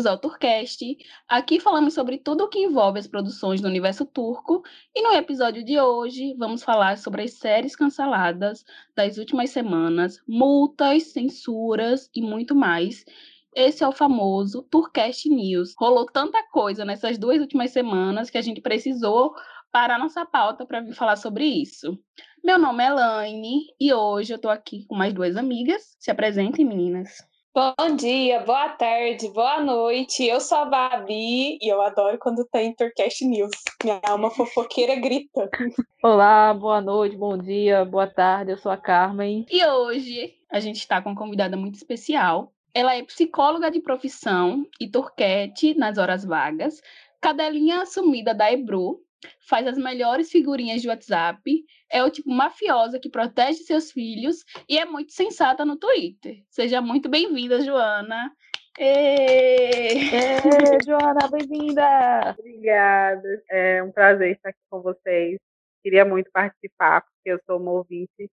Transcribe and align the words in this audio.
bem-vindos 0.00 0.06
ao 0.06 0.18
Turcast. 0.18 0.96
Aqui 1.28 1.60
falamos 1.60 1.92
sobre 1.92 2.16
tudo 2.16 2.44
o 2.44 2.48
que 2.48 2.58
envolve 2.58 2.98
as 2.98 3.06
produções 3.06 3.60
do 3.60 3.68
universo 3.68 4.06
turco 4.06 4.62
e 4.94 5.02
no 5.02 5.12
episódio 5.12 5.62
de 5.62 5.78
hoje 5.78 6.34
vamos 6.38 6.62
falar 6.62 6.96
sobre 6.96 7.22
as 7.22 7.34
séries 7.34 7.76
canceladas 7.76 8.64
das 8.96 9.18
últimas 9.18 9.50
semanas, 9.50 10.18
multas, 10.26 11.08
censuras 11.08 12.08
e 12.14 12.22
muito 12.22 12.54
mais. 12.54 13.04
Esse 13.54 13.84
é 13.84 13.88
o 13.88 13.92
famoso 13.92 14.62
Turcast 14.70 15.28
News. 15.28 15.74
Rolou 15.78 16.06
tanta 16.06 16.42
coisa 16.50 16.82
nessas 16.82 17.18
duas 17.18 17.38
últimas 17.38 17.70
semanas 17.70 18.30
que 18.30 18.38
a 18.38 18.42
gente 18.42 18.62
precisou 18.62 19.34
parar 19.70 19.98
nossa 19.98 20.24
pauta 20.24 20.64
para 20.64 20.80
vir 20.80 20.94
falar 20.94 21.16
sobre 21.16 21.44
isso. 21.44 21.98
Meu 22.42 22.58
nome 22.58 22.82
é 22.82 22.86
Elaine 22.86 23.66
e 23.78 23.92
hoje 23.92 24.32
eu 24.32 24.36
estou 24.36 24.50
aqui 24.50 24.86
com 24.86 24.94
mais 24.94 25.12
duas 25.12 25.36
amigas. 25.36 25.94
Se 25.98 26.10
apresentem, 26.10 26.64
meninas. 26.64 27.29
Bom 27.52 27.96
dia, 27.96 28.38
boa 28.44 28.68
tarde, 28.68 29.28
boa 29.30 29.60
noite. 29.60 30.24
Eu 30.24 30.40
sou 30.40 30.58
a 30.58 30.64
Babi 30.66 31.58
e 31.60 31.68
eu 31.68 31.82
adoro 31.82 32.16
quando 32.16 32.44
tem 32.44 32.72
Turcast 32.72 33.24
News. 33.24 33.50
Minha 33.82 34.00
alma 34.04 34.30
fofoqueira 34.30 34.94
grita. 34.94 35.50
Olá, 36.00 36.54
boa 36.54 36.80
noite, 36.80 37.16
bom 37.16 37.36
dia, 37.36 37.84
boa 37.84 38.06
tarde. 38.06 38.52
Eu 38.52 38.56
sou 38.56 38.70
a 38.70 38.76
Carmen. 38.76 39.44
E 39.50 39.66
hoje 39.66 40.32
a 40.48 40.60
gente 40.60 40.76
está 40.76 41.02
com 41.02 41.10
uma 41.10 41.18
convidada 41.18 41.56
muito 41.56 41.74
especial. 41.74 42.52
Ela 42.72 42.94
é 42.94 43.02
psicóloga 43.02 43.68
de 43.68 43.80
profissão 43.80 44.64
e 44.80 44.88
turquete 44.88 45.74
nas 45.74 45.98
horas 45.98 46.24
vagas, 46.24 46.80
cadelinha 47.20 47.82
assumida 47.82 48.32
da 48.32 48.52
Ebru, 48.52 49.02
faz 49.40 49.66
as 49.66 49.76
melhores 49.76 50.30
figurinhas 50.30 50.80
de 50.82 50.88
WhatsApp, 50.88 51.42
é 51.90 52.02
o 52.02 52.10
tipo 52.10 52.30
mafiosa 52.30 52.98
que 52.98 53.10
protege 53.10 53.64
seus 53.64 53.90
filhos 53.90 54.44
e 54.68 54.78
é 54.78 54.84
muito 54.84 55.12
sensata 55.12 55.64
no 55.64 55.76
Twitter. 55.76 56.42
Seja 56.48 56.80
muito 56.80 57.08
bem-vinda, 57.08 57.60
Joana. 57.60 58.32
Ê! 58.78 59.92
Ê, 59.92 60.38
Joana, 60.86 61.28
bem-vinda! 61.30 62.34
Obrigada. 62.38 63.42
É 63.50 63.82
um 63.82 63.90
prazer 63.90 64.32
estar 64.32 64.50
aqui 64.50 64.60
com 64.70 64.80
vocês. 64.80 65.38
Queria 65.82 66.04
muito 66.04 66.30
participar, 66.30 67.02
porque 67.02 67.32
eu 67.32 67.40
sou 67.46 67.58
uma 67.58 67.72
ouvinte 67.72 68.30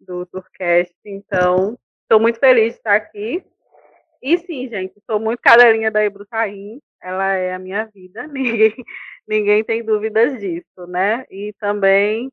do 0.00 0.24
Tourcast, 0.26 0.94
então 1.04 1.78
estou 2.02 2.20
muito 2.20 2.38
feliz 2.38 2.72
de 2.72 2.78
estar 2.78 2.94
aqui. 2.94 3.44
E 4.22 4.38
sim, 4.38 4.68
gente, 4.68 4.94
sou 5.08 5.20
muito 5.20 5.40
cadelinha 5.40 5.90
da 5.90 6.04
Ibrutaim, 6.04 6.80
ela 7.06 7.32
é 7.34 7.54
a 7.54 7.58
minha 7.58 7.84
vida, 7.86 8.26
ninguém, 8.26 8.74
ninguém 9.26 9.62
tem 9.62 9.84
dúvidas 9.84 10.40
disso, 10.40 10.86
né? 10.88 11.24
E 11.30 11.54
também, 11.60 12.32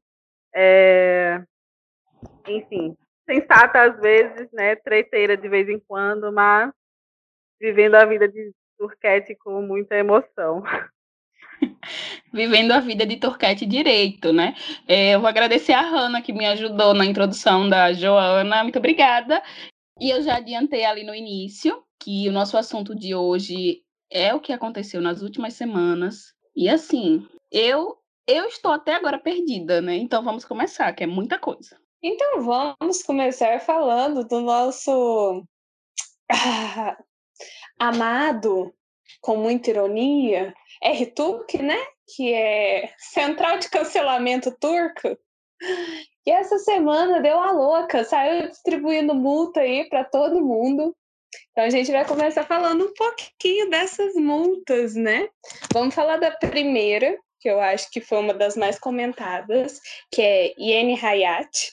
é, 0.53 1.43
enfim, 2.47 2.97
sensata 3.23 3.83
às 3.83 3.99
vezes, 3.99 4.51
né? 4.51 4.75
Treteira 4.75 5.37
de 5.37 5.47
vez 5.47 5.69
em 5.69 5.79
quando, 5.79 6.31
mas 6.31 6.71
vivendo 7.61 7.95
a 7.95 8.05
vida 8.05 8.27
de 8.27 8.51
turquete 8.77 9.35
com 9.35 9.61
muita 9.61 9.95
emoção. 9.95 10.63
Vivendo 12.33 12.71
a 12.71 12.79
vida 12.79 13.05
de 13.05 13.17
Turquete 13.17 13.65
direito, 13.65 14.33
né? 14.33 14.55
É, 14.87 15.11
eu 15.11 15.19
vou 15.19 15.29
agradecer 15.29 15.73
a 15.73 15.81
Hanna 15.81 16.21
que 16.21 16.33
me 16.33 16.45
ajudou 16.45 16.93
na 16.93 17.05
introdução 17.05 17.69
da 17.69 17.93
Joana, 17.93 18.63
muito 18.63 18.79
obrigada. 18.79 19.41
E 19.99 20.09
eu 20.09 20.21
já 20.23 20.37
adiantei 20.37 20.83
ali 20.83 21.03
no 21.03 21.13
início 21.13 21.83
que 21.99 22.27
o 22.27 22.31
nosso 22.31 22.57
assunto 22.57 22.95
de 22.95 23.13
hoje 23.13 23.82
é 24.13 24.33
o 24.33 24.39
que 24.39 24.53
aconteceu 24.53 25.01
nas 25.01 25.23
últimas 25.23 25.55
semanas. 25.55 26.33
E 26.55 26.69
assim, 26.69 27.27
eu 27.51 27.97
eu 28.25 28.45
estou 28.45 28.71
até 28.71 28.93
agora 28.93 29.19
perdida, 29.19 29.81
né? 29.81 29.95
Então 29.95 30.23
vamos 30.23 30.45
começar, 30.45 30.93
que 30.93 31.03
é 31.03 31.07
muita 31.07 31.37
coisa. 31.37 31.77
Então 32.01 32.41
vamos 32.41 33.03
começar 33.03 33.59
falando 33.59 34.25
do 34.25 34.39
nosso 34.39 35.43
ah, 36.31 36.97
amado, 37.79 38.73
com 39.19 39.35
muita 39.35 39.71
ironia, 39.71 40.53
RTUC, 40.81 41.61
né? 41.61 41.77
Que 42.15 42.33
é 42.33 42.93
Central 42.97 43.57
de 43.57 43.69
Cancelamento 43.69 44.55
Turco. 44.57 45.17
E 46.25 46.31
essa 46.31 46.59
semana 46.59 47.19
deu 47.19 47.39
a 47.39 47.51
louca, 47.51 48.03
saiu 48.03 48.47
distribuindo 48.47 49.13
multa 49.13 49.61
aí 49.61 49.89
para 49.89 50.05
todo 50.05 50.45
mundo. 50.45 50.95
Então 51.51 51.63
a 51.63 51.69
gente 51.69 51.91
vai 51.91 52.05
começar 52.05 52.43
falando 52.43 52.85
um 52.85 52.93
pouquinho 52.93 53.69
dessas 53.69 54.13
multas, 54.15 54.95
né? 54.95 55.27
Vamos 55.73 55.93
falar 55.93 56.17
da 56.17 56.31
primeira, 56.31 57.17
que 57.39 57.49
eu 57.49 57.59
acho 57.59 57.89
que 57.91 58.01
foi 58.01 58.19
uma 58.19 58.33
das 58.33 58.55
mais 58.55 58.79
comentadas, 58.79 59.79
que 60.11 60.21
é 60.21 60.53
Yeni 60.57 60.99
Hayat, 60.99 61.71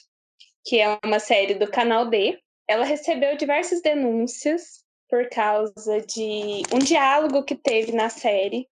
que 0.65 0.79
é 0.79 0.99
uma 1.03 1.19
série 1.19 1.55
do 1.55 1.69
canal 1.69 2.07
D. 2.07 2.39
Ela 2.67 2.85
recebeu 2.85 3.35
diversas 3.37 3.81
denúncias 3.81 4.81
por 5.09 5.27
causa 5.29 6.01
de 6.01 6.63
um 6.73 6.79
diálogo 6.79 7.43
que 7.43 7.55
teve 7.55 7.91
na 7.91 8.09
série 8.09 8.67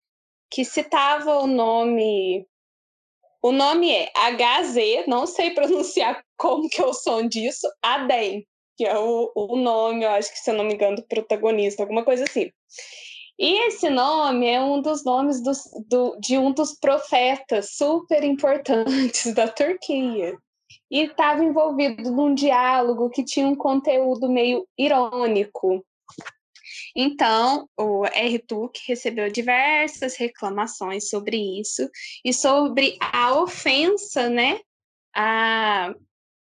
que 0.50 0.64
citava 0.64 1.38
o 1.38 1.46
nome 1.46 2.46
o 3.42 3.52
nome 3.52 3.92
é 3.92 4.10
HZ, 4.16 5.06
não 5.06 5.26
sei 5.26 5.52
pronunciar 5.52 6.24
como 6.36 6.68
que 6.68 6.80
é 6.80 6.84
o 6.84 6.92
som 6.92 7.28
disso, 7.28 7.68
Adem 7.80 8.46
que 8.76 8.84
é 8.84 8.98
o, 8.98 9.32
o 9.34 9.56
nome, 9.56 10.04
eu 10.04 10.10
acho 10.10 10.30
que 10.30 10.38
se 10.38 10.50
eu 10.50 10.54
não 10.54 10.64
me 10.64 10.74
engano, 10.74 10.96
do 10.96 11.06
protagonista, 11.06 11.82
alguma 11.82 12.04
coisa 12.04 12.24
assim. 12.24 12.50
E 13.38 13.66
esse 13.66 13.90
nome 13.90 14.46
é 14.46 14.60
um 14.62 14.80
dos 14.80 15.04
nomes 15.04 15.42
dos, 15.42 15.62
do, 15.88 16.16
de 16.18 16.38
um 16.38 16.52
dos 16.52 16.72
profetas 16.78 17.74
super 17.74 18.24
importantes 18.24 19.32
da 19.34 19.48
Turquia. 19.48 20.36
E 20.90 21.00
estava 21.02 21.44
envolvido 21.44 22.10
num 22.10 22.34
diálogo 22.34 23.10
que 23.10 23.24
tinha 23.24 23.46
um 23.46 23.54
conteúdo 23.54 24.28
meio 24.28 24.66
irônico. 24.78 25.84
Então, 26.94 27.68
o 27.78 28.04
RTUC 28.04 28.80
recebeu 28.86 29.30
diversas 29.30 30.16
reclamações 30.16 31.10
sobre 31.10 31.60
isso 31.60 31.88
e 32.24 32.32
sobre 32.32 32.96
a 33.00 33.38
ofensa, 33.38 34.30
né, 34.30 34.60
à 35.14 35.94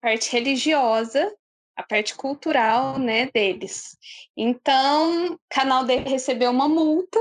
parte 0.01 0.31
religiosa 0.31 1.31
a 1.75 1.83
parte 1.83 2.15
cultural, 2.15 2.99
né, 2.99 3.29
deles. 3.33 3.97
Então, 4.35 5.39
canal 5.49 5.85
dele 5.85 6.09
recebeu 6.09 6.51
uma 6.51 6.67
multa 6.67 7.19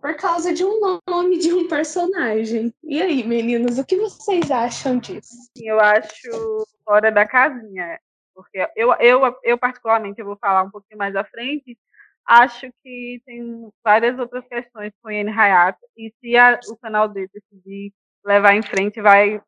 por 0.00 0.16
causa 0.16 0.52
de 0.52 0.64
um 0.64 1.00
nome 1.08 1.38
de 1.38 1.52
um 1.52 1.68
personagem. 1.68 2.74
E 2.82 3.00
aí, 3.00 3.22
meninos, 3.22 3.78
o 3.78 3.84
que 3.84 3.96
vocês 3.96 4.50
acham 4.50 4.98
disso? 4.98 5.48
Eu 5.56 5.78
acho 5.78 6.66
fora 6.84 7.12
da 7.12 7.24
casinha, 7.24 8.00
porque 8.34 8.68
eu, 8.74 8.92
eu, 8.94 9.20
eu 9.44 9.56
particularmente, 9.56 10.20
eu 10.20 10.26
vou 10.26 10.36
falar 10.36 10.64
um 10.64 10.70
pouquinho 10.70 10.98
mais 10.98 11.14
à 11.14 11.22
frente, 11.22 11.78
acho 12.26 12.68
que 12.82 13.22
tem 13.24 13.70
várias 13.84 14.18
outras 14.18 14.44
questões 14.48 14.92
com 15.00 15.08
o 15.08 15.12
Ian 15.12 15.30
Hayat, 15.30 15.78
e 15.96 16.12
se 16.20 16.36
a, 16.36 16.58
o 16.68 16.76
canal 16.76 17.06
dele 17.06 17.30
decidir 17.32 17.92
levar 18.24 18.54
em 18.54 18.62
frente, 18.62 19.00
vai 19.00 19.40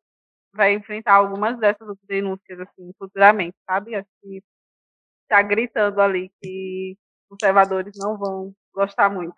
vai 0.55 0.73
enfrentar 0.73 1.13
algumas 1.15 1.59
dessas 1.59 1.95
denúncias 2.03 2.59
assim 2.59 2.91
futuramente, 2.97 3.55
sabe? 3.69 3.95
Acho 3.95 4.07
que 4.21 4.41
está 5.23 5.41
gritando 5.41 5.99
ali 6.01 6.31
que 6.41 6.97
conservadores 7.29 7.93
não 7.97 8.17
vão 8.17 8.53
gostar 8.73 9.09
muito. 9.09 9.35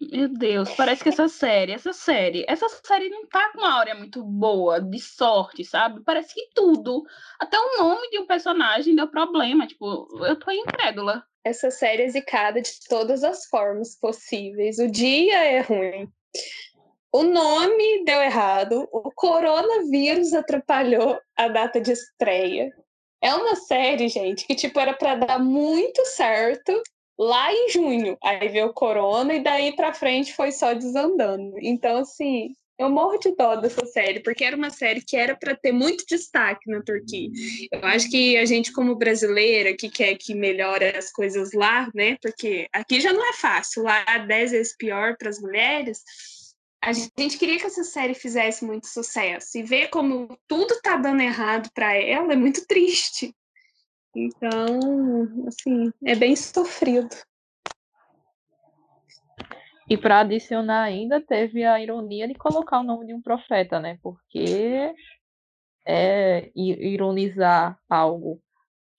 Meu 0.00 0.28
Deus, 0.28 0.70
parece 0.74 1.02
que 1.02 1.08
essa 1.08 1.28
série, 1.28 1.72
essa 1.72 1.92
série, 1.92 2.44
essa 2.48 2.68
série 2.84 3.08
não 3.08 3.26
tá 3.26 3.52
com 3.52 3.58
uma 3.58 3.78
área 3.78 3.94
muito 3.94 4.22
boa, 4.24 4.80
de 4.80 4.98
sorte, 4.98 5.64
sabe? 5.64 6.02
Parece 6.04 6.34
que 6.34 6.50
tudo, 6.54 7.04
até 7.38 7.56
o 7.58 7.78
nome 7.78 8.10
de 8.10 8.18
um 8.18 8.26
personagem 8.26 8.94
deu 8.94 9.08
problema, 9.08 9.66
tipo, 9.66 10.08
eu 10.26 10.36
tô 10.38 10.50
incrédula. 10.50 11.24
Essa 11.44 11.70
série 11.70 12.02
é 12.02 12.08
zicada 12.08 12.60
de 12.60 12.70
todas 12.88 13.22
as 13.22 13.46
formas 13.46 13.98
possíveis. 13.98 14.78
O 14.78 14.90
dia 14.90 15.44
é 15.44 15.60
ruim. 15.60 16.10
O 17.14 17.22
nome 17.22 18.04
deu 18.04 18.20
errado, 18.20 18.88
o 18.90 19.08
coronavírus 19.12 20.32
atrapalhou 20.32 21.16
a 21.36 21.46
data 21.46 21.80
de 21.80 21.92
estreia. 21.92 22.74
É 23.22 23.32
uma 23.32 23.54
série, 23.54 24.08
gente, 24.08 24.44
que 24.44 24.52
tipo 24.56 24.80
era 24.80 24.92
para 24.92 25.14
dar 25.14 25.38
muito 25.38 26.04
certo 26.06 26.72
lá 27.16 27.52
em 27.52 27.68
junho. 27.68 28.18
Aí 28.20 28.48
veio 28.48 28.66
o 28.66 28.72
corona 28.72 29.32
e 29.32 29.40
daí 29.40 29.76
para 29.76 29.94
frente 29.94 30.34
foi 30.34 30.50
só 30.50 30.74
desandando. 30.74 31.54
Então 31.60 31.98
assim, 31.98 32.52
eu 32.76 32.90
morro 32.90 33.16
de 33.18 33.30
dó 33.36 33.54
dessa 33.54 33.86
série, 33.86 34.18
porque 34.18 34.42
era 34.42 34.56
uma 34.56 34.70
série 34.70 35.00
que 35.00 35.16
era 35.16 35.36
para 35.36 35.54
ter 35.54 35.70
muito 35.70 36.04
destaque 36.08 36.68
na 36.68 36.82
Turquia. 36.82 37.30
Eu 37.70 37.84
acho 37.84 38.10
que 38.10 38.36
a 38.36 38.44
gente, 38.44 38.72
como 38.72 38.96
brasileira, 38.96 39.76
que 39.76 39.88
quer 39.88 40.16
que 40.16 40.34
melhore 40.34 40.86
as 40.86 41.12
coisas 41.12 41.52
lá, 41.52 41.88
né? 41.94 42.16
Porque 42.20 42.66
aqui 42.72 43.00
já 43.00 43.12
não 43.12 43.24
é 43.24 43.34
fácil, 43.34 43.84
lá 43.84 44.04
é 44.08 44.26
10 44.26 44.50
vezes 44.50 44.76
pior 44.76 45.16
para 45.16 45.30
as 45.30 45.38
mulheres 45.38 46.02
a 46.84 46.92
gente 46.92 47.38
queria 47.38 47.58
que 47.58 47.64
essa 47.64 47.82
série 47.82 48.12
fizesse 48.12 48.64
muito 48.64 48.86
sucesso 48.86 49.56
e 49.56 49.62
ver 49.62 49.88
como 49.88 50.28
tudo 50.46 50.78
tá 50.82 50.96
dando 50.96 51.22
errado 51.22 51.70
para 51.74 51.94
ela 51.94 52.32
é 52.32 52.36
muito 52.36 52.66
triste. 52.66 53.34
Então, 54.14 55.46
assim, 55.48 55.90
é 56.04 56.14
bem 56.14 56.36
sofrido. 56.36 57.08
E 59.88 59.96
para 59.96 60.20
adicionar 60.20 60.82
ainda, 60.82 61.20
teve 61.20 61.64
a 61.64 61.80
ironia 61.80 62.28
de 62.28 62.34
colocar 62.34 62.80
o 62.80 62.84
nome 62.84 63.06
de 63.06 63.14
um 63.14 63.22
profeta, 63.22 63.80
né? 63.80 63.98
Porque 64.02 64.94
é 65.86 66.50
ironizar 66.54 67.78
algo 67.88 68.40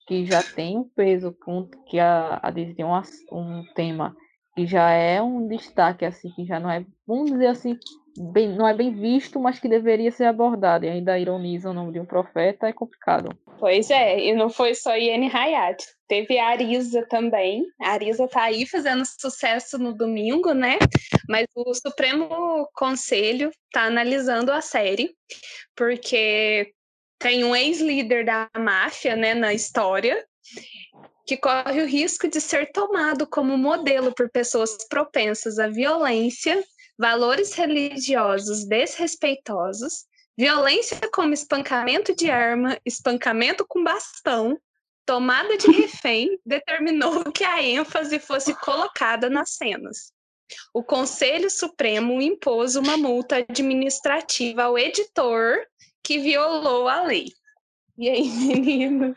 que 0.06 0.24
já 0.26 0.42
tem 0.42 0.76
um 0.78 0.88
peso, 0.88 1.36
que 1.86 1.98
a, 1.98 2.40
a 2.42 2.50
um, 2.52 3.38
um 3.38 3.64
tema 3.74 4.16
que 4.56 4.66
já 4.66 4.90
é 4.90 5.20
um 5.20 5.46
destaque 5.46 6.04
assim, 6.06 6.30
que 6.30 6.46
já 6.46 6.58
não 6.58 6.70
é, 6.70 6.82
vamos 7.06 7.30
dizer 7.30 7.48
assim, 7.48 7.78
bem, 8.32 8.48
não 8.48 8.66
é 8.66 8.72
bem 8.72 8.90
visto, 8.90 9.38
mas 9.38 9.60
que 9.60 9.68
deveria 9.68 10.10
ser 10.10 10.24
abordado. 10.24 10.86
E 10.86 10.88
ainda 10.88 11.18
ironiza 11.18 11.68
o 11.68 11.74
nome 11.74 11.92
de 11.92 12.00
um 12.00 12.06
profeta, 12.06 12.66
é 12.66 12.72
complicado. 12.72 13.36
Pois 13.58 13.90
é, 13.90 14.18
e 14.18 14.34
não 14.34 14.48
foi 14.48 14.74
só 14.74 14.96
Iene 14.96 15.30
Hayat. 15.30 15.84
Teve 16.08 16.38
a 16.38 16.48
Arisa 16.48 17.06
também. 17.06 17.66
A 17.82 17.90
Arisa 17.90 18.26
tá 18.26 18.44
aí 18.44 18.66
fazendo 18.66 19.04
sucesso 19.04 19.78
no 19.78 19.94
domingo, 19.94 20.54
né? 20.54 20.78
Mas 21.28 21.46
o 21.54 21.74
Supremo 21.74 22.66
Conselho 22.74 23.50
tá 23.72 23.82
analisando 23.82 24.50
a 24.52 24.62
série, 24.62 25.10
porque 25.74 26.72
tem 27.18 27.44
um 27.44 27.54
ex-líder 27.54 28.24
da 28.24 28.48
máfia, 28.56 29.16
né, 29.16 29.34
na 29.34 29.52
história, 29.52 30.24
que 31.26 31.36
corre 31.36 31.82
o 31.82 31.86
risco 31.86 32.28
de 32.28 32.40
ser 32.40 32.70
tomado 32.72 33.26
como 33.26 33.58
modelo 33.58 34.14
por 34.14 34.30
pessoas 34.30 34.76
propensas 34.88 35.58
à 35.58 35.68
violência, 35.68 36.64
valores 36.98 37.52
religiosos 37.54 38.64
desrespeitosos, 38.64 40.04
violência 40.36 40.98
como 41.12 41.34
espancamento 41.34 42.14
de 42.14 42.30
arma, 42.30 42.78
espancamento 42.84 43.66
com 43.66 43.82
bastão, 43.82 44.58
tomada 45.04 45.56
de 45.56 45.70
refém, 45.70 46.38
determinou 46.46 47.24
que 47.32 47.44
a 47.44 47.62
ênfase 47.62 48.18
fosse 48.18 48.54
colocada 48.54 49.30
nas 49.30 49.50
cenas. 49.50 50.12
O 50.72 50.82
Conselho 50.82 51.50
Supremo 51.50 52.20
impôs 52.22 52.76
uma 52.76 52.96
multa 52.96 53.36
administrativa 53.36 54.64
ao 54.64 54.78
editor 54.78 55.56
que 56.04 56.18
violou 56.18 56.88
a 56.88 57.02
lei. 57.02 57.32
E 57.98 58.08
aí, 58.08 58.28
meninos? 58.46 59.16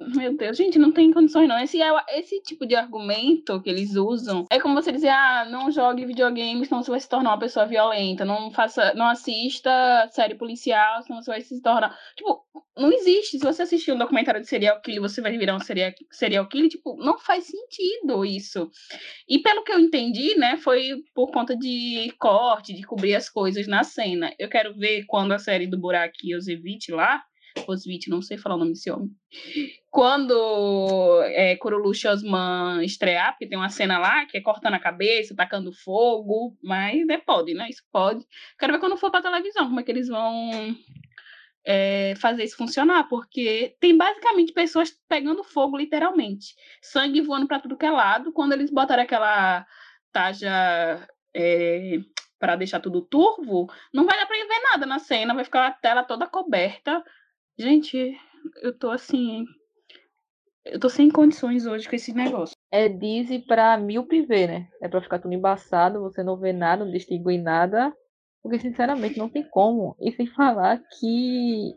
Meu 0.00 0.36
Deus, 0.36 0.56
gente, 0.56 0.78
não 0.78 0.92
tem 0.92 1.12
condições 1.12 1.48
não. 1.48 1.58
Esse, 1.58 1.82
é 1.82 2.18
esse 2.20 2.40
tipo 2.42 2.64
de 2.64 2.76
argumento 2.76 3.60
que 3.60 3.68
eles 3.68 3.96
usam 3.96 4.46
é 4.48 4.60
como 4.60 4.74
você 4.74 4.92
dizer, 4.92 5.08
ah, 5.08 5.44
não 5.50 5.72
jogue 5.72 6.06
videogame, 6.06 6.64
senão 6.64 6.82
você 6.82 6.90
vai 6.90 7.00
se 7.00 7.08
tornar 7.08 7.30
uma 7.30 7.38
pessoa 7.38 7.66
violenta. 7.66 8.24
Não 8.24 8.50
faça, 8.52 8.94
não 8.94 9.06
assista 9.06 9.70
série 10.12 10.36
policial, 10.36 11.02
senão 11.02 11.20
você 11.20 11.30
vai 11.32 11.40
se 11.40 11.60
tornar. 11.60 11.98
Tipo, 12.16 12.44
não 12.76 12.92
existe. 12.92 13.38
Se 13.38 13.44
você 13.44 13.62
assistir 13.62 13.90
um 13.90 13.98
documentário 13.98 14.40
de 14.40 14.46
serial 14.46 14.80
killer, 14.80 15.00
você 15.00 15.20
vai 15.20 15.36
virar 15.36 15.56
um 15.56 15.60
serial, 15.60 15.90
serial 16.12 16.48
killer. 16.48 16.70
Tipo, 16.70 16.96
não 16.96 17.18
faz 17.18 17.46
sentido 17.46 18.24
isso. 18.24 18.70
E 19.28 19.40
pelo 19.40 19.64
que 19.64 19.72
eu 19.72 19.80
entendi, 19.80 20.38
né, 20.38 20.56
foi 20.58 21.02
por 21.12 21.32
conta 21.32 21.56
de 21.56 22.14
corte, 22.20 22.72
de 22.72 22.84
cobrir 22.84 23.16
as 23.16 23.28
coisas 23.28 23.66
na 23.66 23.82
cena. 23.82 24.32
Eu 24.38 24.48
quero 24.48 24.74
ver 24.74 25.04
quando 25.06 25.32
a 25.32 25.40
série 25.40 25.66
do 25.66 25.76
Burak 25.78 26.16
Yosevich 26.24 26.92
lá 26.92 27.20
Osvit, 27.66 28.08
não 28.08 28.22
sei 28.22 28.38
falar 28.38 28.56
o 28.56 28.58
nome 28.58 28.72
desse 28.72 28.90
homem. 28.90 29.10
Quando 29.90 31.22
é, 31.24 31.56
Kurulu 31.56 31.90
Osman 31.90 32.84
estrear, 32.84 33.32
porque 33.32 33.46
tem 33.46 33.58
uma 33.58 33.70
cena 33.70 33.98
lá 33.98 34.26
que 34.26 34.36
é 34.36 34.40
cortando 34.40 34.74
a 34.74 34.78
cabeça, 34.78 35.34
tacando 35.34 35.72
fogo, 35.72 36.56
mas 36.62 37.06
né, 37.06 37.18
pode, 37.18 37.54
né? 37.54 37.68
Isso 37.68 37.82
pode. 37.90 38.24
Quero 38.58 38.72
ver 38.74 38.78
quando 38.78 38.96
for 38.96 39.10
pra 39.10 39.22
televisão, 39.22 39.66
como 39.66 39.80
é 39.80 39.82
que 39.82 39.90
eles 39.90 40.08
vão 40.08 40.76
é, 41.64 42.14
fazer 42.16 42.44
isso 42.44 42.56
funcionar, 42.56 43.08
porque 43.08 43.76
tem 43.80 43.96
basicamente 43.96 44.52
pessoas 44.52 44.90
pegando 45.08 45.44
fogo, 45.44 45.76
literalmente. 45.76 46.54
Sangue 46.80 47.20
voando 47.20 47.46
para 47.46 47.60
tudo 47.60 47.76
que 47.76 47.86
é 47.86 47.90
lado. 47.90 48.32
Quando 48.32 48.52
eles 48.52 48.70
botaram 48.70 49.02
aquela 49.02 49.66
taja 50.12 51.08
é, 51.34 51.98
para 52.38 52.56
deixar 52.56 52.80
tudo 52.80 53.02
turvo, 53.02 53.70
não 53.92 54.06
vai 54.06 54.16
dar 54.16 54.26
para 54.26 54.36
ver 54.36 54.62
nada 54.70 54.86
na 54.86 54.98
cena, 54.98 55.34
vai 55.34 55.44
ficar 55.44 55.66
a 55.66 55.72
tela 55.72 56.04
toda 56.04 56.26
coberta 56.26 57.04
Gente, 57.58 58.16
eu 58.62 58.76
tô 58.78 58.88
assim. 58.90 59.44
Eu 60.64 60.78
tô 60.78 60.88
sem 60.88 61.10
condições 61.10 61.66
hoje 61.66 61.88
com 61.88 61.96
esse 61.96 62.12
negócio. 62.12 62.54
É 62.70 62.88
Dizzy 62.88 63.40
pra 63.40 63.76
míope 63.76 64.22
ver, 64.22 64.46
né? 64.46 64.68
É 64.80 64.86
pra 64.86 65.02
ficar 65.02 65.18
tudo 65.18 65.34
embaçado, 65.34 66.00
você 66.00 66.22
não 66.22 66.36
vê 66.36 66.52
nada, 66.52 66.84
não 66.84 66.92
distingue 66.92 67.36
nada. 67.36 67.92
Porque, 68.42 68.60
sinceramente, 68.60 69.18
não 69.18 69.28
tem 69.28 69.42
como. 69.42 69.96
E 70.00 70.12
sem 70.12 70.26
falar 70.28 70.80
que. 71.00 71.74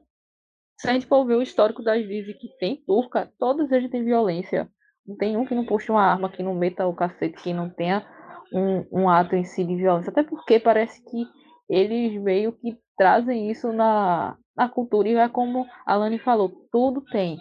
Se 0.77 0.87
a 0.87 0.93
gente 0.93 1.07
for 1.07 1.25
ver 1.25 1.35
o 1.35 1.41
histórico 1.41 1.83
das 1.83 2.05
Dizzy 2.07 2.35
que 2.35 2.49
tem 2.59 2.83
turca, 2.85 3.31
todas 3.39 3.71
eles 3.71 3.89
têm 3.89 4.03
violência. 4.03 4.69
Não 5.05 5.15
tem 5.15 5.35
um 5.35 5.45
que 5.45 5.55
não 5.55 5.65
puxe 5.65 5.91
uma 5.91 6.03
arma, 6.03 6.29
que 6.29 6.43
não 6.43 6.53
meta 6.53 6.85
o 6.85 6.93
cacete, 6.93 7.41
que 7.41 7.53
não 7.53 7.69
tenha 7.69 8.05
um, 8.53 9.01
um 9.01 9.09
ato 9.09 9.35
em 9.35 9.43
si 9.43 9.63
de 9.63 9.75
violência. 9.75 10.11
Até 10.11 10.21
porque 10.21 10.59
parece 10.59 11.03
que 11.03 11.25
eles 11.67 12.21
meio 12.21 12.51
que 12.51 12.77
trazem 12.97 13.49
isso 13.49 13.71
na, 13.73 14.37
na 14.55 14.69
cultura. 14.69 15.09
E 15.09 15.15
é 15.15 15.29
como 15.29 15.65
a 15.85 15.95
Lani 15.95 16.19
falou, 16.19 16.49
tudo 16.71 17.01
tem. 17.01 17.37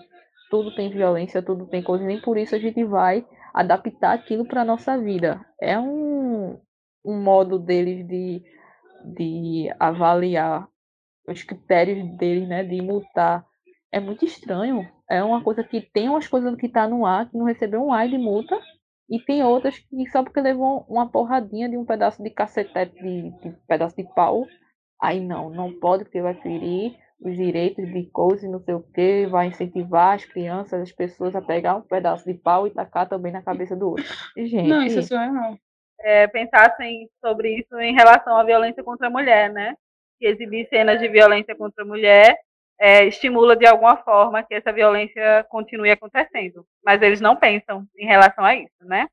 Tudo 0.51 0.75
tem 0.75 0.91
violência, 0.91 1.43
tudo 1.43 1.67
tem 1.67 1.83
coisa. 1.83 2.05
Nem 2.05 2.21
por 2.21 2.37
isso 2.37 2.55
a 2.55 2.59
gente 2.59 2.85
vai 2.85 3.25
adaptar 3.55 4.15
aquilo 4.15 4.45
para 4.45 4.65
nossa 4.65 4.99
vida. 4.99 5.45
É 5.61 5.79
um, 5.79 6.61
um 7.05 7.23
modo 7.23 7.59
deles 7.59 8.07
de, 8.07 8.43
de 9.15 9.75
avaliar 9.79 10.69
os 11.29 11.43
critérios 11.43 12.17
deles, 12.17 12.49
né? 12.49 12.65
De 12.65 12.83
multar. 12.83 13.45
É 13.93 14.01
muito 14.01 14.25
estranho. 14.25 14.89
É 15.09 15.23
uma 15.23 15.43
coisa 15.43 15.63
que 15.65 15.81
tem 15.81 16.09
umas 16.09 16.29
coisas 16.29 16.55
que 16.57 16.69
tá 16.69 16.89
no 16.89 17.05
ar, 17.05 17.29
que 17.29 17.37
não 17.37 17.45
recebeu 17.45 17.83
um 17.83 17.93
ai 17.93 18.09
de 18.09 18.19
multa, 18.19 18.57
e 19.09 19.19
tem 19.19 19.43
outras 19.43 19.77
que 19.77 20.09
só 20.11 20.23
porque 20.23 20.41
levou 20.41 20.87
uma 20.89 21.11
porradinha 21.11 21.69
de 21.69 21.77
um 21.77 21.85
pedaço 21.85 22.23
de 22.23 22.31
cacetete, 22.31 22.95
de, 22.95 23.31
de 23.41 23.57
pedaço 23.67 23.97
de 23.97 24.05
pau, 24.15 24.47
aí 25.01 25.21
não, 25.21 25.51
não 25.51 25.73
pode 25.73 26.05
porque 26.05 26.21
vai 26.21 26.35
ferir 26.35 26.97
os 27.21 27.37
direitos 27.37 27.87
de 27.93 28.07
coisa 28.07 28.47
e 28.47 28.49
não 28.49 28.61
sei 28.61 28.75
o 28.75 28.83
que, 28.83 29.27
vai 29.27 29.47
incentivar 29.47 30.15
as 30.15 30.25
crianças, 30.25 30.81
as 30.81 30.93
pessoas 30.93 31.35
a 31.37 31.43
pegar 31.43 31.77
um 31.77 31.83
pedaço 31.83 32.25
de 32.25 32.35
pau 32.35 32.67
e 32.67 32.71
tacar 32.71 33.09
também 33.09 33.33
na 33.33 33.43
cabeça 33.43 33.77
do 33.77 33.91
outro. 33.91 34.05
Gente, 34.37 34.69
não, 34.69 34.83
isso 34.83 34.99
é 34.99 35.03
surreal. 35.03 35.59
É, 36.01 36.27
pensassem 36.29 37.09
sobre 37.23 37.59
isso 37.59 37.79
em 37.79 37.95
relação 37.95 38.37
à 38.37 38.43
violência 38.43 38.83
contra 38.83 39.09
a 39.09 39.11
mulher, 39.11 39.51
né? 39.51 39.75
Que 40.19 40.27
exibir 40.29 40.67
cenas 40.69 40.99
de 40.99 41.09
violência 41.09 41.55
contra 41.55 41.85
a 41.85 41.87
mulher 41.87 42.39
é, 42.81 43.05
estimula 43.05 43.55
de 43.55 43.67
alguma 43.67 43.99
forma 43.99 44.43
que 44.43 44.55
essa 44.55 44.73
violência 44.73 45.45
continue 45.51 45.91
acontecendo. 45.91 46.65
Mas 46.83 47.03
eles 47.03 47.21
não 47.21 47.37
pensam 47.37 47.87
em 47.99 48.07
relação 48.07 48.43
a 48.43 48.55
isso, 48.55 48.83
né? 48.83 49.07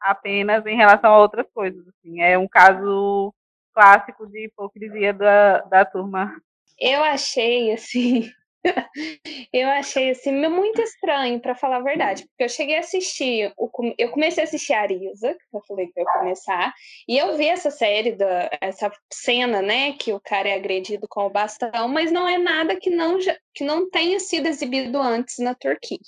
Apenas 0.00 0.66
em 0.66 0.76
relação 0.76 1.14
a 1.14 1.20
outras 1.20 1.46
coisas. 1.54 1.86
Assim. 1.86 2.20
É 2.20 2.36
um 2.36 2.48
caso 2.48 3.32
clássico 3.74 4.26
de 4.26 4.46
hipocrisia 4.46 5.12
da, 5.12 5.60
da 5.60 5.84
turma 5.84 6.32
eu 6.78 7.02
achei 7.02 7.72
assim. 7.72 8.30
eu 9.52 9.68
achei 9.68 10.10
assim 10.10 10.32
muito 10.32 10.80
estranho, 10.80 11.38
para 11.38 11.54
falar 11.54 11.76
a 11.76 11.82
verdade, 11.82 12.24
porque 12.24 12.44
eu 12.44 12.48
cheguei 12.48 12.76
a 12.76 12.80
assistir, 12.80 13.52
eu 13.98 14.08
comecei 14.10 14.42
a 14.42 14.46
assistir 14.46 14.72
a 14.72 14.80
Arisa, 14.80 15.34
que 15.34 15.56
eu 15.56 15.60
falei 15.68 15.86
que 15.88 16.00
eu 16.00 16.04
ia 16.04 16.12
começar, 16.12 16.74
e 17.06 17.18
eu 17.18 17.36
vi 17.36 17.46
essa 17.46 17.70
série, 17.70 18.12
da, 18.12 18.48
essa 18.62 18.90
cena, 19.12 19.60
né, 19.60 19.92
que 19.92 20.14
o 20.14 20.20
cara 20.20 20.48
é 20.48 20.54
agredido 20.54 21.06
com 21.06 21.26
o 21.26 21.30
bastão, 21.30 21.88
mas 21.88 22.10
não 22.10 22.26
é 22.26 22.38
nada 22.38 22.74
que 22.76 22.88
não, 22.88 23.18
que 23.54 23.64
não 23.64 23.90
tenha 23.90 24.18
sido 24.18 24.46
exibido 24.46 24.98
antes 24.98 25.38
na 25.38 25.54
Turquia. 25.54 25.98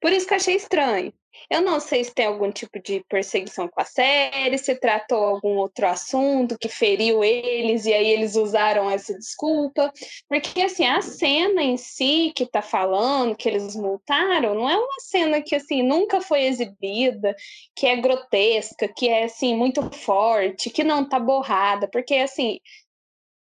Por 0.00 0.12
isso 0.12 0.26
que 0.26 0.34
eu 0.34 0.38
achei 0.38 0.56
estranho. 0.56 1.12
Eu 1.50 1.60
não 1.60 1.78
sei 1.78 2.02
se 2.02 2.14
tem 2.14 2.26
algum 2.26 2.50
tipo 2.50 2.80
de 2.82 3.04
perseguição 3.08 3.68
com 3.68 3.80
a 3.80 3.84
série, 3.84 4.58
se 4.58 4.74
tratou 4.74 5.22
algum 5.24 5.56
outro 5.56 5.86
assunto 5.86 6.58
que 6.58 6.68
feriu 6.68 7.22
eles 7.22 7.86
e 7.86 7.92
aí 7.92 8.06
eles 8.06 8.36
usaram 8.36 8.90
essa 8.90 9.14
desculpa. 9.14 9.92
Porque, 10.28 10.62
assim, 10.62 10.86
a 10.86 11.00
cena 11.00 11.62
em 11.62 11.76
si 11.76 12.32
que 12.34 12.46
tá 12.46 12.62
falando, 12.62 13.36
que 13.36 13.48
eles 13.48 13.76
multaram, 13.76 14.54
não 14.54 14.68
é 14.68 14.76
uma 14.76 15.00
cena 15.00 15.40
que, 15.40 15.54
assim, 15.54 15.82
nunca 15.82 16.20
foi 16.20 16.44
exibida, 16.44 17.34
que 17.74 17.86
é 17.86 17.96
grotesca, 17.96 18.88
que 18.88 19.08
é, 19.08 19.24
assim, 19.24 19.54
muito 19.54 19.82
forte, 19.90 20.70
que 20.70 20.82
não 20.84 21.08
tá 21.08 21.18
borrada. 21.18 21.88
Porque, 21.88 22.14
assim, 22.16 22.58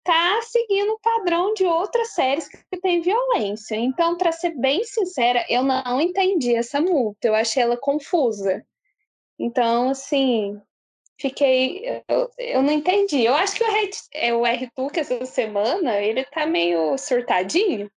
tá 0.04 0.40
seguindo 0.42 0.92
o 0.92 1.00
padrão 1.00 1.54
de 1.54 1.64
outras 1.64 2.12
séries 2.12 2.48
que 2.48 2.80
tem 2.80 3.00
violência. 3.00 3.76
Então, 3.76 4.16
para 4.16 4.32
ser 4.32 4.50
bem 4.50 4.84
sincera, 4.84 5.44
eu 5.48 5.62
não 5.62 6.00
entendi 6.00 6.54
essa 6.54 6.80
multa. 6.80 7.28
Eu 7.28 7.34
achei 7.34 7.62
ela 7.62 7.76
confusa. 7.76 8.64
Então, 9.38 9.90
assim, 9.90 10.60
fiquei. 11.20 12.02
Eu, 12.08 12.30
eu 12.38 12.62
não 12.62 12.72
entendi. 12.72 13.24
Eu 13.24 13.34
acho 13.34 13.54
que 13.54 13.64
o, 13.64 13.90
é, 14.14 14.34
o 14.34 14.46
R-Tuque 14.46 15.00
essa 15.00 15.24
semana, 15.24 16.00
ele 16.00 16.24
tá 16.24 16.46
meio 16.46 16.96
surtadinho. 16.98 17.90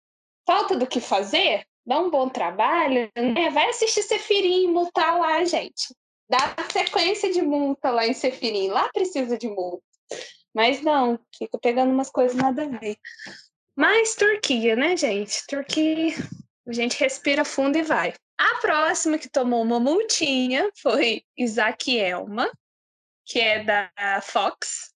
Falta 0.45 0.75
do 0.75 0.87
que 0.87 0.99
fazer? 0.99 1.65
Dá 1.85 1.99
um 1.99 2.09
bom 2.09 2.29
trabalho, 2.29 3.09
né? 3.15 3.49
Vai 3.49 3.69
assistir 3.69 4.03
Sefirim, 4.03 4.67
multar 4.67 5.19
lá, 5.19 5.43
gente. 5.43 5.93
Dá 6.29 6.55
sequência 6.71 7.31
de 7.31 7.41
multa 7.41 7.91
lá 7.91 8.07
em 8.07 8.13
Sefirim. 8.13 8.69
Lá 8.69 8.89
precisa 8.93 9.37
de 9.37 9.49
multa. 9.49 9.83
Mas 10.53 10.81
não, 10.81 11.19
fica 11.35 11.57
pegando 11.57 11.91
umas 11.91 12.09
coisas 12.09 12.37
nada 12.37 12.63
a 12.63 12.67
ver. 12.67 12.97
Mas 13.75 14.15
Turquia, 14.15 14.75
né, 14.75 14.95
gente? 14.95 15.45
Turquia, 15.47 16.13
a 16.67 16.71
gente 16.71 16.99
respira 16.99 17.43
fundo 17.43 17.77
e 17.77 17.81
vai. 17.81 18.13
A 18.37 18.55
próxima 18.61 19.17
que 19.17 19.29
tomou 19.29 19.61
uma 19.61 19.79
multinha 19.79 20.69
foi 20.81 21.23
Isaac 21.37 21.97
Elma, 21.97 22.51
que 23.25 23.39
é 23.39 23.63
da 23.63 23.89
Fox. 24.21 24.93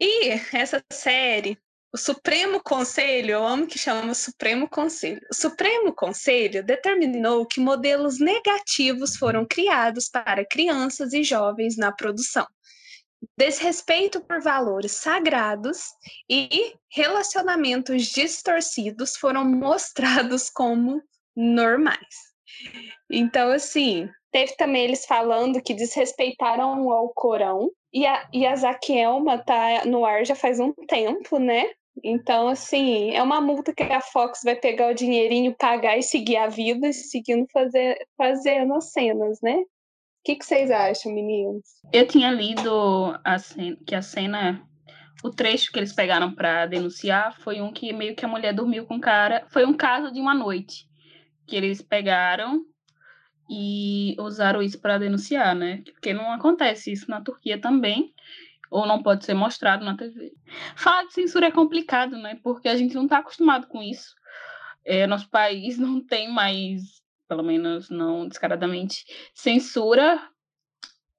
E 0.00 0.30
essa 0.52 0.82
série, 0.92 1.58
o 1.92 1.96
Supremo 1.96 2.60
Conselho, 2.60 3.30
eu 3.30 3.46
amo 3.46 3.66
que 3.66 3.78
chama 3.78 4.14
Supremo 4.14 4.68
Conselho. 4.68 5.20
O 5.30 5.34
Supremo 5.34 5.92
Conselho 5.92 6.64
determinou 6.64 7.46
que 7.46 7.60
modelos 7.60 8.18
negativos 8.18 9.16
foram 9.16 9.46
criados 9.46 10.08
para 10.08 10.44
crianças 10.44 11.12
e 11.12 11.22
jovens 11.22 11.76
na 11.76 11.92
produção. 11.92 12.46
Desrespeito 13.36 14.20
por 14.20 14.40
valores 14.40 14.92
sagrados 14.92 15.92
e 16.28 16.74
relacionamentos 16.90 18.06
distorcidos 18.06 19.16
foram 19.16 19.44
mostrados 19.44 20.50
como 20.50 21.02
normais. 21.36 22.34
Então, 23.10 23.50
assim, 23.50 24.08
teve 24.30 24.56
também 24.56 24.84
eles 24.84 25.06
falando 25.06 25.62
que 25.62 25.74
desrespeitaram 25.74 26.90
ao 26.90 27.08
Corão. 27.10 27.70
E 27.92 28.04
a, 28.06 28.28
e 28.32 28.44
a 28.44 28.56
Zaquelma 28.56 29.38
tá 29.38 29.84
no 29.84 30.04
ar 30.04 30.26
já 30.26 30.34
faz 30.34 30.58
um 30.58 30.72
tempo, 30.72 31.38
né? 31.38 31.70
Então, 32.02 32.48
assim, 32.48 33.12
é 33.12 33.22
uma 33.22 33.40
multa 33.40 33.72
que 33.72 33.84
a 33.84 34.00
Fox 34.00 34.40
vai 34.42 34.56
pegar 34.56 34.90
o 34.90 34.94
dinheirinho, 34.94 35.54
pagar 35.56 35.96
e 35.96 36.02
seguir 36.02 36.36
a 36.36 36.48
vida, 36.48 36.92
seguindo 36.92 37.46
fazer, 37.52 37.96
fazendo 38.16 38.74
as 38.74 38.90
cenas, 38.90 39.40
né? 39.40 39.62
O 40.24 40.26
que, 40.26 40.36
que 40.36 40.46
vocês 40.46 40.70
acham, 40.70 41.12
meninos? 41.12 41.62
Eu 41.92 42.08
tinha 42.08 42.30
lido 42.30 43.14
a 43.22 43.38
cena, 43.38 43.76
que 43.86 43.94
a 43.94 44.00
cena, 44.00 44.66
o 45.22 45.28
trecho 45.28 45.70
que 45.70 45.78
eles 45.78 45.92
pegaram 45.92 46.34
para 46.34 46.64
denunciar 46.64 47.38
foi 47.40 47.60
um 47.60 47.70
que 47.70 47.92
meio 47.92 48.16
que 48.16 48.24
a 48.24 48.28
mulher 48.28 48.54
dormiu 48.54 48.86
com 48.86 48.96
o 48.96 49.00
cara. 49.02 49.44
Foi 49.50 49.66
um 49.66 49.74
caso 49.74 50.10
de 50.10 50.18
uma 50.18 50.32
noite 50.32 50.88
que 51.46 51.54
eles 51.54 51.82
pegaram 51.82 52.64
e 53.50 54.16
usaram 54.18 54.62
isso 54.62 54.80
para 54.80 54.96
denunciar, 54.96 55.54
né? 55.54 55.82
Porque 55.92 56.14
não 56.14 56.32
acontece 56.32 56.90
isso 56.90 57.10
na 57.10 57.20
Turquia 57.20 57.60
também, 57.60 58.14
ou 58.70 58.86
não 58.86 59.02
pode 59.02 59.26
ser 59.26 59.34
mostrado 59.34 59.84
na 59.84 59.94
TV. 59.94 60.32
Falar 60.74 61.04
de 61.04 61.12
censura 61.12 61.48
é 61.48 61.52
complicado, 61.52 62.16
né? 62.16 62.40
Porque 62.42 62.70
a 62.70 62.76
gente 62.78 62.94
não 62.94 63.04
está 63.04 63.18
acostumado 63.18 63.66
com 63.66 63.82
isso. 63.82 64.14
É, 64.86 65.06
nosso 65.06 65.28
país 65.28 65.76
não 65.78 66.00
tem 66.00 66.32
mais, 66.32 67.03
pelo 67.28 67.42
menos 67.42 67.90
não 67.90 68.26
descaradamente, 68.28 69.04
censura, 69.34 70.20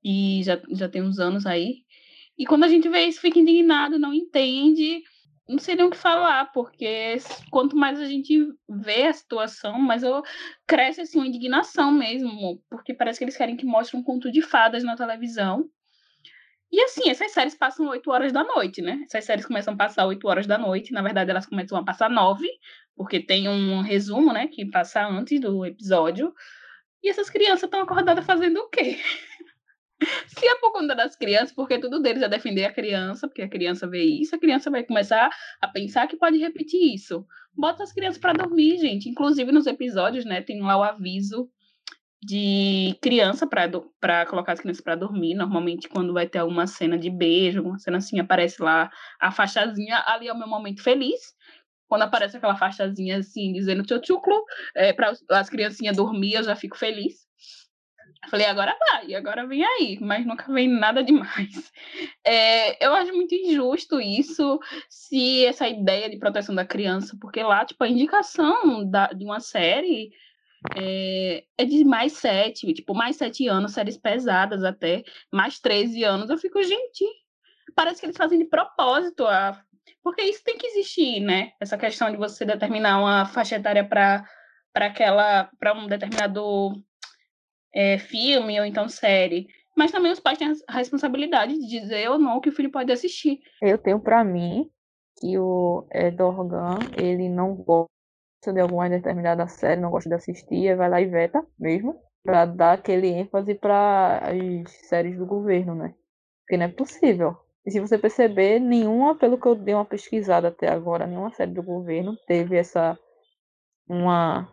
e 0.04 0.42
já, 0.44 0.62
já 0.70 0.88
tem 0.88 1.02
uns 1.02 1.20
anos 1.20 1.46
aí. 1.46 1.84
E 2.38 2.46
quando 2.46 2.64
a 2.64 2.68
gente 2.68 2.88
vê 2.90 3.06
isso, 3.06 3.22
fica 3.22 3.40
indignado, 3.40 3.98
não 3.98 4.14
entende 4.14 5.02
não 5.48 5.60
sei 5.60 5.76
nem 5.76 5.86
o 5.86 5.92
que 5.92 5.98
falar, 5.98 6.52
porque 6.52 7.18
quanto 7.52 7.76
mais 7.76 8.00
a 8.00 8.06
gente 8.06 8.52
vê 8.68 9.04
a 9.04 9.14
situação, 9.14 9.80
mais 9.80 10.02
eu, 10.02 10.24
cresce 10.66 11.02
assim, 11.02 11.20
uma 11.20 11.28
indignação 11.28 11.92
mesmo, 11.92 12.62
porque 12.70 12.94
parece 12.94 13.20
que 13.20 13.26
eles 13.26 13.38
querem 13.38 13.56
que 13.56 13.66
mostre 13.66 13.96
um 13.96 14.04
conto 14.04 14.32
de 14.32 14.42
fadas 14.42 14.84
na 14.84 14.96
televisão. 14.96 15.70
E 16.76 16.82
assim, 16.82 17.10
essas 17.10 17.32
séries 17.32 17.56
passam 17.56 17.88
8 17.88 18.12
horas 18.12 18.34
da 18.34 18.44
noite, 18.44 18.82
né? 18.82 19.02
Essas 19.06 19.24
séries 19.24 19.46
começam 19.46 19.74
a 19.74 19.78
passar 19.78 20.06
8 20.08 20.28
horas 20.28 20.46
da 20.46 20.58
noite, 20.58 20.92
na 20.92 21.02
verdade 21.02 21.32
elas 21.32 21.46
começam 21.46 21.78
a 21.78 21.86
passar 21.86 22.10
9, 22.10 22.46
porque 22.98 23.22
tem 23.22 23.48
um 23.48 23.80
resumo, 23.80 24.34
né, 24.34 24.48
que 24.48 24.70
passa 24.70 25.08
antes 25.08 25.40
do 25.40 25.66
episódio. 25.66 26.34
E 27.02 27.10
essas 27.10 27.30
crianças 27.30 27.64
estão 27.64 27.80
acordadas 27.80 28.26
fazendo 28.26 28.58
o 28.58 28.68
quê? 28.68 28.98
Se 30.28 30.46
é 30.46 30.56
por 30.60 30.74
conta 30.74 30.94
das 30.94 31.16
crianças, 31.16 31.54
porque 31.54 31.80
tudo 31.80 32.02
deles 32.02 32.22
é 32.22 32.28
defender 32.28 32.66
a 32.66 32.74
criança, 32.74 33.26
porque 33.26 33.44
a 33.44 33.50
criança 33.50 33.88
vê 33.88 34.04
isso, 34.04 34.36
a 34.36 34.38
criança 34.38 34.70
vai 34.70 34.84
começar 34.84 35.30
a 35.62 35.68
pensar 35.70 36.08
que 36.08 36.18
pode 36.18 36.38
repetir 36.38 36.94
isso. 36.94 37.26
Bota 37.54 37.84
as 37.84 37.94
crianças 37.94 38.20
para 38.20 38.34
dormir, 38.34 38.80
gente. 38.80 39.08
Inclusive 39.08 39.50
nos 39.50 39.66
episódios, 39.66 40.26
né, 40.26 40.42
tem 40.42 40.62
lá 40.62 40.76
o 40.76 40.84
aviso 40.84 41.50
de 42.26 42.98
criança 43.02 43.48
para 43.48 44.26
colocar 44.26 44.54
as 44.54 44.60
crianças 44.60 44.84
para 44.84 44.96
dormir. 44.96 45.36
Normalmente, 45.36 45.88
quando 45.88 46.12
vai 46.12 46.28
ter 46.28 46.40
alguma 46.40 46.66
cena 46.66 46.98
de 46.98 47.10
beijo, 47.10 47.60
alguma 47.60 47.78
cena 47.78 47.98
assim, 47.98 48.20
aparece 48.20 48.62
lá 48.64 48.90
a 49.20 49.32
faixazinha. 49.32 50.04
Ali 50.08 50.28
é 50.28 50.34
o 50.34 50.38
meu 50.38 50.48
momento 50.48 50.82
feliz. 50.82 51.36
Quando 51.88 52.02
aparece 52.02 52.38
aquela 52.38 52.56
faixazinha 52.56 53.20
assim, 53.20 53.54
dizendo 53.54 53.84
tchutchuclo, 53.84 54.44
é, 54.76 54.92
para 54.92 55.14
as 55.30 55.50
criancinhas 55.50 55.96
dormir, 55.96 56.34
eu 56.34 56.44
já 56.44 56.56
fico 56.56 56.76
feliz. 56.76 57.26
Falei, 58.28 58.48
agora 58.48 58.76
vai, 58.90 59.14
agora 59.14 59.46
vem 59.46 59.64
aí, 59.64 60.00
mas 60.02 60.26
nunca 60.26 60.52
vem 60.52 60.68
nada 60.68 61.04
demais. 61.04 61.72
É, 62.28 62.84
eu 62.84 62.92
acho 62.96 63.14
muito 63.14 63.36
injusto 63.36 64.02
isso, 64.02 64.60
se 64.90 65.46
essa 65.46 65.68
ideia 65.68 66.10
de 66.10 66.18
proteção 66.18 66.56
da 66.56 66.66
criança, 66.66 67.16
porque 67.22 67.44
lá, 67.44 67.64
tipo, 67.64 67.84
a 67.84 67.88
indicação 67.88 68.90
da, 68.90 69.10
de 69.10 69.24
uma 69.24 69.40
série 69.40 70.10
é, 70.76 71.44
é, 71.58 71.66
de 71.66 71.84
mais 71.84 72.14
sete, 72.14 72.74
tipo, 72.74 72.94
mais 72.94 73.16
sete 73.16 73.48
anos, 73.48 73.74
séries 73.74 73.98
pesadas 73.98 74.64
até, 74.64 75.04
mais 75.32 75.60
13 75.60 76.04
anos. 76.04 76.30
Eu 76.30 76.38
fico, 76.38 76.62
gente, 76.64 77.06
parece 77.76 78.00
que 78.00 78.06
eles 78.06 78.18
fazem 78.18 78.40
de 78.40 78.46
propósito, 78.46 79.26
a, 79.26 79.62
porque 80.04 80.22
isso 80.22 80.44
tem 80.44 80.58
que 80.58 80.68
existir, 80.68 81.20
né? 81.20 81.52
Essa 81.60 81.78
questão 81.78 82.12
de 82.12 82.18
você 82.18 82.46
determinar 82.46 83.00
uma 83.00 83.26
faixa 83.26 83.56
etária 83.56 83.84
para 83.84 84.26
aquela, 84.76 85.50
para 85.60 85.74
um 85.74 85.88
determinado 85.88 86.72
é, 87.74 87.98
filme 87.98 88.60
ou 88.60 88.66
então 88.66 88.88
série. 88.88 89.48
Mas 89.76 89.92
também 89.92 90.12
os 90.12 90.20
pais 90.20 90.38
têm 90.38 90.54
a 90.68 90.74
responsabilidade 90.74 91.54
de 91.54 91.68
dizer 91.68 92.10
ou 92.10 92.18
não 92.18 92.40
que 92.40 92.50
o 92.50 92.52
filho 92.52 92.72
pode 92.72 92.92
assistir. 92.92 93.42
Eu 93.62 93.78
tenho 93.78 94.00
para 94.00 94.24
mim 94.24 94.70
que 95.20 95.38
o 95.38 95.86
Edorgan, 95.92 96.80
ele 96.98 97.28
não 97.28 97.56
gosta 98.46 98.54
de 98.54 98.60
alguma 98.60 98.90
determinada 98.90 99.48
série, 99.48 99.82
não 99.82 99.90
gosta 99.90 100.10
de 100.10 100.16
assistir, 100.16 100.76
vai 100.76 100.90
lá 100.90 101.02
e 101.02 101.06
veta 101.06 101.46
mesmo, 101.58 102.00
para 102.24 102.46
dar 102.46 102.74
aquele 102.74 103.08
ênfase 103.08 103.56
para 103.56 104.20
as 104.20 104.72
séries 104.88 105.18
do 105.18 105.26
governo, 105.26 105.74
né? 105.74 105.96
Porque 106.42 106.58
não 106.58 106.66
é 106.66 106.70
possível. 106.70 107.36
E 107.66 107.72
se 107.72 107.80
você 107.80 107.98
perceber, 107.98 108.60
nenhuma, 108.60 109.16
pelo 109.16 109.40
que 109.40 109.48
eu 109.48 109.56
dei 109.56 109.74
uma 109.74 109.86
pesquisada 109.86 110.50
até 110.50 110.70
agora, 110.70 111.08
nenhuma 111.08 111.32
série 111.34 111.52
do 111.52 111.64
governo 111.64 112.16
teve 112.28 112.56
essa 112.58 112.98
uma 113.88 114.48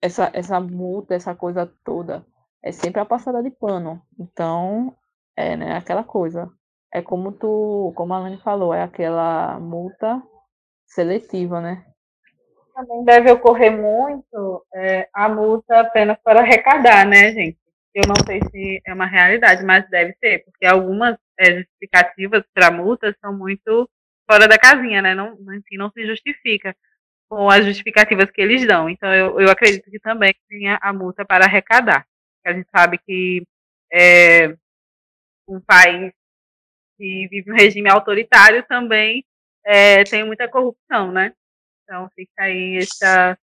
essa 0.00 0.30
essa 0.34 0.60
multa, 0.60 1.14
essa 1.14 1.34
coisa 1.34 1.70
toda 1.84 2.24
é 2.62 2.72
sempre 2.72 3.00
a 3.00 3.04
passada 3.04 3.42
de 3.42 3.50
pano. 3.50 4.00
Então, 4.18 4.96
é 5.36 5.56
né, 5.56 5.76
aquela 5.76 6.02
coisa. 6.02 6.50
É 6.92 7.02
como 7.02 7.32
tu, 7.32 7.92
como 7.94 8.14
a 8.14 8.18
Alane 8.18 8.38
falou, 8.38 8.72
é 8.72 8.82
aquela 8.82 9.58
multa 9.60 10.22
seletiva, 10.86 11.60
né? 11.60 11.84
Também 12.74 13.04
deve 13.04 13.30
ocorrer 13.30 13.72
muito 13.72 14.66
é, 14.74 15.08
a 15.12 15.28
multa 15.28 15.80
apenas 15.80 16.18
para 16.22 16.40
arrecadar, 16.40 17.06
né, 17.06 17.32
gente? 17.32 17.58
Eu 17.94 18.02
não 18.08 18.16
sei 18.26 18.40
se 18.50 18.82
é 18.84 18.92
uma 18.92 19.06
realidade, 19.06 19.64
mas 19.64 19.88
deve 19.88 20.14
ser, 20.18 20.44
porque 20.44 20.66
algumas 20.66 21.16
é, 21.38 21.58
justificativas 21.58 22.42
para 22.52 22.70
multas 22.70 23.14
são 23.20 23.32
muito 23.32 23.88
fora 24.28 24.48
da 24.48 24.58
casinha, 24.58 25.00
né? 25.00 25.14
Não, 25.14 25.28
assim, 25.50 25.76
não 25.76 25.90
se 25.92 26.04
justifica 26.04 26.74
com 27.28 27.48
as 27.48 27.64
justificativas 27.64 28.30
que 28.30 28.42
eles 28.42 28.66
dão. 28.66 28.90
Então, 28.90 29.14
eu, 29.14 29.40
eu 29.40 29.48
acredito 29.50 29.88
que 29.90 30.00
também 30.00 30.34
tenha 30.48 30.78
a 30.82 30.92
multa 30.92 31.24
para 31.24 31.44
arrecadar 31.44 32.04
a 32.44 32.52
gente 32.52 32.68
sabe 32.70 32.98
que 32.98 33.46
é, 33.92 34.48
um 35.48 35.60
país 35.60 36.12
que 36.96 37.26
vive 37.28 37.50
um 37.50 37.56
regime 37.56 37.88
autoritário 37.88 38.64
também 38.66 39.24
é, 39.64 40.04
tem 40.04 40.24
muita 40.24 40.48
corrupção, 40.48 41.10
né? 41.10 41.34
Então 41.84 42.10
fica 42.14 42.42
aí 42.42 42.78
essa, 42.78 43.38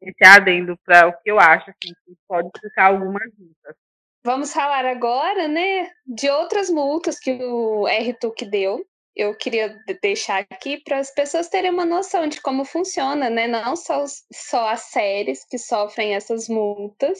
esse 0.00 0.24
adendo 0.24 0.76
para 0.84 1.08
o 1.08 1.12
que 1.12 1.30
eu 1.30 1.38
acho 1.38 1.70
assim, 1.70 1.94
que 2.04 2.16
pode 2.26 2.50
ficar 2.60 2.86
algumas 2.86 3.30
multas. 3.38 3.76
Vamos 4.24 4.52
falar 4.52 4.84
agora, 4.84 5.46
né, 5.46 5.88
de 6.04 6.28
outras 6.28 6.68
multas 6.68 7.18
que 7.18 7.30
o 7.32 7.86
RTUC 7.86 8.44
deu. 8.46 8.84
Eu 9.14 9.36
queria 9.36 9.78
deixar 10.02 10.44
aqui 10.50 10.78
para 10.82 10.98
as 10.98 11.14
pessoas 11.14 11.48
terem 11.48 11.70
uma 11.70 11.86
noção 11.86 12.26
de 12.26 12.40
como 12.42 12.64
funciona, 12.64 13.30
né? 13.30 13.46
Não 13.46 13.74
só, 13.74 14.04
só 14.30 14.68
as 14.68 14.82
séries 14.90 15.42
que 15.48 15.56
sofrem 15.56 16.14
essas 16.14 16.48
multas, 16.48 17.18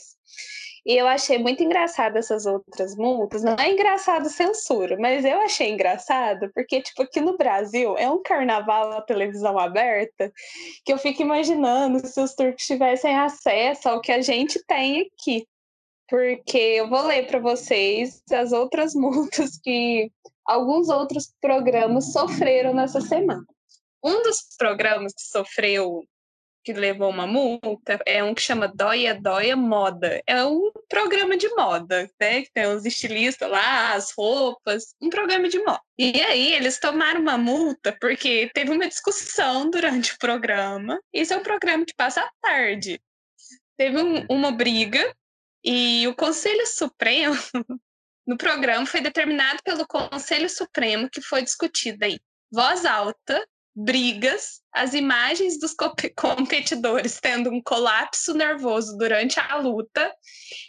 e 0.86 0.96
eu 0.96 1.08
achei 1.08 1.36
muito 1.36 1.64
engraçado 1.64 2.16
essas 2.16 2.46
outras 2.46 2.94
multas. 2.94 3.42
Não 3.42 3.56
é 3.58 3.72
engraçado 3.72 4.30
censura, 4.30 4.96
mas 4.96 5.24
eu 5.24 5.40
achei 5.40 5.72
engraçado 5.72 6.48
porque, 6.54 6.80
tipo, 6.80 7.02
aqui 7.02 7.20
no 7.20 7.36
Brasil 7.36 7.98
é 7.98 8.08
um 8.08 8.22
carnaval 8.22 8.90
na 8.90 9.00
televisão 9.00 9.58
aberta 9.58 10.32
que 10.84 10.92
eu 10.92 10.96
fico 10.96 11.22
imaginando 11.22 12.06
se 12.06 12.20
os 12.20 12.36
turcos 12.36 12.64
tivessem 12.64 13.18
acesso 13.18 13.88
ao 13.88 14.00
que 14.00 14.12
a 14.12 14.20
gente 14.20 14.64
tem 14.64 15.10
aqui. 15.12 15.44
Porque 16.08 16.56
eu 16.56 16.88
vou 16.88 17.02
ler 17.02 17.26
para 17.26 17.40
vocês 17.40 18.22
as 18.30 18.52
outras 18.52 18.94
multas 18.94 19.58
que 19.58 20.08
alguns 20.44 20.88
outros 20.88 21.34
programas 21.40 22.12
sofreram 22.12 22.72
nessa 22.72 23.00
semana. 23.00 23.44
Um 24.04 24.22
dos 24.22 24.54
programas 24.56 25.12
que 25.12 25.22
sofreu 25.22 26.04
que 26.66 26.72
levou 26.72 27.08
uma 27.08 27.28
multa 27.28 28.02
é 28.04 28.24
um 28.24 28.34
que 28.34 28.42
chama 28.42 28.66
Doia 28.66 29.14
Doia 29.14 29.54
Moda. 29.54 30.20
É 30.26 30.44
um 30.44 30.72
programa 30.88 31.36
de 31.36 31.48
moda, 31.50 32.10
né? 32.20 32.42
Que 32.42 32.50
tem 32.52 32.66
os 32.66 32.84
estilistas 32.84 33.48
lá, 33.48 33.94
as 33.94 34.10
roupas, 34.10 34.96
um 35.00 35.08
programa 35.08 35.48
de 35.48 35.60
moda. 35.60 35.80
E 35.96 36.20
aí 36.22 36.52
eles 36.54 36.80
tomaram 36.80 37.20
uma 37.20 37.38
multa 37.38 37.96
porque 38.00 38.50
teve 38.52 38.72
uma 38.72 38.88
discussão 38.88 39.70
durante 39.70 40.14
o 40.14 40.18
programa. 40.18 41.00
Isso 41.14 41.32
é 41.32 41.36
um 41.36 41.42
programa 41.42 41.84
que 41.86 41.94
passa 41.94 42.28
tarde. 42.42 43.00
Teve 43.76 43.98
um, 43.98 44.26
uma 44.28 44.50
briga 44.50 45.14
e 45.64 46.08
o 46.08 46.16
Conselho 46.16 46.66
Supremo 46.66 47.36
no 48.26 48.36
programa 48.36 48.84
foi 48.86 49.00
determinado 49.00 49.62
pelo 49.62 49.86
Conselho 49.86 50.50
Supremo 50.50 51.08
que 51.08 51.22
foi 51.22 51.42
discutida 51.42 52.06
aí 52.06 52.18
voz 52.50 52.84
alta 52.84 53.46
brigas, 53.76 54.62
as 54.72 54.94
imagens 54.94 55.60
dos 55.60 55.74
competidores 56.16 57.20
tendo 57.20 57.50
um 57.50 57.60
colapso 57.60 58.32
nervoso 58.32 58.96
durante 58.96 59.38
a 59.38 59.56
luta. 59.56 60.10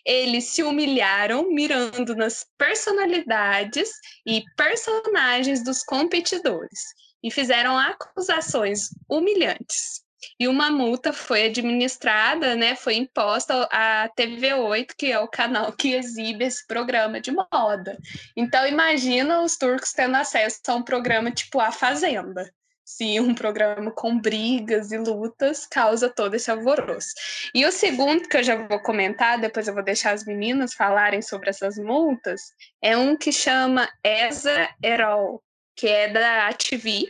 Eles 0.05 0.45
se 0.45 0.61
humilharam 0.61 1.49
mirando 1.49 2.13
nas 2.15 2.45
personalidades 2.57 3.89
e 4.25 4.43
personagens 4.57 5.63
dos 5.63 5.83
competidores 5.83 6.81
e 7.23 7.31
fizeram 7.31 7.77
acusações 7.77 8.89
humilhantes. 9.09 10.05
E 10.39 10.47
uma 10.47 10.69
multa 10.71 11.13
foi 11.13 11.45
administrada, 11.45 12.55
né, 12.55 12.75
foi 12.75 12.95
imposta 12.95 13.67
à 13.71 14.09
TV8, 14.17 14.93
que 14.97 15.11
é 15.11 15.19
o 15.19 15.27
canal 15.27 15.71
que 15.71 15.93
exibe 15.93 16.45
esse 16.45 16.65
programa 16.65 17.21
de 17.21 17.31
moda. 17.31 17.97
Então 18.35 18.67
imagina 18.67 19.41
os 19.41 19.57
turcos 19.57 19.93
tendo 19.93 20.15
acesso 20.15 20.59
a 20.67 20.75
um 20.75 20.83
programa 20.83 21.31
tipo 21.31 21.59
A 21.59 21.71
Fazenda. 21.71 22.51
Se 22.87 23.19
um 23.19 23.35
programa 23.35 23.91
com 23.91 24.17
brigas 24.17 24.93
e 24.93 24.97
lutas 24.97 25.65
causa 25.65 26.07
todo 26.07 26.35
esse 26.35 26.49
alvoroço. 26.49 27.09
E 27.53 27.65
o 27.65 27.71
segundo 27.71 28.29
que 28.29 28.37
eu 28.37 28.43
já 28.43 28.55
vou 28.55 28.79
comentar, 28.79 29.37
depois 29.41 29.67
eu 29.67 29.73
vou 29.73 29.83
deixar 29.83 30.13
as 30.13 30.23
meninas 30.23 30.73
falarem 30.73 31.21
sobre 31.21 31.49
essas 31.49 31.77
multas, 31.77 32.53
é 32.81 32.95
um 32.95 33.17
que 33.17 33.29
chama 33.29 33.89
Eza 34.01 34.69
Erol, 34.81 35.43
que 35.75 35.85
é 35.85 36.07
da 36.07 36.53
TV, 36.53 37.09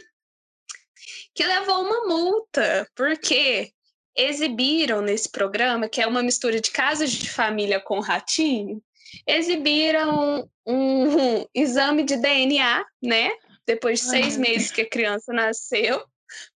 que 1.35 1.45
levou 1.45 1.83
uma 1.83 2.07
multa, 2.07 2.89
porque 2.95 3.71
exibiram 4.15 5.03
nesse 5.03 5.29
programa, 5.29 5.87
que 5.87 6.01
é 6.01 6.07
uma 6.07 6.23
mistura 6.23 6.59
de 6.59 6.71
casas 6.71 7.11
de 7.11 7.29
família 7.29 7.79
com 7.79 7.99
ratinho, 7.99 8.81
exibiram 9.27 10.49
um, 10.65 11.13
um 11.13 11.45
exame 11.53 12.03
de 12.03 12.17
DNA, 12.17 12.83
né? 12.99 13.29
Depois 13.67 13.99
de 13.99 14.05
seis 14.05 14.37
meses 14.37 14.71
que 14.71 14.81
a 14.81 14.89
criança 14.89 15.33
nasceu, 15.33 16.03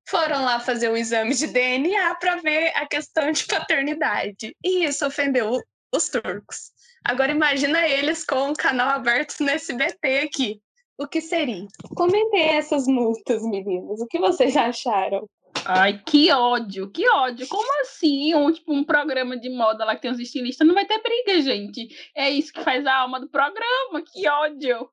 foram 0.07 0.43
lá 0.43 0.59
fazer 0.59 0.89
um 0.89 0.97
exame 0.97 1.35
de 1.35 1.47
DNA 1.47 2.15
para 2.15 2.37
ver 2.37 2.71
a 2.75 2.87
questão 2.87 3.31
de 3.31 3.45
paternidade. 3.45 4.55
E 4.63 4.85
isso 4.85 5.05
ofendeu 5.05 5.61
os 5.93 6.09
turcos. 6.09 6.71
Agora 7.03 7.31
imagina 7.31 7.87
eles 7.87 8.23
com 8.25 8.51
o 8.51 8.55
canal 8.55 8.89
aberto 8.89 9.39
no 9.41 9.49
SBT 9.49 10.19
aqui 10.19 10.61
o 11.01 11.07
que 11.07 11.19
seria? 11.19 11.67
Comentei 11.95 12.49
essas 12.49 12.85
multas, 12.85 13.41
meninas. 13.41 13.99
O 13.99 14.05
que 14.05 14.19
vocês 14.19 14.55
acharam? 14.55 15.27
Ai, 15.65 15.99
que 16.05 16.31
ódio, 16.31 16.91
que 16.91 17.09
ódio. 17.09 17.47
Como 17.47 17.81
assim? 17.81 18.35
Um, 18.35 18.51
tipo, 18.51 18.71
um 18.71 18.83
programa 18.83 19.35
de 19.35 19.49
moda 19.49 19.83
lá 19.83 19.95
que 19.95 20.03
tem 20.03 20.11
os 20.11 20.19
estilistas 20.19 20.65
não 20.65 20.75
vai 20.75 20.85
ter 20.85 21.01
briga, 21.01 21.41
gente. 21.41 21.87
É 22.15 22.29
isso 22.29 22.53
que 22.53 22.63
faz 22.63 22.85
a 22.85 22.95
alma 22.95 23.19
do 23.19 23.27
programa. 23.27 24.03
Que 24.13 24.27
ódio. 24.29 24.89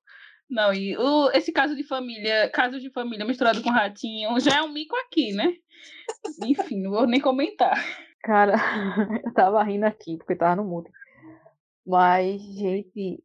Não, 0.50 0.72
e 0.72 0.96
o, 0.96 1.30
esse 1.32 1.52
caso 1.52 1.76
de 1.76 1.84
família, 1.84 2.48
caso 2.50 2.80
de 2.80 2.90
família 2.90 3.26
misturado 3.26 3.62
com 3.62 3.70
ratinho, 3.70 4.40
já 4.40 4.58
é 4.58 4.62
um 4.62 4.72
mico 4.72 4.96
aqui, 4.96 5.32
né? 5.32 5.52
Enfim, 6.44 6.82
não 6.82 6.90
vou 6.90 7.06
nem 7.06 7.20
comentar. 7.20 7.76
Cara, 8.22 8.54
eu 9.24 9.32
tava 9.34 9.62
rindo 9.62 9.84
aqui, 9.84 10.16
porque 10.16 10.34
tava 10.34 10.56
no 10.56 10.64
mundo. 10.64 10.90
Mas, 11.86 12.40
gente, 12.40 13.22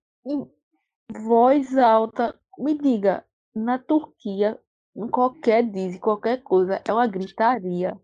voz 1.12 1.78
alta 1.78 2.38
me 2.58 2.78
diga, 2.78 3.26
na 3.56 3.80
Turquia, 3.80 4.60
em 4.96 5.08
qualquer 5.08 5.64
diz, 5.64 5.98
qualquer 6.00 6.42
coisa, 6.44 6.82
é 6.88 6.94
uma 6.94 7.08
gritaria, 7.08 7.98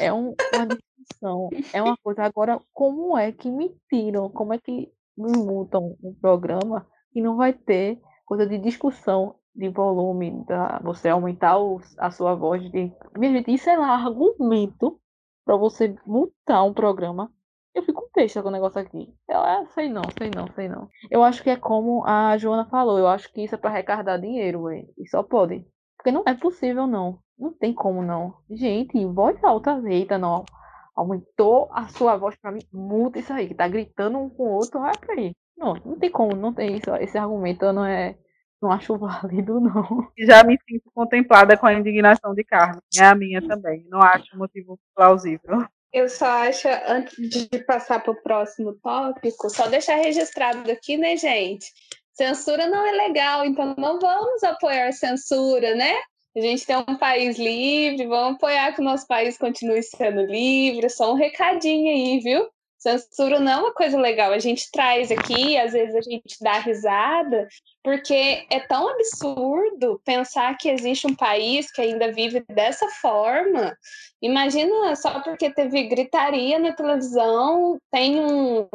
é 0.00 0.12
um, 0.12 0.34
uma 0.54 0.66
discussão, 0.66 1.48
é 1.72 1.82
uma 1.82 1.96
coisa. 1.96 2.22
Agora, 2.22 2.60
como 2.72 3.16
é 3.16 3.32
que 3.32 3.50
me 3.50 3.74
tiram, 3.88 4.30
como 4.30 4.54
é 4.54 4.58
que 4.58 4.92
me 5.16 5.32
multam 5.36 5.96
um 6.02 6.14
programa 6.14 6.86
que 7.12 7.20
não 7.20 7.36
vai 7.36 7.52
ter 7.52 8.00
coisa 8.26 8.46
de 8.46 8.58
discussão 8.58 9.36
de 9.54 9.70
volume, 9.70 10.44
da, 10.44 10.78
você 10.84 11.08
aumentar 11.08 11.56
a 11.96 12.10
sua 12.10 12.34
voz? 12.34 12.62
De, 12.70 12.92
minha 13.16 13.32
gente, 13.32 13.54
isso 13.54 13.70
é 13.70 13.74
argumento 13.74 15.00
para 15.46 15.56
você 15.56 15.96
multar 16.04 16.62
um 16.64 16.74
programa 16.74 17.32
eu 17.76 17.82
fico 17.82 18.08
besta 18.14 18.42
com 18.42 18.48
o 18.48 18.52
negócio 18.52 18.80
aqui. 18.80 19.14
Eu 19.28 19.38
ah, 19.38 19.66
sei 19.74 19.90
não, 19.90 20.02
sei 20.16 20.30
não, 20.34 20.50
sei 20.54 20.66
não. 20.66 20.88
Eu 21.10 21.22
acho 21.22 21.42
que 21.42 21.50
é 21.50 21.56
como 21.56 22.02
a 22.06 22.36
Joana 22.38 22.64
falou, 22.64 22.98
eu 22.98 23.06
acho 23.06 23.30
que 23.30 23.44
isso 23.44 23.54
é 23.54 23.58
para 23.58 23.68
arrecadar 23.68 24.16
dinheiro, 24.16 24.62
ué. 24.62 24.86
E 24.96 25.06
só 25.06 25.22
pode. 25.22 25.62
Porque 25.98 26.10
não 26.10 26.22
é 26.26 26.32
possível, 26.32 26.86
não. 26.86 27.18
Não 27.38 27.52
tem 27.52 27.74
como, 27.74 28.02
não. 28.02 28.34
Gente, 28.50 29.04
voz 29.04 29.42
alta, 29.44 29.78
eita, 29.86 30.16
não. 30.16 30.46
Aumentou 30.94 31.68
a 31.70 31.86
sua 31.88 32.16
voz 32.16 32.34
pra 32.36 32.50
mim. 32.50 32.62
Muda 32.72 33.18
isso 33.18 33.30
aí, 33.30 33.46
que 33.46 33.54
tá 33.54 33.68
gritando 33.68 34.18
um 34.18 34.30
com 34.30 34.44
o 34.44 34.52
outro. 34.54 34.80
Pra 34.80 35.14
aí. 35.14 35.34
Não, 35.56 35.74
não 35.84 35.98
tem 35.98 36.10
como, 36.10 36.36
não 36.36 36.52
tem 36.52 36.76
isso. 36.76 36.94
Esse 36.96 37.16
argumento 37.16 37.72
não 37.72 37.84
é. 37.84 38.16
Não 38.60 38.70
acho 38.70 38.96
válido, 38.96 39.60
não. 39.60 40.10
Já 40.18 40.42
me 40.44 40.58
sinto 40.68 40.90
contemplada 40.94 41.56
com 41.56 41.66
a 41.66 41.74
indignação 41.74 42.34
de 42.34 42.42
Carlos. 42.44 42.82
É 42.98 43.04
a 43.04 43.14
minha 43.14 43.46
também. 43.46 43.86
Não 43.88 44.00
acho 44.00 44.36
motivo 44.36 44.78
plausível. 44.94 45.66
Eu 45.92 46.08
só 46.08 46.26
acho, 46.26 46.68
antes 46.86 47.16
de 47.16 47.58
passar 47.64 48.02
para 48.02 48.12
o 48.12 48.22
próximo 48.22 48.74
tópico, 48.82 49.48
só 49.48 49.66
deixar 49.66 49.96
registrado 49.96 50.70
aqui, 50.70 50.96
né, 50.96 51.16
gente? 51.16 51.66
Censura 52.12 52.66
não 52.66 52.86
é 52.86 52.92
legal, 52.92 53.44
então 53.44 53.74
não 53.78 53.98
vamos 53.98 54.42
apoiar 54.42 54.92
censura, 54.92 55.74
né? 55.74 55.94
A 56.36 56.40
gente 56.40 56.66
tem 56.66 56.76
um 56.76 56.98
país 56.98 57.38
livre, 57.38 58.06
vamos 58.06 58.36
apoiar 58.36 58.74
que 58.74 58.80
o 58.82 58.84
nosso 58.84 59.06
país 59.06 59.38
continue 59.38 59.82
sendo 59.82 60.20
livre. 60.26 60.90
Só 60.90 61.12
um 61.12 61.16
recadinho 61.16 61.90
aí, 61.90 62.20
viu? 62.20 62.46
Censura 62.78 63.40
não 63.40 63.52
é 63.52 63.56
uma 63.56 63.74
coisa 63.74 63.98
legal. 63.98 64.32
A 64.32 64.38
gente 64.38 64.70
traz 64.70 65.10
aqui, 65.10 65.56
às 65.56 65.72
vezes 65.72 65.94
a 65.94 66.00
gente 66.02 66.36
dá 66.40 66.58
risada, 66.58 67.48
porque 67.82 68.46
é 68.50 68.60
tão 68.60 68.88
absurdo 68.88 70.00
pensar 70.04 70.56
que 70.58 70.68
existe 70.68 71.06
um 71.06 71.14
país 71.14 71.70
que 71.70 71.80
ainda 71.80 72.12
vive 72.12 72.44
dessa 72.48 72.86
forma. 73.00 73.76
Imagina 74.20 74.94
só 74.94 75.20
porque 75.20 75.50
teve 75.50 75.84
gritaria 75.84 76.58
na 76.58 76.72
televisão, 76.72 77.78
tem 77.90 78.20
um 78.20 78.68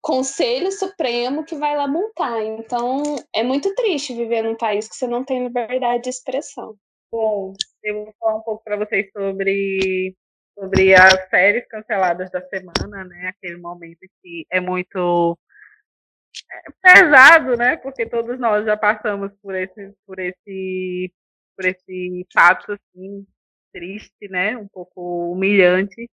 Conselho 0.00 0.70
Supremo 0.70 1.44
que 1.44 1.56
vai 1.56 1.76
lá 1.76 1.86
multar. 1.88 2.42
Então, 2.42 3.02
é 3.34 3.42
muito 3.42 3.74
triste 3.74 4.14
viver 4.14 4.42
num 4.42 4.56
país 4.56 4.88
que 4.88 4.94
você 4.94 5.06
não 5.06 5.24
tem 5.24 5.44
liberdade 5.44 6.04
de 6.04 6.10
expressão. 6.10 6.76
Bom, 7.10 7.54
eu 7.82 8.04
vou 8.04 8.14
falar 8.20 8.36
um 8.36 8.42
pouco 8.42 8.62
para 8.62 8.76
vocês 8.76 9.10
sobre 9.12 10.14
sobre 10.58 10.94
as 10.94 11.28
séries 11.28 11.66
canceladas 11.68 12.30
da 12.30 12.40
semana, 12.48 13.04
né? 13.04 13.28
Aquele 13.28 13.58
momento 13.58 14.00
que 14.22 14.44
é 14.50 14.60
muito 14.60 15.38
é, 16.50 16.94
pesado, 16.94 17.56
né? 17.56 17.76
Porque 17.76 18.06
todos 18.06 18.38
nós 18.38 18.64
já 18.64 18.76
passamos 18.76 19.32
por 19.40 19.54
esse, 19.54 19.94
por 20.06 20.18
esse, 20.18 21.12
por 21.56 21.64
esse 21.64 22.26
fato 22.32 22.72
assim 22.72 23.26
triste, 23.72 24.28
né? 24.28 24.56
Um 24.56 24.68
pouco 24.68 25.32
humilhante. 25.32 26.08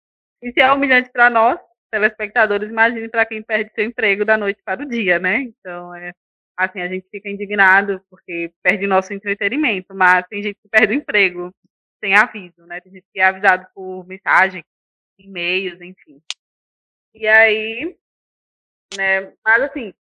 E 0.43 0.53
se 0.53 0.61
é 0.61 0.73
humilhante 0.73 1.11
para 1.13 1.31
nós, 1.31 1.61
telespectadores, 1.91 2.69
imagine 2.71 3.09
para 3.09 3.27
quem 3.27 3.43
perde 3.43 3.73
seu 3.75 3.85
emprego 3.85 4.25
da 4.25 4.37
noite 4.37 4.61
para 4.65 4.83
o 4.83 4.89
dia, 4.89 5.19
né? 5.19 5.43
Então 5.43 5.95
é 5.95 6.13
assim 6.57 6.81
a 6.81 6.89
gente 6.89 7.09
fica 7.11 7.29
indignado 7.31 8.03
porque 8.11 8.53
perde 8.63 8.87
nosso 8.87 9.13
entretenimento, 9.15 9.95
mas 9.95 10.27
tem 10.29 10.43
gente 10.43 10.59
que 10.63 10.69
perde 10.69 10.95
o 10.95 10.97
emprego 10.97 11.53
sem 12.03 12.15
aviso, 12.17 12.67
né? 12.67 12.81
Tem 12.81 12.93
gente 12.93 13.07
que 13.13 13.21
é 13.21 13.25
avisado 13.25 13.67
por 13.75 14.05
mensagem, 14.07 14.65
e-mails, 15.19 15.81
enfim. 15.81 16.21
E 17.15 17.29
aí, 17.29 17.97
né? 18.97 19.33
Mas 19.45 19.63
assim, 19.63 19.95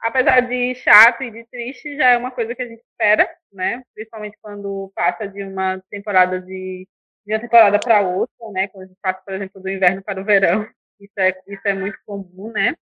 apesar 0.00 0.40
de 0.40 0.74
chato 0.76 1.22
e 1.22 1.30
de 1.30 1.44
triste, 1.46 1.96
já 1.96 2.10
é 2.10 2.16
uma 2.18 2.30
coisa 2.30 2.54
que 2.54 2.62
a 2.62 2.68
gente 2.68 2.82
espera, 2.82 3.28
né? 3.52 3.82
Principalmente 3.94 4.38
quando 4.40 4.90
passa 4.94 5.28
de 5.28 5.42
uma 5.44 5.80
temporada 5.90 6.40
de, 6.40 6.88
de 7.26 7.34
uma 7.34 7.40
temporada 7.40 7.78
para 7.78 8.00
outra, 8.00 8.50
né? 8.52 8.68
Quando 8.68 8.84
a 8.84 8.86
gente 8.86 8.98
passa, 9.02 9.20
por 9.24 9.34
exemplo, 9.34 9.62
do 9.62 9.68
inverno 9.68 10.02
para 10.02 10.20
o 10.20 10.24
verão. 10.24 10.68
Isso 11.00 11.12
é, 11.18 11.30
isso 11.48 11.62
é 11.66 11.74
muito 11.74 11.98
comum, 12.06 12.52
né? 12.52 12.74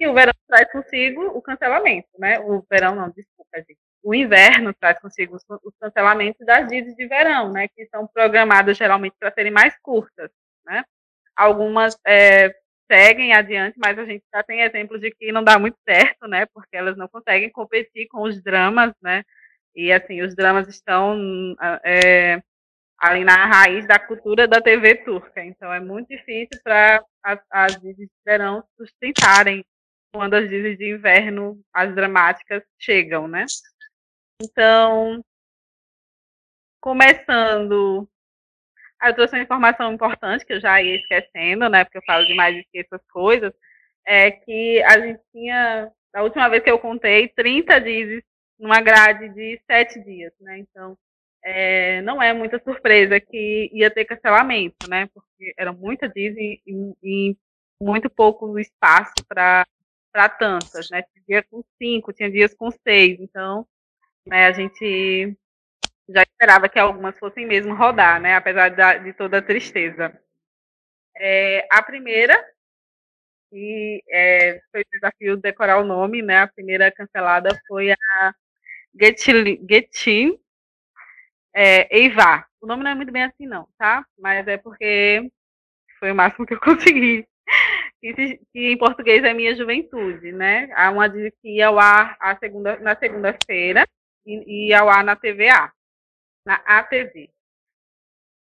E 0.00 0.06
o 0.06 0.14
verão 0.14 0.32
traz 0.48 0.70
consigo 0.72 1.22
o 1.26 1.42
cancelamento, 1.42 2.08
né? 2.18 2.38
O 2.40 2.64
verão 2.70 2.94
não, 2.94 3.10
desculpa, 3.10 3.58
gente 3.58 3.78
o 4.04 4.14
inverno 4.14 4.74
traz 4.74 5.00
consigo 5.00 5.36
os 5.36 5.74
cancelamentos 5.80 6.44
das 6.46 6.68
dias 6.68 6.94
de 6.94 7.06
verão, 7.08 7.50
né, 7.50 7.66
que 7.68 7.86
são 7.86 8.06
programadas 8.06 8.76
geralmente 8.76 9.16
para 9.18 9.32
serem 9.32 9.50
mais 9.50 9.74
curtas, 9.82 10.30
né. 10.66 10.84
Algumas 11.34 11.98
é, 12.06 12.54
seguem 12.90 13.32
adiante, 13.32 13.76
mas 13.78 13.98
a 13.98 14.04
gente 14.04 14.22
já 14.32 14.42
tem 14.42 14.60
exemplos 14.60 15.00
de 15.00 15.10
que 15.10 15.32
não 15.32 15.42
dá 15.42 15.58
muito 15.58 15.78
certo, 15.88 16.28
né, 16.28 16.46
porque 16.52 16.76
elas 16.76 16.96
não 16.96 17.08
conseguem 17.08 17.50
competir 17.50 18.06
com 18.08 18.22
os 18.22 18.42
dramas, 18.42 18.92
né, 19.02 19.24
e 19.74 19.90
assim 19.90 20.20
os 20.22 20.36
dramas 20.36 20.68
estão 20.68 21.18
é, 21.82 22.42
ali 22.98 23.24
na 23.24 23.46
raiz 23.46 23.86
da 23.86 23.98
cultura 23.98 24.46
da 24.46 24.60
TV 24.60 24.96
turca, 24.96 25.42
então 25.42 25.72
é 25.72 25.80
muito 25.80 26.08
difícil 26.08 26.60
para 26.62 27.02
as, 27.22 27.40
as 27.50 27.80
de 27.80 28.08
verão 28.24 28.62
sustentarem 28.76 29.64
quando 30.14 30.34
as 30.34 30.48
dizes 30.48 30.78
de 30.78 30.94
inverno, 30.94 31.60
as 31.72 31.92
dramáticas 31.92 32.62
chegam, 32.78 33.26
né? 33.26 33.44
Então, 34.40 35.24
começando. 36.80 38.08
Ah, 39.00 39.10
eu 39.10 39.14
trouxe 39.14 39.34
uma 39.36 39.42
informação 39.42 39.92
importante 39.92 40.44
que 40.44 40.54
eu 40.54 40.60
já 40.60 40.80
ia 40.82 40.96
esquecendo, 40.96 41.68
né? 41.68 41.84
Porque 41.84 41.98
eu 41.98 42.02
falo 42.06 42.26
demais 42.26 42.56
e 42.56 42.60
esqueço 42.60 42.94
as 42.94 43.06
coisas. 43.08 43.52
É 44.06 44.30
que 44.30 44.82
a 44.84 44.98
gente 45.00 45.20
tinha, 45.32 45.90
da 46.12 46.22
última 46.22 46.48
vez 46.48 46.62
que 46.62 46.70
eu 46.70 46.78
contei, 46.78 47.28
30 47.28 47.80
dias 47.80 48.22
numa 48.58 48.80
grade 48.80 49.28
de 49.30 49.60
7 49.70 50.00
dias, 50.04 50.32
né? 50.40 50.58
Então, 50.58 50.96
é, 51.44 52.02
não 52.02 52.22
é 52.22 52.32
muita 52.32 52.58
surpresa 52.62 53.20
que 53.20 53.70
ia 53.72 53.90
ter 53.90 54.04
cancelamento, 54.06 54.88
né? 54.88 55.08
Porque 55.14 55.54
era 55.58 55.72
muita 55.72 56.08
Disney 56.08 56.60
e, 56.66 56.94
e 57.02 57.36
muito 57.80 58.10
pouco 58.10 58.58
espaço 58.58 59.14
para 59.28 59.66
tantas, 60.38 60.90
né? 60.90 61.02
Tinha 61.02 61.24
dia 61.28 61.42
com 61.50 61.62
cinco, 61.78 62.12
tinha 62.12 62.30
dias 62.30 62.54
com 62.54 62.70
seis, 62.70 63.20
então 63.20 63.66
né, 64.26 64.46
a 64.46 64.52
gente 64.52 65.36
já 66.08 66.22
esperava 66.22 66.68
que 66.68 66.78
algumas 66.78 67.18
fossem 67.18 67.46
mesmo 67.46 67.74
rodar, 67.74 68.20
né? 68.20 68.34
Apesar 68.34 68.68
de, 68.68 69.04
de 69.04 69.12
toda 69.12 69.38
a 69.38 69.42
tristeza. 69.42 70.12
É, 71.16 71.66
a 71.70 71.82
primeira, 71.82 72.34
e 73.52 74.02
é, 74.10 74.60
foi 74.70 74.82
o 74.82 74.86
desafio 74.92 75.36
de 75.36 75.42
decorar 75.42 75.78
o 75.78 75.84
nome, 75.84 76.22
né? 76.22 76.40
A 76.40 76.48
primeira 76.48 76.90
cancelada 76.90 77.50
foi 77.66 77.92
a 77.92 78.34
Getin 79.00 80.38
é, 81.54 81.96
Eivar. 81.96 82.46
O 82.60 82.66
nome 82.66 82.82
não 82.82 82.90
é 82.90 82.94
muito 82.94 83.12
bem 83.12 83.24
assim, 83.24 83.46
não, 83.46 83.68
tá? 83.78 84.04
Mas 84.18 84.46
é 84.48 84.56
porque 84.56 85.30
foi 85.98 86.10
o 86.12 86.14
máximo 86.14 86.44
que 86.46 86.54
eu 86.54 86.60
consegui. 86.60 87.26
Que, 88.00 88.40
em 88.54 88.76
português 88.76 89.24
é 89.24 89.32
minha 89.32 89.54
juventude, 89.54 90.32
né? 90.32 90.68
Há 90.74 90.90
uma 90.90 91.08
que 91.08 91.56
ia 91.56 91.68
ao 91.68 91.78
ar 91.78 92.16
segunda, 92.38 92.78
na 92.80 92.94
segunda-feira 92.96 93.86
e 94.26 94.74
ao 94.74 94.88
ar 94.88 95.04
na 95.04 95.16
TVA, 95.16 95.72
na 96.46 96.54
ATV. 96.66 97.30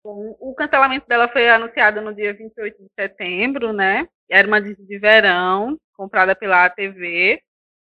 Bom, 0.03 0.35
o 0.39 0.53
cancelamento 0.53 1.07
dela 1.07 1.29
foi 1.29 1.49
anunciado 1.49 2.01
no 2.01 2.13
dia 2.13 2.33
28 2.33 2.77
de 2.77 2.89
setembro, 2.99 3.71
né? 3.71 4.07
Era 4.29 4.47
uma 4.47 4.61
disco 4.61 4.83
de 4.85 4.99
verão, 4.99 5.79
comprada 5.95 6.35
pela 6.35 6.65
ATV, 6.65 7.41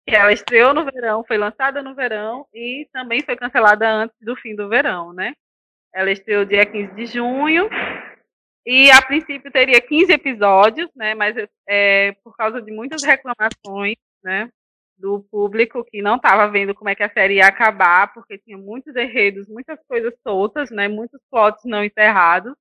que 0.07 0.15
ela 0.15 0.31
estreou 0.31 0.73
no 0.73 0.85
verão, 0.85 1.23
foi 1.25 1.37
lançada 1.37 1.81
no 1.81 1.95
verão 1.95 2.47
e 2.53 2.87
também 2.93 3.21
foi 3.21 3.35
cancelada 3.35 3.89
antes 3.89 4.15
do 4.21 4.35
fim 4.35 4.55
do 4.55 4.69
verão, 4.69 5.11
né? 5.11 5.33
Ela 5.93 6.11
estreou 6.11 6.45
dia 6.45 6.65
15 6.65 6.93
de 6.93 7.05
junho 7.05 7.69
e 8.65 8.89
a 8.91 9.01
princípio 9.01 9.51
teria 9.51 9.81
15 9.81 10.11
episódios, 10.13 10.89
né? 10.95 11.15
Mas 11.15 11.35
é, 11.67 12.13
por 12.23 12.35
causa 12.37 12.61
de 12.61 12.71
muitas 12.71 13.03
reclamações, 13.03 13.97
né? 14.23 14.49
Do 14.97 15.21
público 15.29 15.83
que 15.83 16.01
não 16.01 16.15
estava 16.15 16.49
vendo 16.49 16.73
como 16.73 16.89
é 16.89 16.95
que 16.95 17.03
a 17.03 17.11
série 17.11 17.35
ia 17.35 17.47
acabar, 17.47 18.13
porque 18.13 18.37
tinha 18.37 18.57
muitos 18.57 18.95
enredos, 18.95 19.47
muitas 19.47 19.77
coisas 19.87 20.13
soltas, 20.23 20.71
né? 20.71 20.87
Muitos 20.87 21.19
plots 21.29 21.63
não 21.65 21.83
enterrados. 21.83 22.53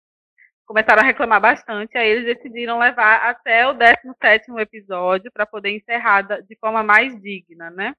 Começaram 0.67 1.03
a 1.03 1.05
reclamar 1.05 1.41
bastante, 1.41 1.97
aí 1.97 2.09
eles 2.09 2.25
decidiram 2.25 2.79
levar 2.79 3.29
até 3.29 3.67
o 3.69 3.75
17 3.75 4.51
episódio 4.59 5.31
para 5.31 5.47
poder 5.47 5.71
encerrar 5.71 6.23
de 6.23 6.57
forma 6.57 6.83
mais 6.83 7.21
digna, 7.21 7.71
né? 7.71 7.95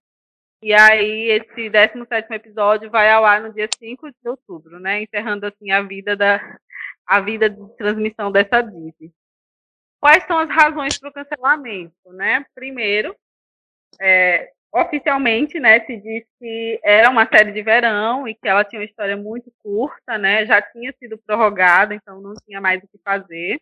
E 0.61 0.73
aí, 0.73 1.29
esse 1.29 1.69
17 1.69 2.33
episódio 2.33 2.89
vai 2.89 3.11
ao 3.11 3.23
ar 3.23 3.41
no 3.41 3.53
dia 3.53 3.69
5 3.77 4.09
de 4.09 4.29
outubro, 4.29 4.79
né? 4.79 5.03
Encerrando, 5.03 5.45
assim, 5.45 5.69
a 5.71 5.81
vida 5.83 6.15
da, 6.15 6.57
a 7.05 7.19
vida 7.21 7.49
de 7.49 7.77
transmissão 7.77 8.31
dessa 8.31 8.61
Disney. 8.61 9.13
Quais 9.99 10.23
são 10.23 10.39
as 10.39 10.49
razões 10.49 10.97
para 10.97 11.09
o 11.09 11.13
cancelamento, 11.13 12.11
né? 12.13 12.45
Primeiro, 12.55 13.15
é, 13.99 14.51
oficialmente, 14.73 15.59
né, 15.59 15.79
se 15.85 15.95
diz 15.97 16.25
que 16.37 16.79
era 16.83 17.09
uma 17.09 17.25
série 17.27 17.53
de 17.53 17.61
verão 17.61 18.27
e 18.27 18.35
que 18.35 18.47
ela 18.47 18.63
tinha 18.65 18.81
uma 18.81 18.85
história 18.85 19.15
muito 19.15 19.51
curta, 19.63 20.17
né? 20.17 20.45
Já 20.45 20.61
tinha 20.61 20.93
sido 20.99 21.17
prorrogada, 21.17 21.95
então 21.95 22.19
não 22.19 22.33
tinha 22.45 22.59
mais 22.59 22.83
o 22.83 22.87
que 22.87 22.99
fazer. 23.03 23.57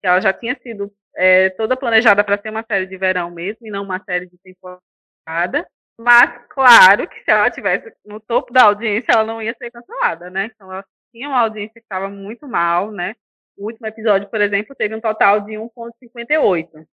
Que 0.00 0.08
ela 0.08 0.20
já 0.20 0.32
tinha 0.32 0.58
sido 0.60 0.92
é, 1.14 1.50
toda 1.50 1.76
planejada 1.76 2.24
para 2.24 2.40
ser 2.40 2.50
uma 2.50 2.64
série 2.64 2.86
de 2.86 2.96
verão 2.96 3.30
mesmo 3.30 3.66
e 3.66 3.70
não 3.70 3.84
uma 3.84 4.02
série 4.04 4.26
de 4.26 4.36
temporada. 4.38 5.66
Mas, 5.98 6.46
claro 6.50 7.08
que 7.08 7.16
se 7.22 7.30
ela 7.30 7.50
tivesse 7.50 7.90
no 8.04 8.20
topo 8.20 8.52
da 8.52 8.64
audiência, 8.64 9.12
ela 9.12 9.24
não 9.24 9.40
ia 9.40 9.54
ser 9.56 9.70
cancelada, 9.70 10.28
né? 10.30 10.50
Então, 10.54 10.70
ela 10.70 10.84
tinha 11.12 11.28
uma 11.28 11.40
audiência 11.40 11.74
que 11.74 11.80
estava 11.80 12.08
muito 12.08 12.46
mal, 12.46 12.90
né? 12.90 13.14
O 13.56 13.66
último 13.66 13.86
episódio, 13.86 14.28
por 14.28 14.40
exemplo, 14.40 14.74
teve 14.74 14.94
um 14.94 15.00
total 15.00 15.40
de 15.40 15.52
1,58, 15.52 16.86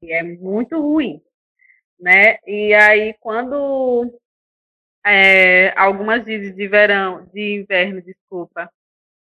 que 0.00 0.12
é 0.12 0.22
muito 0.22 0.78
ruim, 0.78 1.22
né? 1.98 2.38
E 2.46 2.74
aí, 2.74 3.14
quando 3.20 4.12
é, 5.04 5.72
algumas 5.78 6.24
dizes 6.24 6.54
de 6.54 6.68
verão, 6.68 7.26
de 7.32 7.54
inverno, 7.60 8.02
desculpa, 8.02 8.70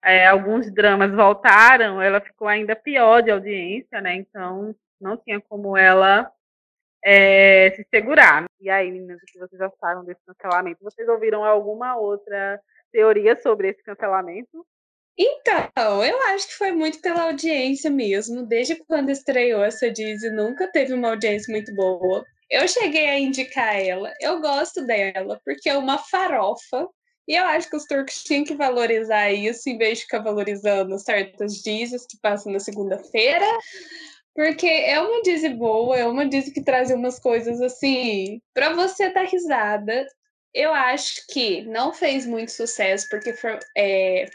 é, 0.03 0.27
alguns 0.27 0.73
dramas 0.73 1.13
voltaram, 1.15 2.01
ela 2.01 2.21
ficou 2.21 2.49
ainda 2.49 2.75
pior 2.75 3.23
de 3.23 3.31
audiência, 3.31 4.01
né? 4.01 4.15
Então, 4.15 4.75
não 5.01 5.17
tinha 5.17 5.41
como 5.41 5.77
ela 5.77 6.31
é, 7.05 7.71
se 7.73 7.87
segurar. 7.93 8.45
E 8.61 8.71
aí, 8.71 8.91
meninas, 8.91 9.21
o 9.23 9.27
que 9.27 9.39
vocês 9.39 9.61
acharam 9.61 10.05
desse 10.05 10.21
cancelamento? 10.27 10.83
Vocês 10.83 11.09
ouviram 11.09 11.45
alguma 11.45 11.97
outra 11.97 12.61
teoria 12.93 13.37
sobre 13.37 13.69
esse 13.69 13.83
cancelamento? 13.83 14.67
Então, 15.19 16.05
eu 16.05 16.19
acho 16.29 16.49
que 16.49 16.55
foi 16.55 16.73
muito 16.73 17.01
pela 17.01 17.25
audiência 17.25 17.91
mesmo. 17.91 18.47
Desde 18.47 18.77
quando 18.87 19.11
estreou 19.11 19.63
essa 19.63 19.91
Disney, 19.91 20.31
nunca 20.31 20.67
teve 20.71 20.95
uma 20.95 21.11
audiência 21.11 21.53
muito 21.53 21.75
boa. 21.75 22.25
Eu 22.51 22.67
cheguei 22.67 23.09
a 23.09 23.19
indicar 23.19 23.77
ela. 23.77 24.13
Eu 24.21 24.41
gosto 24.41 24.85
dela, 24.85 25.41
porque 25.45 25.69
é 25.69 25.79
uma 25.79 25.99
farofa. 25.99 26.89
E 27.29 27.37
eu 27.37 27.45
acho 27.45 27.71
que 27.71 27.77
os 27.77 27.85
turcos 27.85 28.25
tinham 28.25 28.45
que 28.45 28.55
valorizar 28.55 29.31
isso, 29.31 29.69
em 29.69 29.79
vez 29.79 29.99
de 29.99 30.05
ficar 30.05 30.19
valorizando 30.19 30.99
certas 30.99 31.55
Disneys 31.63 32.07
que 32.07 32.19
passam 32.21 32.53
na 32.53 32.59
segunda-feira. 32.59 33.47
Porque 34.35 34.67
é 34.67 35.01
uma 35.01 35.23
Disney 35.23 35.55
boa, 35.55 35.97
é 35.97 36.05
uma 36.05 36.27
Disney 36.27 36.53
que 36.53 36.65
traz 36.65 36.91
umas 36.91 37.21
coisas 37.21 37.61
assim, 37.61 38.41
para 38.53 38.73
você 38.75 39.11
dar 39.11 39.27
risada 39.27 40.07
eu 40.55 40.73
acho 40.73 41.27
que 41.29 41.63
não 41.63 41.93
fez 41.93 42.27
muito 42.27 42.51
sucesso 42.51 43.07
porque 43.09 43.35
é, 43.77 44.29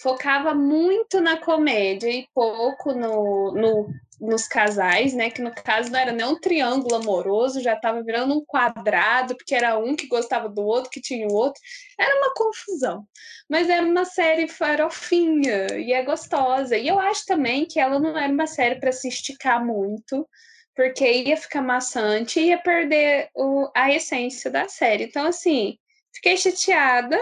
focava 0.00 0.54
muito 0.54 1.20
na 1.20 1.38
comédia 1.38 2.10
e 2.10 2.28
pouco 2.34 2.92
no, 2.92 3.52
no, 3.52 3.88
nos 4.20 4.46
casais, 4.46 5.12
né? 5.14 5.30
Que 5.30 5.42
no 5.42 5.54
caso 5.54 5.90
não 5.90 5.98
era 5.98 6.12
nem 6.12 6.26
um 6.26 6.38
triângulo 6.38 6.96
amoroso, 6.96 7.60
já 7.60 7.74
estava 7.74 8.02
virando 8.02 8.34
um 8.34 8.44
quadrado, 8.44 9.36
porque 9.36 9.54
era 9.54 9.78
um 9.78 9.96
que 9.96 10.06
gostava 10.06 10.48
do 10.48 10.62
outro, 10.62 10.90
que 10.90 11.00
tinha 11.00 11.26
o 11.26 11.34
outro. 11.34 11.60
Era 11.98 12.16
uma 12.18 12.34
confusão. 12.34 13.06
Mas 13.48 13.68
era 13.68 13.84
uma 13.84 14.04
série 14.04 14.48
farofinha 14.48 15.66
e 15.76 15.92
é 15.92 16.02
gostosa. 16.02 16.76
E 16.76 16.88
eu 16.88 16.98
acho 16.98 17.24
também 17.26 17.66
que 17.66 17.80
ela 17.80 17.98
não 17.98 18.16
era 18.16 18.32
uma 18.32 18.46
série 18.46 18.76
para 18.76 18.92
se 18.92 19.08
esticar 19.08 19.64
muito 19.64 20.26
porque 20.74 21.08
ia 21.08 21.36
ficar 21.36 21.62
maçante 21.62 22.40
e 22.40 22.48
ia 22.48 22.58
perder 22.58 23.30
o, 23.34 23.70
a 23.74 23.92
essência 23.92 24.50
da 24.50 24.68
série. 24.68 25.04
Então, 25.04 25.26
assim, 25.26 25.78
fiquei 26.12 26.36
chateada, 26.36 27.16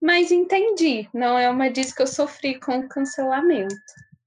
mas 0.00 0.32
entendi. 0.32 1.08
Não 1.12 1.38
é 1.38 1.50
uma 1.50 1.70
diz 1.70 1.92
que 1.92 2.02
eu 2.02 2.06
sofri 2.06 2.58
com 2.58 2.88
cancelamento. 2.88 3.74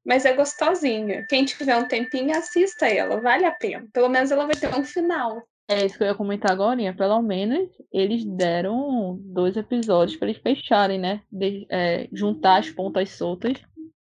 Mas 0.05 0.25
é 0.25 0.33
gostosinha. 0.33 1.25
Quem 1.29 1.45
tiver 1.45 1.77
um 1.77 1.87
tempinho, 1.87 2.35
assista 2.35 2.87
ela, 2.87 3.21
vale 3.21 3.45
a 3.45 3.51
pena. 3.51 3.87
Pelo 3.93 4.09
menos 4.09 4.31
ela 4.31 4.45
vai 4.45 4.55
ter 4.55 4.73
um 4.75 4.83
final. 4.83 5.41
É 5.69 5.85
isso 5.85 5.97
que 5.97 6.03
eu 6.03 6.07
ia 6.07 6.15
comentar 6.15 6.51
agora. 6.51 6.93
Pelo 6.93 7.21
menos 7.21 7.69
eles 7.93 8.25
deram 8.25 9.17
dois 9.21 9.55
episódios 9.55 10.17
para 10.17 10.29
eles 10.29 10.41
fecharem, 10.41 10.99
né? 10.99 11.21
De, 11.31 11.65
é, 11.69 12.09
juntar 12.11 12.59
as 12.59 12.69
pontas 12.69 13.11
soltas, 13.11 13.57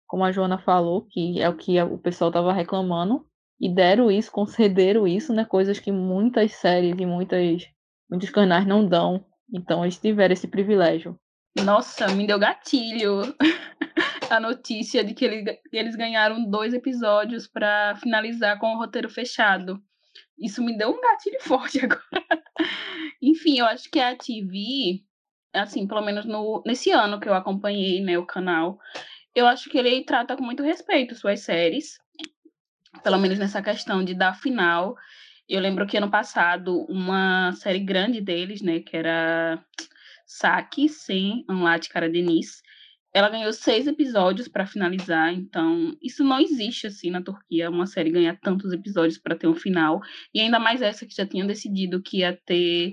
como 0.07 0.25
a 0.25 0.33
Joana 0.33 0.59
falou, 0.59 1.07
que 1.11 1.41
é 1.41 1.49
o 1.49 1.57
que 1.57 1.81
o 1.83 1.99
pessoal 1.99 2.31
estava 2.31 2.53
reclamando 2.53 3.27
e 3.61 3.69
deram 3.69 4.11
isso, 4.11 4.33
concederam 4.33 5.07
isso, 5.07 5.35
né? 5.35 5.45
Coisas 5.45 5.79
que 5.79 5.93
muitas 5.93 6.53
séries 6.55 6.95
e 6.99 7.05
muitas, 7.05 7.69
muitos 8.09 8.31
canais 8.31 8.67
não 8.67 8.87
dão. 8.87 9.25
Então 9.53 9.85
eles 9.85 9.99
tiveram 9.99 10.33
esse 10.33 10.49
privilégio. 10.49 11.19
Nossa, 11.57 12.09
me 12.09 12.27
deu 12.27 12.39
gatilho 12.39 13.23
a 14.31 14.41
notícia 14.41 15.05
de 15.05 15.15
que 15.15 15.25
eles 15.73 15.97
ganharam 15.97 16.49
dois 16.49 16.73
episódios 16.73 17.47
para 17.47 17.97
finalizar 17.97 18.59
com 18.59 18.75
o 18.75 18.79
roteiro 18.79 19.11
fechado. 19.11 19.83
Isso 20.39 20.63
me 20.63 20.77
deu 20.77 20.91
um 20.91 21.01
gatilho 21.01 21.41
forte 21.45 21.85
agora. 21.85 22.43
Enfim, 23.21 23.59
eu 23.59 23.67
acho 23.67 23.91
que 23.91 24.01
a 24.01 24.17
TV, 24.17 25.03
assim, 25.53 25.87
pelo 25.87 26.03
menos 26.03 26.25
no, 26.25 26.63
nesse 26.65 26.91
ano 26.91 27.21
que 27.21 27.29
eu 27.29 27.35
acompanhei 27.35 28.03
né, 28.03 28.17
o 28.17 28.27
canal, 28.27 28.79
eu 29.35 29.47
acho 29.47 29.69
que 29.69 29.79
ele 29.79 30.05
trata 30.05 30.37
com 30.37 30.43
muito 30.43 30.63
respeito 30.63 31.15
suas 31.15 31.41
séries 31.41 31.99
pelo 33.03 33.19
menos 33.19 33.39
nessa 33.39 33.63
questão 33.63 34.05
de 34.05 34.15
dar 34.15 34.35
final. 34.35 34.97
Eu 35.49 35.61
lembro 35.61 35.87
que 35.87 35.97
ano 35.97 36.11
passado, 36.11 36.85
uma 36.89 37.53
série 37.53 37.81
grande 37.81 38.21
deles, 38.21 38.63
né, 38.63 38.81
que 38.81 38.97
era 38.97 39.63
Saque, 40.33 40.89
sem 40.89 41.45
Anlat 41.49 41.89
Denise, 42.13 42.63
ela 43.13 43.29
ganhou 43.29 43.53
seis 43.53 43.89
episódios 43.89 44.47
para 44.47 44.65
finalizar, 44.65 45.35
então 45.35 45.97
isso 46.01 46.23
não 46.23 46.39
existe 46.39 46.87
assim 46.87 47.11
na 47.11 47.21
Turquia, 47.21 47.69
uma 47.69 47.85
série 47.85 48.13
ganhar 48.13 48.39
tantos 48.41 48.73
episódios 48.73 49.19
para 49.19 49.35
ter 49.35 49.49
um 49.49 49.57
final, 49.57 50.01
e 50.33 50.41
ainda 50.41 50.61
mais 50.61 50.81
essa 50.81 51.05
que 51.05 51.17
já 51.17 51.27
tinham 51.27 51.49
decidido 51.49 52.01
que 52.01 52.19
ia 52.19 52.39
ter 52.47 52.93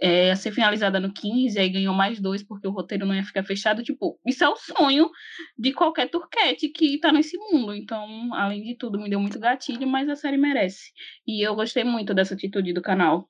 é, 0.00 0.30
a 0.30 0.36
ser 0.36 0.52
finalizada 0.52 1.00
no 1.00 1.12
15, 1.12 1.58
aí 1.58 1.68
ganhou 1.68 1.94
mais 1.94 2.20
dois 2.20 2.44
porque 2.44 2.68
o 2.68 2.70
roteiro 2.70 3.04
não 3.04 3.14
ia 3.14 3.24
ficar 3.24 3.44
fechado. 3.44 3.82
Tipo, 3.82 4.18
isso 4.26 4.44
é 4.44 4.48
o 4.48 4.56
sonho 4.56 5.08
de 5.58 5.72
qualquer 5.72 6.08
turquete 6.10 6.68
que 6.68 6.98
tá 6.98 7.12
nesse 7.12 7.36
mundo. 7.38 7.72
Então, 7.72 8.34
além 8.34 8.62
de 8.62 8.76
tudo, 8.76 8.98
me 8.98 9.08
deu 9.08 9.20
muito 9.20 9.38
gatilho, 9.38 9.86
mas 9.86 10.08
a 10.08 10.16
série 10.16 10.36
merece. 10.36 10.92
E 11.26 11.46
eu 11.46 11.54
gostei 11.54 11.84
muito 11.84 12.12
dessa 12.12 12.34
atitude 12.34 12.72
do 12.72 12.82
canal. 12.82 13.28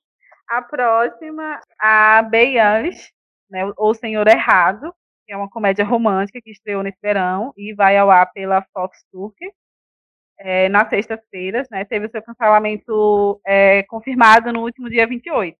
A 0.49 0.61
próxima, 0.61 1.59
a 1.79 2.21
Beyans, 2.21 3.14
né, 3.49 3.61
ou 3.77 3.93
Senhor 3.93 4.27
Errado, 4.27 4.93
que 5.25 5.33
é 5.33 5.37
uma 5.37 5.49
comédia 5.49 5.85
romântica 5.85 6.41
que 6.41 6.51
estreou 6.51 6.83
nesse 6.83 6.99
verão 7.01 7.53
e 7.57 7.73
vai 7.73 7.97
ao 7.97 8.11
ar 8.11 8.31
pela 8.31 8.61
Fox 8.73 9.03
Turk 9.11 9.35
é, 10.37 10.69
nas 10.69 10.89
sextas-feiras, 10.89 11.67
né? 11.69 11.85
Teve 11.85 12.05
o 12.05 12.11
seu 12.11 12.21
cancelamento 12.21 13.39
é, 13.45 13.83
confirmado 13.83 14.51
no 14.51 14.61
último 14.61 14.89
dia 14.89 15.07
28. 15.07 15.57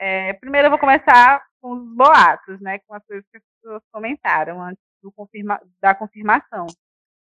É, 0.00 0.32
primeiro 0.34 0.66
eu 0.66 0.70
vou 0.70 0.78
começar 0.78 1.42
com 1.60 1.72
os 1.72 1.96
boatos, 1.96 2.60
né? 2.60 2.78
Com 2.86 2.94
as 2.94 3.04
coisas 3.06 3.24
que 3.30 3.36
as 3.36 3.42
pessoas 3.60 3.82
comentaram 3.92 4.62
antes 4.62 4.82
confirma, 5.14 5.60
da 5.80 5.94
confirmação. 5.94 6.66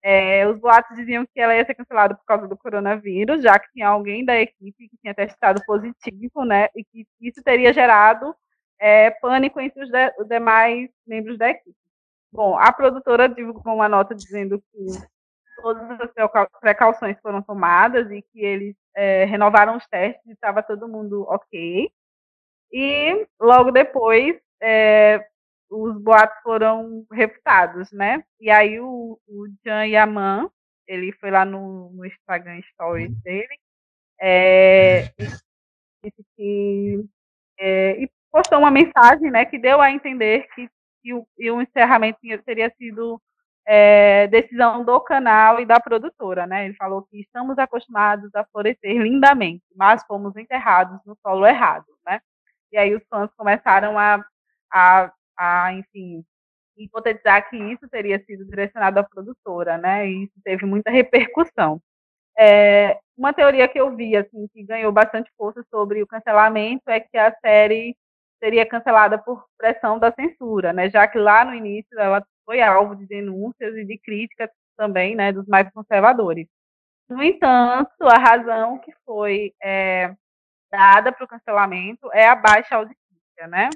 É, 0.03 0.47
os 0.47 0.59
boatos 0.59 0.95
diziam 0.95 1.25
que 1.25 1.39
ela 1.39 1.55
ia 1.55 1.65
ser 1.65 1.73
cancelada 1.73 2.15
por 2.15 2.23
causa 2.25 2.47
do 2.47 2.57
coronavírus, 2.57 3.41
já 3.41 3.57
que 3.57 3.71
tinha 3.71 3.87
alguém 3.87 4.23
da 4.23 4.39
equipe 4.39 4.87
que 4.87 4.97
tinha 4.97 5.15
testado 5.15 5.61
positivo, 5.65 6.45
né? 6.45 6.67
E 6.75 6.83
que 6.85 7.07
isso 7.19 7.41
teria 7.43 7.73
gerado 7.73 8.35
é, 8.79 9.11
pânico 9.11 9.59
entre 9.59 9.83
os, 9.83 9.89
de, 9.89 10.13
os, 10.19 10.27
demais 10.27 10.89
membros 11.05 11.37
da 11.37 11.49
equipe. 11.49 11.75
Bom, 12.31 12.57
a 12.57 12.71
produtora 12.71 13.29
divulgou 13.29 13.75
uma 13.75 13.87
nota 13.87 14.13
dizendo 14.13 14.61
que 14.71 14.85
todas 15.61 15.99
as 15.99 16.11
precauções 16.59 17.17
foram 17.21 17.41
tomadas 17.41 18.11
e 18.11 18.21
que 18.21 18.41
eles 18.43 18.75
é, 18.95 19.25
renovaram 19.25 19.77
os 19.77 19.87
testes 19.87 20.25
e 20.25 20.33
estava 20.33 20.61
todo 20.61 20.87
mundo 20.87 21.25
ok. 21.29 21.89
E 22.71 23.27
logo 23.39 23.71
depois 23.71 24.37
é, 24.61 25.25
os 25.69 25.97
boatos 26.01 26.37
foram 26.43 27.05
refutados, 27.11 27.91
né? 27.91 28.23
E 28.39 28.49
aí 28.49 28.79
o, 28.79 29.19
o 29.27 29.47
Jan 29.65 29.85
Yaman, 29.85 30.49
ele 30.87 31.11
foi 31.13 31.31
lá 31.31 31.45
no, 31.45 31.91
no 31.91 32.05
Instagram 32.05 32.61
Stories 32.73 33.15
dele, 33.21 33.59
é, 34.19 35.07
disse 36.03 36.25
que 36.35 37.05
é, 37.57 38.03
e 38.03 38.09
postou 38.35 38.59
uma 38.59 38.69
mensagem, 38.69 39.31
né, 39.31 39.45
que 39.45 39.57
deu 39.57 39.79
a 39.79 39.89
entender 39.89 40.45
que, 40.53 40.69
que 41.01 41.13
o, 41.13 41.25
e 41.39 41.49
o 41.49 41.61
encerramento 41.61 42.19
teria 42.45 42.69
sido 42.77 43.21
é, 43.65 44.27
decisão 44.27 44.83
do 44.83 44.99
canal 44.99 45.61
e 45.61 45.65
da 45.65 45.79
produtora, 45.79 46.45
né? 46.45 46.65
Ele 46.65 46.75
falou 46.75 47.03
que 47.03 47.21
estamos 47.21 47.57
acostumados 47.57 48.29
a 48.35 48.43
florescer 48.43 49.01
lindamente, 49.01 49.63
mas 49.73 50.03
fomos 50.05 50.35
enterrados 50.35 50.99
no 51.05 51.17
solo 51.25 51.47
errado, 51.47 51.85
né? 52.05 52.19
E 52.73 52.77
aí 52.77 52.93
os 52.93 53.01
fãs 53.09 53.31
começaram 53.37 53.97
a, 53.97 54.21
a 54.69 55.11
a, 55.37 55.73
enfim, 55.73 56.23
hipotetizar 56.77 57.49
que 57.49 57.57
isso 57.57 57.87
teria 57.89 58.21
sido 58.25 58.45
direcionado 58.45 58.99
à 58.99 59.03
produtora, 59.03 59.77
né? 59.77 60.07
E 60.09 60.25
isso 60.25 60.33
teve 60.43 60.65
muita 60.65 60.91
repercussão. 60.91 61.81
É, 62.37 62.99
uma 63.17 63.33
teoria 63.33 63.67
que 63.67 63.79
eu 63.79 63.95
vi, 63.95 64.15
assim, 64.17 64.47
que 64.53 64.61
ganhou 64.63 64.91
bastante 64.91 65.31
força 65.37 65.65
sobre 65.69 66.03
o 66.03 66.07
cancelamento 66.07 66.83
é 66.89 66.99
que 66.99 67.17
a 67.17 67.33
série 67.39 67.95
seria 68.45 68.65
cancelada 68.65 69.17
por 69.17 69.43
pressão 69.57 69.97
da 69.97 70.11
censura, 70.11 70.71
né? 70.71 70.87
Já 70.87 71.07
que 71.07 71.17
lá 71.17 71.43
no 71.43 71.55
início 71.55 71.99
ela 71.99 72.23
foi 72.45 72.61
alvo 72.61 72.95
de 72.95 73.07
denúncias 73.07 73.75
e 73.75 73.83
de 73.83 73.97
críticas 73.97 74.49
também, 74.77 75.15
né, 75.15 75.31
dos 75.31 75.47
mais 75.47 75.67
conservadores. 75.71 76.47
No 77.09 77.23
entanto, 77.23 78.03
a 78.03 78.19
razão 78.19 78.77
que 78.77 78.93
foi 79.03 79.51
é, 79.63 80.13
dada 80.71 81.11
para 81.11 81.25
o 81.25 81.27
cancelamento 81.27 82.11
é 82.13 82.27
a 82.27 82.35
baixa 82.35 82.75
audiência, 82.75 83.47
né? 83.47 83.69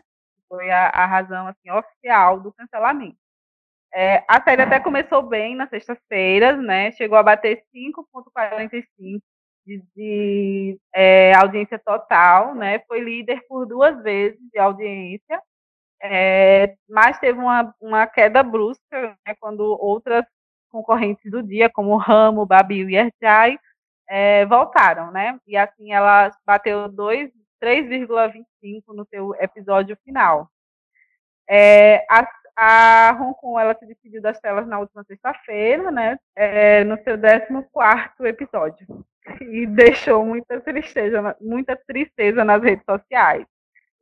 foi 0.50 0.70
a, 0.72 0.90
a 0.90 1.06
razão 1.06 1.48
assim, 1.48 1.70
oficial 1.70 2.40
do 2.40 2.52
cancelamento. 2.52 3.18
É, 3.94 4.24
a 4.28 4.42
série 4.44 4.64
até 4.64 4.80
começou 4.80 5.24
bem 5.24 5.56
nas 5.56 5.70
sextas-feiras, 5.70 6.60
né? 6.62 6.92
Chegou 6.92 7.18
a 7.18 7.24
bater 7.24 7.64
5,45 7.74 9.22
de, 9.66 9.84
de 9.96 10.80
é, 10.94 11.34
audiência 11.36 11.80
total, 11.80 12.56
né? 12.56 12.80
Foi 12.88 13.00
líder 13.00 13.46
por 13.48 13.66
duas 13.66 14.02
vezes 14.04 14.40
de 14.52 14.60
audiência, 14.60 15.42
é, 16.02 16.76
mas 16.90 17.20
teve 17.20 17.40
uma, 17.40 17.74
uma 17.82 18.08
queda 18.08 18.42
brusca 18.42 19.18
né, 19.26 19.36
quando 19.40 19.62
outras 19.80 20.26
concorrentes 20.70 21.30
do 21.32 21.44
dia, 21.44 21.70
como 21.70 21.98
Ramo, 21.98 22.46
Babil 22.46 22.90
e 22.90 22.96
Erjai, 22.96 23.58
é, 24.08 24.46
voltaram, 24.46 25.12
né? 25.12 25.40
E 25.48 25.58
assim 25.58 25.94
ela 25.94 26.32
bateu 26.46 26.88
2 26.90 27.30
3,25 27.62 28.94
no 28.96 29.06
seu 29.06 29.36
episódio 29.36 29.98
final. 30.04 30.50
É, 31.48 32.06
a, 32.10 32.28
a 32.62 33.18
Hong 33.18 33.34
Kong 33.36 33.58
ela 33.58 33.74
se 33.74 33.86
despediu 33.86 34.22
das 34.22 34.38
telas 34.42 34.68
na 34.68 34.80
última 34.80 35.02
sexta-feira, 35.06 35.90
né, 35.92 36.20
é, 36.36 36.84
no 36.84 36.98
seu 37.04 37.18
14 37.18 38.28
episódio, 38.28 38.86
e 39.40 39.66
deixou 39.66 40.26
muita 40.26 40.60
tristeza, 40.60 41.38
muita 41.40 41.78
tristeza 41.88 42.44
nas 42.44 42.62
redes 42.62 42.84
sociais. 42.84 43.46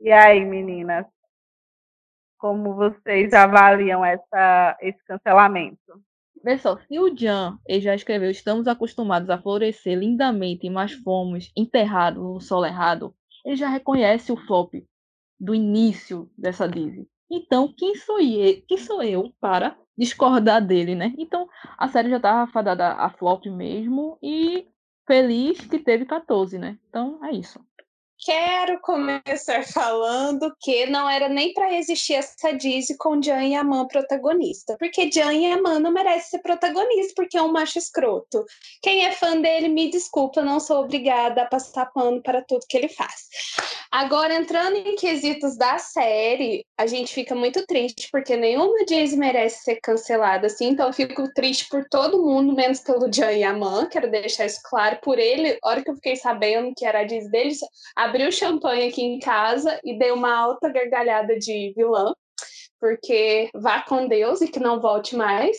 E 0.01 0.11
aí, 0.11 0.43
meninas, 0.43 1.05
como 2.39 2.73
vocês 2.73 3.31
avaliam 3.31 4.03
essa, 4.03 4.75
esse 4.81 5.03
cancelamento? 5.05 6.01
Pessoal, 6.43 6.79
se 6.79 6.99
o 6.99 7.15
Jan 7.15 7.59
ele 7.67 7.81
já 7.81 7.93
escreveu 7.93 8.31
Estamos 8.31 8.67
acostumados 8.67 9.29
a 9.29 9.39
florescer 9.39 9.97
lindamente, 9.97 10.67
mas 10.69 10.93
fomos 10.93 11.51
enterrados 11.55 12.23
no 12.23 12.39
solo 12.39 12.65
errado, 12.65 13.13
ele 13.45 13.55
já 13.55 13.67
reconhece 13.67 14.31
o 14.31 14.37
flop 14.37 14.73
do 15.39 15.53
início 15.53 16.29
dessa 16.35 16.67
Disney. 16.67 17.07
Então, 17.29 17.73
quem 17.77 17.95
sou 17.95 18.19
eu, 18.19 18.61
quem 18.67 18.77
sou 18.77 19.03
eu 19.03 19.33
para 19.39 19.77
discordar 19.97 20.65
dele, 20.65 20.95
né? 20.95 21.13
Então, 21.17 21.47
a 21.77 21.87
série 21.87 22.09
já 22.09 22.17
estava 22.17 22.51
fadada 22.51 22.93
a 22.93 23.09
flop 23.09 23.45
mesmo 23.47 24.17
e 24.21 24.67
feliz 25.05 25.59
que 25.61 25.79
teve 25.79 26.05
14, 26.05 26.57
né? 26.57 26.77
Então, 26.89 27.23
é 27.25 27.31
isso. 27.31 27.59
Quero 28.19 28.79
começar 28.81 29.63
falando 29.71 30.51
que 30.59 30.87
não 30.87 31.09
era 31.09 31.29
nem 31.29 31.53
para 31.53 31.73
existir 31.73 32.15
essa 32.15 32.51
Dizzy 32.51 32.97
com 32.97 33.21
Jan 33.21 33.43
e 33.43 33.55
Aman 33.55 33.87
protagonista, 33.87 34.75
porque 34.79 35.09
Jan 35.11 35.33
e 35.33 35.51
Aman 35.51 35.79
não 35.79 35.91
merece 35.91 36.31
ser 36.31 36.39
protagonista 36.39 37.13
porque 37.15 37.37
é 37.37 37.41
um 37.41 37.51
macho 37.51 37.77
escroto. 37.77 38.43
Quem 38.81 39.05
é 39.05 39.11
fã 39.11 39.39
dele, 39.39 39.67
me 39.67 39.89
desculpa, 39.89 40.41
não 40.41 40.59
sou 40.59 40.83
obrigada 40.83 41.43
a 41.43 41.45
passar 41.45 41.85
pano 41.87 42.21
para 42.21 42.41
tudo 42.41 42.65
que 42.67 42.77
ele 42.77 42.89
faz. 42.89 43.27
Agora, 43.91 44.33
entrando 44.33 44.75
em 44.75 44.95
quesitos 44.95 45.57
da 45.57 45.77
série, 45.77 46.65
a 46.77 46.85
gente 46.85 47.13
fica 47.13 47.33
muito 47.33 47.65
triste 47.65 48.09
porque 48.11 48.35
nenhuma 48.35 48.83
Dizzy 48.85 49.15
merece 49.15 49.63
ser 49.63 49.79
cancelada 49.81 50.47
assim, 50.47 50.69
então 50.69 50.87
eu 50.87 50.93
fico 50.93 51.31
triste 51.33 51.67
por 51.69 51.85
todo 51.89 52.21
mundo, 52.21 52.53
menos 52.53 52.79
pelo 52.79 53.11
Jan 53.11 53.31
e 53.31 53.43
Aman, 53.43 53.87
quero 53.87 54.09
deixar 54.09 54.45
isso 54.45 54.59
claro 54.63 54.99
por 55.01 55.17
ele. 55.17 55.57
A 55.63 55.69
hora 55.69 55.83
que 55.83 55.89
eu 55.89 55.95
fiquei 55.95 56.15
sabendo 56.15 56.73
que 56.75 56.85
era 56.85 56.99
a 56.99 57.03
Dizzy 57.03 57.29
deles, 57.29 57.59
a 57.95 58.06
abri 58.07 58.27
o 58.27 58.31
champanhe 58.31 58.89
aqui 58.89 59.01
em 59.01 59.19
casa 59.19 59.79
e 59.83 59.97
dei 59.97 60.11
uma 60.11 60.35
alta 60.35 60.69
gargalhada 60.69 61.37
de 61.37 61.73
vilã, 61.75 62.13
porque 62.79 63.49
vá 63.53 63.81
com 63.81 64.07
Deus 64.07 64.41
e 64.41 64.47
que 64.47 64.59
não 64.59 64.79
volte 64.79 65.15
mais. 65.15 65.57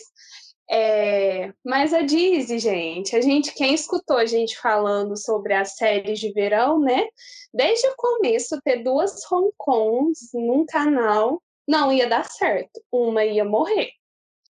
É, 0.71 1.51
mas 1.65 1.93
a 1.93 2.01
Dizzy, 2.01 2.59
gente, 2.59 3.15
a 3.15 3.21
gente, 3.21 3.53
quem 3.55 3.73
escutou 3.73 4.17
a 4.17 4.25
gente 4.25 4.57
falando 4.59 5.17
sobre 5.17 5.53
as 5.53 5.75
séries 5.75 6.19
de 6.19 6.31
verão, 6.31 6.79
né? 6.79 7.07
Desde 7.51 7.87
o 7.87 7.95
começo, 7.95 8.61
ter 8.61 8.83
duas 8.83 9.19
Hong 9.31 9.51
Kongs 9.57 10.29
num 10.33 10.65
canal 10.65 11.41
não 11.67 11.91
ia 11.91 12.07
dar 12.07 12.25
certo. 12.25 12.81
Uma 12.91 13.25
ia 13.25 13.45
morrer. 13.45 13.91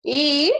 E 0.04 0.52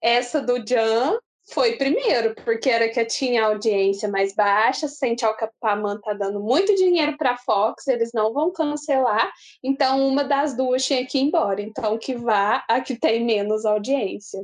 essa 0.00 0.40
do 0.40 0.64
Jan 0.64 1.18
foi 1.50 1.76
primeiro, 1.76 2.34
porque 2.36 2.70
era 2.70 2.88
que 2.88 3.04
tinha 3.04 3.44
audiência 3.44 4.08
mais 4.08 4.34
baixa, 4.34 4.86
sente 4.86 5.24
Alcapaman 5.24 6.00
tá 6.00 6.14
dando 6.14 6.40
muito 6.40 6.74
dinheiro 6.74 7.16
para 7.16 7.36
Fox, 7.36 7.86
eles 7.88 8.10
não 8.14 8.32
vão 8.32 8.52
cancelar, 8.52 9.30
então 9.62 10.06
uma 10.06 10.24
das 10.24 10.56
duas 10.56 10.84
tinha 10.84 11.04
que 11.06 11.18
ir 11.18 11.22
embora, 11.22 11.60
então 11.60 11.98
que 11.98 12.14
vá 12.14 12.64
a 12.68 12.80
que 12.80 12.96
tem 12.96 13.24
menos 13.24 13.64
audiência. 13.64 14.40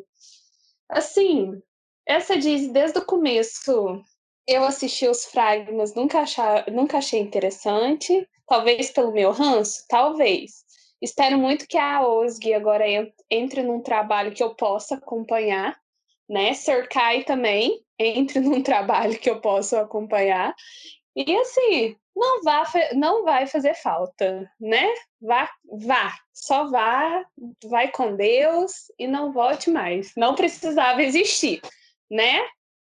Assim, 0.89 1.61
essa 2.07 2.37
diz 2.37 2.69
desde 2.69 2.99
o 2.99 3.05
começo, 3.05 4.03
eu 4.47 4.65
assisti 4.65 5.07
os 5.07 5.25
fragmas, 5.27 5.95
nunca, 5.95 6.21
achar, 6.21 6.69
nunca 6.71 6.99
achei 6.99 7.21
interessante, 7.21 8.29
talvez 8.47 8.91
pelo 8.91 9.13
meu 9.13 9.31
ranço, 9.31 9.85
talvez. 9.89 10.65
Espero 11.01 11.39
muito 11.39 11.69
que 11.69 11.79
a 11.79 12.05
OSG 12.05 12.55
agora 12.55 12.85
entre 13.31 13.63
num 13.63 13.81
trabalho 13.81 14.33
que 14.33 14.43
eu 14.43 14.55
possa 14.55 14.97
acompanhar, 14.97 15.79
né? 16.29 16.53
Cercai 16.55 17.25
também, 17.25 17.83
entre 17.99 18.41
num 18.41 18.63
trabalho 18.63 19.19
que 19.19 19.31
eu 19.31 19.41
posso 19.41 19.77
acompanhar. 19.77 20.55
E 21.17 21.37
assim, 21.37 21.97
não, 22.15 22.43
vá, 22.43 22.65
não 22.95 23.25
vai 23.25 23.47
fazer 23.47 23.75
falta, 23.75 24.51
né? 24.61 24.87
Vá, 25.21 25.51
vá, 25.85 26.15
só 26.33 26.69
vá, 26.69 27.25
vai 27.65 27.91
com 27.91 28.15
Deus 28.15 28.91
e 28.99 29.07
não 29.07 29.33
volte 29.33 29.71
mais. 29.71 30.13
Não 30.17 30.35
precisava 30.35 31.03
existir, 31.03 31.61
né? 32.11 32.41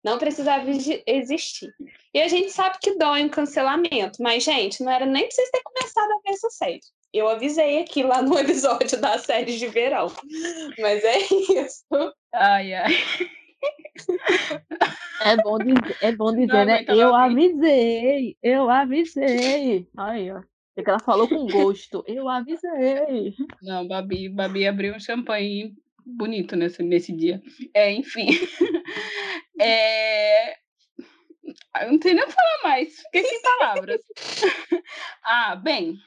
Não 0.03 0.17
precisava 0.17 0.65
existir. 1.07 1.73
E 2.13 2.21
a 2.21 2.27
gente 2.27 2.51
sabe 2.51 2.77
que 2.81 2.97
dói 2.97 3.23
um 3.23 3.29
cancelamento, 3.29 4.21
mas, 4.21 4.43
gente, 4.43 4.83
não 4.83 4.91
era 4.91 5.05
nem 5.05 5.23
pra 5.23 5.31
vocês 5.31 5.49
terem 5.49 5.63
começado 5.63 6.11
a 6.11 6.19
ver 6.23 6.31
essa 6.31 6.49
série. 6.49 6.81
Eu 7.13 7.27
avisei 7.27 7.79
aqui 7.79 8.01
lá 8.03 8.21
no 8.21 8.37
episódio 8.39 8.99
da 8.99 9.17
série 9.19 9.55
de 9.55 9.67
verão. 9.67 10.07
Mas 10.79 11.03
é 11.03 11.17
isso. 11.19 11.85
Ai, 12.33 12.73
ai. 12.73 12.93
É 15.23 15.37
bom 15.37 15.57
dizer, 15.57 15.97
é 16.01 16.11
bom 16.11 16.35
dizer 16.35 16.65
né? 16.65 16.83
Eu 16.87 17.15
avisei, 17.15 18.35
eu 18.41 18.69
avisei. 18.69 19.87
Aí, 19.95 20.31
ó. 20.31 20.41
É 20.75 20.81
que 20.81 20.89
ela 20.89 20.99
falou 20.99 21.27
com 21.29 21.45
gosto. 21.45 22.03
Eu 22.07 22.27
avisei. 22.27 23.35
Não, 23.61 23.87
Babi, 23.87 24.27
Babi 24.27 24.67
abriu 24.67 24.95
um 24.95 24.99
champanhe 24.99 25.75
bonito 26.03 26.55
nesse, 26.55 26.81
nesse 26.81 27.13
dia. 27.13 27.41
É, 27.73 27.91
enfim. 27.91 28.27
É... 29.61 30.53
Eu 31.81 31.91
não 31.91 31.99
tenho 31.99 32.15
nem 32.15 32.23
o 32.23 32.27
que 32.27 32.33
falar 32.33 32.63
mais. 32.63 32.99
Fiquei 33.01 33.23
sem 33.23 33.41
palavras. 33.41 34.01
ah, 35.23 35.55
bem. 35.55 35.99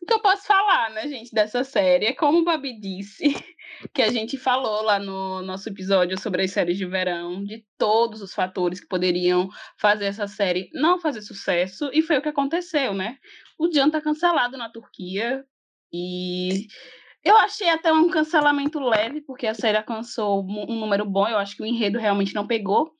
O 0.00 0.06
que 0.06 0.12
eu 0.12 0.20
posso 0.20 0.46
falar, 0.46 0.90
né, 0.90 1.08
gente, 1.08 1.32
dessa 1.34 1.64
série 1.64 2.06
é 2.06 2.12
como 2.12 2.38
o 2.38 2.44
Babi 2.44 2.78
disse, 2.78 3.24
que 3.92 4.02
a 4.02 4.10
gente 4.10 4.36
falou 4.36 4.82
lá 4.82 4.98
no 4.98 5.42
nosso 5.42 5.68
episódio 5.68 6.18
sobre 6.20 6.44
as 6.44 6.52
séries 6.52 6.78
de 6.78 6.86
verão, 6.86 7.44
de 7.44 7.64
todos 7.76 8.22
os 8.22 8.32
fatores 8.32 8.80
que 8.80 8.86
poderiam 8.86 9.48
fazer 9.78 10.06
essa 10.06 10.28
série 10.28 10.70
não 10.72 11.00
fazer 11.00 11.22
sucesso, 11.22 11.90
e 11.92 12.02
foi 12.02 12.18
o 12.18 12.22
que 12.22 12.28
aconteceu, 12.28 12.94
né? 12.94 13.18
O 13.58 13.70
Jan 13.72 13.90
tá 13.90 14.00
cancelado 14.00 14.56
na 14.56 14.70
Turquia, 14.70 15.44
e 15.92 16.66
eu 17.24 17.36
achei 17.36 17.68
até 17.68 17.92
um 17.92 18.08
cancelamento 18.08 18.78
leve, 18.78 19.20
porque 19.20 19.46
a 19.46 19.54
série 19.54 19.78
alcançou 19.78 20.44
um 20.44 20.78
número 20.78 21.04
bom, 21.04 21.26
eu 21.26 21.38
acho 21.38 21.56
que 21.56 21.62
o 21.62 21.66
enredo 21.66 21.98
realmente 21.98 22.34
não 22.34 22.46
pegou, 22.46 22.92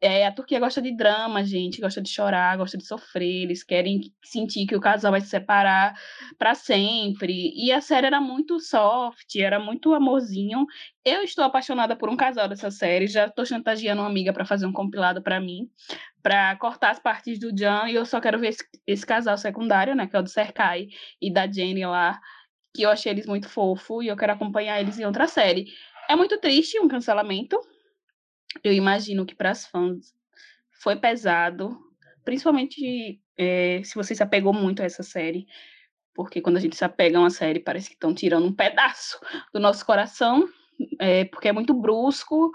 é, 0.00 0.26
a 0.26 0.32
Turquia 0.32 0.60
gosta 0.60 0.80
de 0.80 0.94
drama, 0.96 1.42
gente, 1.42 1.80
gosta 1.80 2.00
de 2.00 2.08
chorar, 2.08 2.56
gosta 2.56 2.78
de 2.78 2.86
sofrer, 2.86 3.42
eles 3.42 3.64
querem 3.64 4.12
sentir 4.22 4.64
que 4.66 4.76
o 4.76 4.80
casal 4.80 5.10
vai 5.10 5.20
se 5.20 5.26
separar 5.26 5.98
para 6.38 6.54
sempre. 6.54 7.52
E 7.56 7.72
a 7.72 7.80
série 7.80 8.06
era 8.06 8.20
muito 8.20 8.60
soft, 8.60 9.34
era 9.36 9.58
muito 9.58 9.92
amorzinho. 9.92 10.64
Eu 11.04 11.22
estou 11.22 11.44
apaixonada 11.44 11.96
por 11.96 12.08
um 12.08 12.16
casal 12.16 12.48
dessa 12.48 12.70
série, 12.70 13.08
já 13.08 13.26
estou 13.26 13.44
chantageando 13.44 14.00
uma 14.00 14.08
amiga 14.08 14.32
para 14.32 14.44
fazer 14.44 14.66
um 14.66 14.72
compilado 14.72 15.20
para 15.20 15.40
mim, 15.40 15.68
para 16.22 16.54
cortar 16.56 16.90
as 16.90 17.00
partes 17.00 17.38
do 17.40 17.50
Jan, 17.56 17.88
e 17.88 17.94
eu 17.94 18.06
só 18.06 18.20
quero 18.20 18.38
ver 18.38 18.48
esse, 18.48 18.64
esse, 18.86 19.04
casal 19.04 19.36
secundário, 19.36 19.96
né, 19.96 20.06
que 20.06 20.14
é 20.14 20.18
o 20.20 20.22
do 20.22 20.28
Serkai 20.28 20.88
e 21.20 21.32
da 21.32 21.50
Jenny 21.50 21.84
lá, 21.84 22.20
que 22.74 22.82
eu 22.82 22.90
achei 22.90 23.10
eles 23.10 23.26
muito 23.26 23.48
fofo 23.48 24.02
e 24.02 24.08
eu 24.08 24.16
quero 24.16 24.32
acompanhar 24.32 24.80
eles 24.80 24.98
em 24.98 25.04
outra 25.04 25.26
série. 25.26 25.66
É 26.08 26.14
muito 26.14 26.38
triste 26.38 26.78
um 26.78 26.86
cancelamento, 26.86 27.58
eu 28.62 28.72
imagino 28.72 29.26
que 29.26 29.34
para 29.34 29.50
as 29.50 29.66
fãs 29.66 30.14
foi 30.82 30.96
pesado, 30.96 31.78
principalmente 32.24 33.20
é, 33.36 33.80
se 33.84 33.94
você 33.94 34.14
se 34.14 34.22
apegou 34.22 34.52
muito 34.52 34.82
a 34.82 34.84
essa 34.84 35.02
série, 35.02 35.46
porque 36.14 36.40
quando 36.40 36.56
a 36.56 36.60
gente 36.60 36.76
se 36.76 36.84
apega 36.84 37.16
a 37.16 37.20
uma 37.20 37.30
série, 37.30 37.60
parece 37.60 37.88
que 37.88 37.94
estão 37.94 38.14
tirando 38.14 38.46
um 38.46 38.52
pedaço 38.52 39.18
do 39.52 39.60
nosso 39.60 39.84
coração, 39.84 40.48
é, 40.98 41.24
porque 41.24 41.48
é 41.48 41.52
muito 41.52 41.74
brusco 41.74 42.50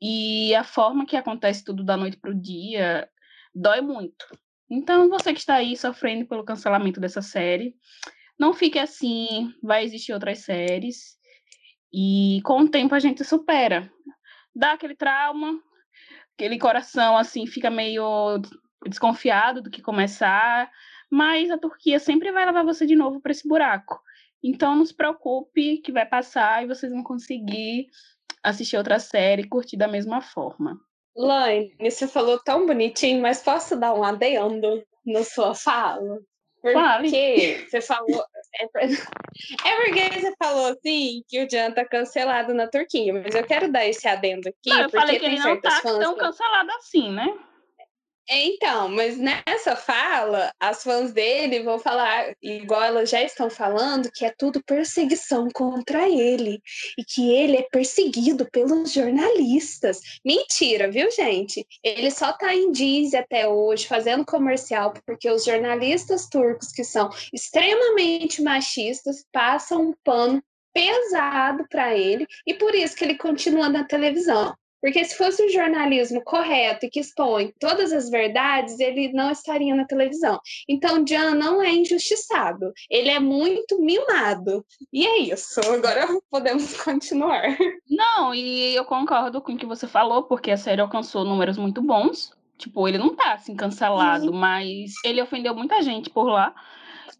e 0.00 0.54
a 0.54 0.64
forma 0.64 1.06
que 1.06 1.16
acontece 1.16 1.64
tudo 1.64 1.84
da 1.84 1.96
noite 1.96 2.16
para 2.16 2.30
o 2.30 2.34
dia 2.34 3.08
dói 3.54 3.80
muito. 3.80 4.26
Então, 4.68 5.08
você 5.08 5.32
que 5.32 5.38
está 5.38 5.54
aí 5.54 5.76
sofrendo 5.76 6.26
pelo 6.26 6.44
cancelamento 6.44 7.00
dessa 7.00 7.22
série, 7.22 7.76
não 8.38 8.52
fique 8.52 8.78
assim, 8.78 9.54
vai 9.62 9.84
existir 9.84 10.12
outras 10.12 10.40
séries. 10.40 11.16
E 11.92 12.40
com 12.44 12.62
o 12.62 12.68
tempo 12.68 12.94
a 12.94 12.98
gente 12.98 13.22
supera 13.22 13.90
dá 14.54 14.72
aquele 14.72 14.94
trauma, 14.94 15.58
aquele 16.34 16.58
coração 16.58 17.16
assim 17.16 17.46
fica 17.46 17.70
meio 17.70 18.40
desconfiado 18.86 19.62
do 19.62 19.70
que 19.70 19.82
começar, 19.82 20.70
mas 21.10 21.50
a 21.50 21.58
Turquia 21.58 21.98
sempre 21.98 22.30
vai 22.32 22.44
levar 22.44 22.64
você 22.64 22.86
de 22.86 22.94
novo 22.96 23.20
para 23.20 23.32
esse 23.32 23.46
buraco. 23.46 24.00
Então 24.42 24.76
não 24.76 24.84
se 24.84 24.94
preocupe 24.94 25.78
que 25.78 25.90
vai 25.90 26.04
passar 26.04 26.62
e 26.62 26.66
vocês 26.66 26.92
vão 26.92 27.02
conseguir 27.02 27.86
assistir 28.42 28.76
outra 28.76 28.98
série, 28.98 29.48
curtir 29.48 29.76
da 29.76 29.88
mesma 29.88 30.20
forma. 30.20 30.78
Laine, 31.16 31.74
você 31.80 32.06
falou 32.06 32.38
tão 32.38 32.66
bonitinho, 32.66 33.22
mas 33.22 33.42
posso 33.42 33.76
dar 33.76 33.94
um 33.94 34.02
adendo 34.02 34.84
na 35.06 35.22
sua 35.22 35.54
fala? 35.54 36.18
Porque 36.60 37.66
você 37.68 37.80
falou. 37.80 38.24
É, 38.60 38.64
é 39.68 39.76
porque 39.76 40.20
você 40.20 40.34
falou 40.38 40.66
assim 40.66 41.22
que 41.28 41.44
o 41.44 41.50
Jan 41.50 41.72
tá 41.72 41.84
cancelado 41.84 42.54
na 42.54 42.68
Turquia, 42.68 43.12
mas 43.12 43.34
eu 43.34 43.44
quero 43.44 43.70
dar 43.70 43.86
esse 43.86 44.06
adendo 44.06 44.48
aqui. 44.48 44.70
Não, 44.70 44.82
eu 44.82 44.90
falei 44.90 45.18
que 45.18 45.26
ele 45.26 45.38
não 45.38 45.60
tá 45.60 45.80
tão 45.80 46.16
cancelado 46.16 46.70
assim, 46.72 47.10
né? 47.10 47.26
Então, 48.28 48.88
mas 48.88 49.18
nessa 49.18 49.76
fala, 49.76 50.50
as 50.58 50.82
fãs 50.82 51.12
dele 51.12 51.62
vão 51.62 51.78
falar, 51.78 52.34
igual 52.42 52.82
elas 52.82 53.10
já 53.10 53.22
estão 53.22 53.50
falando, 53.50 54.10
que 54.10 54.24
é 54.24 54.30
tudo 54.30 54.64
perseguição 54.64 55.48
contra 55.52 56.08
ele 56.08 56.58
e 56.98 57.04
que 57.04 57.30
ele 57.30 57.58
é 57.58 57.62
perseguido 57.62 58.48
pelos 58.50 58.92
jornalistas. 58.92 60.00
Mentira, 60.24 60.90
viu, 60.90 61.10
gente? 61.10 61.66
Ele 61.82 62.10
só 62.10 62.32
tá 62.32 62.54
em 62.54 62.72
Diz 62.72 63.12
até 63.12 63.46
hoje, 63.46 63.86
fazendo 63.86 64.24
comercial, 64.24 64.94
porque 65.06 65.30
os 65.30 65.44
jornalistas 65.44 66.26
turcos, 66.26 66.72
que 66.72 66.82
são 66.82 67.10
extremamente 67.32 68.42
machistas, 68.42 69.24
passam 69.30 69.90
um 69.90 69.94
pano 70.02 70.42
pesado 70.72 71.64
para 71.70 71.96
ele 71.96 72.26
e 72.46 72.54
por 72.54 72.74
isso 72.74 72.96
que 72.96 73.04
ele 73.04 73.16
continua 73.16 73.68
na 73.68 73.84
televisão. 73.84 74.54
Porque 74.84 75.02
se 75.02 75.16
fosse 75.16 75.42
um 75.42 75.48
jornalismo 75.48 76.22
correto 76.22 76.84
e 76.84 76.90
que 76.90 77.00
expõe 77.00 77.54
todas 77.58 77.90
as 77.90 78.10
verdades, 78.10 78.78
ele 78.78 79.10
não 79.14 79.30
estaria 79.30 79.74
na 79.74 79.86
televisão. 79.86 80.38
Então, 80.68 81.02
Jan 81.08 81.30
não 81.30 81.62
é 81.62 81.70
injustiçado. 81.72 82.70
Ele 82.90 83.08
é 83.08 83.18
muito 83.18 83.80
mimado. 83.80 84.62
E 84.92 85.06
é 85.06 85.20
isso. 85.20 85.58
Agora 85.72 86.06
podemos 86.30 86.76
continuar. 86.82 87.56
Não, 87.88 88.34
e 88.34 88.74
eu 88.74 88.84
concordo 88.84 89.40
com 89.40 89.52
o 89.54 89.56
que 89.56 89.64
você 89.64 89.86
falou, 89.86 90.24
porque 90.24 90.50
a 90.50 90.56
série 90.58 90.82
alcançou 90.82 91.24
números 91.24 91.56
muito 91.56 91.80
bons. 91.80 92.30
Tipo, 92.58 92.86
ele 92.86 92.98
não 92.98 93.16
tá 93.16 93.32
assim 93.32 93.56
cancelado, 93.56 94.32
uhum. 94.32 94.36
mas 94.36 94.92
ele 95.02 95.22
ofendeu 95.22 95.54
muita 95.54 95.80
gente 95.80 96.10
por 96.10 96.24
lá. 96.24 96.54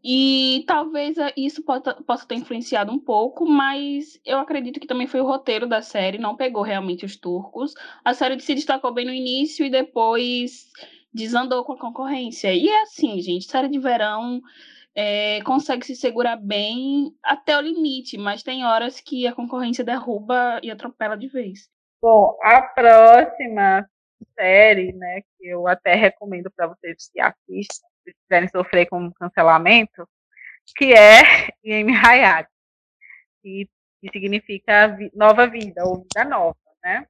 E 0.06 0.64
talvez 0.66 1.16
eh, 1.16 1.32
isso 1.34 1.64
possa, 1.64 1.94
ter 2.28 2.34
influenciado 2.34 2.92
um 2.92 2.98
pouco, 2.98 3.46
mas 3.46 4.20
eu 4.22 4.38
acredito 4.38 4.78
que 4.78 4.86
também 4.86 5.06
foi 5.06 5.20
o 5.22 5.26
roteiro 5.26 5.66
da 5.66 5.80
série, 5.80 6.18
não 6.18 6.36
pegou 6.36 6.62
realmente 6.62 7.06
os 7.06 7.16
turcos. 7.16 7.72
A 8.04 8.12
série 8.12 8.38
se 8.38 8.54
destacou 8.54 8.92
bem 8.92 9.06
no 9.06 9.12
início 9.14 9.64
e 9.64 9.70
depois 9.70 10.70
desandou 11.12 11.64
com 11.64 11.72
a 11.72 11.78
concorrência. 11.78 12.52
E 12.52 12.68
é 12.68 12.82
assim, 12.82 13.18
gente, 13.22 13.46
série 13.46 13.68
de 13.68 13.78
verão 13.78 14.42
é, 14.94 15.40
consegue 15.42 15.86
se 15.86 15.96
segurar 15.96 16.36
bem 16.36 17.16
até 17.22 17.56
o 17.56 17.62
limite, 17.62 18.18
mas 18.18 18.42
tem 18.42 18.62
horas 18.62 19.00
que 19.00 19.26
a 19.26 19.34
concorrência 19.34 19.82
derruba 19.82 20.60
e 20.62 20.70
atropela 20.70 21.16
de 21.16 21.28
vez. 21.28 21.68
Bom, 22.02 22.36
a 22.42 22.60
próxima 22.60 23.88
série, 24.38 24.92
né, 24.92 25.22
que 25.22 25.48
eu 25.48 25.66
até 25.66 25.94
recomendo 25.94 26.50
para 26.54 26.66
vocês 26.66 27.08
que 27.10 27.20
assistam, 27.20 27.86
se 28.04 28.14
quiserem 28.14 28.48
sofrer 28.48 28.86
com 28.86 29.12
cancelamento, 29.12 30.08
que 30.76 30.92
é 30.92 31.20
Yemi 31.64 31.94
Hayat, 31.94 32.48
que, 33.42 33.68
que 34.00 34.10
significa 34.12 34.88
vi, 34.88 35.10
nova 35.14 35.46
vida, 35.46 35.84
ou 35.84 36.02
vida 36.02 36.24
nova, 36.24 36.56
né? 36.82 37.06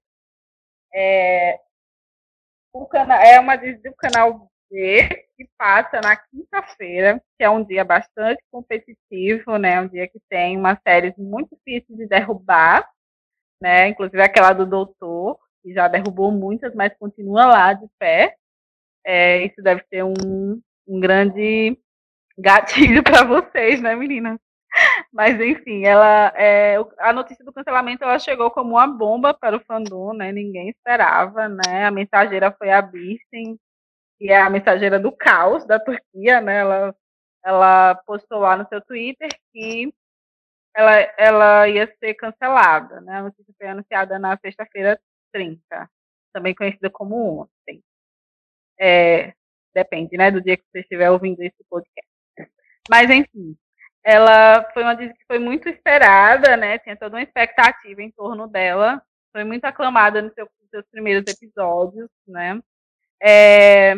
É, 0.94 1.60
o 2.72 2.86
cana 2.86 3.16
é 3.22 3.38
uma 3.38 3.56
do 3.56 3.94
canal 3.96 4.50
B, 4.70 5.08
que 5.36 5.48
passa 5.58 6.00
na 6.00 6.16
quinta-feira, 6.16 7.22
que 7.36 7.44
é 7.44 7.50
um 7.50 7.64
dia 7.64 7.84
bastante 7.84 8.42
competitivo, 8.50 9.56
né? 9.58 9.80
Um 9.80 9.88
dia 9.88 10.08
que 10.08 10.20
tem 10.28 10.56
uma 10.56 10.76
série 10.86 11.14
muito 11.16 11.56
difícil 11.56 11.96
de 11.96 12.06
derrubar, 12.06 12.88
né? 13.60 13.88
Inclusive 13.88 14.22
aquela 14.22 14.52
do 14.52 14.66
Doutor, 14.66 15.38
que 15.62 15.72
já 15.72 15.88
derrubou 15.88 16.30
muitas, 16.32 16.74
mas 16.74 16.96
continua 16.98 17.46
lá 17.46 17.72
de 17.72 17.86
pé. 17.98 18.36
É, 19.04 19.44
isso 19.44 19.62
deve 19.62 19.84
ser 19.88 20.04
um, 20.04 20.60
um 20.86 21.00
grande 21.00 21.78
gatilho 22.38 23.02
para 23.04 23.24
vocês, 23.24 23.80
né, 23.80 23.94
meninas? 23.94 24.38
Mas 25.12 25.40
enfim, 25.40 25.84
ela 25.84 26.32
é, 26.36 26.76
a 26.98 27.12
notícia 27.12 27.44
do 27.44 27.52
cancelamento 27.52 28.04
ela 28.04 28.18
chegou 28.18 28.50
como 28.50 28.72
uma 28.72 28.86
bomba 28.86 29.32
para 29.32 29.56
o 29.56 29.60
fandom, 29.60 30.12
né? 30.14 30.32
Ninguém 30.32 30.68
esperava, 30.70 31.48
né? 31.48 31.86
A 31.86 31.90
mensageira 31.90 32.52
foi 32.52 32.70
a 32.70 32.82
Birsen, 32.82 33.58
que 34.18 34.30
é 34.30 34.40
a 34.40 34.50
mensageira 34.50 34.98
do 34.98 35.12
caos 35.12 35.64
da 35.66 35.78
Turquia, 35.78 36.40
né? 36.40 36.58
Ela, 36.60 36.96
ela 37.44 37.94
postou 38.06 38.40
lá 38.40 38.56
no 38.56 38.66
seu 38.68 38.80
Twitter 38.82 39.28
que 39.52 39.92
ela, 40.74 40.92
ela 41.18 41.68
ia 41.68 41.86
ser 42.00 42.14
cancelada, 42.14 43.00
né? 43.02 43.18
A 43.18 43.22
notícia 43.24 43.54
foi 43.58 43.68
anunciada 43.68 44.18
na 44.18 44.36
sexta-feira 44.38 45.00
30, 45.32 45.90
também 46.32 46.54
conhecida 46.54 46.90
como 46.90 47.42
ontem. 47.42 47.82
É, 48.78 49.34
Depende, 49.74 50.16
né, 50.16 50.30
do 50.30 50.40
dia 50.40 50.56
que 50.56 50.64
você 50.70 50.80
estiver 50.80 51.10
ouvindo 51.10 51.42
esse 51.42 51.64
podcast. 51.68 52.08
Mas, 52.88 53.10
enfim, 53.10 53.56
ela 54.04 54.70
foi 54.72 54.82
uma 54.82 54.96
que 54.96 55.24
foi 55.26 55.38
muito 55.38 55.68
esperada, 55.68 56.56
né? 56.56 56.78
Tinha 56.78 56.96
toda 56.96 57.16
uma 57.16 57.22
expectativa 57.22 58.02
em 58.02 58.10
torno 58.10 58.46
dela. 58.46 59.02
Foi 59.32 59.42
muito 59.44 59.64
aclamada 59.64 60.20
nos 60.22 60.34
seu, 60.34 60.48
seus 60.70 60.86
primeiros 60.90 61.24
episódios, 61.26 62.08
né? 62.28 62.60
É, 63.22 63.94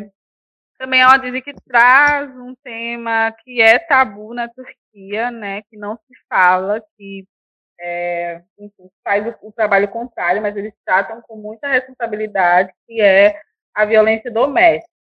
também 0.79 1.01
é 1.01 1.07
uma 1.07 1.18
Disney 1.18 1.43
que 1.43 1.55
traz 1.66 2.31
um 2.37 2.55
tema 2.62 3.33
que 3.43 3.61
é 3.61 3.79
tabu 3.79 4.33
na 4.33 4.49
Turquia, 4.49 5.31
né? 5.31 5.62
Que 5.62 5.77
não 5.77 5.97
se 5.97 6.14
fala, 6.29 6.81
que 6.97 7.27
é, 7.81 8.43
enfim, 8.59 8.89
faz 9.05 9.27
o, 9.27 9.49
o, 9.49 9.53
trabalho 9.53 9.89
contrário, 9.89 10.41
mas 10.41 10.57
eles 10.57 10.72
tratam 10.85 11.20
com 11.22 11.37
muita 11.37 11.68
responsabilidade, 11.68 12.72
que 12.87 13.01
é 13.01 13.39
a 13.74 13.85
violência 13.85 14.31
doméstica. 14.31 14.95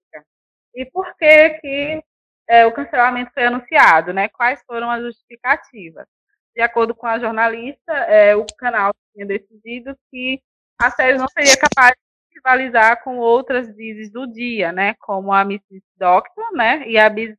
E 0.76 0.84
por 0.84 1.16
que 1.16 1.50
que 1.60 2.04
é, 2.48 2.66
o 2.66 2.72
cancelamento 2.72 3.32
foi 3.32 3.46
anunciado, 3.46 4.12
né? 4.12 4.28
Quais 4.28 4.62
foram 4.66 4.90
as 4.90 5.02
justificativas? 5.02 6.06
De 6.54 6.60
acordo 6.62 6.94
com 6.94 7.06
a 7.06 7.18
jornalista, 7.18 7.92
é, 7.92 8.36
o 8.36 8.46
canal 8.58 8.92
tinha 9.12 9.26
decidido 9.26 9.96
que 10.10 10.40
a 10.80 10.90
série 10.90 11.18
não 11.18 11.28
seria 11.28 11.56
capaz 11.56 11.92
de 11.92 12.36
rivalizar 12.36 13.02
com 13.02 13.18
outras 13.18 13.74
dizes 13.74 14.10
do 14.12 14.26
dia, 14.26 14.70
né? 14.70 14.94
Como 15.00 15.32
a 15.32 15.42
Mrs. 15.42 15.82
Doctor, 15.96 16.52
né? 16.52 16.86
E 16.86 16.98
a, 16.98 17.08
Bis, 17.08 17.34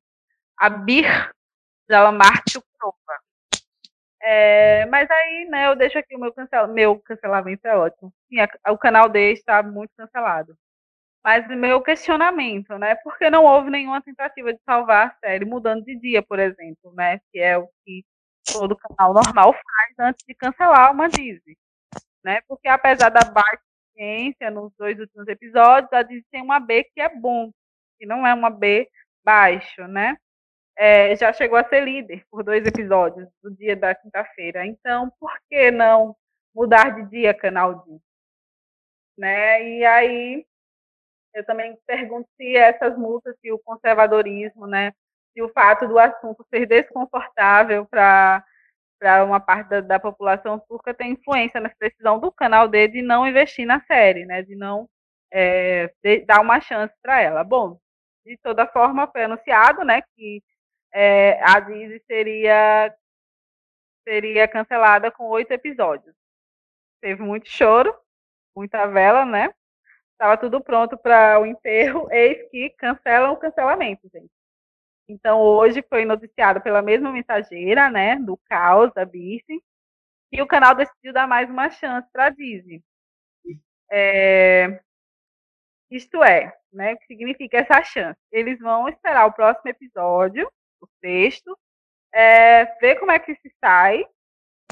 a 0.58 0.70
Bir 0.70 1.32
Zalamar 1.90 2.42
Chukrova. 2.50 2.98
É, 4.22 4.86
mas 4.88 5.10
aí, 5.10 5.48
né, 5.50 5.68
eu 5.68 5.76
deixo 5.76 5.98
aqui 5.98 6.16
o 6.16 6.20
meu, 6.20 6.34
cancel, 6.34 6.68
meu 6.68 7.00
cancelamento 7.00 7.66
é 7.68 7.78
ótimo. 7.78 8.12
Sim, 8.28 8.40
a, 8.42 8.72
o 8.72 8.78
canal 8.78 9.08
D 9.08 9.32
está 9.32 9.62
muito 9.64 9.92
cancelado. 9.96 10.58
Mas 11.28 11.46
meu 11.50 11.82
questionamento, 11.82 12.78
né? 12.78 12.96
Porque 13.04 13.30
não 13.30 13.44
houve 13.44 13.70
nenhuma 13.70 14.02
tentativa 14.02 14.54
de 14.54 14.62
salvar 14.64 15.08
a 15.08 15.16
série 15.20 15.44
mudando 15.44 15.84
de 15.84 15.94
dia, 16.00 16.24
por 16.24 16.40
exemplo, 16.40 16.94
né? 16.94 17.20
Que 17.30 17.40
é 17.40 17.58
o 17.58 17.68
que 17.84 18.06
todo 18.46 18.78
canal 18.78 19.14
normal 19.14 19.52
faz 19.52 20.00
antes 20.00 20.26
de 20.26 20.34
cancelar 20.34 20.90
uma 20.94 21.10
Disney, 21.10 21.58
né? 22.24 22.40
Porque 22.48 22.70
apesar 22.70 23.10
da 23.10 23.30
baixa 23.30 23.62
audiência 23.90 24.50
nos 24.50 24.72
dois 24.78 24.98
últimos 24.98 25.28
episódios, 25.28 25.92
a 25.92 26.02
Disney 26.02 26.24
tem 26.32 26.42
uma 26.42 26.62
B 26.62 26.86
que 26.86 27.02
é 27.02 27.10
bom, 27.10 27.52
que 28.00 28.06
não 28.06 28.26
é 28.26 28.34
uma 28.34 28.50
B 28.50 28.90
baixo, 29.22 29.86
né? 29.86 30.16
É, 30.78 31.14
já 31.18 31.34
chegou 31.34 31.58
a 31.58 31.68
ser 31.68 31.84
líder 31.84 32.24
por 32.32 32.42
dois 32.42 32.66
episódios 32.66 33.28
do 33.44 33.54
dia 33.54 33.76
da 33.76 33.94
quinta-feira. 33.94 34.66
Então, 34.66 35.12
por 35.20 35.38
que 35.50 35.72
não 35.72 36.16
mudar 36.56 36.92
de 36.92 37.10
dia, 37.10 37.34
canal 37.34 37.84
D? 37.84 38.00
Né? 39.18 39.80
E 39.80 39.86
aí 39.86 40.46
eu 41.38 41.46
também 41.46 41.78
pergunto 41.86 42.28
se 42.36 42.56
essas 42.56 42.98
multas, 42.98 43.36
se 43.40 43.52
o 43.52 43.60
conservadorismo, 43.60 44.66
né, 44.66 44.92
se 45.34 45.42
o 45.42 45.50
fato 45.50 45.88
do 45.88 46.00
assunto 46.00 46.46
ser 46.50 46.66
desconfortável 46.66 47.86
para 47.86 48.44
para 49.00 49.24
uma 49.24 49.40
parte 49.40 49.70
da, 49.70 49.80
da, 49.82 50.00
população 50.00 50.58
turca 50.58 50.92
tem 50.92 51.12
influência 51.12 51.60
nessa 51.60 51.76
decisão 51.80 52.20
do 52.20 52.32
canal 52.32 52.68
D 52.68 52.88
de 52.88 53.04
não 53.04 53.28
investir 53.28 53.64
na 53.64 53.80
série, 53.82 54.26
né, 54.26 54.42
de 54.42 54.56
não 54.56 54.90
é, 55.32 55.94
de, 56.04 56.26
dar 56.26 56.42
uma 56.42 56.60
chance 56.60 56.96
para 57.04 57.22
ela. 57.22 57.44
Bom, 57.44 57.80
de 58.26 58.36
toda 58.38 58.66
forma 58.66 59.08
foi 59.08 59.26
anunciado, 59.26 59.84
né, 59.86 60.02
que 60.16 60.42
é, 60.92 61.40
a 61.44 61.60
Disney 61.60 62.02
seria 62.08 62.92
seria 64.08 64.48
cancelada 64.48 65.12
com 65.12 65.26
oito 65.26 65.52
episódios. 65.52 66.16
Teve 67.00 67.22
muito 67.22 67.48
choro, 67.48 67.96
muita 68.56 68.88
vela, 68.88 69.26
né? 69.26 69.54
Estava 70.18 70.36
tudo 70.36 70.60
pronto 70.60 70.98
para 70.98 71.40
o 71.40 71.46
enterro, 71.46 72.08
eis 72.12 72.50
que 72.50 72.72
cancelam 72.72 73.34
o 73.34 73.38
cancelamento, 73.38 74.10
gente. 74.12 74.32
Então, 75.08 75.40
hoje 75.40 75.84
foi 75.88 76.06
noticiado 76.06 76.60
pela 76.60 76.82
mesma 76.82 77.12
mensageira, 77.12 77.90
né, 77.90 78.18
do 78.18 78.36
caos 78.50 78.92
da 78.94 79.06
Birce, 79.06 79.64
e 80.32 80.42
o 80.42 80.48
canal 80.48 80.74
decidiu 80.74 81.14
dar 81.14 81.28
mais 81.28 81.50
uma 81.50 81.70
chance 81.70 82.10
para 82.12 82.26
a 82.26 82.30
Disney. 82.32 82.84
É, 83.92 84.82
isto 85.92 86.24
é, 86.24 86.52
né, 86.74 86.94
o 86.94 86.98
que 86.98 87.06
significa 87.06 87.60
essa 87.60 87.84
chance? 87.84 88.20
Eles 88.32 88.60
vão 88.60 88.90
esperar 88.90 89.28
o 89.28 89.34
próximo 89.34 89.70
episódio, 89.70 90.52
o 90.82 90.88
sexto, 91.00 91.58
é, 92.12 92.66
ver 92.80 93.00
como 93.00 93.12
é 93.12 93.20
que 93.20 93.36
se 93.36 93.54
sai 93.64 94.04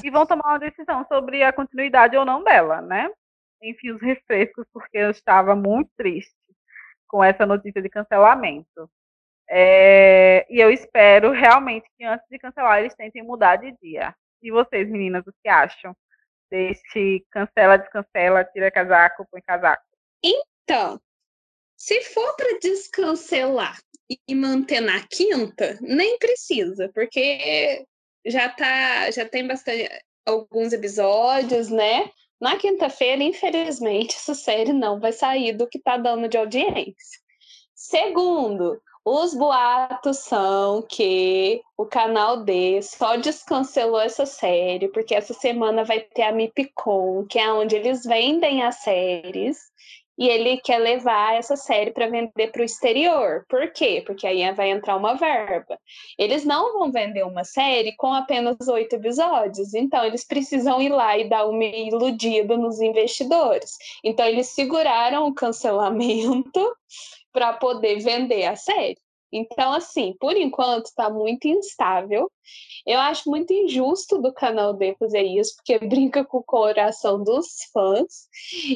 e 0.02 0.10
vão 0.10 0.26
tomar 0.26 0.48
uma 0.48 0.58
decisão 0.58 1.06
sobre 1.06 1.44
a 1.44 1.52
continuidade 1.52 2.16
ou 2.16 2.24
não 2.24 2.42
dela, 2.42 2.82
né? 2.82 3.08
Enfim, 3.62 3.92
os 3.92 4.00
refrescos, 4.00 4.66
porque 4.72 4.98
eu 4.98 5.10
estava 5.10 5.54
muito 5.54 5.90
triste 5.96 6.34
com 7.08 7.22
essa 7.22 7.46
notícia 7.46 7.80
de 7.80 7.88
cancelamento. 7.88 8.90
É, 9.48 10.44
e 10.50 10.58
eu 10.58 10.70
espero 10.70 11.30
realmente 11.30 11.88
que 11.96 12.04
antes 12.04 12.26
de 12.28 12.38
cancelar 12.38 12.80
eles 12.80 12.94
tentem 12.94 13.22
mudar 13.22 13.56
de 13.56 13.72
dia. 13.80 14.14
E 14.42 14.50
vocês, 14.50 14.88
meninas, 14.88 15.26
o 15.26 15.32
que 15.42 15.48
acham 15.48 15.96
desse 16.50 17.24
cancela, 17.30 17.76
descancela, 17.76 18.44
tira 18.44 18.70
casaco, 18.70 19.26
põe 19.30 19.40
casaco? 19.42 19.82
Então, 20.22 21.00
se 21.76 22.02
for 22.02 22.34
para 22.36 22.58
descancelar 22.58 23.78
e 24.28 24.34
manter 24.34 24.80
na 24.80 25.04
quinta, 25.06 25.78
nem 25.80 26.18
precisa, 26.18 26.90
porque 26.94 27.84
já 28.24 28.48
tá, 28.48 29.10
já 29.10 29.28
tem 29.28 29.46
bastante 29.46 29.88
alguns 30.24 30.72
episódios, 30.72 31.70
né? 31.70 32.10
Na 32.40 32.56
quinta-feira, 32.56 33.22
infelizmente, 33.22 34.16
essa 34.16 34.34
série 34.34 34.72
não 34.72 35.00
vai 35.00 35.12
sair 35.12 35.52
do 35.52 35.66
que 35.66 35.78
está 35.78 35.96
dando 35.96 36.28
de 36.28 36.36
audiência. 36.36 37.20
Segundo, 37.74 38.80
os 39.04 39.34
boatos 39.34 40.18
são 40.18 40.82
que 40.82 41.62
o 41.76 41.86
canal 41.86 42.42
D 42.42 42.82
só 42.82 43.16
descancelou 43.16 44.00
essa 44.00 44.26
série 44.26 44.88
porque 44.88 45.14
essa 45.14 45.32
semana 45.32 45.84
vai 45.84 46.00
ter 46.00 46.22
a 46.22 46.32
Mipcom, 46.32 47.24
que 47.26 47.38
é 47.38 47.52
onde 47.52 47.76
eles 47.76 48.04
vendem 48.04 48.64
as 48.64 48.76
séries 48.76 49.70
e 50.18 50.28
ele 50.28 50.58
quer 50.58 50.78
levar 50.78 51.34
essa 51.34 51.56
série 51.56 51.90
para 51.90 52.08
vender 52.08 52.50
para 52.50 52.62
o 52.62 52.64
exterior. 52.64 53.44
Por 53.48 53.70
quê? 53.72 54.02
Porque 54.04 54.26
aí 54.26 54.50
vai 54.52 54.70
entrar 54.70 54.96
uma 54.96 55.14
verba. 55.14 55.78
Eles 56.18 56.44
não 56.44 56.78
vão 56.78 56.90
vender 56.90 57.24
uma 57.24 57.44
série 57.44 57.94
com 57.96 58.12
apenas 58.12 58.68
oito 58.68 58.96
episódios, 58.96 59.74
então 59.74 60.04
eles 60.04 60.24
precisam 60.24 60.80
ir 60.80 60.90
lá 60.90 61.16
e 61.18 61.28
dar 61.28 61.46
uma 61.46 61.64
iludida 61.64 62.56
nos 62.56 62.80
investidores. 62.80 63.76
Então 64.02 64.24
eles 64.24 64.48
seguraram 64.48 65.26
o 65.26 65.34
cancelamento 65.34 66.76
para 67.32 67.52
poder 67.52 67.98
vender 67.98 68.46
a 68.46 68.56
série. 68.56 68.98
Então, 69.32 69.72
assim, 69.72 70.14
por 70.18 70.36
enquanto 70.36 70.86
está 70.86 71.10
muito 71.10 71.46
instável. 71.46 72.30
Eu 72.86 73.00
acho 73.00 73.28
muito 73.28 73.52
injusto 73.52 74.20
do 74.20 74.32
canal 74.32 74.72
D 74.72 74.94
fazer 74.98 75.22
isso, 75.22 75.56
porque 75.56 75.78
brinca 75.86 76.24
com 76.24 76.38
o 76.38 76.42
coração 76.42 77.22
dos 77.22 77.46
fãs. 77.72 78.28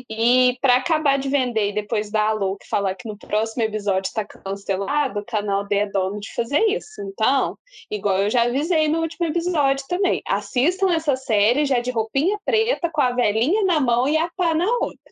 E 0.08 0.58
para 0.60 0.76
acabar 0.76 1.18
de 1.18 1.28
vender 1.28 1.70
e 1.70 1.74
depois 1.74 2.10
dar 2.10 2.28
a 2.28 2.32
louca 2.32 2.64
e 2.64 2.68
falar 2.68 2.94
que 2.94 3.08
no 3.08 3.16
próximo 3.16 3.62
episódio 3.62 4.08
está 4.08 4.24
cancelado, 4.24 5.20
o 5.20 5.24
canal 5.24 5.66
D 5.66 5.76
é 5.76 5.86
dono 5.86 6.20
de 6.20 6.32
fazer 6.34 6.60
isso. 6.66 7.02
Então, 7.02 7.56
igual 7.90 8.18
eu 8.18 8.30
já 8.30 8.42
avisei 8.42 8.88
no 8.88 9.00
último 9.00 9.26
episódio 9.26 9.84
também, 9.88 10.22
assistam 10.26 10.92
essa 10.92 11.16
série 11.16 11.64
já 11.64 11.80
de 11.80 11.90
roupinha 11.90 12.38
preta, 12.44 12.90
com 12.92 13.00
a 13.00 13.12
velhinha 13.12 13.64
na 13.64 13.80
mão 13.80 14.08
e 14.08 14.16
a 14.16 14.30
pá 14.36 14.54
na 14.54 14.66
outra 14.66 15.10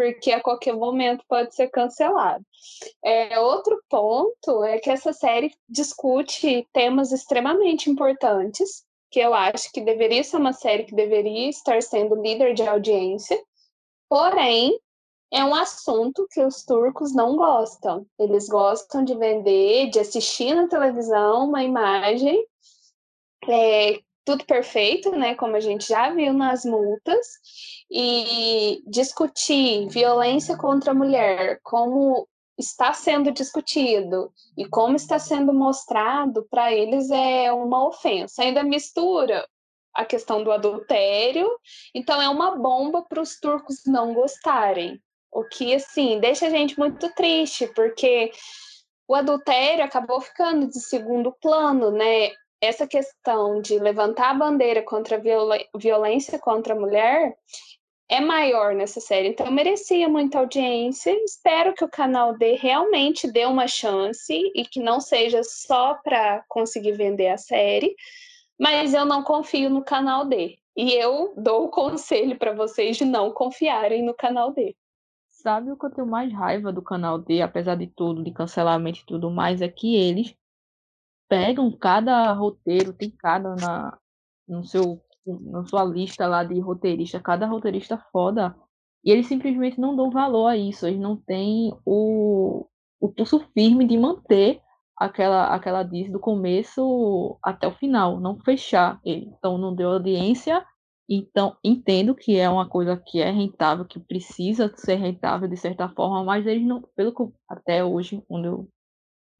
porque 0.00 0.32
a 0.32 0.40
qualquer 0.40 0.74
momento 0.74 1.22
pode 1.28 1.54
ser 1.54 1.68
cancelado. 1.68 2.42
É, 3.04 3.38
outro 3.38 3.78
ponto 3.86 4.64
é 4.64 4.78
que 4.78 4.88
essa 4.88 5.12
série 5.12 5.52
discute 5.68 6.66
temas 6.72 7.12
extremamente 7.12 7.90
importantes, 7.90 7.99
que 9.10 9.20
eu 9.20 9.34
acho 9.34 9.72
que 9.72 9.80
deveria 9.80 10.22
ser 10.22 10.36
uma 10.36 10.52
série 10.52 10.84
que 10.84 10.94
deveria 10.94 11.48
estar 11.48 11.82
sendo 11.82 12.14
líder 12.14 12.54
de 12.54 12.62
audiência, 12.62 13.40
porém, 14.08 14.78
é 15.32 15.44
um 15.44 15.54
assunto 15.54 16.26
que 16.30 16.42
os 16.42 16.64
turcos 16.64 17.14
não 17.14 17.36
gostam. 17.36 18.06
Eles 18.18 18.48
gostam 18.48 19.04
de 19.04 19.16
vender, 19.16 19.90
de 19.90 20.00
assistir 20.00 20.54
na 20.54 20.68
televisão 20.68 21.48
uma 21.48 21.62
imagem 21.62 22.44
é, 23.48 24.00
tudo 24.24 24.44
perfeito, 24.44 25.10
né? 25.12 25.34
Como 25.34 25.56
a 25.56 25.60
gente 25.60 25.88
já 25.88 26.10
viu 26.12 26.32
nas 26.32 26.64
multas, 26.64 27.26
e 27.90 28.82
discutir 28.86 29.88
violência 29.88 30.56
contra 30.56 30.92
a 30.92 30.94
mulher, 30.94 31.58
como 31.62 32.28
está 32.60 32.92
sendo 32.92 33.32
discutido 33.32 34.32
e 34.56 34.66
como 34.66 34.96
está 34.96 35.18
sendo 35.18 35.52
mostrado, 35.52 36.46
para 36.50 36.72
eles 36.72 37.10
é 37.10 37.52
uma 37.52 37.86
ofensa. 37.86 38.42
Ainda 38.42 38.62
mistura 38.62 39.46
a 39.94 40.04
questão 40.04 40.44
do 40.44 40.52
adultério, 40.52 41.50
então 41.94 42.20
é 42.22 42.28
uma 42.28 42.56
bomba 42.56 43.02
para 43.02 43.20
os 43.20 43.38
turcos 43.40 43.82
não 43.86 44.14
gostarem. 44.14 45.00
O 45.32 45.44
que, 45.44 45.74
assim, 45.74 46.18
deixa 46.20 46.46
a 46.46 46.50
gente 46.50 46.78
muito 46.78 47.12
triste, 47.14 47.66
porque 47.74 48.30
o 49.08 49.14
adultério 49.14 49.84
acabou 49.84 50.20
ficando 50.20 50.68
de 50.68 50.80
segundo 50.80 51.32
plano, 51.32 51.90
né? 51.90 52.30
essa 52.60 52.86
questão 52.86 53.60
de 53.60 53.78
levantar 53.78 54.30
a 54.30 54.34
bandeira 54.34 54.82
contra 54.82 55.16
a 55.16 55.18
viol 55.18 55.48
violência 55.74 56.38
contra 56.38 56.74
a 56.74 56.78
mulher 56.78 57.34
é 58.10 58.20
maior 58.20 58.74
nessa 58.74 59.00
série, 59.00 59.28
então 59.28 59.48
merecia 59.52 60.08
muita 60.08 60.40
audiência. 60.40 61.12
Espero 61.24 61.72
que 61.72 61.84
o 61.84 61.88
canal 61.88 62.36
D 62.36 62.56
realmente 62.56 63.30
dê 63.30 63.46
uma 63.46 63.68
chance 63.68 64.34
e 64.52 64.64
que 64.64 64.80
não 64.80 65.00
seja 65.00 65.44
só 65.44 65.94
para 65.94 66.44
conseguir 66.48 66.92
vender 66.92 67.28
a 67.28 67.38
série, 67.38 67.94
mas 68.58 68.94
eu 68.94 69.04
não 69.06 69.22
confio 69.22 69.70
no 69.70 69.84
canal 69.84 70.26
D. 70.26 70.58
E 70.76 70.92
eu 70.92 71.32
dou 71.36 71.66
o 71.66 71.70
conselho 71.70 72.36
para 72.36 72.52
vocês 72.52 72.96
de 72.96 73.04
não 73.04 73.30
confiarem 73.30 74.04
no 74.04 74.12
canal 74.12 74.52
D. 74.52 74.74
Sabe 75.28 75.70
o 75.70 75.76
que 75.76 75.86
eu 75.86 75.90
tenho 75.90 76.06
mais 76.06 76.32
raiva 76.32 76.72
do 76.72 76.82
canal 76.82 77.16
D, 77.16 77.40
apesar 77.40 77.76
de 77.76 77.86
tudo, 77.86 78.24
de 78.24 78.32
cancelamento 78.32 79.00
e 79.00 79.06
tudo 79.06 79.30
mais, 79.30 79.62
é 79.62 79.68
que 79.68 79.94
eles 79.94 80.34
pegam 81.28 81.70
cada 81.70 82.32
roteiro, 82.32 82.92
tem 82.92 83.08
cada 83.08 83.54
na, 83.54 83.96
no 84.48 84.64
seu, 84.64 85.00
na 85.26 85.64
sua 85.64 85.84
lista 85.84 86.26
lá 86.26 86.44
de 86.44 86.58
roteirista, 86.60 87.20
cada 87.20 87.46
roteirista 87.46 87.98
foda, 88.12 88.54
e 89.04 89.10
eles 89.10 89.26
simplesmente 89.26 89.80
não 89.80 89.96
dão 89.96 90.10
valor 90.10 90.46
a 90.46 90.56
isso, 90.56 90.86
eles 90.86 91.00
não 91.00 91.16
têm 91.16 91.72
o, 91.84 92.66
o 93.00 93.08
pulso 93.08 93.40
firme 93.54 93.86
de 93.86 93.96
manter 93.96 94.60
aquela, 94.96 95.54
aquela 95.54 95.82
diz 95.82 96.12
do 96.12 96.20
começo 96.20 97.38
até 97.42 97.66
o 97.66 97.74
final, 97.74 98.20
não 98.20 98.38
fechar 98.40 99.00
ele. 99.04 99.32
Então 99.38 99.56
não 99.56 99.74
deu 99.74 99.90
audiência, 99.90 100.64
então 101.08 101.56
entendo 101.64 102.14
que 102.14 102.36
é 102.36 102.48
uma 102.48 102.68
coisa 102.68 102.96
que 102.96 103.20
é 103.20 103.30
rentável, 103.30 103.86
que 103.86 103.98
precisa 103.98 104.70
ser 104.76 104.96
rentável 104.96 105.48
de 105.48 105.56
certa 105.56 105.88
forma, 105.88 106.22
mas 106.22 106.46
eles 106.46 106.66
não, 106.66 106.82
pelo 106.94 107.14
que 107.14 107.34
até 107.48 107.82
hoje, 107.82 108.22
quando 108.28 108.44
eu 108.44 108.68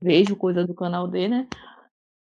vejo 0.02 0.34
coisa 0.34 0.66
do 0.66 0.74
canal 0.74 1.06
D, 1.06 1.28
né? 1.28 1.46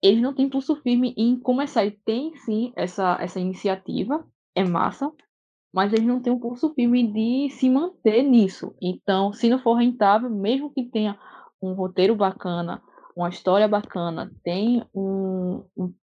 Eles 0.03 0.23
não 0.23 0.35
têm 0.35 0.49
pulso 0.49 0.77
firme 0.77 1.15
em 1.17 1.39
começar. 1.39 1.85
E 1.85 1.91
tem 1.91 2.35
sim 2.37 2.73
essa, 2.77 3.17
essa 3.21 3.41
iniciativa, 3.41 4.25
é 4.55 4.65
massa, 4.65 5.13
mas 5.73 5.93
eles 5.93 6.07
não 6.07 6.21
têm 6.21 6.33
um 6.33 6.39
pulso 6.39 6.73
firme 6.75 7.13
de 7.13 7.51
se 7.55 7.69
manter 7.69 8.23
nisso. 8.23 8.75
Então, 8.81 9.33
se 9.33 9.49
não 9.49 9.59
for 9.59 9.75
rentável, 9.75 10.31
mesmo 10.31 10.73
que 10.73 10.85
tenha 10.85 11.19
um 11.61 11.73
roteiro 11.73 12.15
bacana, 12.15 12.83
uma 13.17 13.29
história 13.29 13.67
bacana, 13.67 14.33
tem 14.45 14.85
um, 14.95 15.65
um, 15.77 15.95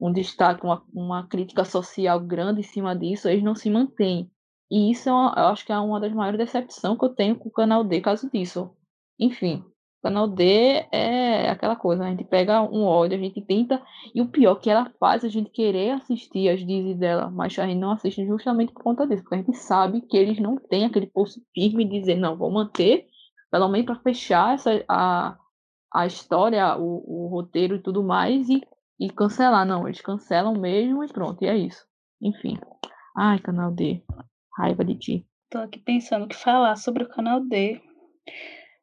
um 0.00 0.12
destaque, 0.12 0.64
uma, 0.64 0.82
uma 0.94 1.26
crítica 1.26 1.64
social 1.64 2.20
grande 2.20 2.60
em 2.60 2.64
cima 2.64 2.96
disso, 2.96 3.28
eles 3.28 3.42
não 3.42 3.54
se 3.54 3.68
mantêm. 3.68 4.30
E 4.70 4.92
isso 4.92 5.08
é 5.08 5.12
eu 5.12 5.46
acho 5.48 5.66
que 5.66 5.72
é 5.72 5.78
uma 5.78 5.98
das 5.98 6.12
maiores 6.12 6.38
decepções 6.38 6.96
que 6.96 7.04
eu 7.04 7.08
tenho 7.14 7.36
com 7.36 7.48
o 7.48 7.52
canal 7.52 7.82
D, 7.82 8.00
caso 8.00 8.30
disso. 8.30 8.70
Enfim, 9.18 9.64
canal 10.02 10.28
D 10.28 10.86
é 10.90 11.48
aquela 11.50 11.76
coisa, 11.76 12.04
a 12.04 12.10
gente 12.10 12.24
pega 12.24 12.62
um 12.62 12.84
ódio, 12.84 13.16
a 13.16 13.20
gente 13.20 13.40
tenta, 13.42 13.82
e 14.14 14.20
o 14.20 14.28
pior 14.28 14.56
que 14.56 14.70
ela 14.70 14.90
faz 14.98 15.24
a 15.24 15.28
gente 15.28 15.50
querer 15.50 15.90
assistir 15.90 16.48
as 16.48 16.64
dizes 16.66 16.96
dela, 16.96 17.30
mas 17.30 17.58
a 17.58 17.66
gente 17.66 17.78
não 17.78 17.92
assiste 17.92 18.26
justamente 18.26 18.72
por 18.72 18.82
conta 18.82 19.06
disso, 19.06 19.22
porque 19.22 19.36
a 19.36 19.38
gente 19.38 19.56
sabe 19.56 20.00
que 20.00 20.16
eles 20.16 20.38
não 20.38 20.56
têm 20.56 20.86
aquele 20.86 21.06
pulso 21.06 21.40
firme 21.54 21.84
de 21.84 22.00
dizer, 22.00 22.16
não, 22.16 22.36
vou 22.36 22.50
manter, 22.50 23.06
pelo 23.50 23.68
menos 23.68 23.86
para 23.86 24.00
fechar 24.00 24.54
essa, 24.54 24.84
a, 24.88 25.36
a 25.92 26.06
história, 26.06 26.76
o, 26.76 27.26
o 27.26 27.28
roteiro 27.28 27.76
e 27.76 27.82
tudo 27.82 28.02
mais, 28.02 28.48
e, 28.48 28.62
e 28.98 29.10
cancelar. 29.10 29.66
Não, 29.66 29.86
eles 29.86 30.00
cancelam 30.00 30.54
mesmo 30.54 31.04
e 31.04 31.08
pronto, 31.08 31.42
e 31.42 31.46
é 31.46 31.56
isso. 31.56 31.84
Enfim. 32.22 32.58
Ai, 33.16 33.38
canal 33.40 33.72
D. 33.72 34.02
Raiva 34.56 34.84
de 34.84 34.94
ti. 34.94 35.26
Tô 35.50 35.58
aqui 35.58 35.80
pensando 35.80 36.26
o 36.26 36.28
que 36.28 36.36
falar 36.36 36.76
sobre 36.76 37.02
o 37.02 37.08
canal 37.08 37.40
D. 37.40 37.80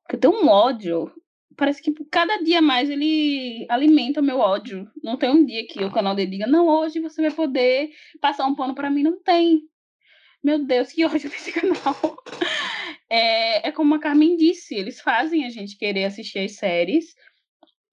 Porque 0.07 0.15
eu 0.15 0.19
tenho 0.31 0.41
um 0.41 0.47
ódio. 0.47 1.11
Parece 1.57 1.81
que 1.81 1.91
cada 2.09 2.37
dia 2.37 2.61
mais 2.61 2.89
ele 2.89 3.65
alimenta 3.69 4.21
meu 4.21 4.39
ódio. 4.39 4.89
Não 5.03 5.17
tem 5.17 5.29
um 5.29 5.43
dia 5.43 5.67
que 5.67 5.83
o 5.83 5.91
canal 5.91 6.15
D 6.15 6.25
diga, 6.25 6.47
não, 6.47 6.67
hoje 6.67 7.01
você 7.01 7.21
vai 7.21 7.31
poder 7.31 7.89
passar 8.21 8.45
um 8.45 8.55
pano 8.55 8.73
para 8.73 8.89
mim. 8.89 9.03
Não 9.03 9.21
tem. 9.21 9.63
Meu 10.41 10.63
Deus, 10.65 10.93
que 10.93 11.03
ódio 11.05 11.29
desse 11.29 11.51
canal. 11.51 11.95
É, 13.09 13.69
é 13.69 13.71
como 13.71 13.95
a 13.95 13.99
Carmen 13.99 14.35
disse, 14.35 14.75
eles 14.75 14.99
fazem 14.99 15.45
a 15.45 15.49
gente 15.49 15.77
querer 15.77 16.03
assistir 16.03 16.39
as 16.39 16.57
séries. 16.57 17.15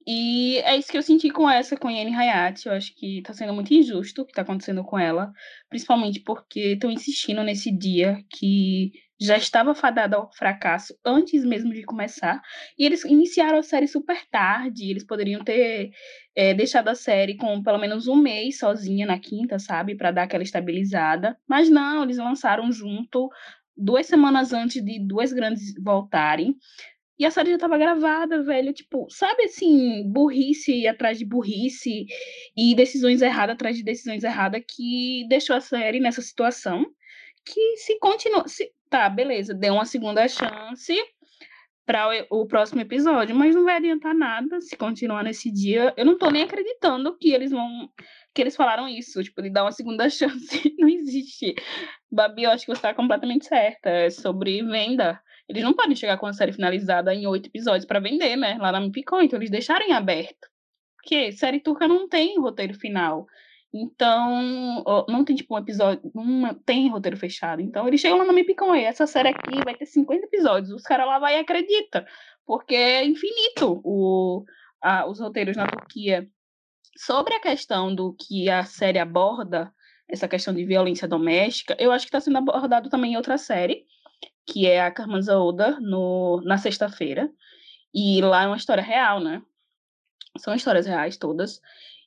E 0.04 0.58
é 0.64 0.76
isso 0.76 0.90
que 0.90 0.98
eu 0.98 1.02
senti 1.02 1.30
com 1.30 1.48
essa, 1.48 1.76
com 1.76 1.88
Yane 1.88 2.12
Hayati. 2.12 2.66
Eu 2.66 2.72
acho 2.72 2.92
que 2.96 3.22
tá 3.22 3.32
sendo 3.32 3.54
muito 3.54 3.72
injusto 3.72 4.22
o 4.22 4.26
que 4.26 4.32
tá 4.32 4.42
acontecendo 4.42 4.82
com 4.82 4.98
ela. 4.98 5.32
Principalmente 5.68 6.18
porque 6.18 6.72
estão 6.72 6.90
insistindo 6.90 7.44
nesse 7.44 7.70
dia 7.70 8.18
que 8.28 8.90
já 9.20 9.36
estava 9.36 9.74
fadado 9.74 10.16
ao 10.16 10.32
fracasso 10.32 10.96
antes 11.04 11.44
mesmo 11.44 11.72
de 11.72 11.82
começar. 11.84 12.42
E 12.78 12.84
eles 12.84 13.04
iniciaram 13.04 13.58
a 13.58 13.62
série 13.62 13.86
super 13.86 14.26
tarde. 14.28 14.90
Eles 14.90 15.04
poderiam 15.04 15.42
ter 15.44 15.92
é, 16.34 16.52
deixado 16.52 16.88
a 16.88 16.94
série 16.94 17.36
com 17.36 17.62
pelo 17.62 17.78
menos 17.78 18.08
um 18.08 18.16
mês 18.16 18.58
sozinha 18.58 19.06
na 19.06 19.18
quinta, 19.18 19.58
sabe? 19.58 19.96
para 19.96 20.10
dar 20.10 20.24
aquela 20.24 20.42
estabilizada. 20.42 21.38
Mas 21.48 21.70
não, 21.70 22.02
eles 22.02 22.18
lançaram 22.18 22.70
junto 22.72 23.30
duas 23.76 24.06
semanas 24.06 24.52
antes 24.52 24.82
de 24.84 24.98
duas 24.98 25.32
grandes 25.32 25.74
voltarem. 25.82 26.56
E 27.16 27.24
a 27.24 27.30
série 27.30 27.50
já 27.50 27.58
tava 27.58 27.78
gravada, 27.78 28.42
velho. 28.42 28.72
Tipo, 28.72 29.06
sabe 29.08 29.44
assim, 29.44 30.02
burrice 30.10 30.86
atrás 30.88 31.18
de 31.18 31.24
burrice 31.24 32.06
e 32.56 32.74
decisões 32.74 33.22
erradas 33.22 33.54
atrás 33.54 33.76
de 33.76 33.84
decisões 33.84 34.24
erradas 34.24 34.62
que 34.68 35.24
deixou 35.28 35.54
a 35.54 35.60
série 35.60 36.00
nessa 36.00 36.20
situação. 36.20 36.84
Que 37.46 37.76
se 37.76 37.98
continua. 37.98 38.48
Se, 38.48 38.72
tá, 38.94 39.08
beleza, 39.08 39.52
deu 39.52 39.74
uma 39.74 39.84
segunda 39.84 40.28
chance 40.28 40.96
para 41.84 42.06
o, 42.30 42.46
próximo 42.46 42.80
episódio, 42.80 43.34
mas 43.34 43.52
não 43.52 43.64
vai 43.64 43.78
adiantar 43.78 44.14
nada 44.14 44.60
se 44.60 44.76
continuar 44.76 45.24
nesse 45.24 45.50
dia. 45.50 45.92
Eu 45.96 46.06
não 46.06 46.16
tô 46.16 46.30
nem 46.30 46.44
acreditando 46.44 47.18
que 47.18 47.32
eles 47.32 47.50
vão 47.50 47.90
que 48.32 48.40
eles 48.40 48.54
falaram 48.54 48.88
isso, 48.88 49.20
tipo, 49.22 49.42
de 49.42 49.50
dar 49.50 49.64
uma 49.64 49.72
segunda 49.72 50.08
chance. 50.08 50.74
Não 50.78 50.88
existe. 50.88 51.56
Babi, 52.10 52.44
eu 52.44 52.52
acho 52.52 52.64
que 52.64 52.72
você 52.72 52.78
está 52.78 52.94
completamente 52.94 53.46
certa. 53.46 53.90
É 53.90 54.10
sobre 54.10 54.62
venda. 54.62 55.20
Eles 55.48 55.64
não 55.64 55.72
podem 55.72 55.96
chegar 55.96 56.16
com 56.16 56.26
a 56.26 56.32
série 56.32 56.52
finalizada 56.52 57.12
em 57.12 57.26
oito 57.26 57.48
episódios 57.48 57.84
para 57.84 57.98
vender, 57.98 58.36
né? 58.36 58.56
Lá 58.60 58.70
na 58.70 58.80
Mipicon, 58.80 59.22
então 59.22 59.38
eles 59.38 59.50
deixarem 59.50 59.92
aberto. 59.92 60.48
Porque 60.96 61.32
série 61.32 61.60
turca 61.60 61.88
não 61.88 62.08
tem 62.08 62.38
roteiro 62.38 62.74
final. 62.74 63.26
Então, 63.76 64.84
não 65.08 65.24
tem 65.24 65.34
tipo 65.34 65.52
um 65.52 65.58
episódio, 65.58 66.08
não 66.14 66.54
tem 66.54 66.88
roteiro 66.88 67.16
fechado. 67.16 67.60
Então, 67.60 67.88
eles 67.88 68.00
chegam 68.00 68.18
lá 68.18 68.24
na 68.24 68.32
Mipicon, 68.32 68.72
e 68.76 68.84
essa 68.84 69.04
série 69.04 69.30
aqui 69.30 69.64
vai 69.64 69.74
ter 69.74 69.84
50 69.84 70.26
episódios. 70.26 70.70
Os 70.70 70.84
caras 70.84 71.08
lá 71.08 71.18
vai 71.18 71.36
e 71.36 71.40
acredita, 71.40 72.06
porque 72.46 72.76
é 72.76 73.04
infinito 73.04 73.80
o, 73.82 74.44
a, 74.80 75.06
os 75.06 75.18
roteiros 75.18 75.56
na 75.56 75.66
Turquia. 75.66 76.28
Sobre 76.96 77.34
a 77.34 77.40
questão 77.40 77.92
do 77.92 78.14
que 78.14 78.48
a 78.48 78.64
série 78.64 79.00
aborda, 79.00 79.74
essa 80.08 80.28
questão 80.28 80.54
de 80.54 80.64
violência 80.64 81.08
doméstica, 81.08 81.76
eu 81.80 81.90
acho 81.90 82.04
que 82.04 82.10
está 82.10 82.20
sendo 82.20 82.38
abordado 82.38 82.88
também 82.88 83.14
em 83.14 83.16
outra 83.16 83.36
série, 83.36 83.84
que 84.46 84.68
é 84.68 84.82
a 84.84 84.90
Karmanza 84.92 85.36
Oda, 85.36 85.80
no, 85.80 86.40
na 86.44 86.58
sexta-feira. 86.58 87.28
E 87.92 88.20
lá 88.22 88.44
é 88.44 88.46
uma 88.46 88.56
história 88.56 88.84
real, 88.84 89.18
né? 89.18 89.42
São 90.38 90.54
histórias 90.54 90.86
reais 90.86 91.16
todas. 91.16 91.60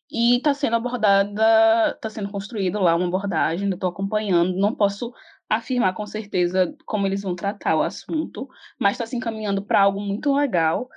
E 0.09 0.37
está 0.37 0.53
sendo 0.53 0.77
abordada, 0.77 1.91
está 1.95 2.09
sendo 2.09 2.31
construído 2.31 2.79
lá 2.79 2.95
uma 2.95 3.07
abordagem, 3.07 3.67
eu 3.67 3.75
estou 3.75 3.89
acompanhando, 3.89 4.57
não 4.57 4.73
posso 4.73 5.13
afirmar 5.49 5.93
com 5.93 6.05
certeza 6.05 6.73
como 6.85 7.05
eles 7.05 7.21
vão 7.21 7.35
tratar 7.35 7.75
o 7.75 7.83
assunto, 7.83 8.47
mas 8.79 8.93
está 8.93 9.05
se 9.05 9.15
encaminhando 9.15 9.61
para 9.61 9.81
algo 9.81 9.99
muito 9.99 10.33
legal. 10.33 10.89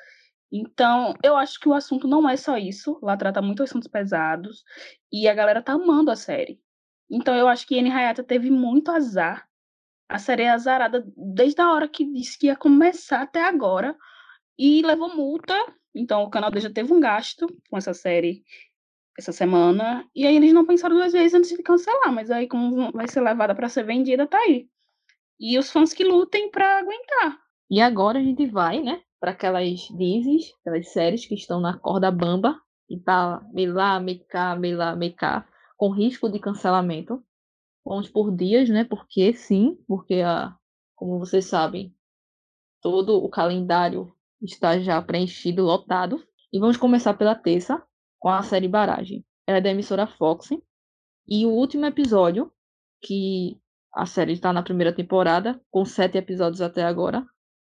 Então, 0.52 1.14
eu 1.22 1.36
acho 1.36 1.60
que 1.60 1.68
o 1.68 1.74
assunto 1.74 2.08
não 2.08 2.28
é 2.28 2.36
só 2.36 2.56
isso. 2.58 2.98
Lá 3.02 3.16
trata 3.16 3.40
muito 3.40 3.62
assuntos 3.62 3.88
pesados. 3.88 4.64
E 5.12 5.28
a 5.28 5.34
galera 5.34 5.62
tá 5.62 5.74
amando 5.74 6.10
a 6.10 6.16
série. 6.16 6.60
Então, 7.08 7.34
eu 7.36 7.46
acho 7.46 7.66
que 7.66 7.78
Anne 7.78 7.90
Hayata 7.90 8.24
teve 8.24 8.50
muito 8.50 8.90
azar. 8.90 9.48
A 10.08 10.18
série 10.18 10.42
é 10.42 10.50
azarada 10.50 11.04
desde 11.16 11.60
a 11.60 11.72
hora 11.72 11.88
que 11.88 12.04
disse 12.04 12.36
que 12.36 12.46
ia 12.46 12.56
começar 12.56 13.22
até 13.22 13.44
agora. 13.44 13.96
E 14.58 14.82
levou 14.82 15.14
multa. 15.14 15.54
Então, 15.94 16.24
o 16.24 16.30
canal 16.30 16.50
já 16.56 16.70
teve 16.70 16.92
um 16.92 17.00
gasto 17.00 17.46
com 17.68 17.78
essa 17.78 17.94
série 17.94 18.44
essa 19.20 19.32
semana. 19.32 20.04
E 20.14 20.26
aí, 20.26 20.36
eles 20.36 20.52
não 20.52 20.66
pensaram 20.66 20.96
duas 20.96 21.12
vezes 21.12 21.34
antes 21.34 21.50
de 21.50 21.62
cancelar. 21.62 22.12
Mas 22.12 22.30
aí, 22.30 22.48
como 22.48 22.90
vai 22.92 23.08
ser 23.08 23.20
levada 23.20 23.54
para 23.54 23.68
ser 23.68 23.84
vendida, 23.84 24.26
tá 24.26 24.38
aí. 24.38 24.68
E 25.38 25.58
os 25.58 25.70
fãs 25.70 25.92
que 25.92 26.04
lutem 26.04 26.50
para 26.50 26.78
aguentar. 26.78 27.38
E 27.70 27.80
agora 27.80 28.18
a 28.18 28.22
gente 28.22 28.46
vai, 28.46 28.80
né, 28.82 29.00
para 29.20 29.30
aquelas 29.30 29.80
dizes, 29.96 30.52
aquelas 30.60 30.92
séries 30.92 31.24
que 31.24 31.34
estão 31.34 31.60
na 31.60 31.78
corda 31.78 32.10
bamba 32.10 32.60
e 32.88 32.98
tá 32.98 33.40
meio 33.52 33.72
lá, 33.72 34.00
meio 34.00 34.24
cá, 34.28 34.56
meio 34.56 34.76
lá, 34.76 34.96
meio 34.96 35.14
cá, 35.14 35.46
com 35.76 35.90
risco 35.90 36.28
de 36.28 36.40
cancelamento. 36.40 37.22
Vamos 37.84 38.08
por 38.08 38.34
dias, 38.34 38.68
né? 38.68 38.84
Porque 38.84 39.32
sim, 39.32 39.78
porque 39.86 40.14
a, 40.14 40.54
como 40.96 41.18
vocês 41.18 41.46
sabem, 41.46 41.94
todo 42.82 43.22
o 43.22 43.28
calendário 43.28 44.12
está 44.42 44.78
já 44.80 45.00
preenchido, 45.00 45.62
lotado. 45.62 46.22
E 46.52 46.58
vamos 46.58 46.76
começar 46.76 47.14
pela 47.14 47.34
terça, 47.34 47.82
com 48.20 48.28
a 48.28 48.42
série 48.42 48.68
Baragem. 48.68 49.24
Ela 49.46 49.58
é 49.58 49.60
da 49.60 49.70
emissora 49.70 50.06
Fox. 50.06 50.50
E 51.26 51.44
o 51.46 51.50
último 51.50 51.86
episódio, 51.86 52.52
que 53.02 53.60
a 53.92 54.06
série 54.06 54.34
está 54.34 54.52
na 54.52 54.62
primeira 54.62 54.94
temporada, 54.94 55.60
com 55.70 55.84
sete 55.84 56.16
episódios 56.18 56.60
até 56.60 56.84
agora, 56.84 57.26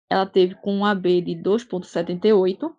ela 0.09 0.25
teve 0.25 0.55
com 0.55 0.75
um 0.75 0.85
AB 0.85 1.21
de 1.21 1.35
2,78, 1.35 2.75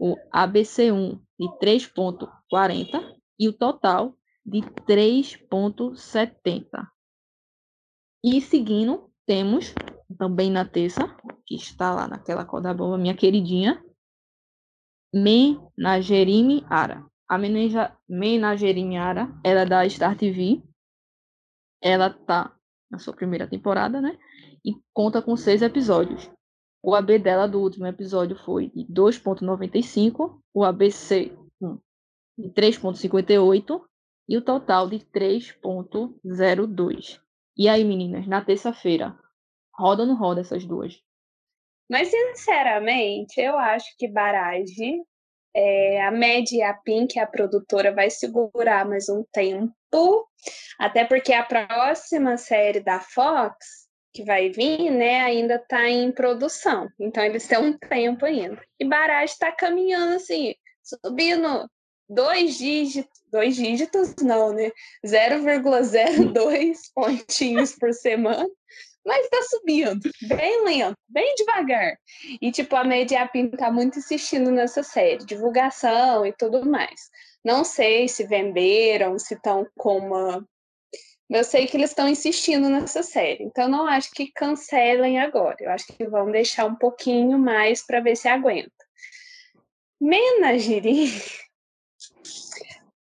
o 0.00 0.16
ABC1 0.34 1.20
de 1.38 1.46
3,40 1.58 3.16
e 3.38 3.48
o 3.48 3.52
total 3.52 4.16
de 4.44 4.60
3,70. 4.60 6.88
E 8.24 8.40
seguindo, 8.40 9.08
temos 9.26 9.72
também 10.18 10.50
na 10.50 10.64
terça, 10.64 11.16
que 11.46 11.54
está 11.54 11.94
lá 11.94 12.08
naquela 12.08 12.44
corda 12.44 12.74
bomba, 12.74 12.98
minha 12.98 13.14
queridinha, 13.14 13.80
Menagerime 15.12 16.64
Ara. 16.68 17.09
A 17.30 17.38
Menagerime 17.38 18.98
Ara, 18.98 19.32
ela 19.44 19.60
é 19.60 19.64
da 19.64 19.88
Star 19.88 20.18
TV. 20.18 20.60
Ela 21.80 22.10
tá 22.10 22.52
na 22.90 22.98
sua 22.98 23.14
primeira 23.14 23.46
temporada, 23.46 24.00
né? 24.00 24.18
E 24.64 24.74
conta 24.92 25.22
com 25.22 25.36
seis 25.36 25.62
episódios. 25.62 26.28
O 26.82 26.92
AB 26.92 27.20
dela 27.20 27.46
do 27.46 27.60
último 27.60 27.86
episódio 27.86 28.36
foi 28.44 28.70
de 28.70 28.84
2,95, 28.86 30.42
o 30.52 30.64
ABC 30.64 31.32
de 32.36 32.50
3,58 32.50 33.80
e 34.28 34.36
o 34.36 34.42
total 34.42 34.88
de 34.88 34.98
3,02. 34.98 37.20
E 37.56 37.68
aí, 37.68 37.84
meninas, 37.84 38.26
na 38.26 38.44
terça-feira, 38.44 39.16
roda 39.72 40.02
ou 40.02 40.08
não 40.08 40.16
roda 40.16 40.40
essas 40.40 40.66
duas? 40.66 41.00
Mas, 41.88 42.08
sinceramente, 42.08 43.40
eu 43.40 43.56
acho 43.56 43.96
que 43.96 44.08
Barage 44.08 45.04
É, 45.54 46.02
a 46.02 46.10
Mad 46.10 46.50
e 46.52 46.62
a 46.62 46.74
Pink, 46.74 47.18
a 47.18 47.26
produtora, 47.26 47.92
vai 47.92 48.08
segurar 48.10 48.88
mais 48.88 49.08
um 49.08 49.24
tempo, 49.32 50.28
até 50.78 51.04
porque 51.04 51.32
a 51.32 51.44
próxima 51.44 52.36
série 52.36 52.80
da 52.80 53.00
Fox, 53.00 53.88
que 54.12 54.24
vai 54.24 54.50
vir, 54.50 54.90
né, 54.90 55.20
ainda 55.20 55.56
está 55.56 55.88
em 55.88 56.10
produção. 56.12 56.88
Então 56.98 57.24
eles 57.24 57.46
têm 57.46 57.58
um 57.58 57.76
tempo 57.78 58.24
ainda. 58.24 58.60
E 58.78 58.84
Barage 58.84 59.32
está 59.32 59.52
caminhando 59.52 60.14
assim, 60.14 60.54
subindo 60.82 61.68
dois 62.08 62.58
dígitos, 62.58 63.20
dois 63.30 63.54
dígitos 63.54 64.14
não, 64.22 64.52
né? 64.52 64.72
0,02 65.06 66.78
pontinhos 66.94 67.76
por 67.76 67.92
semana 67.92 68.48
mas 69.04 69.28
tá 69.28 69.42
subindo, 69.42 70.10
bem 70.22 70.64
lento, 70.64 70.96
bem 71.08 71.34
devagar. 71.34 71.96
E, 72.40 72.52
tipo, 72.52 72.76
a 72.76 72.84
Mediapin 72.84 73.50
tá 73.50 73.70
muito 73.70 73.98
insistindo 73.98 74.50
nessa 74.50 74.82
série, 74.82 75.24
divulgação 75.24 76.26
e 76.26 76.32
tudo 76.32 76.68
mais. 76.68 77.08
Não 77.44 77.64
sei 77.64 78.08
se 78.08 78.26
venderam, 78.26 79.18
se 79.18 79.34
estão 79.34 79.66
com 79.76 79.98
uma. 79.98 80.46
Eu 81.30 81.44
sei 81.44 81.66
que 81.66 81.76
eles 81.76 81.90
estão 81.90 82.08
insistindo 82.08 82.68
nessa 82.68 83.02
série, 83.02 83.44
então 83.44 83.68
não 83.68 83.86
acho 83.86 84.10
que 84.10 84.32
cancelem 84.32 85.18
agora. 85.18 85.56
Eu 85.60 85.70
acho 85.70 85.86
que 85.86 86.06
vão 86.06 86.30
deixar 86.30 86.66
um 86.66 86.74
pouquinho 86.74 87.38
mais 87.38 87.86
para 87.86 88.00
ver 88.00 88.16
se 88.16 88.28
aguenta. 88.28 88.70
Menagerie. 90.00 91.12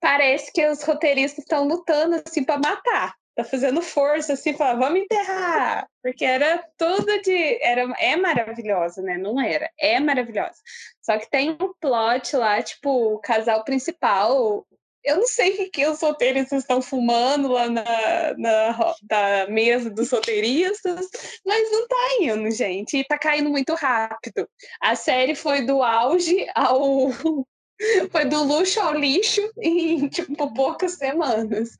Parece 0.01 0.51
que 0.53 0.65
os 0.65 0.83
roteiristas 0.83 1.39
estão 1.39 1.67
lutando 1.67 2.21
assim 2.25 2.43
para 2.43 2.57
matar 2.57 3.18
tá 3.43 3.49
fazendo 3.49 3.81
força, 3.81 4.33
assim, 4.33 4.53
falar, 4.53 4.75
vamos 4.75 4.99
enterrar, 4.99 5.87
porque 6.03 6.25
era 6.25 6.63
tudo 6.77 7.21
de, 7.21 7.57
era, 7.61 7.81
é 7.97 8.15
maravilhosa, 8.15 9.01
né, 9.01 9.17
não 9.17 9.39
era, 9.39 9.69
é 9.79 9.99
maravilhosa, 9.99 10.57
só 11.01 11.17
que 11.17 11.29
tem 11.29 11.51
um 11.51 11.73
plot 11.79 12.35
lá, 12.35 12.61
tipo, 12.61 13.15
o 13.15 13.19
casal 13.19 13.63
principal, 13.63 14.65
eu 15.03 15.17
não 15.17 15.27
sei 15.27 15.51
o 15.51 15.55
que, 15.55 15.69
que 15.69 15.87
os 15.87 16.01
roteiristas 16.01 16.61
estão 16.61 16.81
fumando 16.81 17.47
lá 17.47 17.69
na, 17.69 17.83
na, 18.37 18.95
na 19.09 19.47
mesa 19.47 19.89
dos 19.89 20.11
roteiristas, 20.11 21.07
mas 21.45 21.71
não 21.71 21.87
tá 21.87 22.17
indo, 22.19 22.51
gente, 22.51 22.97
e 22.97 23.03
tá 23.05 23.17
caindo 23.17 23.49
muito 23.49 23.73
rápido. 23.75 24.47
A 24.81 24.95
série 24.95 25.35
foi 25.35 25.65
do 25.65 25.81
auge 25.81 26.45
ao 26.53 27.11
foi 28.11 28.25
do 28.25 28.43
luxo 28.43 28.79
ao 28.79 28.93
lixo 28.93 29.41
em 29.59 30.07
tipo 30.09 30.53
poucas 30.53 30.93
semanas. 30.93 31.77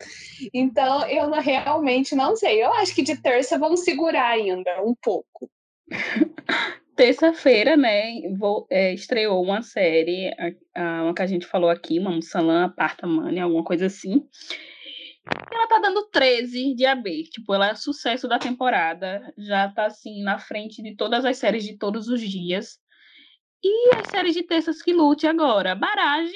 Então 0.53 1.07
eu 1.07 1.29
realmente 1.31 2.15
não 2.15 2.35
sei. 2.35 2.63
Eu 2.63 2.73
acho 2.73 2.95
que 2.95 3.01
de 3.01 3.17
terça 3.21 3.59
vamos 3.59 3.81
segurar 3.81 4.29
ainda 4.29 4.81
um 4.81 4.95
pouco. 4.95 5.49
Terça-feira, 6.95 7.77
né, 7.77 8.21
vou, 8.37 8.67
é, 8.69 8.93
estreou 8.93 9.41
uma 9.41 9.61
série, 9.61 10.27
a, 10.37 10.51
a, 10.75 11.03
uma 11.03 11.13
que 11.13 11.21
a 11.21 11.27
gente 11.27 11.45
falou 11.45 11.69
aqui, 11.69 11.97
uma 11.97 12.11
Mussalã 12.11 12.65
Apartamania, 12.65 13.45
alguma 13.45 13.63
coisa 13.63 13.85
assim. 13.85 14.27
E 15.51 15.55
ela 15.55 15.67
tá 15.67 15.79
dando 15.79 16.09
13 16.11 16.75
de 16.75 16.85
AB. 16.85 17.23
Tipo, 17.23 17.53
ela 17.53 17.69
é 17.69 17.75
sucesso 17.75 18.27
da 18.27 18.39
temporada. 18.39 19.33
Já 19.37 19.69
tá 19.69 19.85
assim 19.85 20.23
na 20.23 20.39
frente 20.39 20.81
de 20.81 20.95
todas 20.95 21.23
as 21.23 21.37
séries 21.37 21.63
de 21.63 21.77
todos 21.77 22.07
os 22.07 22.19
dias. 22.19 22.79
E 23.63 23.95
as 23.95 24.07
séries 24.07 24.33
de 24.33 24.43
terças 24.43 24.81
que 24.81 24.93
lute 24.93 25.27
agora. 25.27 25.75
Barage, 25.75 26.33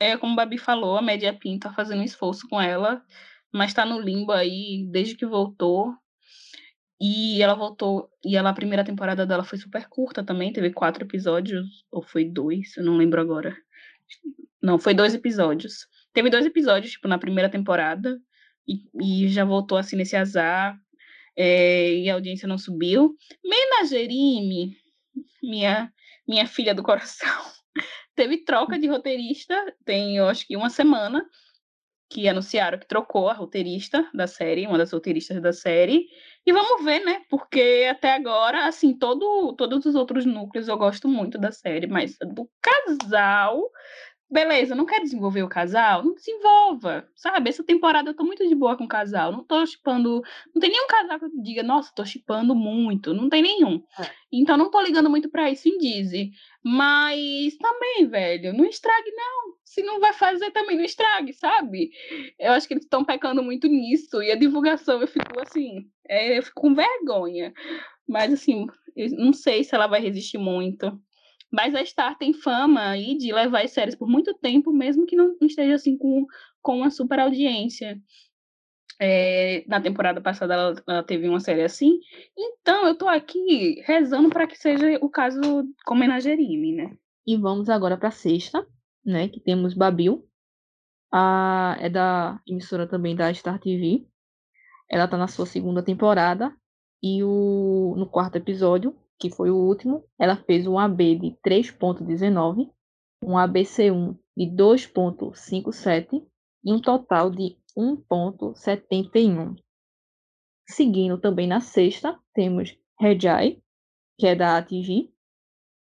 é, 0.00 0.16
como 0.16 0.32
o 0.32 0.36
Babi 0.36 0.58
falou, 0.58 0.96
a 0.96 1.02
Média 1.02 1.32
Pin 1.32 1.58
tá 1.58 1.72
fazendo 1.72 2.00
um 2.00 2.04
esforço 2.04 2.48
com 2.48 2.60
ela, 2.60 3.02
mas 3.52 3.72
tá 3.72 3.84
no 3.86 4.00
limbo 4.00 4.32
aí 4.32 4.86
desde 4.90 5.16
que 5.16 5.24
voltou. 5.26 5.94
E 7.00 7.42
ela 7.42 7.54
voltou, 7.54 8.10
e 8.24 8.36
ela, 8.36 8.50
a 8.50 8.54
primeira 8.54 8.82
temporada 8.82 9.26
dela 9.26 9.44
foi 9.44 9.58
super 9.58 9.86
curta 9.86 10.24
também, 10.24 10.52
teve 10.52 10.72
quatro 10.72 11.04
episódios, 11.04 11.84
ou 11.90 12.02
foi 12.02 12.24
dois, 12.24 12.74
eu 12.76 12.84
não 12.84 12.96
lembro 12.96 13.20
agora. 13.20 13.54
Não, 14.62 14.78
foi 14.78 14.94
dois 14.94 15.14
episódios. 15.14 15.86
Teve 16.14 16.30
dois 16.30 16.46
episódios, 16.46 16.92
tipo, 16.92 17.06
na 17.06 17.18
primeira 17.18 17.50
temporada, 17.50 18.18
e, 18.66 19.24
e 19.24 19.28
já 19.28 19.44
voltou 19.44 19.76
assim 19.76 19.94
nesse 19.94 20.16
azar, 20.16 20.78
é, 21.36 21.94
e 21.98 22.08
a 22.08 22.14
audiência 22.14 22.48
não 22.48 22.56
subiu. 22.56 23.14
Menagerime, 23.44 24.74
minha 25.42 25.92
minha 26.26 26.46
filha 26.46 26.74
do 26.74 26.82
coração, 26.82 27.28
teve 28.14 28.38
troca 28.44 28.78
de 28.78 28.86
roteirista, 28.86 29.54
tem, 29.84 30.16
eu 30.16 30.28
acho 30.28 30.46
que 30.46 30.56
uma 30.56 30.70
semana, 30.70 31.24
que 32.08 32.28
anunciaram 32.28 32.78
que 32.78 32.86
trocou 32.86 33.28
a 33.28 33.32
roteirista 33.32 34.08
da 34.14 34.26
série, 34.26 34.66
uma 34.66 34.78
das 34.78 34.92
roteiristas 34.92 35.40
da 35.42 35.52
série. 35.52 36.06
E 36.44 36.52
vamos 36.52 36.84
ver, 36.84 37.00
né? 37.00 37.22
Porque 37.28 37.88
até 37.90 38.12
agora, 38.14 38.66
assim, 38.66 38.96
todo, 38.96 39.54
todos 39.54 39.84
os 39.84 39.94
outros 39.94 40.24
núcleos 40.24 40.68
eu 40.68 40.78
gosto 40.78 41.08
muito 41.08 41.36
da 41.36 41.50
série, 41.50 41.86
mas 41.86 42.16
do 42.20 42.48
casal 42.62 43.60
beleza, 44.30 44.74
não 44.74 44.84
quer 44.84 45.00
desenvolver 45.00 45.42
o 45.42 45.48
casal? 45.48 46.02
Não 46.04 46.14
desenvolva, 46.14 47.08
sabe? 47.14 47.48
Essa 47.48 47.64
temporada 47.64 48.10
eu 48.10 48.14
tô 48.14 48.24
muito 48.24 48.46
de 48.46 48.54
boa 48.54 48.76
com 48.76 48.84
o 48.84 48.88
casal. 48.88 49.32
Não 49.32 49.44
tô 49.44 49.64
chipando. 49.64 50.22
Não 50.54 50.60
tem 50.60 50.70
nenhum 50.70 50.86
casal 50.86 51.18
que 51.18 51.26
eu 51.26 51.30
diga, 51.42 51.62
nossa, 51.62 51.92
tô 51.94 52.04
chipando 52.04 52.54
muito. 52.54 53.14
Não 53.14 53.28
tem 53.28 53.42
nenhum. 53.42 53.82
É. 53.98 54.10
Então 54.32 54.56
não 54.56 54.70
tô 54.70 54.80
ligando 54.80 55.08
muito 55.08 55.30
pra 55.30 55.50
isso 55.50 55.68
em 55.68 55.78
Dizzy. 55.78 56.32
Mas 56.62 57.56
também, 57.58 58.06
velho, 58.08 58.52
não 58.52 58.64
estrague, 58.64 59.10
não. 59.12 59.56
Se 59.64 59.82
não 59.82 60.00
vai 60.00 60.12
fazer, 60.12 60.50
também 60.50 60.76
não 60.76 60.84
estrague, 60.84 61.32
sabe? 61.32 61.90
Eu 62.38 62.52
acho 62.52 62.66
que 62.66 62.74
eles 62.74 62.84
estão 62.84 63.04
pecando 63.04 63.42
muito 63.42 63.68
nisso. 63.68 64.22
E 64.22 64.32
a 64.32 64.36
divulgação, 64.36 65.00
eu 65.00 65.06
fico 65.06 65.40
assim, 65.40 65.88
é, 66.08 66.38
eu 66.38 66.42
fico 66.42 66.60
com 66.60 66.74
vergonha. 66.74 67.52
Mas 68.08 68.32
assim, 68.32 68.66
não 69.16 69.32
sei 69.32 69.64
se 69.64 69.74
ela 69.74 69.86
vai 69.86 70.00
resistir 70.00 70.38
muito. 70.38 70.98
Mas 71.52 71.74
a 71.74 71.84
Star 71.84 72.18
tem 72.18 72.32
fama 72.32 72.88
aí 72.88 73.16
de 73.16 73.32
levar 73.32 73.64
as 73.64 73.70
séries 73.70 73.94
por 73.94 74.08
muito 74.08 74.34
tempo, 74.34 74.72
mesmo 74.72 75.06
que 75.06 75.16
não 75.16 75.36
esteja 75.42 75.74
assim 75.74 75.96
com, 75.96 76.26
com 76.60 76.78
uma 76.78 76.90
super 76.90 77.18
audiência. 77.20 78.00
É, 78.98 79.62
na 79.68 79.80
temporada 79.80 80.22
passada 80.22 80.54
ela, 80.54 80.82
ela, 80.86 81.02
teve 81.02 81.28
uma 81.28 81.40
série 81.40 81.62
assim. 81.62 82.00
Então 82.36 82.86
eu 82.86 82.96
tô 82.96 83.06
aqui 83.08 83.80
rezando 83.82 84.30
para 84.30 84.46
que 84.46 84.56
seja 84.56 84.98
o 85.02 85.08
caso 85.08 85.40
com 85.84 85.94
Menagerime, 85.94 86.72
né? 86.72 86.96
E 87.26 87.36
vamos 87.36 87.68
agora 87.68 87.96
para 87.96 88.10
sexta, 88.10 88.66
né? 89.04 89.28
Que 89.28 89.40
temos 89.40 89.74
Babil. 89.74 90.26
A, 91.12 91.76
é 91.80 91.88
da 91.88 92.40
emissora 92.46 92.86
também 92.86 93.14
da 93.14 93.32
Star 93.32 93.58
TV. 93.58 94.06
Ela 94.90 95.08
tá 95.08 95.16
na 95.16 95.28
sua 95.28 95.46
segunda 95.46 95.82
temporada. 95.82 96.54
E 97.02 97.22
o, 97.22 97.94
no 97.96 98.08
quarto 98.08 98.36
episódio, 98.36 98.96
que 99.18 99.30
foi 99.30 99.50
o 99.50 99.56
último, 99.56 100.04
ela 100.18 100.36
fez 100.36 100.66
um 100.66 100.78
AB 100.78 101.16
de 101.16 101.36
3.19, 101.46 102.70
um 103.22 103.32
ABC1 103.32 104.18
de 104.36 104.46
2.57 104.46 106.26
e 106.64 106.72
um 106.72 106.80
total 106.80 107.30
de 107.30 107.56
1.71. 107.76 109.56
Seguindo 110.68 111.18
também 111.18 111.46
na 111.46 111.60
sexta, 111.60 112.18
temos 112.34 112.76
Rejai, 112.98 113.62
que 114.18 114.26
é 114.26 114.34
da 114.34 114.58
ATG. 114.58 115.12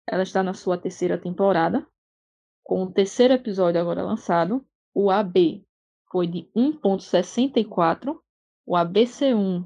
Ela 0.07 0.23
está 0.23 0.43
na 0.43 0.53
sua 0.53 0.77
terceira 0.77 1.17
temporada, 1.17 1.87
com 2.63 2.83
o 2.83 2.91
terceiro 2.91 3.33
episódio 3.33 3.79
agora 3.79 4.03
lançado. 4.03 4.65
O 4.93 5.09
AB 5.09 5.65
foi 6.11 6.27
de 6.27 6.49
1.64, 6.55 8.19
o 8.65 8.75
ABC1 8.75 9.65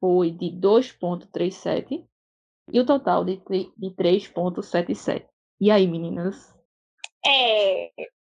foi 0.00 0.30
de 0.30 0.46
2.37 0.46 2.09
e 2.72 2.80
o 2.80 2.86
total 2.86 3.24
de, 3.24 3.36
de 3.76 3.90
3,77. 3.90 5.26
E 5.60 5.70
aí, 5.70 5.86
meninas? 5.86 6.54
É. 7.24 7.90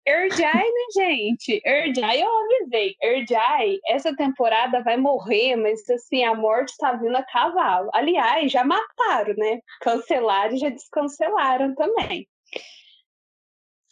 Erjai, 0.05 0.53
né, 0.53 0.85
gente? 0.93 1.61
Erjai, 1.65 2.21
eu 2.21 2.29
avisei. 2.29 2.95
Erjai, 3.01 3.79
essa 3.87 4.13
temporada 4.13 4.83
vai 4.83 4.97
morrer, 4.97 5.55
mas 5.55 5.89
assim, 5.89 6.23
a 6.25 6.35
morte 6.35 6.75
tá 6.77 6.91
vindo 6.93 7.15
a 7.15 7.23
cavalo. 7.23 7.89
Aliás, 7.93 8.51
já 8.51 8.65
mataram, 8.65 9.33
né? 9.37 9.61
Cancelaram 9.79 10.55
e 10.55 10.57
já 10.57 10.69
descancelaram 10.69 11.73
também. 11.75 12.27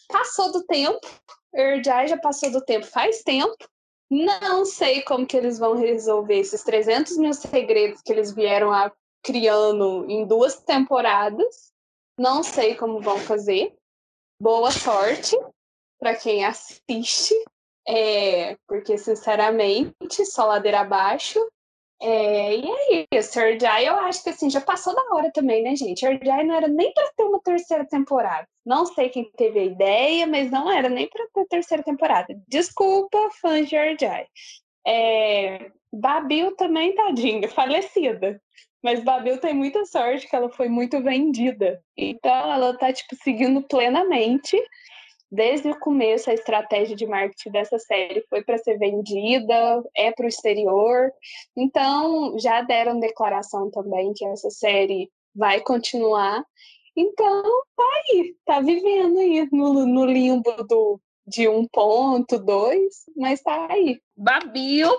Passou 0.10 0.52
do 0.52 0.66
tempo. 0.66 1.00
Erjai 1.54 2.08
já 2.10 2.18
passou 2.18 2.52
do 2.52 2.64
tempo 2.64 2.86
faz 2.86 3.24
tempo. 3.24 3.56
Não 4.10 4.66
sei 4.66 5.02
como 5.04 5.26
que 5.26 5.38
eles 5.38 5.58
vão 5.58 5.78
resolver 5.78 6.40
esses 6.40 6.62
300 6.64 7.18
mil 7.18 7.34
segredos 7.34 8.02
que 8.02 8.12
eles 8.12 8.34
vieram 8.36 8.74
a 8.74 8.92
criando 9.24 10.06
em 10.10 10.26
duas 10.26 10.56
temporadas. 10.62 11.72
Não 12.18 12.44
sei 12.44 12.76
como 12.76 13.02
vão 13.02 13.18
fazer. 13.18 13.74
Boa 14.40 14.72
sorte 14.72 15.38
para 16.00 16.16
quem 16.16 16.44
assiste, 16.44 17.36
é, 17.88 18.58
porque 18.68 18.98
sinceramente, 18.98 20.26
só 20.26 20.46
ladeira 20.46 20.80
abaixo. 20.80 21.40
É, 22.02 22.56
e 22.56 23.06
é 23.12 23.20
isso, 23.20 23.40
Erdai 23.40 23.88
eu 23.88 23.94
acho 23.96 24.24
que 24.24 24.32
assim, 24.32 24.50
já 24.50 24.60
passou 24.60 24.96
da 24.96 25.04
hora 25.14 25.32
também, 25.32 25.62
né, 25.62 25.76
gente? 25.76 26.04
Erdai 26.04 26.44
não 26.44 26.56
era 26.56 26.68
nem 26.68 26.92
para 26.92 27.12
ter 27.16 27.24
uma 27.24 27.40
terceira 27.40 27.86
temporada. 27.86 28.48
Não 28.66 28.88
sei 28.88 29.10
quem 29.10 29.32
teve 29.38 29.60
a 29.60 29.66
ideia, 29.66 30.26
mas 30.26 30.50
não 30.50 30.72
era 30.72 30.90
nem 30.90 31.08
para 31.08 31.28
ter 31.32 31.46
terceira 31.46 31.84
temporada. 31.84 32.34
Desculpa, 32.48 33.30
fãs 33.40 33.70
de 33.70 33.76
Erdai. 33.76 34.26
É, 34.86 35.72
Babil 35.94 36.56
também, 36.56 36.96
tadinha, 36.96 37.48
falecida. 37.50 38.42
Mas 38.84 39.04
Babil 39.04 39.38
tem 39.38 39.54
muita 39.54 39.86
sorte 39.86 40.28
que 40.28 40.36
ela 40.36 40.50
foi 40.50 40.68
muito 40.68 41.02
vendida. 41.02 41.84
Então 41.96 42.52
ela 42.52 42.78
tá, 42.78 42.92
tipo, 42.92 43.16
seguindo 43.16 43.62
plenamente. 43.62 44.58
Desde 45.32 45.70
o 45.70 45.80
começo, 45.80 46.30
a 46.30 46.34
estratégia 46.34 46.94
de 46.94 47.06
marketing 47.06 47.52
dessa 47.52 47.80
série 47.80 48.26
foi 48.30 48.44
para 48.44 48.58
ser 48.58 48.78
vendida, 48.78 49.82
é 49.96 50.12
para 50.12 50.26
o 50.26 50.30
exterior. 50.30 51.10
Então, 51.56 52.38
já 52.38 52.62
deram 52.62 53.00
declaração 53.00 53.72
também 53.72 54.12
que 54.14 54.26
essa 54.26 54.50
série 54.50 55.10
vai 55.34 55.62
continuar. 55.62 56.44
Então, 56.98 57.44
tá 57.78 57.84
aí, 58.10 58.36
tá 58.46 58.60
vivendo 58.60 59.20
aí 59.20 59.48
no, 59.54 59.86
no 59.86 60.06
limbo 60.06 60.52
do, 60.68 61.00
de 61.26 61.44
1.2, 61.44 62.78
mas 63.16 63.42
tá 63.42 63.68
aí. 63.70 64.02
Babil 64.18 64.92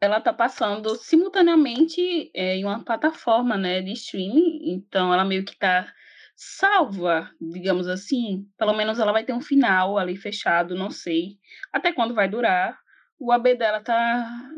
ela 0.00 0.20
tá 0.20 0.32
passando 0.32 0.94
simultaneamente 0.96 2.30
é, 2.34 2.56
em 2.56 2.64
uma 2.64 2.84
plataforma, 2.84 3.56
né, 3.56 3.82
de 3.82 3.92
streaming, 3.92 4.70
então 4.70 5.12
ela 5.12 5.24
meio 5.24 5.44
que 5.44 5.56
tá 5.56 5.92
salva, 6.36 7.28
digamos 7.40 7.88
assim, 7.88 8.48
pelo 8.56 8.72
menos 8.72 9.00
ela 9.00 9.12
vai 9.12 9.24
ter 9.24 9.32
um 9.32 9.40
final 9.40 9.98
ali 9.98 10.16
fechado, 10.16 10.76
não 10.76 10.90
sei 10.90 11.36
até 11.72 11.92
quando 11.92 12.14
vai 12.14 12.28
durar. 12.28 12.78
O 13.18 13.32
AB 13.32 13.56
dela 13.56 13.80
tá 13.80 14.48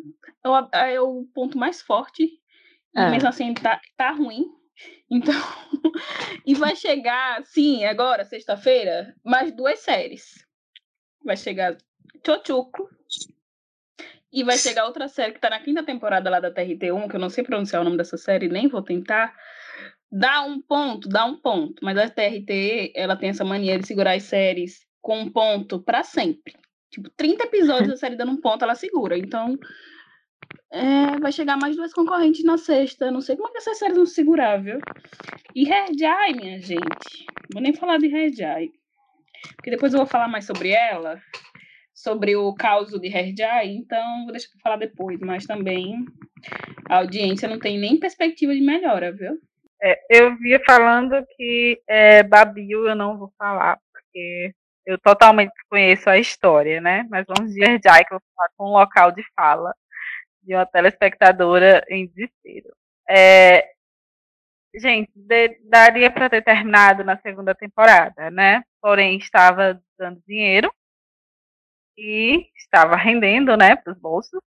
é, 0.75 0.95
é 0.95 1.01
o 1.01 1.25
ponto 1.35 1.57
mais 1.57 1.81
forte, 1.81 2.29
é. 2.95 3.11
mesmo 3.11 3.29
assim 3.29 3.55
tá, 3.55 3.81
tá 3.97 4.11
ruim. 4.11 4.45
Então, 5.13 5.35
e 6.47 6.55
vai 6.55 6.75
chegar, 6.75 7.45
sim, 7.45 7.85
agora, 7.85 8.25
sexta-feira, 8.25 9.15
mais 9.23 9.55
duas 9.55 9.81
séries. 9.81 10.47
Vai 11.23 11.37
chegar 11.37 11.77
Chochuco, 12.25 12.89
e 14.33 14.45
vai 14.45 14.57
chegar 14.57 14.87
outra 14.87 15.09
série 15.09 15.33
que 15.33 15.41
tá 15.41 15.51
na 15.51 15.61
quinta 15.61 15.83
temporada 15.83 16.31
lá 16.31 16.39
da 16.39 16.53
TRT1, 16.53 17.09
que 17.09 17.17
eu 17.17 17.21
não 17.21 17.29
sei 17.29 17.43
pronunciar 17.43 17.83
o 17.83 17.85
nome 17.85 17.97
dessa 17.97 18.17
série, 18.17 18.49
nem 18.49 18.69
vou 18.69 18.83
tentar. 18.83 19.35
Dá 20.11 20.43
um 20.43 20.61
ponto, 20.61 21.09
dá 21.09 21.25
um 21.25 21.37
ponto. 21.37 21.85
Mas 21.85 21.99
a 21.99 22.09
TRT, 22.09 22.93
ela 22.95 23.17
tem 23.17 23.31
essa 23.31 23.45
mania 23.45 23.79
de 23.79 23.87
segurar 23.87 24.15
as 24.15 24.23
séries 24.25 24.87
com 25.01 25.21
um 25.21 25.31
ponto 25.31 25.81
para 25.81 26.03
sempre. 26.03 26.55
Tipo, 26.91 27.11
30 27.17 27.45
episódios 27.45 27.89
da 27.89 27.97
série 27.97 28.17
dando 28.17 28.33
um 28.33 28.41
ponto, 28.41 28.65
ela 28.65 28.75
segura. 28.75 29.19
Então, 29.19 29.59
é, 30.73 31.19
vai 31.19 31.33
chegar 31.33 31.57
mais 31.57 31.77
duas 31.77 31.93
concorrentes 31.93 32.45
na 32.45 32.57
sexta. 32.57 33.11
Não 33.11 33.21
sei 33.21 33.37
como 33.37 33.49
é 33.49 33.53
que 33.53 33.59
essas 33.59 33.79
séries 33.79 33.97
vão 33.97 34.07
segurar, 34.07 34.63
viu? 34.63 34.79
E 35.55 35.65
Red 35.65 36.03
Eye, 36.03 36.37
minha 36.37 36.61
gente. 36.61 37.27
Vou 37.53 37.63
nem 37.63 37.73
falar 37.73 37.99
de 37.99 38.07
Red 38.07 38.41
Eye. 38.41 38.73
Porque 39.57 39.71
depois 39.71 39.93
eu 39.93 39.99
vou 39.99 40.07
falar 40.07 40.29
mais 40.29 40.45
sobre 40.45 40.71
ela 40.71 41.21
sobre 42.03 42.35
o 42.35 42.55
caos 42.55 42.91
de 42.91 43.09
Herjai, 43.09 43.69
então 43.69 44.25
vou 44.25 44.33
deixar 44.33 44.49
para 44.51 44.61
falar 44.63 44.77
depois, 44.77 45.21
mas 45.21 45.47
também 45.47 46.05
a 46.89 46.97
audiência 46.97 47.49
não 47.49 47.59
tem 47.59 47.79
nem 47.79 48.01
perspectiva 48.01 48.55
de 48.55 48.61
melhora, 48.61 49.13
viu? 49.13 49.39
É, 49.83 49.99
eu 50.11 50.37
via 50.37 50.61
falando 50.65 51.25
que 51.37 51.81
é, 51.87 52.23
Babil 52.23 52.87
eu 52.87 52.95
não 52.95 53.19
vou 53.19 53.33
falar, 53.39 53.79
porque 53.93 54.55
eu 54.87 54.99
totalmente 54.99 55.53
conheço 55.69 56.09
a 56.09 56.19
história, 56.19 56.81
né? 56.81 57.07
Mas 57.11 57.27
vamos 57.27 57.53
de 57.53 57.63
Herjai, 57.63 58.05
que 58.05 58.15
eu 58.15 58.19
vou 58.19 58.29
falar 58.35 58.49
com 58.57 58.69
um 58.69 58.73
local 58.73 59.13
de 59.13 59.23
fala 59.35 59.75
de 60.43 60.55
uma 60.55 60.67
telespectadora 60.67 61.85
em 61.89 62.07
desespero. 62.07 62.75
É, 63.09 63.73
gente, 64.75 65.11
de, 65.15 65.61
daria 65.65 66.11
para 66.11 66.31
ter 66.31 66.43
terminado 66.43 67.05
na 67.05 67.19
segunda 67.19 67.55
temporada, 67.55 68.31
né? 68.31 68.63
Porém, 68.81 69.19
estava 69.19 69.81
dando 69.99 70.23
dinheiro 70.27 70.73
e 72.01 72.49
estava 72.57 72.97
rendendo, 72.97 73.57
né, 73.57 73.77
para 73.77 73.93
os 73.93 73.99
bolsos. 73.99 74.41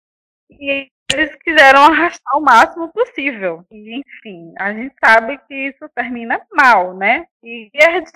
E 0.50 0.88
eles 1.12 1.34
quiseram 1.36 1.82
arrastar 1.82 2.38
o 2.38 2.40
máximo 2.40 2.90
possível. 2.92 3.64
E, 3.70 3.98
enfim, 3.98 4.54
a 4.58 4.72
gente 4.72 4.94
sabe 5.04 5.38
que 5.46 5.54
isso 5.54 5.88
termina 5.94 6.40
mal, 6.52 6.96
né? 6.96 7.26
E 7.42 7.70
a 7.76 7.92
gente 7.92 8.12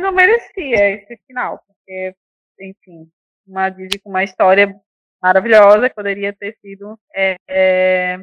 não 0.00 0.12
merecia 0.12 0.90
esse 0.90 1.16
final, 1.26 1.62
porque, 1.66 2.14
enfim, 2.60 3.08
uma 3.46 3.70
Disney 3.70 4.00
com 4.02 4.10
uma 4.10 4.24
história 4.24 4.74
maravilhosa 5.22 5.88
que 5.88 5.94
poderia 5.94 6.32
ter 6.32 6.56
sido 6.60 6.98
é, 7.14 7.36
é, 7.48 8.18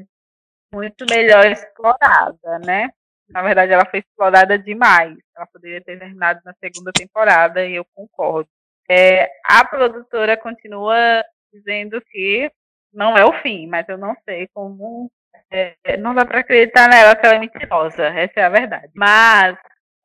muito 0.73 1.05
melhor 1.09 1.45
explorada, 1.45 2.59
né? 2.65 2.89
Na 3.29 3.41
verdade, 3.41 3.71
ela 3.71 3.85
foi 3.85 3.99
explorada 3.99 4.57
demais. 4.57 5.15
Ela 5.35 5.47
poderia 5.47 5.81
ter 5.81 5.97
terminado 5.99 6.41
na 6.43 6.53
segunda 6.55 6.91
temporada, 6.91 7.65
e 7.65 7.75
eu 7.75 7.85
concordo. 7.95 8.49
É, 8.89 9.29
a 9.45 9.63
produtora 9.65 10.35
continua 10.35 11.23
dizendo 11.53 12.01
que 12.01 12.51
não 12.91 13.15
é 13.15 13.23
o 13.23 13.33
fim, 13.41 13.67
mas 13.67 13.87
eu 13.87 13.97
não 13.97 14.15
sei 14.25 14.47
como. 14.47 15.11
É, 15.51 15.97
não 15.97 16.13
dá 16.13 16.25
para 16.25 16.39
acreditar 16.39 16.89
nela 16.89 17.15
que 17.15 17.25
ela 17.25 17.35
é 17.35 17.39
mentirosa, 17.39 18.05
essa 18.07 18.39
é 18.39 18.43
a 18.43 18.49
verdade. 18.49 18.91
Mas, 18.95 19.57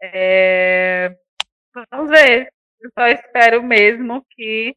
é, 0.02 1.16
vamos 1.90 2.10
ver. 2.10 2.52
Eu 2.80 2.90
só 2.92 3.06
espero 3.08 3.62
mesmo 3.62 4.24
que 4.30 4.76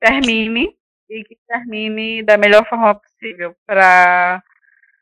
termine 0.00 0.76
e 1.10 1.24
que 1.24 1.36
termine 1.48 2.22
da 2.22 2.38
melhor 2.38 2.68
forma 2.68 2.94
possível 2.94 3.56
para, 3.66 4.40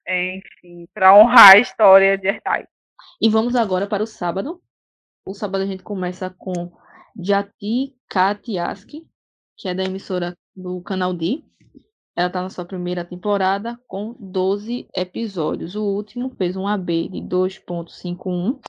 enfim, 0.08 0.88
para 0.94 1.14
honrar 1.14 1.56
a 1.56 1.58
história 1.58 2.16
de 2.16 2.28
Ertai. 2.28 2.66
E 3.20 3.28
vamos 3.28 3.54
agora 3.54 3.86
para 3.86 4.02
o 4.02 4.06
sábado. 4.06 4.62
O 5.26 5.34
sábado 5.34 5.64
a 5.64 5.66
gente 5.66 5.82
começa 5.82 6.34
com 6.38 6.72
Jati 7.18 7.96
Katiaski, 8.08 9.08
que 9.56 9.68
é 9.68 9.74
da 9.74 9.84
emissora 9.84 10.36
do 10.54 10.82
Canal 10.82 11.14
D. 11.14 11.42
Ela 12.14 12.28
está 12.28 12.42
na 12.42 12.50
sua 12.50 12.64
primeira 12.64 13.04
temporada 13.04 13.80
com 13.86 14.14
12 14.18 14.88
episódios. 14.94 15.74
O 15.74 15.84
último 15.84 16.30
fez 16.36 16.56
um 16.56 16.66
AB 16.66 17.08
de 17.08 17.18
2.51, 17.20 18.60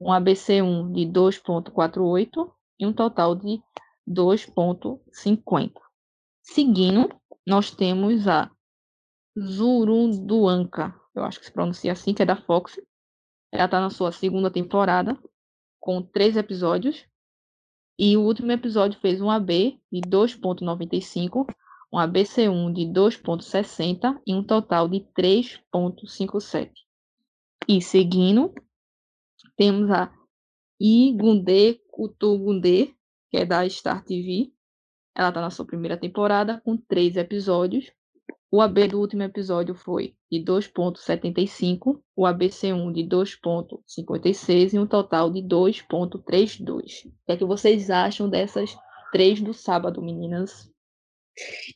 um 0.00 0.06
ABC1 0.06 0.92
de 0.92 1.06
2.48 1.06 2.50
e 2.78 2.86
um 2.86 2.92
total 2.92 3.34
de 3.34 3.62
2.50. 4.08 5.72
Seguindo, 6.42 7.08
nós 7.46 7.70
temos 7.70 8.26
a 8.26 8.50
Zurunduanka, 9.38 10.94
eu 11.14 11.24
acho 11.24 11.40
que 11.40 11.46
se 11.46 11.52
pronuncia 11.52 11.92
assim, 11.92 12.14
que 12.14 12.22
é 12.22 12.26
da 12.26 12.36
Fox. 12.36 12.80
Ela 13.52 13.66
está 13.66 13.80
na 13.80 13.90
sua 13.90 14.12
segunda 14.12 14.50
temporada 14.50 15.18
com 15.78 16.02
três 16.02 16.36
episódios 16.36 17.06
e 17.98 18.16
o 18.16 18.22
último 18.22 18.52
episódio 18.52 19.00
fez 19.00 19.20
um 19.20 19.30
AB 19.30 19.80
de 19.90 20.00
2.95, 20.02 21.46
um 21.92 21.98
ABC1 21.98 22.72
de 22.72 22.82
2.60 22.86 24.20
e 24.26 24.34
um 24.34 24.42
total 24.42 24.88
de 24.88 25.00
3.57. 25.18 26.72
E 27.68 27.80
seguindo, 27.80 28.54
temos 29.56 29.90
a 29.90 30.12
Igunde 30.78 31.80
Kutugunde, 31.90 32.94
que 33.30 33.38
é 33.38 33.46
da 33.46 33.66
Star 33.68 34.04
TV. 34.04 34.52
Ela 35.14 35.30
está 35.30 35.40
na 35.40 35.50
sua 35.50 35.64
primeira 35.64 35.96
temporada, 35.96 36.60
com 36.62 36.76
três 36.76 37.16
episódios. 37.16 37.90
O 38.50 38.60
AB 38.60 38.88
do 38.88 39.00
último 39.00 39.22
episódio 39.22 39.74
foi 39.74 40.14
de 40.30 40.42
2,75, 40.44 42.00
o 42.14 42.22
ABC1 42.22 42.92
de 42.92 43.02
2,56 43.04 44.72
e 44.72 44.78
um 44.78 44.86
total 44.86 45.30
de 45.30 45.42
2,32. 45.42 47.06
O 47.06 47.10
que 47.26 47.32
é 47.32 47.36
que 47.36 47.44
vocês 47.44 47.90
acham 47.90 48.30
dessas 48.30 48.76
três 49.12 49.40
do 49.40 49.52
sábado, 49.52 50.00
meninas? 50.00 50.70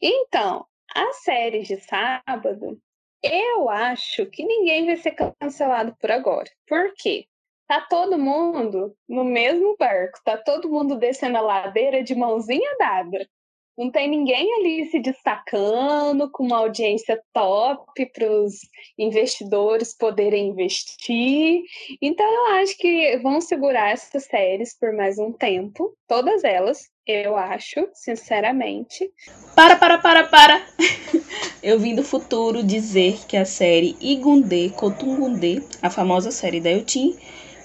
Então, 0.00 0.64
as 0.94 1.22
séries 1.22 1.68
de 1.68 1.76
sábado, 1.80 2.80
eu 3.22 3.68
acho 3.68 4.26
que 4.26 4.44
ninguém 4.44 4.86
vai 4.86 4.96
ser 4.96 5.12
cancelado 5.12 5.94
por 6.00 6.10
agora. 6.10 6.50
Por 6.66 6.92
quê? 6.96 7.26
Tá 7.68 7.80
todo 7.82 8.18
mundo 8.18 8.96
no 9.08 9.22
mesmo 9.22 9.76
barco, 9.78 10.18
tá 10.24 10.36
todo 10.36 10.68
mundo 10.70 10.96
descendo 10.96 11.38
a 11.38 11.40
ladeira 11.40 12.02
de 12.02 12.14
mãozinha 12.14 12.76
dada. 12.78 13.28
Não 13.76 13.90
tem 13.90 14.08
ninguém 14.08 14.46
ali 14.58 14.90
se 14.90 15.00
destacando 15.00 16.30
com 16.30 16.44
uma 16.44 16.58
audiência 16.58 17.20
top 17.32 18.06
para 18.12 18.30
os 18.30 18.60
investidores 18.98 19.96
poderem 19.96 20.48
investir. 20.48 21.62
Então, 22.02 22.26
eu 22.26 22.46
acho 22.56 22.76
que 22.76 23.16
vão 23.18 23.40
segurar 23.40 23.90
essas 23.90 24.24
séries 24.24 24.76
por 24.78 24.92
mais 24.92 25.18
um 25.18 25.32
tempo, 25.32 25.94
todas 26.06 26.44
elas, 26.44 26.90
eu 27.06 27.36
acho, 27.36 27.88
sinceramente. 27.94 29.10
Para, 29.54 29.76
para, 29.76 29.98
para, 29.98 30.24
para! 30.24 30.66
Eu 31.62 31.78
vim 31.78 31.94
do 31.94 32.02
futuro 32.02 32.62
dizer 32.62 33.26
que 33.28 33.36
a 33.36 33.44
série 33.44 33.94
Igunde 34.00 34.70
Kotungunde, 34.70 35.62
a 35.82 35.90
famosa 35.90 36.30
série 36.30 36.58
da 36.58 36.70
Eutin, 36.70 37.18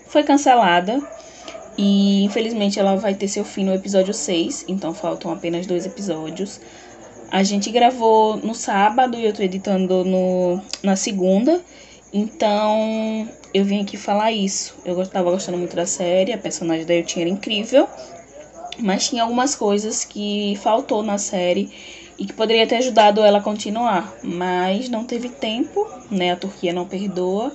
foi 0.08 0.22
cancelada 0.22 1.00
e 1.78 2.24
infelizmente 2.24 2.80
ela 2.80 2.96
vai 2.96 3.14
ter 3.14 3.28
seu 3.28 3.44
fim 3.44 3.66
no 3.66 3.74
episódio 3.74 4.14
6, 4.14 4.66
então 4.68 4.94
faltam 4.94 5.32
apenas 5.32 5.66
dois 5.66 5.86
episódios. 5.86 6.60
A 7.32 7.44
gente 7.44 7.70
gravou 7.72 8.38
no 8.38 8.54
sábado 8.54 9.18
e 9.18 9.26
eu 9.26 9.34
tô 9.34 9.42
editando 9.42 10.06
no, 10.06 10.62
na 10.82 10.96
segunda. 10.96 11.62
Então 12.14 13.28
eu 13.54 13.66
vim 13.66 13.82
aqui 13.82 13.98
falar 13.98 14.32
isso. 14.32 14.76
Eu 14.86 15.02
estava 15.02 15.32
gostando 15.32 15.58
muito 15.58 15.76
da 15.76 15.86
série, 15.86 16.32
a 16.32 16.38
personagem 16.38 16.86
da 16.86 16.94
Yutin 16.94 17.22
era 17.22 17.30
incrível. 17.30 17.90
Mas 18.80 19.10
tinha 19.10 19.24
algumas 19.24 19.56
coisas 19.56 20.06
que 20.06 20.58
faltou 20.62 21.02
na 21.02 21.18
série 21.18 21.72
e 22.18 22.26
que 22.26 22.34
poderia 22.34 22.66
ter 22.68 22.78
ajudado 22.78 23.22
ela 23.22 23.40
a 23.40 23.42
continuar, 23.42 24.14
mas 24.24 24.88
não 24.88 25.04
teve 25.04 25.30
tempo, 25.30 25.86
né? 26.10 26.32
A 26.32 26.36
Turquia 26.36 26.74
não 26.74 26.86
perdoa. 26.86 27.52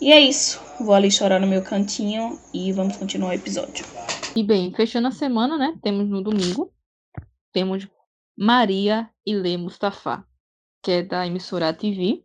E 0.00 0.12
é 0.12 0.20
isso. 0.20 0.60
Vou 0.80 0.94
ali 0.94 1.10
chorar 1.10 1.40
no 1.40 1.46
meu 1.46 1.62
cantinho 1.62 2.38
e 2.54 2.72
vamos 2.72 2.96
continuar 2.96 3.30
o 3.30 3.34
episódio. 3.34 3.84
E 4.36 4.42
bem, 4.44 4.72
fechando 4.72 5.08
a 5.08 5.10
semana, 5.10 5.58
né? 5.58 5.76
Temos 5.82 6.08
no 6.08 6.22
domingo, 6.22 6.72
temos 7.52 7.88
Maria 8.36 9.10
Ile 9.26 9.56
Mustafa, 9.56 10.24
que 10.80 10.92
é 10.92 11.02
da 11.02 11.26
emissora 11.26 11.74
TV. 11.74 12.24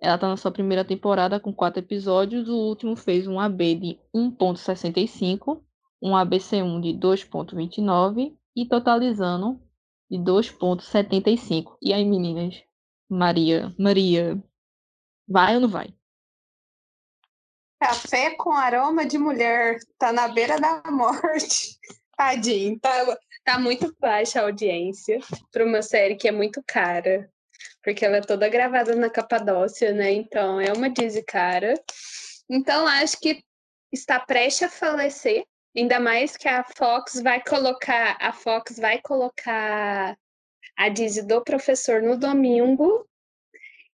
Ela 0.00 0.16
tá 0.16 0.28
na 0.28 0.36
sua 0.36 0.52
primeira 0.52 0.84
temporada 0.84 1.40
com 1.40 1.52
quatro 1.52 1.80
episódios. 1.80 2.48
O 2.48 2.56
último 2.56 2.94
fez 2.94 3.26
um 3.26 3.40
AB 3.40 3.74
de 3.74 3.98
1.65, 4.14 5.60
um 6.00 6.12
ABC1 6.12 6.80
de 6.80 6.90
2.29 6.94 8.32
e 8.54 8.66
totalizando 8.66 9.60
de 10.08 10.18
2.75. 10.18 11.76
E 11.82 11.92
aí, 11.92 12.04
meninas? 12.04 12.62
Maria, 13.08 13.74
Maria, 13.76 14.40
vai 15.28 15.56
ou 15.56 15.62
não 15.62 15.68
vai? 15.68 15.92
Café 17.80 18.34
com 18.36 18.52
aroma 18.52 19.04
de 19.04 19.18
mulher, 19.18 19.78
tá 19.98 20.12
na 20.12 20.28
beira 20.28 20.58
da 20.58 20.82
morte. 20.90 21.78
Tadinho, 22.16 22.80
tá, 22.80 23.18
tá 23.44 23.58
muito 23.58 23.94
baixa 24.00 24.40
a 24.40 24.44
audiência 24.44 25.20
para 25.52 25.64
uma 25.64 25.82
série 25.82 26.16
que 26.16 26.26
é 26.26 26.32
muito 26.32 26.62
cara, 26.66 27.30
porque 27.82 28.04
ela 28.04 28.16
é 28.16 28.20
toda 28.22 28.48
gravada 28.48 28.96
na 28.96 29.10
Capadócia, 29.10 29.92
né? 29.92 30.12
Então 30.12 30.58
é 30.58 30.72
uma 30.72 30.88
Disney 30.88 31.22
cara. 31.22 31.74
Então 32.48 32.86
acho 32.86 33.20
que 33.20 33.44
está 33.92 34.18
prestes 34.18 34.62
a 34.62 34.70
falecer, 34.70 35.44
ainda 35.76 36.00
mais 36.00 36.36
que 36.36 36.48
a 36.48 36.64
Fox 36.64 37.20
vai 37.20 37.42
colocar, 37.44 38.16
a 38.18 38.32
Fox 38.32 38.78
vai 38.78 38.98
colocar 39.02 40.16
a 40.76 40.88
Disney 40.88 41.26
do 41.26 41.42
professor 41.42 42.02
no 42.02 42.16
domingo. 42.16 43.06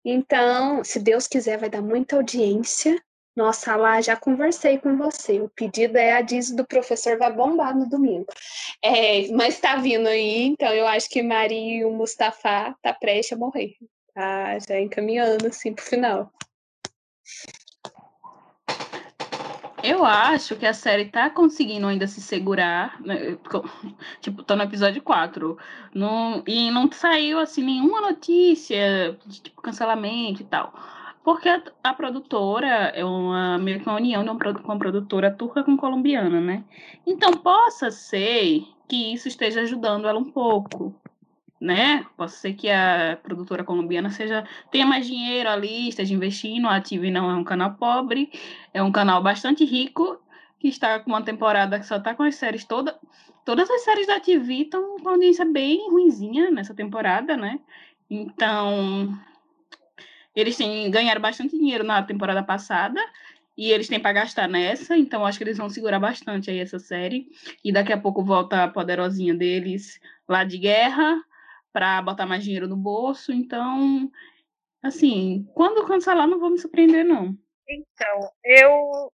Então, 0.05 0.83
se 0.83 0.99
Deus 1.01 1.27
quiser, 1.29 1.59
vai 1.59 1.69
dar 1.69 1.83
muita 1.83 2.17
audiência. 2.17 3.01
Nossa, 3.39 3.77
lá 3.77 4.01
já 4.01 4.17
conversei 4.17 4.79
com 4.79 4.97
você. 4.97 5.41
O 5.41 5.49
pedido 5.49 5.97
é 5.97 6.15
a 6.15 6.21
Disney 6.21 6.57
do 6.57 6.67
professor 6.67 7.17
vai 7.17 7.33
bombar 7.33 7.73
no 7.73 7.89
domingo. 7.89 8.27
É, 8.83 9.29
mas 9.29 9.61
tá 9.61 9.77
vindo 9.77 10.09
aí, 10.09 10.47
então 10.47 10.75
eu 10.75 10.85
acho 10.89 11.09
que 11.09 11.23
Maria 11.23 11.79
e 11.79 11.85
o 11.85 11.93
Mustafa 11.93 12.75
tá 12.83 12.93
prestes 12.93 13.35
a 13.35 13.37
morrer. 13.37 13.77
Tá 14.13 14.59
já 14.59 14.81
encaminhando 14.81 15.47
assim 15.47 15.73
pro 15.73 15.85
final. 15.85 16.33
Eu 19.85 20.05
acho 20.05 20.57
que 20.57 20.67
a 20.67 20.75
série 20.75 21.05
tá 21.05 21.31
conseguindo 21.31 21.87
ainda 21.87 22.09
se 22.09 22.21
segurar. 22.21 23.01
Né? 23.01 23.39
Tipo, 24.21 24.43
tô 24.43 24.57
no 24.57 24.65
episódio 24.65 25.01
4. 25.01 25.57
Não, 25.95 26.43
e 26.45 26.73
não 26.73 26.91
saiu 26.91 27.39
assim 27.39 27.63
nenhuma 27.63 28.01
notícia 28.01 29.17
de 29.25 29.43
tipo 29.43 29.63
cancelamento 29.63 30.43
e 30.43 30.45
tal. 30.45 30.75
Porque 31.29 31.47
a, 31.85 31.93
produtora 31.93 32.91
é 32.95 33.05
uma 33.05 33.59
meio 33.59 33.81
que 33.81 33.87
uma 33.87 33.97
união 33.97 34.25
de 34.25 34.31
uma, 34.31 34.39
uma 34.65 34.79
produtora 34.79 35.31
turca 35.31 35.63
com 35.63 35.77
colombiana, 35.77 36.41
né? 36.41 36.65
Então 37.07 37.33
possa 37.33 37.91
ser 37.91 38.67
que 38.89 39.13
isso 39.13 39.29
esteja 39.29 39.61
ajudando 39.61 40.09
ela 40.09 40.19
um 40.19 40.25
pouco, 40.25 40.95
né? 41.61 42.07
Pode 42.17 42.33
ser 42.33 42.55
que 42.55 42.71
a 42.71 43.19
produtora 43.23 43.63
colombiana 43.63 44.09
seja 44.09 44.43
tenha 44.71 44.87
mais 44.87 45.07
dinheiro 45.07 45.51
ali, 45.51 45.91
esteja 45.91 46.15
investindo. 46.15 46.67
A 46.67 46.81
TV 46.81 47.11
não 47.11 47.31
é 47.31 47.35
um 47.35 47.45
canal 47.45 47.75
pobre, 47.75 48.33
é 48.73 48.83
um 48.83 48.91
canal 48.91 49.23
bastante 49.23 49.67
rico 49.67 50.19
que 50.59 50.69
está 50.69 50.99
com 50.99 51.11
uma 51.11 51.21
temporada 51.21 51.79
que 51.79 51.85
só 51.85 51.97
está 51.97 52.15
com 52.15 52.23
as 52.23 52.37
séries 52.37 52.65
todas. 52.65 52.95
Todas 53.45 53.69
as 53.69 53.85
séries 53.85 54.07
da 54.07 54.19
TV 54.19 54.63
estão 54.63 54.97
com 54.99 55.11
audiência 55.11 55.45
bem 55.45 55.91
ruinzinha 55.91 56.51
nessa 56.51 56.73
temporada, 56.73 57.37
né? 57.37 57.61
Então, 58.09 59.15
eles 60.35 60.57
têm, 60.57 60.91
ganharam 60.91 61.21
bastante 61.21 61.57
dinheiro 61.57 61.85
na 61.85 62.03
temporada 62.03 62.43
passada 62.43 63.01
e 63.57 63.73
eles 63.73 63.89
têm 63.89 63.99
para 63.99 64.13
gastar 64.13 64.49
nessa, 64.49 64.97
então 64.97 65.27
acho 65.27 65.37
que 65.37 65.45
eles 65.45 65.59
vão 65.59 65.69
segurar 65.69 65.99
bastante 65.99 66.51
aí 66.51 66.61
essa 66.61 66.79
série. 66.79 67.29
E 67.65 67.73
daqui 67.73 67.93
a 67.93 68.01
pouco 68.01 68.25
volta 68.25 68.65
a 68.65 68.69
poderosinha 68.69 69.35
deles 69.35 70.01
lá 70.29 70.45
de 70.45 70.59
guerra 70.59 71.21
para 71.73 72.01
botar 72.03 72.27
mais 72.27 72.45
dinheiro 72.45 72.69
no 72.69 72.77
bolso. 72.77 73.33
Então, 73.33 74.11
assim, 74.83 75.49
quando 75.55 75.87
cancelar, 75.87 76.29
não 76.29 76.39
vou 76.39 76.51
me 76.51 76.59
surpreender, 76.59 77.05
não. 77.05 77.37
Então, 77.69 78.31
eu 78.45 79.13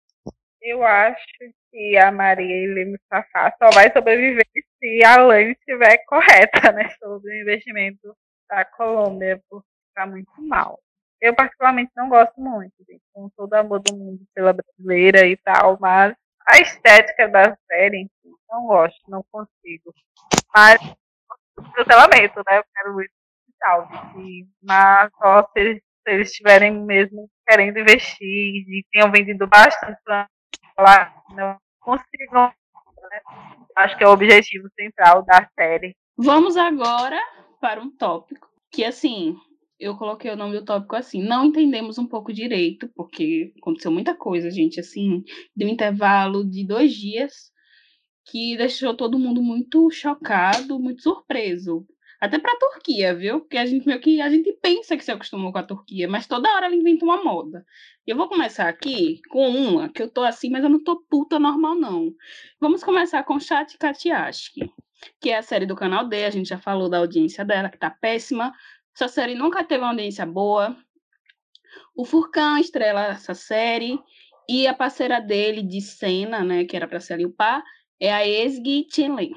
eu 0.62 0.84
acho 0.86 1.26
que 1.72 1.98
a 1.98 2.12
Maria 2.12 2.56
Helena 2.56 2.92
Mustafa 2.92 3.54
só 3.60 3.70
vai 3.72 3.92
sobreviver 3.92 4.46
se 4.80 5.04
a 5.06 5.26
lei 5.26 5.52
estiver 5.52 5.98
correta, 6.06 6.72
né, 6.72 6.90
sobre 7.00 7.32
o 7.32 7.42
investimento 7.42 8.16
da 8.50 8.64
Colômbia, 8.64 9.42
porque 9.50 9.68
está 9.90 10.06
muito 10.06 10.32
mal. 10.42 10.80
Eu, 11.24 11.34
particularmente, 11.34 11.90
não 11.96 12.10
gosto 12.10 12.34
muito, 12.38 12.74
gente, 12.86 13.02
com 13.14 13.30
todo 13.30 13.54
o 13.54 13.56
amor 13.56 13.80
do 13.80 13.96
mundo 13.96 14.20
pela 14.36 14.52
brasileira 14.52 15.26
e 15.26 15.38
tal, 15.38 15.78
mas 15.80 16.14
a 16.46 16.60
estética 16.60 17.30
da 17.30 17.58
série, 17.66 18.02
enfim, 18.02 18.36
não 18.50 18.68
gosto, 18.68 19.00
não 19.08 19.24
consigo. 19.32 19.94
Mas, 20.54 20.82
cancelamento, 21.74 22.42
né? 22.46 22.58
Eu 22.58 22.66
quero 22.76 22.94
muito 22.94 23.12
tal, 23.58 23.88
mas 24.62 25.10
só 25.18 25.44
se 25.44 25.60
eles, 25.62 25.78
se 25.78 26.14
eles 26.14 26.30
estiverem 26.30 26.74
mesmo 26.84 27.30
querendo 27.48 27.80
investir 27.80 28.20
e 28.68 28.86
tenham 28.92 29.10
vendido 29.10 29.48
bastante 29.48 30.02
lá, 30.78 31.24
não 31.30 31.58
consigam. 31.80 32.52
Né? 33.10 33.22
Acho 33.78 33.98
que 33.98 34.04
é 34.04 34.08
o 34.10 34.12
objetivo 34.12 34.68
central 34.78 35.24
da 35.24 35.50
série. 35.58 35.96
Vamos 36.18 36.58
agora 36.58 37.18
para 37.62 37.80
um 37.80 37.90
tópico 37.90 38.52
que, 38.70 38.84
assim, 38.84 39.38
eu 39.84 39.98
coloquei 39.98 40.32
o 40.32 40.36
nome 40.36 40.58
do 40.58 40.66
tópico 40.66 40.96
assim, 40.96 41.22
não 41.22 41.46
entendemos 41.46 41.98
um 41.98 42.08
pouco 42.08 42.32
direito, 42.32 42.90
porque 42.96 43.54
aconteceu 43.58 43.92
muita 43.92 44.16
coisa, 44.16 44.50
gente, 44.50 44.80
assim, 44.80 45.24
de 45.56 45.66
um 45.66 45.70
intervalo 45.70 46.44
de 46.48 46.66
dois 46.66 46.94
dias 46.94 47.52
que 48.26 48.56
deixou 48.56 48.96
todo 48.96 49.20
mundo 49.20 49.44
muito 49.44 49.92
chocado, 49.92 50.80
muito 50.80 51.02
surpreso. 51.02 51.86
Até 52.22 52.40
para 52.40 52.54
a 52.54 52.58
Turquia, 52.58 53.14
viu? 53.14 53.42
Porque 53.42 53.58
a 53.58 53.66
gente 53.66 53.86
meio 53.86 54.00
que 54.00 54.22
a 54.22 54.30
gente 54.30 54.54
pensa 54.62 54.96
que 54.96 55.04
se 55.04 55.12
acostumou 55.12 55.52
com 55.52 55.58
a 55.58 55.64
Turquia, 55.64 56.08
mas 56.08 56.26
toda 56.26 56.50
hora 56.56 56.68
ela 56.68 56.76
inventa 56.76 57.04
uma 57.04 57.22
moda. 57.22 57.66
Eu 58.08 58.16
vou 58.16 58.30
começar 58.30 58.70
aqui 58.70 59.20
com 59.30 59.50
uma 59.50 59.90
que 59.90 60.02
eu 60.02 60.10
tô 60.10 60.24
assim, 60.24 60.50
mas 60.50 60.64
eu 60.64 60.70
não 60.70 60.82
tô 60.82 61.04
puta 61.10 61.38
normal 61.38 61.76
não. 61.76 62.14
Vamos 62.62 62.82
começar 62.82 63.22
com 63.24 63.38
Chat 63.42 63.78
Katiashki, 63.78 64.72
que 65.20 65.32
é 65.32 65.38
a 65.38 65.42
série 65.42 65.66
do 65.66 65.76
canal 65.76 66.08
D, 66.08 66.24
a 66.24 66.30
gente 66.30 66.48
já 66.48 66.58
falou 66.58 66.90
da 66.90 67.00
audiência 67.00 67.44
dela 67.44 67.70
que 67.70 67.78
tá 67.78 67.90
péssima, 67.90 68.54
essa 68.96 69.08
série 69.08 69.36
nunca 69.36 69.64
teve 69.64 69.84
uma 69.84 69.90
audiência 69.90 70.26
boa. 70.26 70.78
O 71.96 72.06
Furcão 72.06 72.58
estrela 72.58 73.08
essa 73.08 73.34
série. 73.34 74.00
E 74.48 74.68
a 74.68 74.74
parceira 74.74 75.22
dele 75.22 75.64
de 75.64 75.80
cena, 75.80 76.44
né, 76.44 76.66
que 76.66 76.76
era 76.76 76.88
para 76.88 77.00
ser 77.00 77.14
a 77.14 77.18
Liupá, 77.18 77.64
é 78.00 78.14
a 78.14 78.28
Esgi 78.28 78.86
Chenley. 78.92 79.34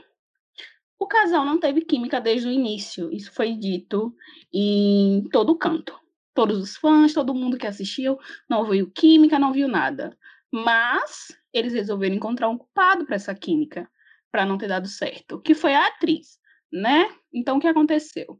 O 0.98 1.06
casal 1.06 1.44
não 1.44 1.60
teve 1.60 1.82
química 1.82 2.20
desde 2.20 2.48
o 2.48 2.50
início. 2.50 3.12
Isso 3.12 3.32
foi 3.32 3.54
dito 3.54 4.14
em 4.52 5.22
todo 5.30 5.56
canto. 5.56 5.96
Todos 6.34 6.58
os 6.58 6.76
fãs, 6.76 7.14
todo 7.14 7.34
mundo 7.34 7.56
que 7.56 7.66
assistiu, 7.66 8.18
não 8.48 8.64
viu 8.64 8.90
química, 8.90 9.38
não 9.38 9.52
viu 9.52 9.68
nada. 9.68 10.16
Mas 10.52 11.28
eles 11.52 11.72
resolveram 11.72 12.16
encontrar 12.16 12.48
um 12.48 12.58
culpado 12.58 13.06
para 13.06 13.16
essa 13.16 13.34
química, 13.34 13.88
para 14.30 14.44
não 14.44 14.58
ter 14.58 14.68
dado 14.68 14.88
certo, 14.88 15.40
que 15.40 15.54
foi 15.54 15.74
a 15.74 15.86
atriz, 15.86 16.38
né? 16.70 17.08
Então 17.32 17.56
o 17.56 17.60
que 17.60 17.68
aconteceu? 17.68 18.38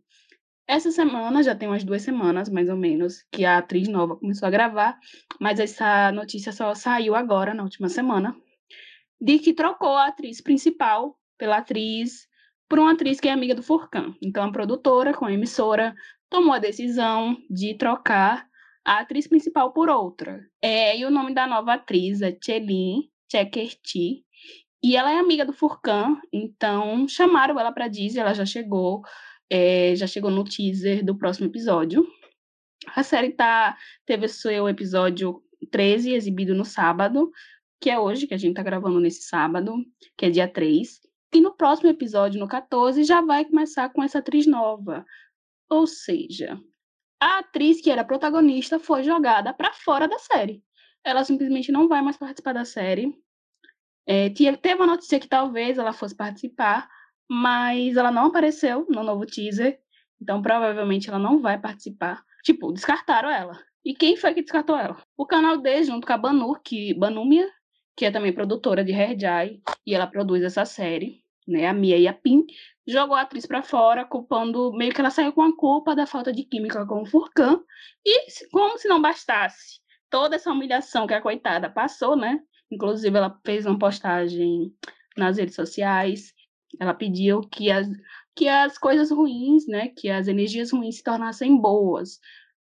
Essa 0.68 0.90
semana, 0.90 1.44
já 1.44 1.54
tem 1.54 1.68
umas 1.68 1.84
duas 1.84 2.02
semanas, 2.02 2.48
mais 2.48 2.68
ou 2.68 2.76
menos, 2.76 3.24
que 3.30 3.44
a 3.44 3.58
atriz 3.58 3.86
nova 3.86 4.16
começou 4.16 4.48
a 4.48 4.50
gravar, 4.50 4.98
mas 5.40 5.60
essa 5.60 6.10
notícia 6.10 6.50
só 6.50 6.74
saiu 6.74 7.14
agora, 7.14 7.54
na 7.54 7.62
última 7.62 7.88
semana, 7.88 8.36
de 9.20 9.38
que 9.38 9.52
trocou 9.52 9.96
a 9.96 10.08
atriz 10.08 10.40
principal 10.40 11.16
pela 11.38 11.58
atriz, 11.58 12.26
por 12.68 12.80
uma 12.80 12.92
atriz 12.92 13.20
que 13.20 13.28
é 13.28 13.32
amiga 13.32 13.54
do 13.54 13.62
Furcan. 13.62 14.12
Então, 14.20 14.42
a 14.42 14.50
produtora, 14.50 15.14
com 15.14 15.26
a 15.26 15.32
emissora, 15.32 15.94
tomou 16.28 16.52
a 16.52 16.58
decisão 16.58 17.36
de 17.48 17.74
trocar 17.74 18.44
a 18.84 18.98
atriz 18.98 19.28
principal 19.28 19.72
por 19.72 19.88
outra. 19.88 20.40
É, 20.60 20.98
e 20.98 21.04
o 21.04 21.10
nome 21.12 21.32
da 21.32 21.46
nova 21.46 21.74
atriz 21.74 22.22
é 22.22 22.36
Chelin 22.42 23.08
Chekerti, 23.30 24.24
e 24.82 24.96
ela 24.96 25.12
é 25.12 25.18
amiga 25.18 25.44
do 25.44 25.52
Furcan, 25.52 26.20
então 26.32 27.08
chamaram 27.08 27.58
ela 27.58 27.72
para 27.72 27.88
Disney, 27.88 28.20
ela 28.20 28.34
já 28.34 28.44
chegou, 28.44 29.02
é, 29.50 29.94
já 29.96 30.06
chegou 30.06 30.30
no 30.30 30.44
teaser 30.44 31.04
do 31.04 31.16
próximo 31.16 31.46
episódio. 31.46 32.06
A 32.94 33.02
série 33.02 33.30
tá, 33.30 33.76
teve 34.04 34.28
seu 34.28 34.68
episódio 34.68 35.42
13, 35.70 36.12
exibido 36.12 36.54
no 36.54 36.64
sábado, 36.64 37.30
que 37.80 37.90
é 37.90 37.98
hoje, 37.98 38.26
que 38.26 38.34
a 38.34 38.38
gente 38.38 38.54
tá 38.54 38.62
gravando 38.62 39.00
nesse 39.00 39.22
sábado, 39.22 39.74
que 40.16 40.26
é 40.26 40.30
dia 40.30 40.48
3. 40.48 41.00
E 41.34 41.40
no 41.40 41.54
próximo 41.54 41.90
episódio, 41.90 42.40
no 42.40 42.48
14, 42.48 43.04
já 43.04 43.20
vai 43.20 43.44
começar 43.44 43.88
com 43.90 44.02
essa 44.02 44.18
atriz 44.18 44.46
nova. 44.46 45.04
Ou 45.68 45.86
seja, 45.86 46.60
a 47.20 47.38
atriz 47.38 47.80
que 47.80 47.90
era 47.90 48.04
protagonista 48.04 48.78
foi 48.78 49.02
jogada 49.02 49.52
para 49.52 49.72
fora 49.72 50.06
da 50.06 50.18
série. 50.18 50.62
Ela 51.04 51.24
simplesmente 51.24 51.72
não 51.72 51.88
vai 51.88 52.02
mais 52.02 52.16
participar 52.16 52.52
da 52.52 52.64
série. 52.64 53.12
É, 54.06 54.30
teve 54.30 54.74
uma 54.74 54.86
notícia 54.86 55.18
que 55.18 55.28
talvez 55.28 55.78
ela 55.78 55.92
fosse 55.92 56.14
participar, 56.14 56.88
mas 57.28 57.96
ela 57.96 58.10
não 58.10 58.26
apareceu 58.26 58.86
no 58.88 59.02
novo 59.02 59.26
teaser. 59.26 59.78
Então, 60.20 60.40
provavelmente, 60.40 61.08
ela 61.08 61.18
não 61.18 61.40
vai 61.40 61.58
participar. 61.58 62.22
Tipo, 62.42 62.72
descartaram 62.72 63.30
ela. 63.30 63.58
E 63.84 63.94
quem 63.94 64.16
foi 64.16 64.34
que 64.34 64.42
descartou 64.42 64.76
ela? 64.76 64.96
O 65.16 65.26
canal 65.26 65.58
D, 65.58 65.84
junto 65.84 66.06
com 66.06 66.12
a 66.12 66.18
Banu, 66.18 66.58
que, 66.64 66.94
Banumia, 66.94 67.48
que 67.96 68.04
é 68.04 68.10
também 68.10 68.32
produtora 68.32 68.84
de 68.84 68.92
Herjai, 68.92 69.60
e 69.86 69.94
ela 69.94 70.06
produz 70.06 70.42
essa 70.42 70.64
série, 70.64 71.22
né? 71.46 71.66
A 71.66 71.72
Mia 71.72 71.96
e 71.96 72.08
a 72.08 72.12
Pin, 72.12 72.44
jogou 72.86 73.16
a 73.16 73.22
atriz 73.22 73.46
para 73.46 73.62
fora, 73.62 74.04
culpando, 74.04 74.72
meio 74.72 74.92
que 74.92 75.00
ela 75.00 75.10
saiu 75.10 75.32
com 75.32 75.42
a 75.42 75.56
culpa 75.56 75.94
da 75.94 76.06
falta 76.06 76.32
de 76.32 76.44
química 76.44 76.86
com 76.86 77.02
o 77.02 77.06
Furcan. 77.06 77.60
E, 78.04 78.26
como 78.50 78.78
se 78.78 78.88
não 78.88 79.00
bastasse 79.00 79.80
toda 80.10 80.36
essa 80.36 80.50
humilhação 80.50 81.06
que 81.06 81.14
a 81.14 81.20
coitada 81.20 81.70
passou, 81.70 82.16
né? 82.16 82.40
Inclusive, 82.70 83.16
ela 83.16 83.38
fez 83.44 83.66
uma 83.66 83.78
postagem 83.78 84.72
nas 85.16 85.38
redes 85.38 85.54
sociais. 85.54 86.32
Ela 86.78 86.94
pediu 86.94 87.40
que 87.40 87.70
as, 87.70 87.88
que 88.34 88.48
as 88.48 88.78
coisas 88.78 89.10
ruins, 89.10 89.66
né? 89.66 89.88
Que 89.88 90.08
as 90.10 90.28
energias 90.28 90.72
ruins 90.72 90.96
se 90.96 91.02
tornassem 91.02 91.56
boas. 91.56 92.20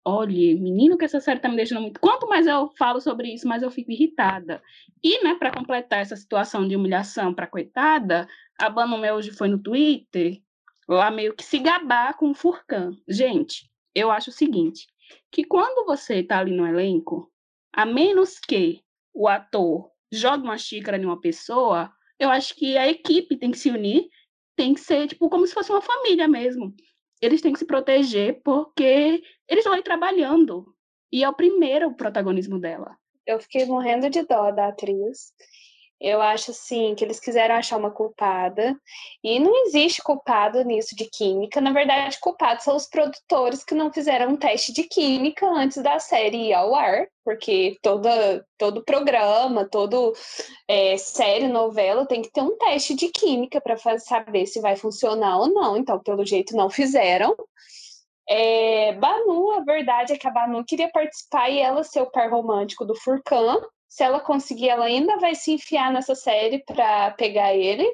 Olha, 0.06 0.56
menino, 0.60 0.98
que 0.98 1.06
essa 1.06 1.22
série 1.22 1.40
tá 1.40 1.48
me 1.48 1.56
deixando 1.56 1.82
muito. 1.82 2.00
Quanto 2.00 2.28
mais 2.28 2.46
eu 2.46 2.70
falo 2.78 3.00
sobre 3.00 3.34
isso, 3.34 3.48
mais 3.48 3.64
eu 3.64 3.72
fico 3.72 3.92
irritada. 3.92 4.62
E, 5.02 5.24
né, 5.24 5.36
para 5.36 5.52
completar 5.52 6.00
essa 6.00 6.16
situação 6.16 6.68
de 6.68 6.76
humilhação 6.76 7.34
para 7.34 7.48
coitada, 7.48 8.28
a 8.60 8.70
Banumé 8.70 9.14
hoje 9.14 9.32
foi 9.32 9.48
no 9.48 9.58
Twitter, 9.58 10.42
lá 10.90 11.10
meio 11.10 11.34
que 11.34 11.44
se 11.44 11.58
gabar 11.58 12.18
com 12.18 12.32
o 12.32 12.34
Furcan. 12.34 12.98
Gente, 13.08 13.72
eu 13.96 14.12
acho 14.12 14.30
o 14.30 14.34
seguinte, 14.34 14.88
que 15.32 15.46
quando 15.46 15.86
você 15.86 16.22
tá 16.22 16.40
ali 16.40 16.52
no 16.52 16.68
elenco, 16.68 17.32
a 17.72 17.86
menos 17.86 18.40
que 18.40 18.82
o 19.14 19.28
ator 19.28 19.90
jogue 20.12 20.44
uma 20.44 20.58
xícara 20.58 20.98
em 20.98 21.06
uma 21.06 21.20
pessoa, 21.20 21.92
eu 22.24 22.30
acho 22.30 22.56
que 22.56 22.78
a 22.78 22.88
equipe 22.88 23.38
tem 23.38 23.52
que 23.52 23.58
se 23.58 23.70
unir, 23.70 24.10
tem 24.56 24.74
que 24.74 24.80
ser, 24.80 25.08
tipo, 25.08 25.30
como 25.30 25.46
se 25.46 25.54
fosse 25.54 25.72
uma 25.72 25.82
família 25.82 26.28
mesmo 26.28 26.76
eles 27.24 27.40
têm 27.40 27.54
que 27.54 27.60
se 27.60 27.66
proteger 27.66 28.42
porque 28.44 29.24
eles 29.48 29.60
estão 29.60 29.72
aí 29.72 29.82
trabalhando. 29.82 30.76
E 31.10 31.24
é 31.24 31.30
o 31.30 31.34
primeiro 31.34 31.94
protagonismo 31.96 32.60
dela. 32.60 32.98
Eu 33.26 33.40
fiquei 33.40 33.66
morrendo 33.66 34.10
de 34.10 34.24
dó 34.24 34.52
da 34.52 34.68
atriz. 34.68 35.32
Eu 36.04 36.22
acho 36.22 36.52
assim 36.52 36.94
que 36.96 37.06
eles 37.06 37.18
quiseram 37.18 37.56
achar 37.56 37.78
uma 37.78 37.90
culpada 37.90 38.76
e 39.24 39.40
não 39.40 39.66
existe 39.66 40.04
culpado 40.04 40.62
nisso 40.66 40.94
de 40.98 41.06
química. 41.10 41.62
Na 41.62 41.72
verdade, 41.72 42.20
culpados 42.20 42.66
são 42.66 42.76
os 42.76 42.86
produtores 42.86 43.64
que 43.64 43.74
não 43.74 43.92
fizeram 43.92 44.34
um 44.34 44.36
teste 44.36 44.74
de 44.74 44.84
química 44.84 45.48
antes 45.48 45.82
da 45.82 46.00
série 46.00 46.50
ir 46.50 46.54
ao 46.54 46.76
ar, 46.76 47.08
porque 47.24 47.78
toda, 47.82 48.46
todo 48.58 48.84
programa, 48.84 49.66
todo 49.66 50.12
é, 50.68 50.98
série, 50.98 51.48
novela 51.48 52.06
tem 52.06 52.22
que 52.22 52.32
ter 52.34 52.42
um 52.42 52.58
teste 52.58 52.94
de 52.96 53.08
química 53.08 53.62
para 53.62 53.78
saber 53.98 54.46
se 54.46 54.60
vai 54.60 54.76
funcionar 54.76 55.40
ou 55.40 55.48
não. 55.54 55.78
Então, 55.78 55.98
pelo 56.00 56.26
jeito, 56.26 56.54
não 56.54 56.70
fizeram. 56.70 57.34
É, 58.28 58.92
Banu, 58.96 59.52
a 59.52 59.62
verdade 59.62 60.12
é 60.12 60.18
que 60.18 60.28
a 60.28 60.32
Banu 60.32 60.66
queria 60.66 60.92
participar 60.92 61.50
e 61.50 61.60
ela 61.60 61.82
ser 61.82 62.02
o 62.02 62.12
par 62.12 62.30
romântico 62.30 62.84
do 62.84 62.94
Furcan, 62.94 63.62
se 63.94 64.04
ela 64.04 64.20
conseguir, 64.20 64.70
ela 64.70 64.86
ainda 64.86 65.18
vai 65.18 65.36
se 65.36 65.52
enfiar 65.52 65.94
nessa 65.94 66.16
série 66.16 66.64
para 66.66 67.12
pegar 67.12 67.54
ele. 67.54 67.88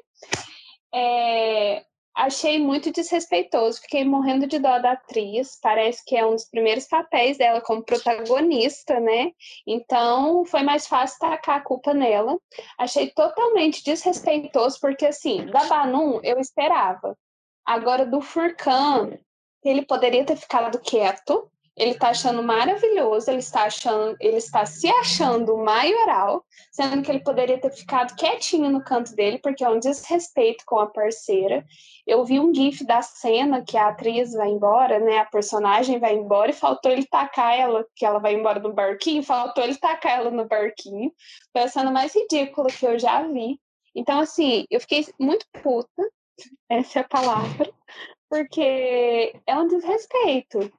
É, 0.94 1.84
achei 2.16 2.58
muito 2.58 2.90
desrespeitoso, 2.90 3.82
fiquei 3.82 4.02
morrendo 4.02 4.46
de 4.46 4.58
dó 4.58 4.78
da 4.78 4.92
atriz. 4.92 5.58
Parece 5.60 6.02
que 6.06 6.16
é 6.16 6.24
um 6.24 6.30
dos 6.30 6.46
primeiros 6.46 6.86
papéis 6.86 7.36
dela 7.36 7.60
como 7.60 7.84
protagonista, 7.84 8.98
né? 8.98 9.32
Então 9.66 10.42
foi 10.46 10.62
mais 10.62 10.86
fácil 10.86 11.18
tacar 11.18 11.58
a 11.58 11.64
culpa 11.64 11.92
nela. 11.92 12.38
Achei 12.78 13.10
totalmente 13.10 13.84
desrespeitoso, 13.84 14.80
porque 14.80 15.04
assim, 15.04 15.44
da 15.48 15.66
Banum 15.66 16.18
eu 16.22 16.40
esperava. 16.40 17.14
Agora 17.62 18.06
do 18.06 18.22
Furcan, 18.22 19.18
ele 19.62 19.82
poderia 19.82 20.24
ter 20.24 20.36
ficado 20.36 20.80
quieto, 20.80 21.52
ele 21.80 21.92
está 21.92 22.10
achando 22.10 22.42
maravilhoso, 22.42 23.30
ele 23.30 23.38
está 23.38 23.64
achando, 23.64 24.14
ele 24.20 24.36
está 24.36 24.66
se 24.66 24.86
achando 24.86 25.56
maioral, 25.56 26.44
sendo 26.70 27.00
que 27.00 27.10
ele 27.10 27.20
poderia 27.20 27.58
ter 27.58 27.70
ficado 27.70 28.14
quietinho 28.16 28.68
no 28.68 28.84
canto 28.84 29.16
dele, 29.16 29.38
porque 29.38 29.64
é 29.64 29.68
um 29.70 29.78
desrespeito 29.78 30.62
com 30.66 30.78
a 30.78 30.86
parceira. 30.86 31.64
Eu 32.06 32.22
vi 32.22 32.38
um 32.38 32.54
gif 32.54 32.84
da 32.84 33.00
cena 33.00 33.64
que 33.64 33.78
a 33.78 33.88
atriz 33.88 34.34
vai 34.34 34.50
embora, 34.50 34.98
né, 34.98 35.20
a 35.20 35.24
personagem 35.24 35.98
vai 35.98 36.14
embora 36.14 36.50
e 36.50 36.54
faltou 36.54 36.92
ele 36.92 37.06
tacar 37.06 37.58
ela, 37.58 37.86
que 37.96 38.04
ela 38.04 38.18
vai 38.18 38.34
embora 38.34 38.60
no 38.60 38.74
barquinho, 38.74 39.22
faltou 39.22 39.64
ele 39.64 39.76
tacar 39.76 40.18
ela 40.18 40.30
no 40.30 40.46
barquinho. 40.46 41.10
Foi 41.50 41.62
a 41.62 41.68
cena 41.68 41.90
mais 41.90 42.14
ridícula 42.14 42.68
que 42.68 42.86
eu 42.86 42.98
já 42.98 43.22
vi. 43.22 43.58
Então, 43.94 44.20
assim, 44.20 44.66
eu 44.70 44.80
fiquei 44.80 45.06
muito 45.18 45.46
puta, 45.62 46.10
essa 46.68 46.98
é 46.98 47.02
a 47.02 47.08
palavra, 47.08 47.72
porque 48.28 49.34
é 49.46 49.56
um 49.56 49.66
desrespeito 49.66 50.70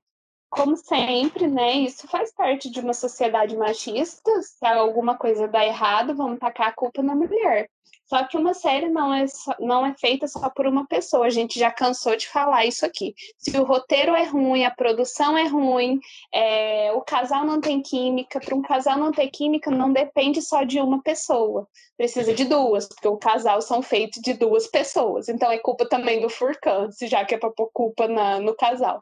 como 0.52 0.76
sempre, 0.76 1.48
né, 1.48 1.74
isso 1.76 2.08
faz 2.08 2.34
parte 2.34 2.70
de 2.70 2.82
uma 2.82 2.94
sociedade 2.94 3.56
machista. 3.56 4.30
Se 4.42 4.66
alguma 4.66 5.18
coisa 5.18 5.48
dá 5.48 5.66
errado, 5.66 6.14
vamos 6.14 6.40
tacar 6.40 6.68
a 6.68 6.74
culpa 6.74 7.02
na 7.02 7.16
mulher. 7.16 7.70
Só 8.12 8.26
que 8.26 8.36
uma 8.36 8.54
série 8.54 8.90
não 8.90 9.14
é, 9.14 9.26
só, 9.26 9.56
não 9.58 9.86
é 9.86 9.96
feita 9.98 10.28
só 10.28 10.50
por 10.50 10.68
uma 10.68 10.86
pessoa. 10.86 11.28
A 11.28 11.30
gente 11.30 11.58
já 11.58 11.72
cansou 11.72 12.18
de 12.18 12.28
falar 12.28 12.66
isso 12.66 12.86
aqui. 12.86 13.16
Se 13.38 13.58
o 13.58 13.64
roteiro 13.64 14.14
é 14.14 14.26
ruim, 14.26 14.66
a 14.66 14.72
produção 14.72 15.38
é 15.38 15.48
ruim, 15.48 15.98
é, 16.34 16.92
o 16.92 17.00
casal 17.00 17.46
não 17.46 17.62
tem 17.62 17.82
química. 17.82 18.42
Para 18.42 18.54
um 18.54 18.62
casal 18.62 18.98
não 18.98 19.14
ter 19.14 19.30
química, 19.30 19.72
não 19.72 19.94
depende 19.94 20.42
só 20.42 20.64
de 20.64 20.82
uma 20.82 21.02
pessoa. 21.02 21.66
Precisa 21.96 22.34
de 22.34 22.44
duas, 22.44 22.90
porque 22.90 23.08
o 23.08 23.16
casal 23.16 23.62
são 23.62 23.82
feitos 23.82 24.22
de 24.22 24.34
duas 24.34 24.68
pessoas. 24.68 25.30
Então 25.30 25.50
é 25.50 25.58
culpa 25.58 25.88
também 25.88 26.20
do 26.20 26.28
Furcan, 26.28 26.90
já 27.04 27.24
que 27.24 27.36
é 27.36 27.38
para 27.38 27.52
pôr 27.52 27.70
culpa 27.72 28.10
na, 28.10 28.42
no 28.42 28.54
casal. 28.54 29.00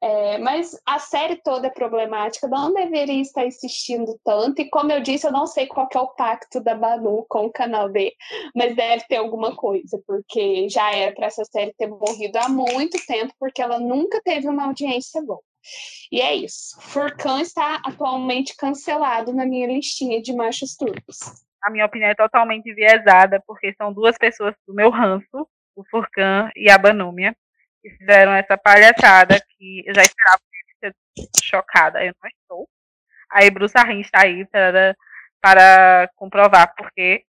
É, 0.00 0.38
mas 0.38 0.80
a 0.86 0.98
série 1.00 1.36
toda 1.36 1.66
é 1.66 1.70
problemática, 1.70 2.46
não 2.46 2.72
deveria 2.72 3.20
estar 3.20 3.44
insistindo 3.44 4.18
tanto. 4.24 4.62
E 4.62 4.70
como 4.70 4.92
eu 4.92 5.00
disse, 5.00 5.26
eu 5.26 5.32
não 5.32 5.46
sei 5.46 5.66
qual 5.66 5.88
é 5.92 5.98
o 5.98 6.08
pacto 6.08 6.60
da 6.60 6.74
Banu 6.74 7.26
com 7.28 7.46
o 7.46 7.52
canal 7.52 7.88
B, 7.88 8.14
mas 8.54 8.76
deve 8.76 9.04
ter 9.08 9.16
alguma 9.16 9.56
coisa, 9.56 10.00
porque 10.06 10.68
já 10.68 10.92
era 10.94 11.12
para 11.14 11.26
essa 11.26 11.44
série 11.44 11.74
ter 11.74 11.88
morrido 11.88 12.38
há 12.38 12.48
muito 12.48 12.96
tempo, 13.06 13.34
porque 13.40 13.60
ela 13.60 13.80
nunca 13.80 14.20
teve 14.22 14.48
uma 14.48 14.66
audiência 14.66 15.20
boa. 15.22 15.40
E 16.12 16.20
é 16.20 16.34
isso. 16.34 16.80
Furcan 16.80 17.40
está 17.40 17.82
atualmente 17.84 18.56
cancelado 18.56 19.32
na 19.32 19.44
minha 19.44 19.66
listinha 19.66 20.22
de 20.22 20.32
machos 20.32 20.76
turcos. 20.76 21.18
A 21.60 21.70
minha 21.70 21.84
opinião 21.84 22.10
é 22.10 22.14
totalmente 22.14 22.70
enviesada, 22.70 23.42
porque 23.44 23.74
são 23.74 23.92
duas 23.92 24.16
pessoas 24.16 24.54
do 24.66 24.72
meu 24.72 24.90
ranço, 24.90 25.46
o 25.74 25.84
Furcan 25.90 26.50
e 26.54 26.70
a 26.70 26.78
Banúmia 26.78 27.36
que 27.82 27.90
fizeram 27.90 28.32
essa 28.32 28.56
palhaçada 28.56 29.40
que 29.56 29.84
eu 29.86 29.94
já 29.94 30.02
esperava 30.02 30.40
ser 30.80 30.94
chocada, 31.42 32.04
eu 32.04 32.14
não 32.22 32.28
estou. 32.28 32.68
Aí 33.30 33.50
Bruce 33.50 33.76
Arrin 33.76 34.00
está 34.00 34.24
aí 34.24 34.46
para, 34.46 34.96
para 35.40 36.10
comprovar 36.16 36.74
porque 36.76 37.24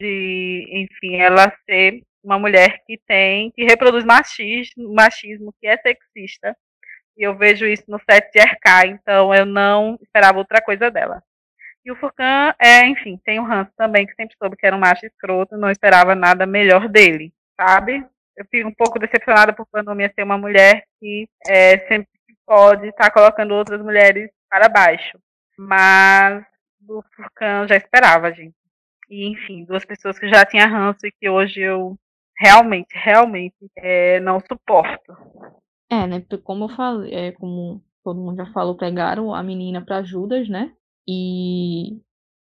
de, 0.00 0.66
enfim, 0.70 1.16
ela 1.16 1.52
ser 1.64 2.02
uma 2.22 2.38
mulher 2.38 2.82
que 2.86 2.98
tem, 3.06 3.50
que 3.52 3.64
reproduz 3.64 4.04
machismo, 4.04 4.92
machismo 4.94 5.54
que 5.60 5.66
é 5.66 5.76
sexista. 5.76 6.56
E 7.16 7.22
eu 7.22 7.36
vejo 7.36 7.66
isso 7.66 7.84
no 7.88 8.00
set 8.10 8.30
de 8.32 8.40
RK, 8.40 8.88
então 8.88 9.32
eu 9.34 9.46
não 9.46 9.98
esperava 10.02 10.38
outra 10.38 10.60
coisa 10.60 10.90
dela. 10.90 11.22
E 11.84 11.92
o 11.92 11.96
Furcan 11.96 12.54
é, 12.58 12.86
enfim, 12.86 13.20
tem 13.24 13.38
o 13.38 13.44
Hans 13.44 13.68
também, 13.76 14.06
que 14.06 14.14
sempre 14.14 14.34
soube 14.38 14.56
que 14.56 14.66
era 14.66 14.74
um 14.74 14.80
macho 14.80 15.04
escroto, 15.06 15.56
não 15.56 15.70
esperava 15.70 16.14
nada 16.14 16.46
melhor 16.46 16.88
dele, 16.88 17.32
sabe? 17.60 18.04
Eu 18.36 18.44
fico 18.50 18.68
um 18.68 18.74
pouco 18.74 18.98
decepcionada 18.98 19.52
por 19.52 19.66
Panomia 19.66 20.12
ser 20.14 20.22
uma 20.22 20.38
mulher 20.38 20.84
que 21.00 21.28
é, 21.46 21.78
sempre 21.86 22.08
pode 22.46 22.88
estar 22.88 23.04
tá 23.04 23.10
colocando 23.10 23.54
outras 23.54 23.80
mulheres 23.80 24.30
para 24.48 24.68
baixo. 24.68 25.18
Mas 25.56 26.44
do 26.80 27.02
Furcan 27.14 27.66
já 27.68 27.76
esperava, 27.76 28.32
gente. 28.32 28.54
E, 29.08 29.26
enfim, 29.28 29.64
duas 29.64 29.84
pessoas 29.84 30.18
que 30.18 30.28
já 30.28 30.44
tinha 30.44 30.66
ranço 30.66 31.06
e 31.06 31.12
que 31.12 31.28
hoje 31.28 31.60
eu 31.60 31.96
realmente, 32.36 32.88
realmente 32.92 33.54
é, 33.76 34.18
não 34.20 34.40
suporto. 34.40 35.16
É, 35.90 36.06
né? 36.06 36.24
Como 36.42 36.64
eu 36.64 36.68
falei, 36.70 37.14
é, 37.14 37.32
como 37.32 37.82
todo 38.02 38.20
mundo 38.20 38.36
já 38.36 38.52
falou, 38.52 38.76
pegaram 38.76 39.34
a 39.34 39.42
menina 39.42 39.84
para 39.84 40.02
Judas, 40.02 40.48
né? 40.48 40.72
E, 41.06 42.00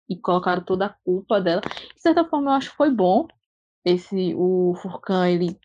e 0.08 0.16
colocaram 0.22 0.64
toda 0.64 0.86
a 0.86 0.96
culpa 1.04 1.40
dela. 1.40 1.60
De 1.60 2.00
certa 2.00 2.24
forma, 2.24 2.50
eu 2.50 2.54
acho 2.54 2.70
que 2.70 2.76
foi 2.76 2.90
bom 2.90 3.26
esse 3.86 4.34
o 4.34 4.74
Furcan 4.82 5.28
ele 5.28 5.56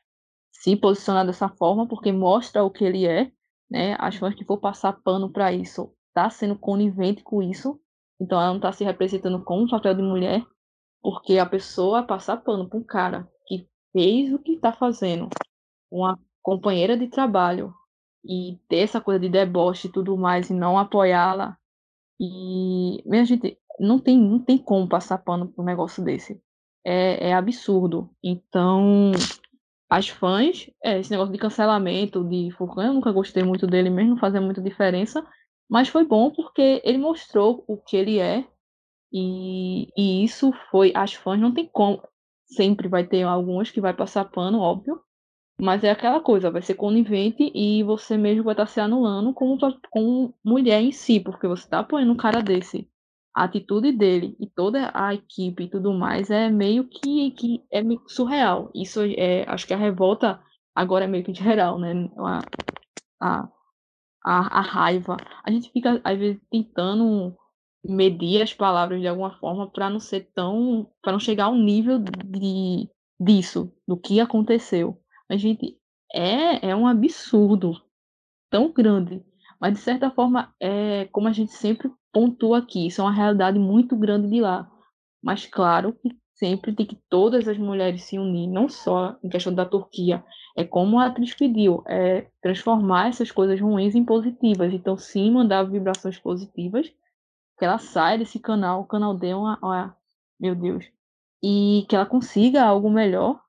se 0.62 0.76
posicionar 0.76 1.26
dessa 1.26 1.50
forma, 1.50 1.88
porque 1.88 2.12
mostra 2.12 2.64
o 2.64 2.70
que 2.70 2.84
ele 2.84 3.08
é, 3.08 3.32
né? 3.70 3.96
As 4.00 4.16
fãs 4.16 4.36
que 4.36 4.46
for 4.46 4.60
passar 4.60 4.94
pano 5.02 5.32
para 5.32 5.52
isso 5.52 5.92
tá 6.14 6.30
sendo 6.30 6.58
conivente 6.58 7.24
com 7.24 7.42
isso, 7.42 7.80
então 8.20 8.40
ela 8.40 8.54
não 8.54 8.60
tá 8.60 8.72
se 8.72 8.84
representando 8.84 9.42
como 9.44 9.64
um 9.64 9.68
papel 9.68 9.96
de 9.96 10.02
mulher, 10.02 10.46
porque 11.02 11.38
a 11.38 11.46
pessoa 11.46 12.04
passar 12.04 12.38
pano 12.38 12.68
para 12.70 12.78
um 12.78 12.84
cara 12.84 13.28
que 13.48 13.68
fez 13.94 14.34
o 14.34 14.40
que 14.40 14.58
tá 14.58 14.74
fazendo, 14.74 15.30
uma 15.90 16.20
companheira 16.44 16.98
de 16.98 17.08
trabalho, 17.08 17.74
e 18.24 18.60
ter 18.68 18.80
essa 18.80 19.02
coisa 19.02 19.20
de 19.20 19.30
deboche 19.30 19.88
e 19.88 19.92
tudo 19.92 20.18
mais, 20.18 20.50
e 20.50 20.54
não 20.54 20.78
apoiá-la, 20.78 21.58
e, 22.20 23.02
minha 23.04 23.26
gente, 23.26 23.58
não 23.80 23.98
tem, 23.98 24.20
não 24.20 24.38
tem 24.38 24.60
como 24.60 24.88
passar 24.88 25.18
pano 25.18 25.48
para 25.48 25.64
um 25.64 25.66
negócio 25.66 26.04
desse. 26.04 26.40
É, 26.86 27.30
é 27.30 27.34
absurdo. 27.34 28.12
Então, 28.24 29.12
as 29.92 30.08
fãs, 30.08 30.70
é, 30.82 31.00
esse 31.02 31.12
negócio 31.12 31.34
de 31.34 31.38
cancelamento 31.38 32.24
de 32.24 32.50
Furcan, 32.52 32.86
eu 32.86 32.94
nunca 32.94 33.12
gostei 33.12 33.44
muito 33.44 33.68
dele 33.68 33.90
mesmo, 33.90 34.12
não 34.12 34.18
fazia 34.18 34.40
muita 34.40 34.62
diferença, 34.62 35.22
mas 35.70 35.90
foi 35.90 36.06
bom 36.06 36.32
porque 36.32 36.82
ele 36.86 36.98
mostrou 36.98 37.66
o 37.68 37.76
que 37.76 37.98
ele 37.98 38.18
é, 38.18 38.48
e, 39.12 39.90
e 39.98 40.24
isso 40.24 40.54
foi, 40.72 40.94
as 40.96 41.14
fãs 41.14 41.38
não 41.38 41.54
tem 41.54 41.68
como, 41.68 42.02
sempre 42.46 42.88
vai 42.88 43.06
ter 43.06 43.24
algumas 43.24 43.70
que 43.70 43.82
vai 43.82 43.94
passar 43.94 44.24
pano, 44.24 44.60
óbvio, 44.60 45.02
mas 45.60 45.84
é 45.84 45.92
aquela 45.92 46.22
coisa, 46.22 46.50
vai 46.50 46.62
ser 46.62 46.76
conivente 46.76 47.52
e 47.54 47.84
você 47.84 48.16
mesmo 48.18 48.46
vai 48.46 48.54
estar 48.54 48.68
se 48.68 48.80
anulando 48.80 49.34
como, 49.34 49.58
como 49.90 50.34
mulher 50.42 50.82
em 50.82 50.94
si, 50.94 51.20
porque 51.20 51.48
você 51.50 51.64
está 51.64 51.80
apoiando 51.80 52.14
um 52.14 52.18
cara 52.18 52.42
desse. 52.42 52.90
A 53.34 53.46
atitude 53.46 53.92
dele 53.92 54.36
e 54.40 54.48
toda 54.48 54.92
a 54.94 55.14
equipe 55.14 55.64
e 55.64 55.70
tudo 55.70 55.94
mais 55.94 56.30
é 56.30 56.50
meio 56.50 56.88
que, 56.88 57.32
que 57.32 57.64
é 57.72 57.82
meio 57.82 58.02
surreal. 58.08 58.70
Isso 58.76 59.02
é, 59.02 59.46
acho 59.48 59.66
que 59.66 59.74
a 59.74 59.78
revolta 59.78 60.42
agora 60.76 61.06
é 61.06 61.08
meio 61.08 61.24
que 61.24 61.34
geral, 61.34 61.80
né? 61.80 62.10
A, 62.18 62.40
a, 63.22 63.50
a, 64.26 64.60
a 64.60 64.62
raiva. 64.62 65.18
A 65.44 65.52
gente 65.52 65.72
fica, 65.72 66.02
às 66.04 66.18
vezes, 66.18 66.42
tentando 66.52 67.36
medir 67.84 68.42
as 68.42 68.54
palavras 68.54 69.00
de 69.00 69.08
alguma 69.08 69.32
forma 69.40 69.70
para 69.70 69.90
não 69.90 70.00
ser 70.00 70.30
tão. 70.36 70.90
para 71.02 71.14
não 71.14 71.20
chegar 71.20 71.46
ao 71.46 71.56
nível 71.56 72.00
de, 72.00 72.90
disso, 73.20 73.74
do 73.88 73.98
que 73.98 74.20
aconteceu. 74.20 75.00
A 75.30 75.38
gente 75.38 75.78
é, 76.14 76.70
é 76.70 76.76
um 76.76 76.88
absurdo 76.88 77.82
tão 78.50 78.72
grande. 78.72 79.24
Mas, 79.60 79.74
de 79.74 79.80
certa 79.80 80.10
forma, 80.12 80.54
é 80.60 81.06
como 81.06 81.28
a 81.28 81.32
gente 81.32 81.52
sempre 81.54 81.92
pontua 82.12 82.60
aqui, 82.60 82.88
isso 82.88 83.02
é 83.02 83.04
uma 83.04 83.14
realidade 83.14 83.58
muito 83.60 83.96
grande 83.96 84.30
de 84.30 84.42
lá. 84.42 84.70
Mas, 85.24 85.46
claro, 85.46 85.94
que 85.94 86.10
sempre 86.34 86.74
tem 86.74 86.86
que 86.86 86.98
todas 87.10 87.48
as 87.48 87.58
mulheres 87.58 88.04
se 88.04 88.18
unir, 88.18 88.48
não 88.48 88.68
só 88.68 89.16
em 89.24 89.30
questão 89.30 89.54
da 89.54 89.66
Turquia, 89.66 90.24
é 90.58 90.64
como 90.64 91.00
a 91.00 91.06
atriz 91.06 91.34
pediu, 91.36 91.84
é 91.88 92.28
transformar 92.42 93.10
essas 93.10 93.32
coisas 93.32 93.60
ruins 93.62 93.96
em 93.96 94.04
positivas. 94.04 94.74
Então, 94.74 94.98
sim, 94.98 95.32
mandar 95.32 95.64
vibrações 95.64 96.18
positivas, 96.18 96.92
que 97.58 97.66
ela 97.66 97.78
saia 97.78 98.18
desse 98.18 98.40
canal, 98.40 98.82
o 98.82 98.88
canal 98.88 99.14
dê 99.16 99.34
uma, 99.34 99.58
uma 99.62 99.96
meu 100.40 100.56
Deus, 100.56 100.86
e 101.44 101.86
que 101.88 101.96
ela 101.96 102.06
consiga 102.06 102.64
algo 102.64 102.90
melhor 102.90 103.40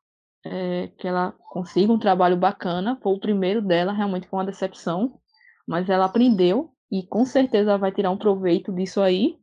é, 0.44 0.88
que 0.98 1.08
ela 1.08 1.32
consiga 1.50 1.92
um 1.92 1.98
trabalho 1.98 2.36
bacana. 2.36 2.98
Foi 3.02 3.12
o 3.14 3.20
primeiro 3.20 3.62
dela, 3.62 3.92
realmente 3.92 4.28
foi 4.28 4.38
uma 4.38 4.46
decepção, 4.46 5.18
mas 5.66 5.88
ela 5.88 6.04
aprendeu 6.04 6.71
e 6.92 7.02
com 7.06 7.24
certeza 7.24 7.78
vai 7.78 7.90
tirar 7.90 8.10
um 8.10 8.18
proveito 8.18 8.70
disso 8.70 9.00
aí. 9.00 9.38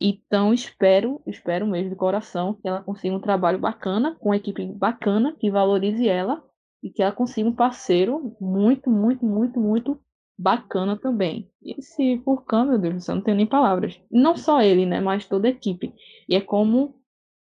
Então 0.00 0.54
espero, 0.54 1.20
espero 1.26 1.66
mesmo 1.66 1.90
de 1.90 1.96
coração 1.96 2.54
que 2.54 2.68
ela 2.68 2.80
consiga 2.80 3.16
um 3.16 3.20
trabalho 3.20 3.58
bacana, 3.58 4.16
com 4.20 4.28
uma 4.28 4.36
equipe 4.36 4.64
bacana, 4.66 5.34
que 5.38 5.50
valorize 5.50 6.08
ela 6.08 6.42
e 6.80 6.90
que 6.90 7.02
ela 7.02 7.10
consiga 7.10 7.48
um 7.48 7.54
parceiro 7.54 8.36
muito, 8.40 8.88
muito, 8.88 9.26
muito, 9.26 9.60
muito 9.60 10.00
bacana 10.38 10.96
também. 10.96 11.50
E 11.60 11.78
esse 11.78 12.20
Furcan, 12.24 12.66
meu 12.66 12.78
Deus, 12.78 13.08
eu 13.08 13.16
não 13.16 13.22
tenho 13.22 13.36
nem 13.36 13.46
palavras. 13.46 14.00
Não 14.10 14.36
só 14.36 14.62
ele, 14.62 14.86
né, 14.86 15.00
mas 15.00 15.26
toda 15.26 15.48
a 15.48 15.50
equipe. 15.50 15.92
E 16.28 16.36
é 16.36 16.40
como 16.40 16.96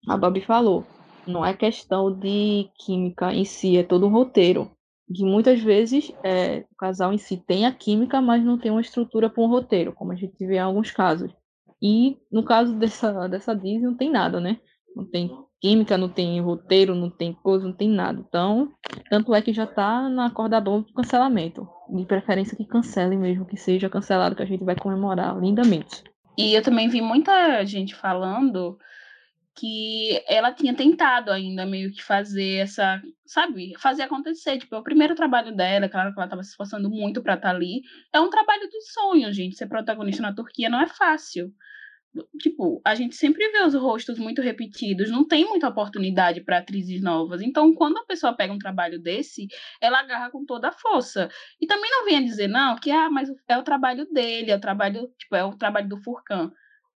a 0.09 0.17
Babi 0.17 0.41
falou, 0.41 0.85
não 1.27 1.45
é 1.45 1.55
questão 1.55 2.13
de 2.13 2.71
química 2.77 3.33
em 3.33 3.45
si, 3.45 3.77
é 3.77 3.83
todo 3.83 4.07
um 4.07 4.11
roteiro. 4.11 4.71
Que 5.15 5.25
muitas 5.25 5.61
vezes 5.61 6.13
é, 6.23 6.65
o 6.71 6.77
casal 6.77 7.13
em 7.13 7.19
si 7.19 7.37
tem 7.37 7.67
a 7.67 7.73
química, 7.73 8.21
mas 8.21 8.43
não 8.43 8.59
tem 8.59 8.71
uma 8.71 8.81
estrutura 8.81 9.29
para 9.29 9.43
um 9.43 9.49
roteiro, 9.49 9.93
como 9.93 10.13
a 10.13 10.17
gente 10.17 10.35
vê 10.47 10.57
em 10.57 10.61
alguns 10.61 10.91
casos. 10.91 11.31
E 11.81 12.17
no 12.31 12.45
caso 12.45 12.75
dessa, 12.75 13.29
dessa 13.29 13.55
Disney 13.55 13.81
não 13.81 13.97
tem 13.97 14.11
nada, 14.11 14.41
né? 14.41 14.59
Não 14.95 15.05
tem 15.05 15.31
química, 15.61 15.97
não 15.97 16.09
tem 16.09 16.41
roteiro, 16.41 16.95
não 16.95 17.09
tem 17.09 17.33
coisa, 17.33 17.67
não 17.67 17.73
tem 17.73 17.89
nada. 17.89 18.23
Então, 18.27 18.73
tanto 19.09 19.35
é 19.35 19.41
que 19.41 19.53
já 19.53 19.65
está 19.65 20.09
na 20.09 20.31
corda 20.31 20.61
bamba 20.61 20.87
do 20.87 20.93
cancelamento. 20.93 21.69
De 21.89 22.05
preferência 22.05 22.57
que 22.57 22.65
cancele 22.65 23.17
mesmo, 23.17 23.47
que 23.47 23.57
seja 23.57 23.89
cancelado, 23.89 24.35
que 24.35 24.43
a 24.43 24.47
gente 24.47 24.65
vai 24.65 24.75
comemorar 24.75 25.39
lindamente. 25.39 26.03
E 26.37 26.55
eu 26.55 26.63
também 26.63 26.89
vi 26.89 27.01
muita 27.01 27.65
gente 27.65 27.95
falando 27.95 28.79
que 29.55 30.23
ela 30.27 30.53
tinha 30.53 30.75
tentado 30.75 31.31
ainda 31.31 31.67
meio 31.67 31.93
que 31.93 32.03
fazer 32.03 32.57
essa, 32.57 33.03
sabe, 33.27 33.75
fazer 33.79 34.03
acontecer. 34.03 34.59
Tipo, 34.59 34.77
é 34.77 34.79
o 34.79 34.83
primeiro 34.83 35.15
trabalho 35.15 35.55
dela, 35.55 35.89
claro 35.89 36.13
que 36.13 36.19
ela 36.19 36.27
estava 36.27 36.43
se 36.43 36.51
esforçando 36.51 36.89
muito 36.91 37.23
para 37.23 37.35
estar 37.35 37.51
tá 37.51 37.55
ali. 37.55 37.83
É 38.13 38.21
um 38.21 38.31
trabalho 38.31 38.69
dos 38.71 38.93
sonhos, 38.93 39.37
gente. 39.37 39.57
Ser 39.57 39.67
protagonista 39.67 40.23
na 40.23 40.35
Turquia 40.35 40.69
não 40.71 40.81
é 40.81 40.87
fácil. 40.87 41.53
Tipo, 42.39 42.81
a 42.85 42.95
gente 42.95 43.17
sempre 43.17 43.51
vê 43.51 43.63
os 43.65 43.75
rostos 43.75 44.19
muito 44.19 44.43
repetidos, 44.43 45.11
não 45.11 45.27
tem 45.27 45.47
muita 45.47 45.69
oportunidade 45.69 46.43
para 46.43 46.59
atrizes 46.59 47.01
novas. 47.03 47.41
Então, 47.41 47.75
quando 47.75 47.97
a 47.99 48.05
pessoa 48.05 48.37
pega 48.37 48.53
um 48.53 48.59
trabalho 48.59 49.01
desse, 49.01 49.47
ela 49.81 50.01
agarra 50.01 50.31
com 50.31 50.45
toda 50.45 50.69
a 50.69 50.73
força. 50.73 51.31
E 51.59 51.67
também 51.67 51.91
não 51.91 52.05
venha 52.05 52.23
dizer, 52.23 52.49
não, 52.49 52.77
que 52.77 52.91
ah, 52.91 53.11
mas 53.11 53.31
é 53.49 53.57
o 53.57 53.63
trabalho 53.63 54.07
dele, 54.13 54.51
é 54.51 54.57
o 54.57 54.61
trabalho, 54.61 55.09
tipo, 55.19 55.35
é 55.35 55.43
o 55.45 55.57
trabalho 55.57 55.89
do 55.89 55.97
Furcan. 56.03 56.53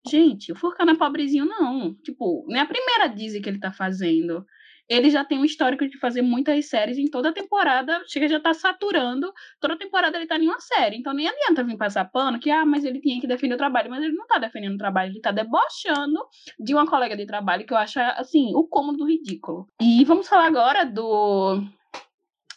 Gente, 0.07 0.51
o 0.51 0.55
Furcão 0.55 0.85
não 0.85 0.93
é 0.93 0.97
pobrezinho, 0.97 1.45
não. 1.45 1.93
Tipo, 1.95 2.45
nem 2.47 2.61
a 2.61 2.65
primeira 2.65 3.07
Disney 3.07 3.41
que 3.41 3.49
ele 3.49 3.59
tá 3.59 3.71
fazendo. 3.71 4.45
Ele 4.87 5.09
já 5.09 5.25
tem 5.25 5.39
um 5.39 5.45
histórico 5.45 5.87
de 5.87 5.97
fazer 5.97 6.21
muitas 6.21 6.67
séries 6.67 6.97
em 6.97 7.07
toda 7.07 7.33
temporada, 7.33 8.03
chega 8.07 8.27
já 8.27 8.39
tá 8.39 8.53
saturando, 8.53 9.33
toda 9.59 9.77
temporada 9.77 10.15
ele 10.15 10.27
tá 10.27 10.37
em 10.37 10.47
uma 10.47 10.59
série. 10.59 10.97
Então 10.97 11.11
nem 11.11 11.27
adianta 11.27 11.63
vir 11.63 11.75
passar 11.75 12.05
pano 12.05 12.39
que, 12.39 12.51
ah, 12.51 12.65
mas 12.65 12.85
ele 12.85 13.01
tinha 13.01 13.19
que 13.19 13.25
defender 13.25 13.55
o 13.55 13.57
trabalho. 13.57 13.89
Mas 13.89 14.03
ele 14.03 14.13
não 14.13 14.27
tá 14.27 14.37
defendendo 14.37 14.75
o 14.75 14.77
trabalho, 14.77 15.11
ele 15.11 15.21
tá 15.21 15.31
debochando 15.31 16.19
de 16.59 16.73
uma 16.73 16.85
colega 16.85 17.17
de 17.17 17.25
trabalho 17.25 17.65
que 17.65 17.73
eu 17.73 17.77
acho, 17.77 17.99
assim, 17.99 18.53
o 18.53 18.63
cômodo 18.67 19.05
ridículo. 19.05 19.67
E 19.81 20.03
vamos 20.05 20.27
falar 20.27 20.45
agora 20.45 20.85
do 20.85 21.63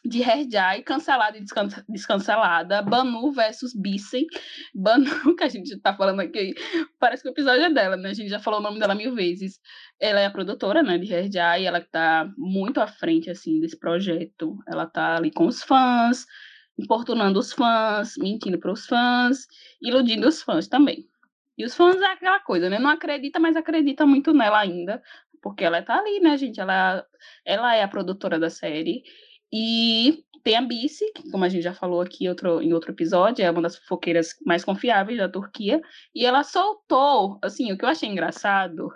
de 0.05 0.23
Herjai, 0.23 0.83
cancelada 0.83 1.37
e 1.37 1.45
descancelada, 1.89 2.83
Banu 2.83 3.33
versus 3.33 3.75
Bissen. 3.75 4.27
Banu, 4.75 5.05
que 5.37 5.45
a 5.45 5.49
gente 5.49 5.77
tá 5.79 5.95
falando 5.95 6.21
aqui, 6.21 6.55
parece 6.99 7.23
que 7.23 7.29
o 7.29 7.33
episódio 7.33 7.65
é 7.65 7.71
dela, 7.71 7.97
né? 7.97 8.11
A 8.11 8.15
gente 8.15 8.29
já 8.29 8.39
falou 8.39 8.61
o 8.61 8.63
nome 8.63 8.79
dela 8.79 8.95
mil 8.95 9.15
vezes. 9.15 9.61
Ela 10.01 10.21
é 10.21 10.27
a 10.27 10.31
produtora, 10.31 10.83
né, 10.83 10.99
de 10.99 11.13
Herjai, 11.13 11.67
ela 11.67 11.81
tá 11.81 12.31
muito 12.37 12.81
à 12.81 12.87
frente, 12.87 13.31
assim, 13.31 13.61
desse 13.61 13.79
projeto. 13.79 14.57
Ela 14.67 14.87
tá 14.87 15.17
ali 15.17 15.31
com 15.31 15.47
os 15.47 15.63
fãs, 15.63 16.25
importunando 16.79 17.39
os 17.39 17.53
fãs, 17.53 18.15
mentindo 18.19 18.59
para 18.59 18.73
os 18.73 18.87
fãs, 18.87 19.47
iludindo 19.83 20.29
os 20.29 20.43
fãs 20.43 20.69
também. 20.69 21.09
E 21.57 21.65
os 21.65 21.75
fãs 21.75 22.01
é 22.01 22.07
aquela 22.07 22.39
coisa, 22.41 22.71
né? 22.71 22.79
Não 22.79 22.91
acredita, 22.91 23.41
mas 23.41 23.57
acredita 23.57 24.07
muito 24.07 24.33
nela 24.33 24.61
ainda, 24.61 25.03
porque 25.43 25.65
ela 25.65 25.83
tá 25.83 25.99
ali, 25.99 26.21
né, 26.21 26.37
gente? 26.37 26.61
Ela, 26.61 27.05
ela 27.45 27.75
é 27.75 27.83
a 27.83 27.89
produtora 27.89 28.39
da 28.39 28.49
série. 28.49 29.03
E 29.53 30.25
tem 30.43 30.57
a 30.57 30.63
Bici, 30.63 31.05
que, 31.13 31.31
como 31.31 31.45
a 31.45 31.49
gente 31.49 31.63
já 31.63 31.75
falou 31.75 32.01
aqui 32.01 32.29
outro, 32.29 32.63
em 32.63 32.73
outro 32.73 32.93
episódio, 32.93 33.45
é 33.45 33.51
uma 33.51 33.63
das 33.63 33.77
fofoqueiras 33.77 34.35
mais 34.45 34.65
confiáveis 34.65 35.19
da 35.19 35.29
Turquia. 35.29 35.81
E 36.15 36.25
ela 36.25 36.43
soltou, 36.43 37.39
assim, 37.43 37.73
o 37.73 37.79
que 37.79 37.85
eu 37.85 37.89
achei 37.89 38.09
engraçado 38.09 38.91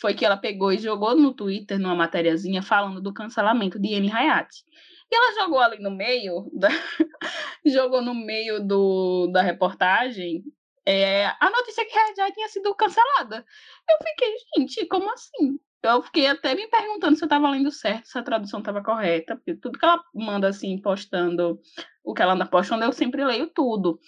foi 0.00 0.14
que 0.14 0.24
ela 0.24 0.36
pegou 0.36 0.72
e 0.72 0.78
jogou 0.78 1.16
no 1.16 1.32
Twitter, 1.32 1.78
numa 1.78 1.94
matériazinha, 1.94 2.62
falando 2.62 3.00
do 3.00 3.14
cancelamento 3.14 3.78
de 3.78 3.94
Amy 3.94 4.10
Hayati. 4.10 4.64
E 5.10 5.14
ela 5.14 5.34
jogou 5.34 5.60
ali 5.60 5.80
no 5.80 5.90
meio, 5.90 6.50
da... 6.52 6.68
jogou 7.64 8.02
no 8.02 8.14
meio 8.14 8.60
do, 8.66 9.28
da 9.28 9.42
reportagem 9.42 10.42
é, 10.86 11.26
a 11.40 11.50
notícia 11.50 11.84
que 11.86 11.96
a 11.96 12.30
tinha 12.32 12.48
sido 12.48 12.74
cancelada. 12.74 13.44
Eu 13.88 13.96
fiquei, 14.06 14.34
gente, 14.56 14.86
como 14.86 15.10
assim? 15.12 15.58
Eu 15.86 16.02
fiquei 16.02 16.26
até 16.26 16.54
me 16.54 16.66
perguntando 16.68 17.16
se 17.16 17.22
eu 17.22 17.26
estava 17.26 17.50
lendo 17.50 17.70
certo, 17.70 18.06
se 18.06 18.18
a 18.18 18.22
tradução 18.22 18.60
estava 18.60 18.82
correta, 18.82 19.36
porque 19.36 19.54
tudo 19.54 19.78
que 19.78 19.84
ela 19.84 20.02
manda 20.14 20.48
assim, 20.48 20.78
postando, 20.78 21.60
o 22.02 22.14
que 22.14 22.22
ela 22.22 22.34
anda 22.34 22.46
postando, 22.46 22.84
eu 22.84 22.92
sempre 22.92 23.24
leio 23.24 23.48
tudo. 23.48 23.98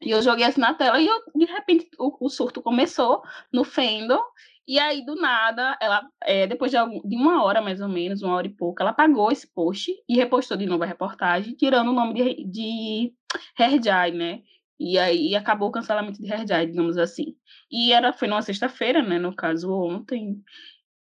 E 0.00 0.10
eu 0.10 0.22
joguei 0.22 0.44
assim 0.44 0.60
na 0.60 0.74
tela 0.74 1.00
e 1.00 1.06
eu, 1.06 1.22
de 1.34 1.44
repente 1.46 1.88
o, 1.98 2.26
o 2.26 2.28
surto 2.28 2.62
começou 2.62 3.22
no 3.52 3.64
Fandom, 3.64 4.22
e 4.66 4.78
aí 4.78 5.04
do 5.04 5.14
nada, 5.14 5.76
ela, 5.80 6.08
é, 6.22 6.46
depois 6.46 6.70
de, 6.70 6.76
algum, 6.76 7.06
de, 7.06 7.16
uma 7.16 7.44
hora 7.44 7.60
mais 7.60 7.80
ou 7.80 7.88
menos, 7.88 8.22
uma 8.22 8.34
hora 8.34 8.46
e 8.46 8.50
pouco, 8.50 8.80
ela 8.80 8.90
apagou 8.90 9.30
esse 9.30 9.46
post 9.46 9.92
e 10.08 10.16
repostou 10.16 10.56
de 10.56 10.66
novo 10.66 10.82
a 10.82 10.86
reportagem, 10.86 11.54
tirando 11.54 11.90
o 11.90 11.94
nome 11.94 12.14
de, 12.14 12.44
de 12.44 13.14
Herjai, 13.58 14.10
né? 14.10 14.42
E 14.78 14.98
aí 14.98 15.36
acabou 15.36 15.68
o 15.68 15.72
cancelamento 15.72 16.20
de 16.20 16.32
Herjai, 16.32 16.66
digamos 16.66 16.96
assim. 16.96 17.36
E 17.70 17.92
era, 17.92 18.12
foi 18.12 18.26
numa 18.26 18.42
sexta-feira, 18.42 19.02
né? 19.02 19.18
No 19.18 19.34
caso, 19.34 19.72
ontem. 19.72 20.42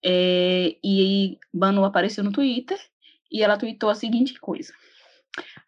É, 0.04 0.76
e 0.82 1.38
Banu 1.52 1.84
apareceu 1.84 2.22
no 2.22 2.32
Twitter 2.32 2.78
e 3.30 3.42
ela 3.42 3.58
tweetou 3.58 3.90
a 3.90 3.94
seguinte 3.94 4.38
coisa. 4.40 4.72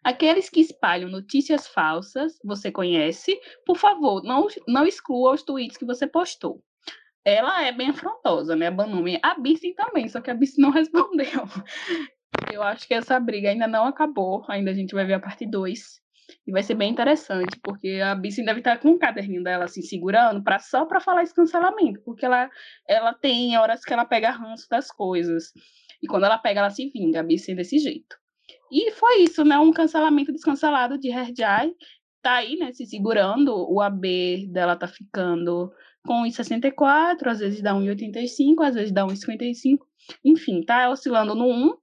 Aqueles 0.03 0.49
que 0.49 0.59
espalham 0.59 1.09
notícias 1.09 1.67
falsas, 1.67 2.39
você 2.43 2.71
conhece, 2.71 3.39
por 3.65 3.77
favor, 3.77 4.23
não, 4.23 4.47
não 4.67 4.85
exclua 4.85 5.33
os 5.33 5.43
tweets 5.43 5.77
que 5.77 5.85
você 5.85 6.07
postou. 6.07 6.63
Ela 7.23 7.63
é 7.63 7.71
bem 7.71 7.89
afrontosa, 7.89 8.55
né, 8.55 8.71
a? 8.71 9.19
A 9.21 9.35
Bici 9.35 9.73
também, 9.73 10.07
só 10.07 10.19
que 10.19 10.31
a 10.31 10.33
Bici 10.33 10.59
não 10.59 10.71
respondeu. 10.71 11.47
Eu 12.51 12.63
acho 12.63 12.87
que 12.87 12.93
essa 12.93 13.19
briga 13.19 13.49
ainda 13.49 13.67
não 13.67 13.85
acabou, 13.85 14.43
ainda 14.47 14.71
a 14.71 14.73
gente 14.73 14.95
vai 14.95 15.05
ver 15.05 15.13
a 15.13 15.19
parte 15.19 15.45
2. 15.45 16.01
E 16.45 16.51
vai 16.51 16.63
ser 16.63 16.75
bem 16.75 16.91
interessante, 16.91 17.59
porque 17.63 17.99
a 18.03 18.15
Bici 18.15 18.43
deve 18.43 18.59
estar 18.59 18.77
com 18.77 18.89
um 18.89 18.97
caderninho 18.97 19.43
dela 19.43 19.65
assim 19.65 19.81
segurando 19.81 20.43
para 20.43 20.59
só 20.59 20.85
para 20.85 20.99
falar 20.99 21.23
esse 21.23 21.33
cancelamento, 21.33 22.01
porque 22.03 22.25
ela 22.25 22.49
ela 22.87 23.13
tem 23.13 23.57
horas 23.57 23.83
que 23.83 23.93
ela 23.93 24.05
pega 24.05 24.31
ranço 24.31 24.67
das 24.69 24.91
coisas. 24.91 25.51
E 26.01 26.07
quando 26.07 26.25
ela 26.25 26.37
pega, 26.37 26.61
ela 26.61 26.69
se 26.69 26.89
vinga, 26.89 27.19
a 27.19 27.23
Birce 27.23 27.53
desse 27.53 27.77
jeito. 27.77 28.15
E 28.71 28.91
foi 28.91 29.23
isso, 29.23 29.43
né? 29.43 29.57
Um 29.59 29.71
cancelamento 29.71 30.31
descancelado 30.31 30.97
de 30.97 31.09
Herjai. 31.09 31.71
Tá 32.21 32.35
aí, 32.35 32.55
né? 32.55 32.71
Se 32.71 32.85
segurando. 32.85 33.53
O 33.71 33.81
AB 33.81 34.47
dela 34.51 34.75
tá 34.75 34.87
ficando 34.87 35.71
com 36.05 36.23
1,64, 36.23 37.27
às 37.27 37.39
vezes 37.39 37.61
dá 37.61 37.73
1,85, 37.73 38.65
às 38.65 38.75
vezes 38.75 38.91
dá 38.91 39.05
1,55. 39.05 39.79
Enfim, 40.25 40.63
tá 40.63 40.89
oscilando 40.89 41.35
no 41.35 41.47
1. 41.47 41.73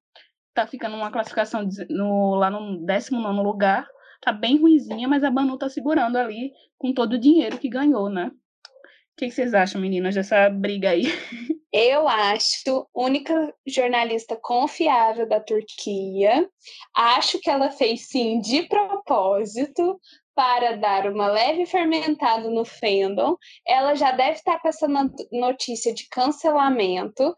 Tá 0.54 0.66
ficando 0.66 0.96
uma 0.96 1.10
classificação 1.10 1.68
no, 1.88 2.34
lá 2.34 2.50
no 2.50 2.84
19 2.84 3.42
lugar. 3.42 3.86
Tá 4.20 4.32
bem 4.32 4.58
ruinzinha, 4.58 5.06
mas 5.06 5.22
a 5.22 5.30
Banu 5.30 5.56
tá 5.56 5.68
segurando 5.68 6.16
ali 6.16 6.52
com 6.76 6.92
todo 6.92 7.14
o 7.14 7.18
dinheiro 7.18 7.58
que 7.58 7.68
ganhou, 7.68 8.08
né? 8.08 8.30
O 8.30 9.16
que 9.18 9.30
vocês 9.30 9.54
acham, 9.54 9.80
meninas, 9.80 10.14
dessa 10.14 10.48
briga 10.48 10.90
aí? 10.90 11.04
Eu 11.72 12.08
acho 12.08 12.88
única 12.94 13.54
jornalista 13.66 14.36
confiável 14.40 15.28
da 15.28 15.38
Turquia. 15.38 16.48
Acho 16.94 17.38
que 17.40 17.50
ela 17.50 17.70
fez 17.70 18.08
sim 18.08 18.40
de 18.40 18.62
propósito 18.62 20.00
para 20.34 20.76
dar 20.76 21.12
uma 21.12 21.28
leve 21.28 21.66
fermentada 21.66 22.48
no 22.48 22.64
fandom. 22.64 23.36
Ela 23.66 23.94
já 23.94 24.12
deve 24.12 24.38
estar 24.38 24.58
com 24.60 24.68
essa 24.68 24.88
notícia 25.30 25.92
de 25.92 26.08
cancelamento. 26.08 27.34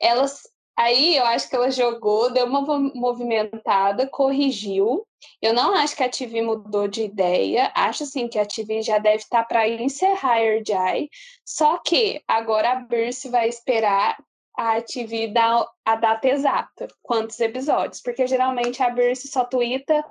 Elas 0.00 0.40
Aí 0.76 1.16
eu 1.16 1.24
acho 1.24 1.48
que 1.48 1.54
ela 1.54 1.70
jogou, 1.70 2.32
deu 2.32 2.46
uma 2.46 2.62
movimentada, 2.94 4.08
corrigiu. 4.08 5.06
Eu 5.40 5.52
não 5.52 5.74
acho 5.74 5.96
que 5.96 6.02
a 6.02 6.08
TV 6.08 6.42
mudou 6.42 6.88
de 6.88 7.02
ideia. 7.02 7.70
Acho 7.74 8.06
sim 8.06 8.28
que 8.28 8.38
a 8.38 8.46
TV 8.46 8.82
já 8.82 8.98
deve 8.98 9.16
estar 9.16 9.44
para 9.44 9.68
encerrar 9.68 10.38
a 10.38 10.62
Jai. 10.66 11.08
Só 11.44 11.78
que 11.78 12.22
agora 12.26 12.72
a 12.72 12.76
Birce 12.76 13.28
vai 13.28 13.48
esperar 13.48 14.16
a 14.56 14.80
TV 14.80 15.28
dar 15.28 15.66
a 15.84 15.96
data 15.96 16.28
exata, 16.28 16.86
quantos 17.02 17.40
episódios, 17.40 18.00
porque 18.00 18.26
geralmente 18.26 18.82
a 18.82 18.88
Birce 18.88 19.26
só 19.26 19.44
twitta 19.44 20.04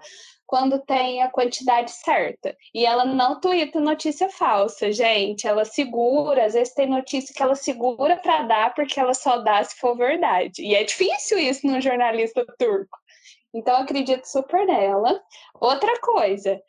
quando 0.45 0.77
tem 0.79 1.23
a 1.23 1.31
quantidade 1.31 1.89
certa. 1.89 2.55
E 2.75 2.85
ela 2.85 3.05
não 3.05 3.39
tuita 3.39 3.79
notícia 3.79 4.29
falsa, 4.29 4.91
gente. 4.91 5.47
Ela 5.47 5.65
segura, 5.65 6.45
às 6.45 6.53
vezes 6.53 6.73
tem 6.73 6.87
notícia 6.87 7.33
que 7.33 7.41
ela 7.41 7.55
segura 7.55 8.17
para 8.17 8.43
dar 8.43 8.73
porque 8.75 8.99
ela 8.99 9.13
só 9.13 9.37
dá 9.37 9.63
se 9.63 9.75
for 9.77 9.97
verdade. 9.97 10.61
E 10.61 10.75
é 10.75 10.83
difícil 10.83 11.39
isso 11.39 11.65
num 11.65 11.81
jornalista 11.81 12.45
turco. 12.59 12.99
Então, 13.53 13.75
eu 13.75 13.83
acredito 13.83 14.25
super 14.25 14.65
nela. 14.65 15.21
Outra 15.59 15.99
coisa, 15.99 16.61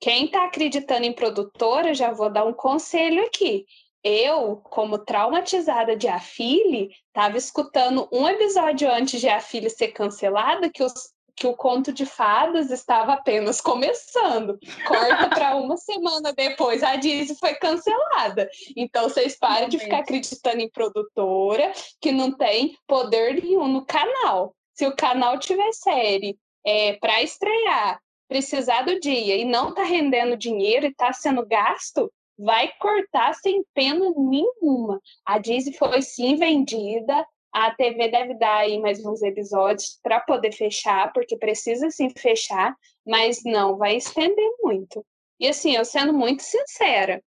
quem 0.00 0.24
está 0.24 0.44
acreditando 0.44 1.04
em 1.04 1.12
produtora, 1.12 1.94
já 1.94 2.10
vou 2.10 2.30
dar 2.30 2.44
um 2.44 2.52
conselho 2.52 3.24
aqui. 3.24 3.66
Eu, 4.02 4.56
como 4.56 4.98
traumatizada 4.98 5.94
de 5.94 6.08
Afile, 6.08 6.90
estava 7.08 7.36
escutando 7.36 8.08
um 8.10 8.26
episódio 8.26 8.90
antes 8.90 9.20
de 9.20 9.28
Afile 9.28 9.68
ser 9.68 9.88
cancelada 9.88 10.70
que 10.70 10.82
os 10.82 10.92
que 11.40 11.46
o 11.46 11.56
conto 11.56 11.90
de 11.90 12.04
fadas 12.04 12.70
estava 12.70 13.14
apenas 13.14 13.62
começando. 13.62 14.58
Corta 14.86 15.30
para 15.30 15.56
uma 15.56 15.78
semana 15.78 16.34
depois, 16.34 16.82
a 16.82 16.96
Disney 16.96 17.34
foi 17.34 17.54
cancelada. 17.54 18.46
Então 18.76 19.08
vocês 19.08 19.38
parem 19.38 19.70
de 19.70 19.78
ficar 19.78 20.00
acreditando 20.00 20.60
em 20.60 20.70
produtora 20.70 21.72
que 21.98 22.12
não 22.12 22.30
tem 22.30 22.76
poder 22.86 23.42
nenhum 23.42 23.68
no 23.68 23.86
canal. 23.86 24.54
Se 24.80 24.86
o 24.86 24.96
canal 24.96 25.38
tiver 25.38 25.70
série 25.74 26.38
é, 26.64 26.94
para 26.94 27.22
estrear, 27.22 28.00
precisar 28.26 28.80
do 28.80 28.98
dia 28.98 29.36
e 29.36 29.44
não 29.44 29.68
está 29.68 29.82
rendendo 29.82 30.38
dinheiro 30.38 30.86
e 30.86 30.88
está 30.88 31.12
sendo 31.12 31.44
gasto, 31.44 32.10
vai 32.38 32.72
cortar 32.80 33.34
sem 33.34 33.62
pena 33.74 34.10
nenhuma. 34.16 34.98
A 35.26 35.36
Disney 35.38 35.74
foi 35.74 36.00
sim 36.00 36.36
vendida, 36.36 37.26
a 37.52 37.74
TV 37.74 38.08
deve 38.08 38.32
dar 38.38 38.60
aí 38.60 38.78
mais 38.78 39.04
uns 39.04 39.20
episódios 39.20 40.00
para 40.02 40.18
poder 40.18 40.52
fechar, 40.52 41.12
porque 41.12 41.36
precisa 41.36 41.90
sim 41.90 42.08
fechar, 42.08 42.74
mas 43.06 43.42
não 43.44 43.76
vai 43.76 43.96
estender 43.96 44.50
muito. 44.62 45.04
E 45.38 45.46
assim, 45.46 45.76
eu 45.76 45.84
sendo 45.84 46.14
muito 46.14 46.42
sincera, 46.42 47.22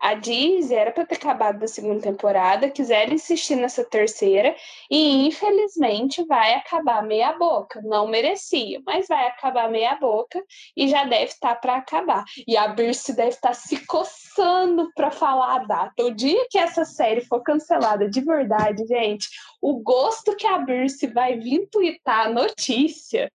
a 0.00 0.14
Disney 0.14 0.76
era 0.76 0.90
para 0.90 1.04
ter 1.04 1.16
acabado 1.16 1.58
da 1.58 1.68
segunda 1.68 2.00
temporada, 2.00 2.70
quiseram 2.70 3.12
insistir 3.12 3.56
nessa 3.56 3.84
terceira, 3.84 4.56
e 4.90 5.26
infelizmente 5.26 6.24
vai 6.24 6.54
acabar 6.54 7.02
meia 7.02 7.32
boca. 7.34 7.80
Não 7.82 8.06
merecia, 8.08 8.80
mas 8.86 9.06
vai 9.06 9.26
acabar 9.26 9.70
meia 9.70 9.94
boca 9.96 10.42
e 10.76 10.88
já 10.88 11.04
deve 11.04 11.26
estar 11.26 11.54
tá 11.54 11.56
para 11.56 11.76
acabar. 11.76 12.24
E 12.48 12.56
a 12.56 12.68
Birce 12.68 13.12
deve 13.12 13.30
estar 13.30 13.48
tá 13.48 13.54
se 13.54 13.84
coçando 13.86 14.90
para 14.94 15.10
falar 15.10 15.56
a 15.56 15.64
data. 15.64 16.02
O 16.02 16.10
dia 16.10 16.46
que 16.50 16.58
essa 16.58 16.84
série 16.84 17.20
for 17.20 17.42
cancelada 17.42 18.08
de 18.08 18.20
verdade, 18.20 18.86
gente, 18.86 19.28
o 19.60 19.80
gosto 19.80 20.34
que 20.34 20.46
a 20.46 20.58
Birce 20.58 21.06
vai 21.08 21.38
vir 21.38 21.68
twittar 21.70 22.26
a 22.26 22.30
notícia 22.30 23.30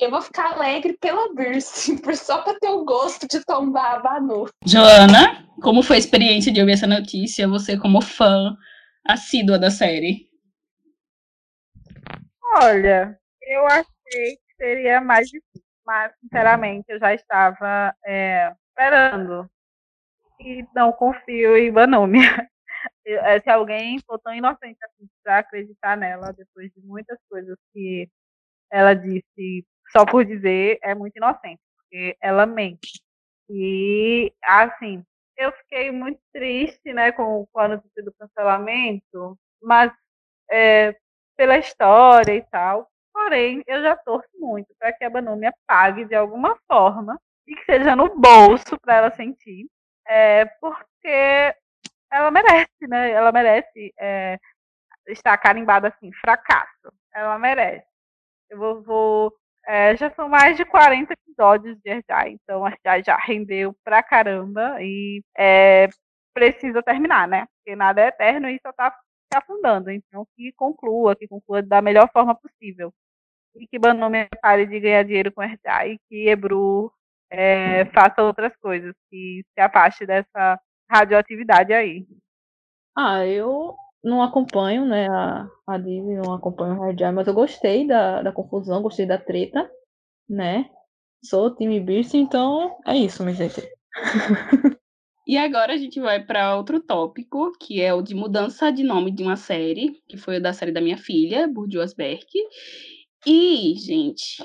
eu 0.00 0.10
vou 0.10 0.22
ficar 0.22 0.54
alegre 0.54 0.96
pela 0.98 1.32
Birce, 1.34 1.96
só 2.16 2.42
para 2.42 2.58
ter 2.58 2.68
o 2.68 2.84
gosto 2.84 3.28
de 3.28 3.44
tombar 3.44 3.96
a 3.96 3.98
Banu. 4.00 4.46
Joana, 4.64 5.46
como 5.62 5.82
foi 5.82 5.96
a 5.96 5.98
experiência 5.98 6.50
de 6.50 6.60
ouvir 6.60 6.72
essa 6.72 6.86
notícia? 6.86 7.46
Você, 7.46 7.78
como 7.78 8.00
fã 8.00 8.56
assídua 9.06 9.58
da 9.58 9.70
série? 9.70 10.28
Olha, 12.56 13.18
eu 13.42 13.66
achei 13.66 14.36
que 14.36 14.56
seria 14.56 15.00
mais 15.00 15.28
difícil, 15.28 15.62
mas, 15.86 16.12
sinceramente, 16.20 16.86
eu 16.88 16.98
já 16.98 17.14
estava 17.14 17.94
é, 18.04 18.52
esperando. 18.68 19.48
E 20.40 20.64
não 20.74 20.92
confio 20.92 21.56
em 21.56 21.70
Banumi. 21.70 22.20
É, 23.04 23.40
se 23.40 23.50
alguém 23.50 23.98
for 24.06 24.18
tão 24.20 24.32
inocente 24.32 24.78
assim 24.84 25.08
para 25.22 25.38
acreditar 25.38 25.96
nela, 25.96 26.32
depois 26.32 26.70
de 26.72 26.80
muitas 26.82 27.18
coisas 27.28 27.58
que 27.72 28.08
ela 28.70 28.94
disse 28.94 29.66
só 29.92 30.04
por 30.04 30.24
dizer, 30.24 30.78
é 30.82 30.94
muito 30.94 31.16
inocente, 31.16 31.60
porque 31.76 32.16
ela 32.20 32.46
mente. 32.46 33.02
E, 33.48 34.32
assim, 34.42 35.04
eu 35.36 35.52
fiquei 35.52 35.90
muito 35.90 36.20
triste, 36.32 36.92
né, 36.92 37.12
com, 37.12 37.46
com 37.52 37.60
a 37.60 37.68
notícia 37.68 38.02
do 38.02 38.12
cancelamento, 38.12 39.38
mas 39.62 39.92
é, 40.50 40.94
pela 41.36 41.58
história 41.58 42.34
e 42.34 42.42
tal. 42.42 42.88
Porém, 43.12 43.62
eu 43.66 43.82
já 43.82 43.96
torço 43.96 44.28
muito 44.34 44.68
para 44.78 44.92
que 44.92 45.04
a 45.04 45.10
Banúmia 45.10 45.52
pague 45.66 46.04
de 46.04 46.14
alguma 46.14 46.56
forma 46.66 47.20
e 47.46 47.54
que 47.54 47.64
seja 47.64 47.96
no 47.96 48.14
bolso 48.16 48.78
para 48.80 48.96
ela 48.96 49.10
sentir, 49.16 49.66
é, 50.06 50.44
porque 50.60 51.54
ela 52.12 52.30
merece, 52.30 52.86
né? 52.88 53.10
Ela 53.10 53.32
merece 53.32 53.92
é, 53.98 54.38
estar 55.08 55.36
carimbada 55.38 55.88
assim, 55.88 56.12
fracasso. 56.20 56.92
Ela 57.12 57.38
merece. 57.38 57.86
Eu 58.48 58.58
vou, 58.58 58.82
vou 58.82 59.39
é, 59.70 59.96
já 59.96 60.10
são 60.10 60.28
mais 60.28 60.56
de 60.56 60.64
40 60.64 61.12
episódios 61.12 61.78
de 61.80 61.90
Erjai, 61.90 62.32
então 62.32 62.64
a 62.64 62.72
Erjai 62.72 63.04
já 63.04 63.16
rendeu 63.16 63.72
pra 63.84 64.02
caramba 64.02 64.82
e 64.82 65.22
é, 65.38 65.88
precisa 66.34 66.82
terminar, 66.82 67.28
né? 67.28 67.46
Porque 67.54 67.76
nada 67.76 68.00
é 68.02 68.08
eterno 68.08 68.48
e 68.48 68.58
só 68.60 68.72
tá 68.72 68.90
se 68.90 69.38
afundando. 69.38 69.88
Então 69.88 70.26
que 70.36 70.52
conclua, 70.56 71.14
que 71.14 71.28
conclua 71.28 71.62
da 71.62 71.80
melhor 71.80 72.10
forma 72.12 72.34
possível. 72.34 72.92
E 73.54 73.66
que 73.68 73.78
Banome 73.78 74.28
pare 74.42 74.66
de 74.66 74.80
ganhar 74.80 75.04
dinheiro 75.04 75.32
com 75.32 75.42
Erjai 75.42 75.92
e 75.92 75.98
que 76.08 76.28
Ebru 76.28 76.92
é, 77.30 77.84
faça 77.94 78.24
outras 78.24 78.56
coisas, 78.56 78.92
que 79.08 79.44
se 79.54 79.60
afaste 79.60 80.04
dessa 80.04 80.60
radioatividade 80.90 81.72
aí. 81.72 82.04
Ah, 82.96 83.24
eu 83.24 83.76
não 84.02 84.22
acompanho, 84.22 84.84
né, 84.86 85.08
a, 85.08 85.48
a 85.66 85.78
Disney, 85.78 86.16
não 86.16 86.32
acompanho 86.32 86.74
o 86.74 86.80
Hard 86.80 87.00
mas 87.14 87.26
eu 87.26 87.34
gostei 87.34 87.86
da, 87.86 88.22
da 88.22 88.32
confusão, 88.32 88.82
gostei 88.82 89.06
da 89.06 89.18
treta, 89.18 89.70
né? 90.28 90.70
Sou 91.22 91.54
time 91.54 91.80
Beast, 91.80 92.14
então 92.14 92.78
é 92.86 92.96
isso, 92.96 93.22
minha 93.22 93.36
gente. 93.36 93.62
E 95.26 95.36
agora 95.36 95.74
a 95.74 95.76
gente 95.76 96.00
vai 96.00 96.24
para 96.24 96.56
outro 96.56 96.80
tópico, 96.80 97.52
que 97.60 97.80
é 97.80 97.94
o 97.94 98.02
de 98.02 98.16
mudança 98.16 98.72
de 98.72 98.82
nome 98.82 99.12
de 99.12 99.22
uma 99.22 99.36
série, 99.36 100.02
que 100.08 100.16
foi 100.16 100.40
da 100.40 100.52
série 100.52 100.72
da 100.72 100.80
minha 100.80 100.96
filha, 100.96 101.46
Bourdieu's 101.46 101.94
Berk. 101.94 102.26
E, 103.24 103.74
gente, 103.76 104.42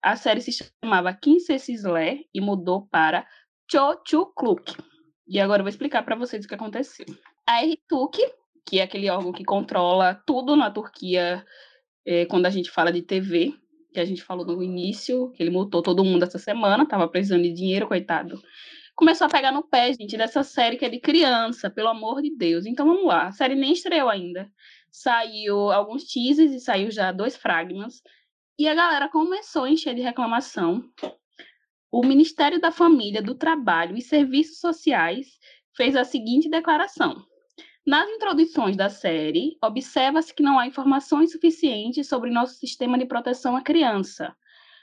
a 0.00 0.14
série 0.14 0.40
se 0.40 0.52
chamava 0.52 1.12
Kinsesisle 1.12 2.28
e 2.32 2.40
mudou 2.40 2.86
para 2.86 3.26
Cho 3.68 4.00
Chu. 4.06 4.32
E 5.26 5.40
agora 5.40 5.60
eu 5.60 5.64
vou 5.64 5.70
explicar 5.70 6.04
para 6.04 6.14
vocês 6.14 6.44
o 6.44 6.48
que 6.48 6.54
aconteceu. 6.54 7.06
A 7.44 7.60
RTUK 7.62 8.18
que 8.68 8.80
é 8.80 8.82
aquele 8.82 9.08
órgão 9.08 9.32
que 9.32 9.44
controla 9.44 10.14
tudo 10.26 10.54
na 10.54 10.70
Turquia 10.70 11.42
é, 12.04 12.26
quando 12.26 12.44
a 12.44 12.50
gente 12.50 12.70
fala 12.70 12.92
de 12.92 13.00
TV, 13.00 13.54
que 13.94 13.98
a 13.98 14.04
gente 14.04 14.22
falou 14.22 14.44
no 14.44 14.62
início, 14.62 15.30
que 15.30 15.42
ele 15.42 15.50
multou 15.50 15.82
todo 15.82 16.04
mundo 16.04 16.22
essa 16.22 16.38
semana, 16.38 16.86
tava 16.86 17.08
precisando 17.08 17.44
de 17.44 17.52
dinheiro, 17.52 17.88
coitado. 17.88 18.38
Começou 18.94 19.26
a 19.26 19.30
pegar 19.30 19.52
no 19.52 19.62
pé, 19.62 19.94
gente, 19.94 20.18
dessa 20.18 20.42
série 20.42 20.76
que 20.76 20.84
é 20.84 20.88
de 20.90 21.00
criança, 21.00 21.70
pelo 21.70 21.88
amor 21.88 22.20
de 22.20 22.36
Deus. 22.36 22.66
Então 22.66 22.86
vamos 22.86 23.06
lá, 23.06 23.28
a 23.28 23.32
série 23.32 23.54
nem 23.54 23.72
estreou 23.72 24.10
ainda. 24.10 24.50
Saiu 24.90 25.70
alguns 25.70 26.04
teasers 26.04 26.52
e 26.52 26.60
saiu 26.60 26.90
já 26.90 27.10
dois 27.10 27.36
fragmentos. 27.36 28.02
E 28.58 28.68
a 28.68 28.74
galera 28.74 29.08
começou 29.08 29.64
a 29.64 29.70
encher 29.70 29.94
de 29.94 30.02
reclamação. 30.02 30.84
O 31.90 32.04
Ministério 32.04 32.60
da 32.60 32.70
Família, 32.70 33.22
do 33.22 33.34
Trabalho 33.34 33.96
e 33.96 34.02
Serviços 34.02 34.60
Sociais 34.60 35.26
fez 35.74 35.96
a 35.96 36.04
seguinte 36.04 36.50
declaração: 36.50 37.24
Nas 37.88 38.06
introduções 38.06 38.76
da 38.76 38.90
série, 38.90 39.56
observa-se 39.64 40.34
que 40.34 40.42
não 40.42 40.58
há 40.58 40.66
informações 40.66 41.32
suficientes 41.32 42.06
sobre 42.06 42.30
nosso 42.30 42.56
sistema 42.56 42.98
de 42.98 43.06
proteção 43.06 43.56
à 43.56 43.62
criança. 43.62 44.36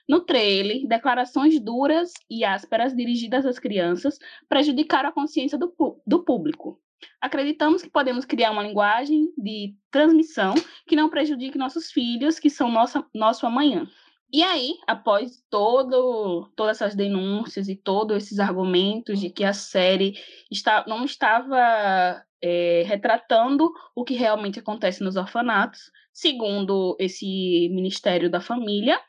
No 0.09 0.21
trailer, 0.21 0.87
declarações 0.87 1.59
duras 1.59 2.11
e 2.27 2.43
ásperas 2.43 2.95
dirigidas 2.95 3.45
às 3.45 3.59
crianças 3.59 4.17
prejudicaram 4.49 5.09
a 5.09 5.11
consciência 5.11 5.55
do, 5.55 5.71
do 6.03 6.23
público. 6.23 6.81
Acreditamos 7.21 7.83
que 7.83 7.91
podemos 7.91 8.25
criar 8.25 8.49
uma 8.49 8.63
linguagem 8.63 9.31
de 9.37 9.75
transmissão 9.91 10.55
que 10.87 10.95
não 10.95 11.07
prejudique 11.07 11.59
nossos 11.59 11.91
filhos, 11.91 12.39
que 12.39 12.49
são 12.49 12.71
nossa, 12.71 13.05
nosso 13.13 13.45
amanhã. 13.45 13.87
E 14.31 14.43
aí, 14.43 14.75
após 14.87 15.43
todo, 15.49 16.51
todas 16.55 16.77
essas 16.77 16.95
denúncias 16.95 17.69
e 17.69 17.75
todos 17.75 18.17
esses 18.17 18.39
argumentos 18.39 19.19
de 19.19 19.29
que 19.29 19.43
a 19.43 19.53
série 19.53 20.19
está, 20.51 20.83
não 20.87 21.05
estava 21.05 22.23
é, 22.41 22.83
retratando 22.85 23.71
o 23.95 24.03
que 24.03 24.13
realmente 24.13 24.59
acontece 24.59 25.03
nos 25.03 25.15
orfanatos, 25.15 25.91
segundo 26.11 26.97
esse 26.99 27.69
Ministério 27.71 28.29
da 28.29 28.41
Família, 28.41 28.99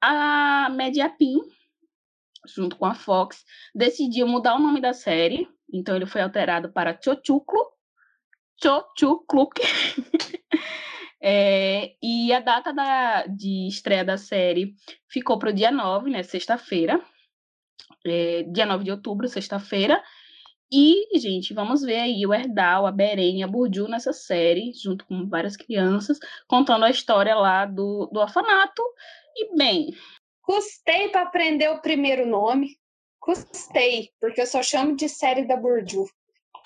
a 0.00 0.68
Mediapin, 0.70 1.40
junto 2.46 2.76
com 2.76 2.86
a 2.86 2.94
Fox, 2.94 3.44
decidiu 3.74 4.26
mudar 4.26 4.56
o 4.56 4.60
nome 4.60 4.80
da 4.80 4.92
série 4.92 5.46
então 5.72 5.96
ele 5.96 6.06
foi 6.06 6.22
alterado 6.22 6.72
para 6.72 6.98
Chochuclo, 7.00 7.72
Chochukluk. 8.62 9.60
é, 11.20 11.94
e 12.02 12.32
a 12.32 12.40
data 12.40 12.72
da, 12.72 13.26
de 13.26 13.66
estreia 13.68 14.04
da 14.04 14.16
série 14.16 14.74
ficou 15.08 15.38
para 15.38 15.50
o 15.50 15.52
dia 15.52 15.70
9, 15.70 16.10
né, 16.10 16.22
sexta-feira. 16.22 17.00
É, 18.06 18.44
dia 18.44 18.66
9 18.66 18.84
de 18.84 18.90
outubro, 18.90 19.28
sexta-feira. 19.28 20.02
E, 20.70 21.18
gente, 21.18 21.54
vamos 21.54 21.82
ver 21.82 22.00
aí 22.00 22.26
o 22.26 22.34
Erdal, 22.34 22.86
a 22.86 22.92
Beren 22.92 23.38
e 23.38 23.42
a 23.42 23.46
Burju 23.46 23.88
nessa 23.88 24.12
série, 24.12 24.72
junto 24.74 25.04
com 25.06 25.26
várias 25.26 25.56
crianças, 25.56 26.18
contando 26.46 26.84
a 26.84 26.90
história 26.90 27.34
lá 27.34 27.64
do, 27.64 28.06
do 28.12 28.20
orfanato. 28.20 28.82
E, 29.34 29.56
bem. 29.56 29.94
Custei 30.42 31.08
para 31.08 31.22
aprender 31.22 31.68
o 31.70 31.80
primeiro 31.80 32.26
nome. 32.26 32.76
Custei, 33.18 34.10
porque 34.20 34.42
eu 34.42 34.46
só 34.46 34.62
chamo 34.62 34.94
de 34.94 35.08
série 35.08 35.46
da 35.46 35.56
Bourdieu. 35.56 36.06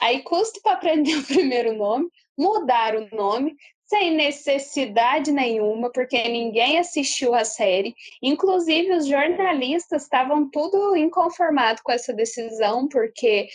Aí 0.00 0.22
custa 0.22 0.60
para 0.62 0.72
aprender 0.72 1.14
o 1.16 1.24
primeiro 1.24 1.76
nome, 1.76 2.08
mudar 2.38 2.94
o 2.96 3.09
nome, 3.14 3.56
sem 3.86 4.14
necessidade 4.14 5.30
nenhuma, 5.30 5.90
porque 5.90 6.26
ninguém 6.28 6.78
assistiu 6.78 7.34
a 7.34 7.44
série. 7.44 7.94
Inclusive, 8.22 8.92
os 8.92 9.06
jornalistas 9.06 10.04
estavam 10.04 10.48
tudo 10.50 10.96
inconformados 10.96 11.82
com 11.82 11.92
essa 11.92 12.12
decisão, 12.14 12.88
porque 12.88 13.48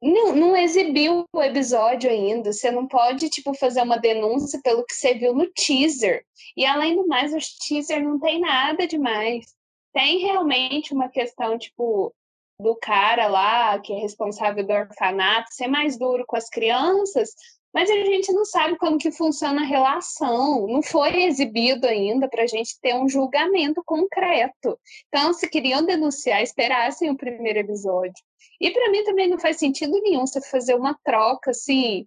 não, 0.00 0.36
não, 0.36 0.56
exibiu 0.56 1.24
o 1.32 1.42
episódio 1.42 2.08
ainda. 2.08 2.52
Você 2.52 2.70
não 2.70 2.86
pode, 2.86 3.28
tipo, 3.28 3.54
fazer 3.54 3.82
uma 3.82 3.98
denúncia 3.98 4.60
pelo 4.62 4.84
que 4.84 4.94
você 4.94 5.14
viu 5.14 5.34
no 5.34 5.50
teaser. 5.52 6.24
E 6.56 6.64
além 6.64 6.94
do 6.94 7.06
mais, 7.08 7.32
o 7.32 7.38
teaser 7.66 8.02
não 8.02 8.20
tem 8.20 8.38
nada 8.38 8.86
demais. 8.86 9.46
Tem 9.92 10.18
realmente 10.18 10.94
uma 10.94 11.08
questão, 11.08 11.58
tipo, 11.58 12.14
do 12.60 12.76
cara 12.76 13.26
lá, 13.26 13.78
que 13.78 13.92
é 13.92 13.98
responsável 13.98 14.64
do 14.66 14.72
orfanato, 14.72 15.52
ser 15.52 15.66
mais 15.66 15.98
duro 15.98 16.24
com 16.26 16.36
as 16.36 16.48
crianças, 16.48 17.34
mas 17.76 17.90
a 17.90 17.94
gente 17.94 18.32
não 18.32 18.46
sabe 18.46 18.78
como 18.78 18.96
que 18.96 19.10
funciona 19.10 19.60
a 19.60 19.66
relação, 19.66 20.66
não 20.66 20.82
foi 20.82 21.24
exibido 21.24 21.86
ainda 21.86 22.26
para 22.26 22.44
a 22.44 22.46
gente 22.46 22.80
ter 22.80 22.94
um 22.94 23.06
julgamento 23.06 23.82
concreto. 23.84 24.78
Então, 25.08 25.34
se 25.34 25.46
queriam 25.46 25.84
denunciar, 25.84 26.42
esperassem 26.42 27.10
o 27.10 27.16
primeiro 27.18 27.58
episódio. 27.58 28.14
E 28.58 28.70
para 28.70 28.90
mim 28.90 29.04
também 29.04 29.28
não 29.28 29.38
faz 29.38 29.58
sentido 29.58 29.92
nenhum 30.00 30.26
você 30.26 30.40
fazer 30.40 30.74
uma 30.74 30.98
troca 31.04 31.50
assim 31.50 32.06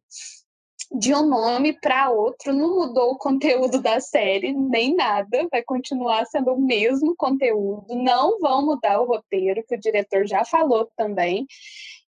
de 0.92 1.14
um 1.14 1.24
nome 1.24 1.80
para 1.80 2.10
outro, 2.10 2.52
não 2.52 2.74
mudou 2.74 3.12
o 3.12 3.18
conteúdo 3.20 3.80
da 3.80 4.00
série, 4.00 4.52
nem 4.52 4.96
nada, 4.96 5.48
vai 5.52 5.62
continuar 5.62 6.26
sendo 6.26 6.52
o 6.52 6.60
mesmo 6.60 7.14
conteúdo, 7.16 7.94
não 7.94 8.40
vão 8.40 8.66
mudar 8.66 9.00
o 9.00 9.06
roteiro, 9.06 9.64
que 9.68 9.76
o 9.76 9.80
diretor 9.80 10.26
já 10.26 10.44
falou 10.44 10.90
também. 10.98 11.46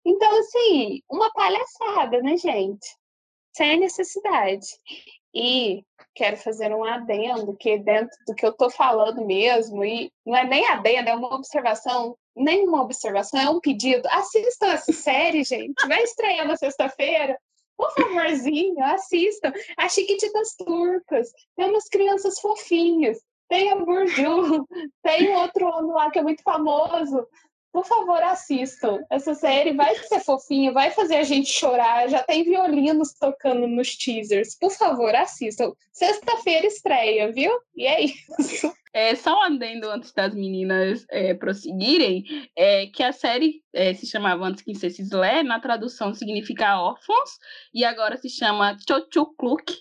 Então, 0.03 0.39
assim, 0.39 1.03
uma 1.07 1.31
palhaçada, 1.31 2.23
né, 2.23 2.38
gente? 2.38 2.99
Sem 3.53 3.80
necessidade. 3.80 4.68
E 5.34 5.84
quero 6.14 6.38
fazer 6.38 6.73
um 6.73 6.84
adendo, 6.84 7.56
que 7.57 7.78
dentro 7.78 8.15
do 8.28 8.36
que 8.36 8.45
eu 8.45 8.53
tô 8.53 8.69
falando 8.69 9.26
mesmo, 9.26 9.84
e 9.84 10.11
não 10.26 10.36
é 10.36 10.45
nem 10.45 10.68
adendo, 10.68 11.10
é 11.10 11.15
uma 11.15 11.36
observação, 11.36 12.18
nem 12.36 12.68
uma 12.68 12.82
observação, 12.82 13.40
é 13.40 13.49
um 13.49 13.60
pedido. 13.60 14.07
Assistam 14.10 14.68
essa 14.68 14.91
série, 14.91 15.44
gente. 15.44 15.88
Vai 15.88 16.03
estrear 16.03 16.48
na 16.48 16.57
sexta-feira. 16.57 17.38
Por 17.78 17.91
favorzinho, 17.94 18.84
assistam. 18.84 19.52
A 19.78 19.90
Chiquititas 19.90 20.56
Turcas. 20.56 21.32
Tem 21.56 21.69
umas 21.69 21.88
crianças 21.88 22.40
fofinhas. 22.40 23.19
Tem 23.49 23.72
a 23.72 23.76
Burju. 23.76 24.68
Tem 25.02 25.36
outro 25.36 25.68
homem 25.68 25.91
lá 25.91 26.11
que 26.11 26.19
é 26.19 26.23
muito 26.23 26.44
famoso. 26.44 27.26
Por 27.72 27.85
favor, 27.85 28.22
assistam. 28.22 28.99
Essa 29.10 29.34
série 29.34 29.73
vai 29.73 29.95
ser 29.95 30.19
fofinha, 30.19 30.73
vai 30.73 30.91
fazer 30.91 31.15
a 31.15 31.23
gente 31.23 31.49
chorar. 31.49 32.10
Já 32.10 32.22
tem 32.22 32.43
violinos 32.43 33.14
tocando 33.14 33.65
nos 33.68 33.95
teasers. 33.95 34.57
Por 34.60 34.72
favor, 34.72 35.15
assistam. 35.15 35.72
Sexta-feira 35.91 36.68
estreia, 36.68 37.31
viu? 37.31 37.52
E 37.76 37.88
é 37.88 38.02
isso. 38.02 38.73
É, 38.93 39.15
só 39.15 39.39
um 39.39 39.43
adendo 39.43 39.89
antes 39.89 40.11
das 40.11 40.35
meninas 40.35 41.06
é, 41.10 41.34
prosseguirem, 41.34 42.26
é 42.57 42.88
que 42.88 43.02
a 43.02 43.14
série 43.14 43.64
é, 43.73 43.93
se 43.93 44.06
chamava 44.06 44.43
antes 44.43 44.61
que 44.61 44.72
Slé, 44.72 45.43
na 45.43 45.61
tradução 45.61 46.14
significa 46.14 46.77
órfãos, 46.77 47.39
e 47.73 47.85
agora 47.85 48.18
se 48.18 48.30
chama 48.30 48.77
Chochukluk, 48.85 49.73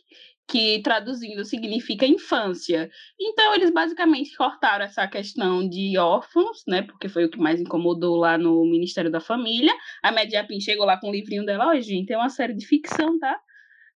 que 0.50 0.80
traduzindo 0.82 1.44
significa 1.44 2.04
infância. 2.04 2.90
Então 3.18 3.54
eles 3.54 3.70
basicamente 3.70 4.36
cortaram 4.36 4.84
essa 4.84 5.06
questão 5.06 5.66
de 5.68 5.96
órfãos, 5.96 6.64
né? 6.66 6.82
Porque 6.82 7.08
foi 7.08 7.24
o 7.24 7.30
que 7.30 7.38
mais 7.38 7.60
incomodou 7.60 8.16
lá 8.16 8.36
no 8.36 8.64
Ministério 8.64 9.10
da 9.10 9.20
Família. 9.20 9.72
A 10.02 10.10
Mediapin 10.10 10.60
chegou 10.60 10.84
lá 10.84 10.98
com 10.98 11.08
o 11.08 11.12
livrinho 11.12 11.46
dela, 11.46 11.68
ó, 11.68 11.70
oh, 11.70 11.80
gente, 11.80 12.12
é 12.12 12.16
uma 12.16 12.28
série 12.28 12.52
de 12.52 12.66
ficção, 12.66 13.16
tá? 13.20 13.38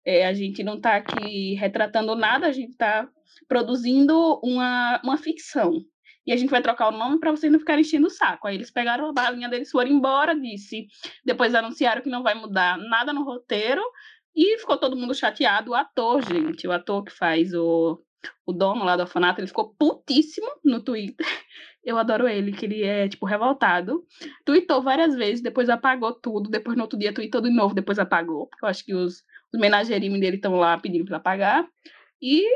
É, 0.04 0.26
a 0.26 0.34
gente 0.34 0.62
não 0.62 0.74
está 0.74 0.96
aqui 0.96 1.54
retratando 1.54 2.14
nada, 2.14 2.48
a 2.48 2.52
gente 2.52 2.72
está 2.72 3.08
produzindo 3.48 4.38
uma, 4.42 5.00
uma 5.02 5.16
ficção. 5.16 5.72
E 6.26 6.32
a 6.32 6.36
gente 6.36 6.50
vai 6.50 6.60
trocar 6.60 6.88
o 6.88 6.96
nome 6.96 7.18
para 7.18 7.30
vocês 7.30 7.50
não 7.50 7.58
ficarem 7.58 7.80
enchendo 7.80 8.08
o 8.08 8.10
saco. 8.10 8.46
Aí 8.46 8.54
eles 8.54 8.70
pegaram 8.70 9.08
a 9.08 9.12
balinha 9.12 9.48
deles, 9.48 9.70
foram 9.70 9.90
embora, 9.90 10.38
disse. 10.38 10.86
Depois 11.24 11.54
anunciaram 11.54 12.02
que 12.02 12.10
não 12.10 12.22
vai 12.22 12.34
mudar 12.34 12.76
nada 12.76 13.12
no 13.12 13.24
roteiro. 13.24 13.82
E 14.34 14.58
ficou 14.58 14.76
todo 14.76 14.96
mundo 14.96 15.14
chateado. 15.14 15.70
O 15.70 15.74
ator, 15.74 16.22
gente, 16.24 16.66
o 16.66 16.72
ator 16.72 17.04
que 17.04 17.12
faz 17.12 17.52
o, 17.54 18.02
o 18.46 18.52
dono 18.52 18.84
lá 18.84 18.96
do 18.96 19.02
orfanato, 19.02 19.40
ele 19.40 19.46
ficou 19.46 19.74
putíssimo 19.74 20.48
no 20.64 20.82
Twitter. 20.82 21.26
Eu 21.84 21.98
adoro 21.98 22.28
ele, 22.28 22.52
que 22.52 22.64
ele 22.64 22.84
é, 22.84 23.08
tipo, 23.08 23.26
revoltado. 23.26 24.04
Tweetou 24.44 24.80
várias 24.80 25.16
vezes, 25.16 25.42
depois 25.42 25.68
apagou 25.68 26.14
tudo. 26.14 26.48
Depois, 26.48 26.76
no 26.76 26.84
outro 26.84 26.96
dia, 26.96 27.12
tweetou 27.12 27.40
de 27.40 27.50
novo, 27.50 27.74
depois 27.74 27.98
apagou. 27.98 28.48
Eu 28.62 28.68
acho 28.68 28.84
que 28.84 28.94
os, 28.94 29.24
os 29.52 29.60
menagerimes 29.60 30.20
dele 30.20 30.36
estão 30.36 30.54
lá 30.54 30.78
pedindo 30.78 31.04
para 31.04 31.18
pagar. 31.18 31.66
E 32.22 32.46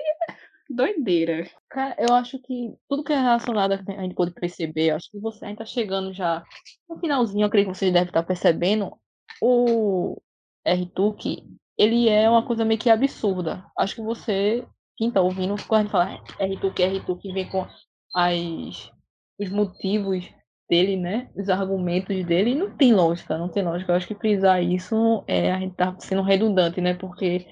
doideira. 0.69 1.49
Cara, 1.69 1.97
eu 1.99 2.15
acho 2.15 2.39
que 2.41 2.75
tudo 2.89 3.05
que 3.05 3.13
é 3.13 3.17
relacionado 3.17 3.73
a 3.73 4.03
gente 4.03 4.15
pode 4.15 4.33
perceber, 4.33 4.91
acho 4.91 5.11
que 5.11 5.19
você 5.19 5.45
ainda 5.45 5.59
tá 5.59 5.65
chegando 5.65 6.13
já 6.13 6.43
no 6.89 6.99
finalzinho, 6.99 7.45
eu 7.45 7.51
creio 7.51 7.69
que 7.69 7.75
você 7.75 7.91
deve 7.91 8.11
estar 8.11 8.23
tá 8.23 8.27
percebendo, 8.27 8.93
o 9.41 10.21
R-Tuque, 10.65 11.45
ele 11.79 12.09
é 12.09 12.29
uma 12.29 12.45
coisa 12.45 12.65
meio 12.65 12.81
que 12.81 12.91
absurda. 12.91 13.65
Acho 13.79 13.97
que 13.97 14.03
você, 14.03 14.67
quem 14.97 15.11
tá 15.11 15.21
ouvindo, 15.21 15.55
quando 15.67 15.81
a 15.81 15.83
gente 15.83 15.93
fala 15.93 16.23
R-Tuque, 16.39 16.83
R-Tuque, 16.83 17.33
vem 17.33 17.49
com 17.49 17.67
as, 18.15 18.91
os 19.39 19.51
motivos 19.51 20.29
dele, 20.69 20.97
né? 20.97 21.31
Os 21.37 21.49
argumentos 21.49 22.25
dele, 22.25 22.55
não 22.55 22.77
tem 22.77 22.95
lógica, 22.95 23.39
não 23.39 23.49
tem 23.49 23.63
lógica. 23.63 23.93
Eu 23.93 23.97
acho 23.97 24.07
que 24.07 24.15
frisar 24.15 24.63
isso 24.63 25.25
é 25.27 25.53
a 25.53 25.59
gente 25.59 25.75
tá 25.75 25.95
sendo 26.01 26.23
redundante, 26.23 26.81
né? 26.81 26.95
Porque 26.95 27.47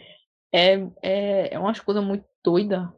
é, 0.53 0.75
é, 1.03 1.55
é 1.55 1.59
umas 1.59 1.81
coisas 1.81 2.03
muito 2.05 2.25
doidas 2.45 2.89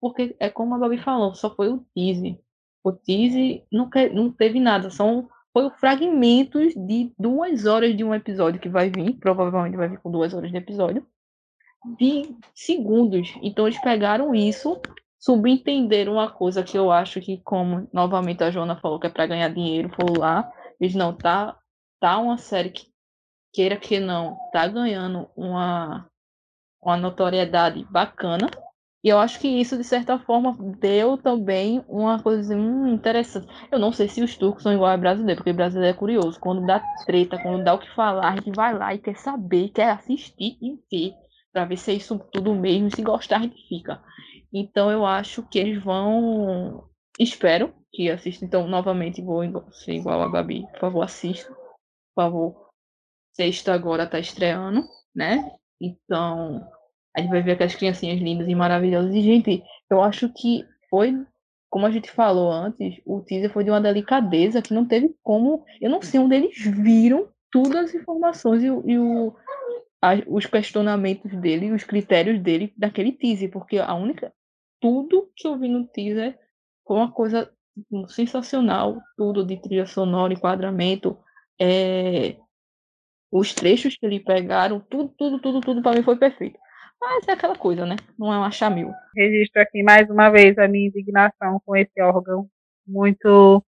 porque 0.00 0.36
é 0.38 0.48
como 0.48 0.74
a 0.74 0.78
Babi 0.78 0.98
falou, 0.98 1.34
só 1.34 1.54
foi 1.54 1.68
o 1.68 1.84
tease. 1.94 2.38
O 2.84 2.92
tease 2.92 3.64
não, 3.72 3.90
não 4.12 4.30
teve 4.30 4.60
nada, 4.60 4.90
são 4.90 5.28
foi 5.56 5.70
fragmentos 5.70 6.74
de 6.74 7.10
duas 7.18 7.64
horas 7.64 7.96
de 7.96 8.04
um 8.04 8.14
episódio 8.14 8.60
que 8.60 8.68
vai 8.68 8.90
vir, 8.90 9.14
provavelmente 9.14 9.74
vai 9.74 9.88
vir 9.88 9.98
com 10.00 10.10
duas 10.10 10.34
horas 10.34 10.50
de 10.50 10.58
episódio, 10.58 11.06
de 11.98 12.36
segundos. 12.54 13.32
Então 13.40 13.66
eles 13.66 13.80
pegaram 13.80 14.34
isso, 14.34 14.78
subentenderam 15.18 16.12
uma 16.12 16.30
coisa 16.30 16.62
que 16.62 16.76
eu 16.76 16.92
acho 16.92 17.22
que, 17.22 17.38
como 17.38 17.88
novamente 17.90 18.44
a 18.44 18.50
Joana 18.50 18.76
falou, 18.76 19.00
que 19.00 19.06
é 19.06 19.10
para 19.10 19.28
ganhar 19.28 19.48
dinheiro, 19.48 19.88
foi 19.98 20.18
lá, 20.18 20.46
eles 20.78 20.94
não, 20.94 21.16
tá, 21.16 21.58
tá 21.98 22.18
uma 22.18 22.36
série 22.36 22.68
que, 22.68 22.88
queira 23.50 23.78
que 23.78 23.98
não, 23.98 24.36
tá 24.52 24.68
ganhando 24.68 25.26
uma, 25.34 26.06
uma 26.82 26.98
notoriedade 26.98 27.82
bacana, 27.90 28.50
E 29.06 29.08
eu 29.08 29.20
acho 29.20 29.38
que 29.38 29.46
isso, 29.46 29.78
de 29.78 29.84
certa 29.84 30.18
forma, 30.18 30.56
deu 30.80 31.16
também 31.16 31.80
uma 31.88 32.20
coisa 32.20 32.56
hum, 32.56 32.88
interessante. 32.88 33.46
Eu 33.70 33.78
não 33.78 33.92
sei 33.92 34.08
se 34.08 34.20
os 34.20 34.36
turcos 34.36 34.64
são 34.64 34.72
igual 34.72 34.90
a 34.90 34.96
brasileiro, 34.96 35.38
porque 35.38 35.52
brasileiro 35.52 35.94
é 35.94 35.96
curioso. 35.96 36.40
Quando 36.40 36.66
dá 36.66 36.80
treta, 37.06 37.40
quando 37.40 37.62
dá 37.62 37.74
o 37.74 37.78
que 37.78 37.94
falar, 37.94 38.32
a 38.32 38.34
gente 38.34 38.50
vai 38.50 38.76
lá 38.76 38.92
e 38.92 38.98
quer 38.98 39.16
saber, 39.16 39.68
quer 39.68 39.90
assistir 39.90 40.58
e 40.60 40.76
ver, 40.90 41.14
pra 41.52 41.64
ver 41.64 41.76
se 41.76 41.92
é 41.92 41.94
isso 41.94 42.18
tudo 42.32 42.52
mesmo. 42.52 42.90
Se 42.90 43.00
gostar, 43.00 43.36
a 43.36 43.42
gente 43.42 43.68
fica. 43.68 44.02
Então 44.52 44.90
eu 44.90 45.06
acho 45.06 45.44
que 45.44 45.60
eles 45.60 45.80
vão. 45.80 46.90
Espero 47.16 47.72
que 47.92 48.10
assistam. 48.10 48.46
Então, 48.46 48.66
novamente, 48.66 49.22
vou 49.22 49.44
ser 49.70 49.92
igual 49.92 50.20
a 50.20 50.28
Gabi. 50.28 50.66
Por 50.72 50.80
favor, 50.80 51.02
assista. 51.02 51.54
Por 51.54 52.24
favor. 52.24 52.70
Sexta 53.36 53.72
agora 53.72 54.04
tá 54.04 54.18
estreando, 54.18 54.82
né? 55.14 55.48
Então, 55.80 56.66
a 57.16 57.20
gente 57.20 57.30
vai 57.30 57.42
ver 57.42 57.52
aquelas 57.52 57.74
criancinhas 57.74 58.20
lindas 58.20 58.46
e 58.46 58.54
maravilhosas. 58.54 59.14
E, 59.14 59.22
gente, 59.22 59.62
eu 59.90 60.02
acho 60.02 60.28
que 60.34 60.64
foi, 60.90 61.16
como 61.70 61.86
a 61.86 61.90
gente 61.90 62.10
falou 62.10 62.52
antes, 62.52 63.00
o 63.06 63.20
teaser 63.22 63.50
foi 63.50 63.64
de 63.64 63.70
uma 63.70 63.80
delicadeza 63.80 64.60
que 64.60 64.74
não 64.74 64.84
teve 64.84 65.14
como. 65.22 65.64
Eu 65.80 65.88
não 65.88 66.02
sei 66.02 66.20
onde 66.20 66.36
eles 66.36 66.62
viram 66.62 67.28
todas 67.50 67.86
as 67.86 67.94
informações 67.94 68.62
e, 68.62 68.66
e 68.66 68.98
o, 68.98 69.34
a, 70.02 70.10
os 70.28 70.44
questionamentos 70.44 71.32
dele, 71.40 71.72
os 71.72 71.84
critérios 71.84 72.38
dele 72.38 72.74
daquele 72.76 73.12
teaser, 73.12 73.50
porque 73.50 73.78
a 73.78 73.94
única. 73.94 74.32
Tudo 74.78 75.30
que 75.34 75.48
eu 75.48 75.58
vi 75.58 75.68
no 75.68 75.86
teaser 75.86 76.38
foi 76.86 76.98
uma 76.98 77.10
coisa 77.10 77.50
sensacional, 78.08 79.00
tudo 79.16 79.44
de 79.44 79.56
trilha 79.56 79.86
sonora, 79.86 80.34
enquadramento, 80.34 81.18
é, 81.58 82.36
os 83.32 83.54
trechos 83.54 83.96
que 83.96 84.04
ele 84.04 84.20
pegaram, 84.20 84.80
tudo, 84.80 85.14
tudo, 85.16 85.40
tudo, 85.40 85.60
tudo 85.62 85.82
para 85.82 85.96
mim 85.96 86.02
foi 86.02 86.16
perfeito. 86.16 86.58
Mas 87.00 87.28
é 87.28 87.32
aquela 87.32 87.56
coisa, 87.56 87.84
né? 87.86 87.96
Não 88.18 88.32
é 88.32 88.38
um 88.38 88.44
achamil. 88.44 88.92
Registro 89.14 89.62
aqui 89.62 89.82
mais 89.82 90.08
uma 90.10 90.30
vez 90.30 90.58
a 90.58 90.66
minha 90.66 90.88
indignação 90.88 91.60
com 91.64 91.76
esse 91.76 92.00
órgão 92.00 92.48
muito 92.86 93.62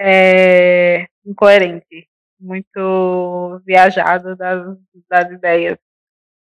é, 0.00 1.06
incoerente, 1.24 2.08
muito 2.38 3.60
viajado 3.64 4.36
das, 4.36 4.78
das 5.08 5.30
ideias. 5.30 5.78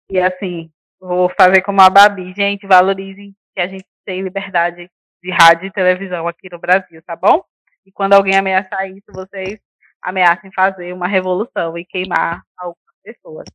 E 0.10 0.20
assim, 0.20 0.72
vou 1.00 1.30
fazer 1.30 1.62
como 1.62 1.82
a 1.82 1.90
Babi. 1.90 2.34
Gente, 2.34 2.68
valorizem 2.68 3.36
que 3.54 3.62
a 3.62 3.68
gente 3.68 3.86
tem 4.06 4.22
liberdade 4.22 4.90
de 5.24 5.32
rádio 5.32 5.68
e 5.68 5.72
televisão 5.72 6.28
aqui 6.28 6.48
no 6.52 6.60
Brasil, 6.60 7.02
tá 7.04 7.16
bom? 7.16 7.44
E 7.86 7.92
quando 7.92 8.14
alguém 8.14 8.36
ameaçar 8.36 8.90
isso, 8.90 9.12
vocês 9.14 9.60
ameacem 10.02 10.52
fazer 10.54 10.94
uma 10.94 11.08
revolução 11.08 11.78
e 11.78 11.86
queimar 11.86 12.44
algumas 12.58 12.96
pessoas 13.04 13.46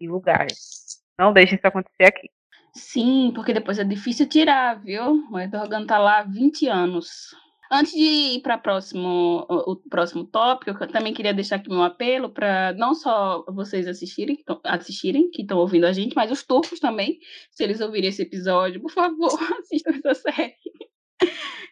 e 0.00 0.08
lugares. 0.08 0.81
Não 1.18 1.32
deixem 1.32 1.56
isso 1.56 1.66
acontecer 1.66 2.04
aqui. 2.04 2.30
Sim, 2.74 3.32
porque 3.34 3.52
depois 3.52 3.78
é 3.78 3.84
difícil 3.84 4.28
tirar, 4.28 4.82
viu? 4.82 5.22
O 5.30 5.38
Erdogan 5.38 5.84
tá 5.84 5.98
lá 5.98 6.20
há 6.20 6.22
20 6.22 6.68
anos. 6.68 7.34
Antes 7.70 7.92
de 7.92 8.04
ir 8.36 8.42
para 8.42 8.58
próximo, 8.58 9.46
o 9.48 9.76
próximo 9.88 10.24
tópico, 10.24 10.84
eu 10.84 10.88
também 10.88 11.14
queria 11.14 11.32
deixar 11.32 11.56
aqui 11.56 11.70
meu 11.70 11.82
apelo 11.82 12.28
para 12.28 12.74
não 12.74 12.94
só 12.94 13.44
vocês 13.48 13.86
assistirem, 13.86 14.36
que 14.36 14.44
assistirem, 14.64 15.30
que 15.30 15.40
estão 15.40 15.56
ouvindo 15.56 15.86
a 15.86 15.92
gente, 15.92 16.14
mas 16.14 16.30
os 16.30 16.42
turcos 16.42 16.78
também, 16.78 17.18
se 17.50 17.64
eles 17.64 17.80
ouvirem 17.80 18.10
esse 18.10 18.22
episódio, 18.22 18.80
por 18.80 18.90
favor, 18.90 19.30
assistam 19.60 19.92
essa 20.04 20.14
série. 20.14 20.54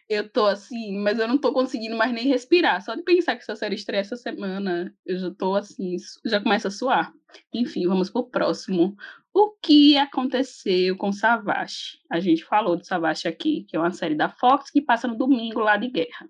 Eu 0.09 0.27
tô 0.27 0.45
assim, 0.47 0.97
mas 0.97 1.19
eu 1.19 1.27
não 1.27 1.37
tô 1.37 1.53
conseguindo 1.53 1.95
mais 1.95 2.11
nem 2.11 2.27
respirar. 2.27 2.83
Só 2.83 2.95
de 2.95 3.03
pensar 3.03 3.35
que 3.35 3.43
essa 3.43 3.55
série 3.55 3.75
estreia 3.75 4.01
essa 4.01 4.17
semana, 4.17 4.93
eu 5.05 5.17
já 5.17 5.31
tô 5.31 5.55
assim, 5.55 5.95
já 6.25 6.41
começa 6.41 6.67
a 6.67 6.71
suar. 6.71 7.13
Enfim, 7.53 7.87
vamos 7.87 8.09
pro 8.09 8.27
próximo. 8.27 8.95
O 9.33 9.51
que 9.61 9.97
aconteceu 9.97 10.97
com 10.97 11.13
Savage? 11.13 11.99
A 12.09 12.19
gente 12.19 12.43
falou 12.43 12.75
de 12.75 12.85
Savage 12.85 13.27
aqui, 13.27 13.63
que 13.63 13.77
é 13.77 13.79
uma 13.79 13.91
série 13.91 14.15
da 14.15 14.27
Fox 14.27 14.69
que 14.69 14.81
passa 14.81 15.07
no 15.07 15.17
domingo 15.17 15.59
lá 15.61 15.77
de 15.77 15.89
guerra. 15.89 16.29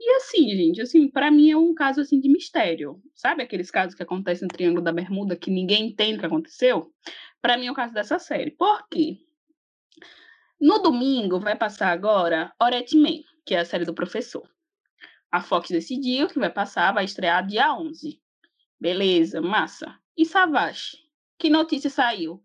E 0.00 0.16
assim, 0.16 0.48
gente, 0.50 0.80
assim, 0.80 1.08
para 1.08 1.30
mim 1.30 1.50
é 1.50 1.56
um 1.56 1.74
caso 1.74 2.00
assim 2.00 2.20
de 2.20 2.28
mistério. 2.28 3.00
Sabe 3.14 3.42
aqueles 3.42 3.70
casos 3.70 3.94
que 3.94 4.02
acontecem 4.02 4.46
no 4.46 4.54
Triângulo 4.54 4.82
da 4.82 4.92
Bermuda 4.92 5.36
que 5.36 5.50
ninguém 5.50 5.88
entende 5.88 6.16
o 6.16 6.20
que 6.20 6.26
aconteceu? 6.26 6.92
Para 7.40 7.56
mim 7.56 7.66
é 7.66 7.70
o 7.70 7.74
caso 7.74 7.94
dessa 7.94 8.18
série. 8.18 8.52
Por 8.52 8.88
quê? 8.88 9.18
No 10.60 10.80
domingo 10.80 11.38
vai 11.38 11.56
passar 11.56 11.90
agora 11.90 12.52
Orette 12.60 12.96
Man, 12.96 13.22
que 13.46 13.54
é 13.54 13.60
a 13.60 13.64
série 13.64 13.84
do 13.84 13.94
professor. 13.94 14.48
A 15.30 15.40
Fox 15.40 15.68
decidiu 15.68 16.26
que 16.26 16.38
vai 16.38 16.50
passar, 16.50 16.92
vai 16.92 17.04
estrear 17.04 17.46
dia 17.46 17.72
11. 17.74 18.20
Beleza, 18.80 19.40
massa. 19.40 19.96
E 20.16 20.24
Savage? 20.24 21.07
Que 21.38 21.48
notícia 21.48 21.88
saiu? 21.88 22.42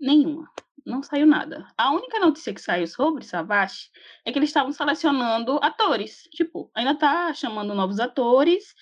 Nenhuma. 0.00 0.48
Não 0.86 1.02
saiu 1.02 1.26
nada. 1.26 1.66
A 1.76 1.92
única 1.92 2.18
notícia 2.18 2.54
que 2.54 2.60
saiu 2.60 2.86
sobre 2.86 3.24
Savage 3.24 3.90
é 4.24 4.32
que 4.32 4.38
eles 4.38 4.48
estavam 4.50 4.72
selecionando 4.72 5.58
atores. 5.62 6.22
Tipo, 6.32 6.70
ainda 6.74 6.94
tá 6.94 7.34
chamando 7.34 7.74
novos 7.74 8.00
atores 8.00 8.74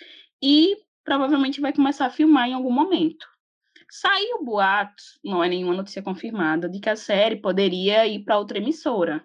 e 0.43 0.77
provavelmente 1.05 1.61
vai 1.61 1.73
começar 1.73 2.07
a 2.07 2.11
filmar 2.11 2.49
em 2.49 2.53
algum 2.53 2.70
momento. 2.70 3.27
Saiu 3.91 4.45
boato, 4.45 5.03
não 5.24 5.43
é 5.43 5.49
nenhuma 5.49 5.74
notícia 5.74 6.03
confirmada, 6.03 6.69
de 6.69 6.81
que 6.81 6.91
a 6.91 6.97
série 6.97 7.37
poderia 7.37 8.07
ir 8.07 8.24
para 8.24 8.39
outra 8.39 8.59
emissora. 8.59 9.24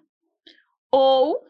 Ou 0.92 1.46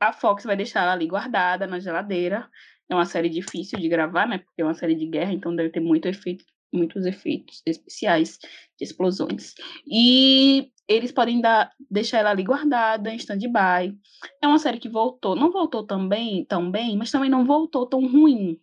a 0.00 0.12
Fox 0.12 0.44
vai 0.44 0.56
deixar 0.56 0.82
ela 0.82 0.92
ali 0.92 1.06
guardada 1.06 1.66
na 1.66 1.78
geladeira. 1.78 2.48
É 2.88 2.94
uma 2.94 3.06
série 3.06 3.28
difícil 3.28 3.78
de 3.78 3.88
gravar, 3.88 4.26
né? 4.26 4.38
Porque 4.38 4.62
é 4.62 4.64
uma 4.64 4.74
série 4.74 4.94
de 4.94 5.06
guerra, 5.06 5.32
então 5.32 5.54
deve 5.54 5.70
ter 5.70 5.80
muito 5.80 6.06
efeito, 6.06 6.44
muitos 6.74 7.06
efeitos 7.06 7.62
especiais 7.64 8.38
de 8.78 8.84
explosões. 8.84 9.54
E 9.86 10.70
eles 10.88 11.12
podem 11.12 11.40
dar, 11.40 11.70
deixar 11.90 12.18
ela 12.18 12.30
ali 12.30 12.42
guardada 12.42 13.10
em 13.10 13.16
stand-by. 13.16 13.96
É 14.42 14.46
uma 14.46 14.58
série 14.58 14.78
que 14.78 14.88
voltou, 14.88 15.34
não 15.34 15.50
voltou 15.50 15.86
tão 15.86 16.08
bem, 16.08 16.44
tão 16.44 16.70
bem, 16.70 16.96
mas 16.96 17.10
também 17.10 17.30
não 17.30 17.44
voltou 17.44 17.86
tão 17.86 18.06
ruim 18.06 18.60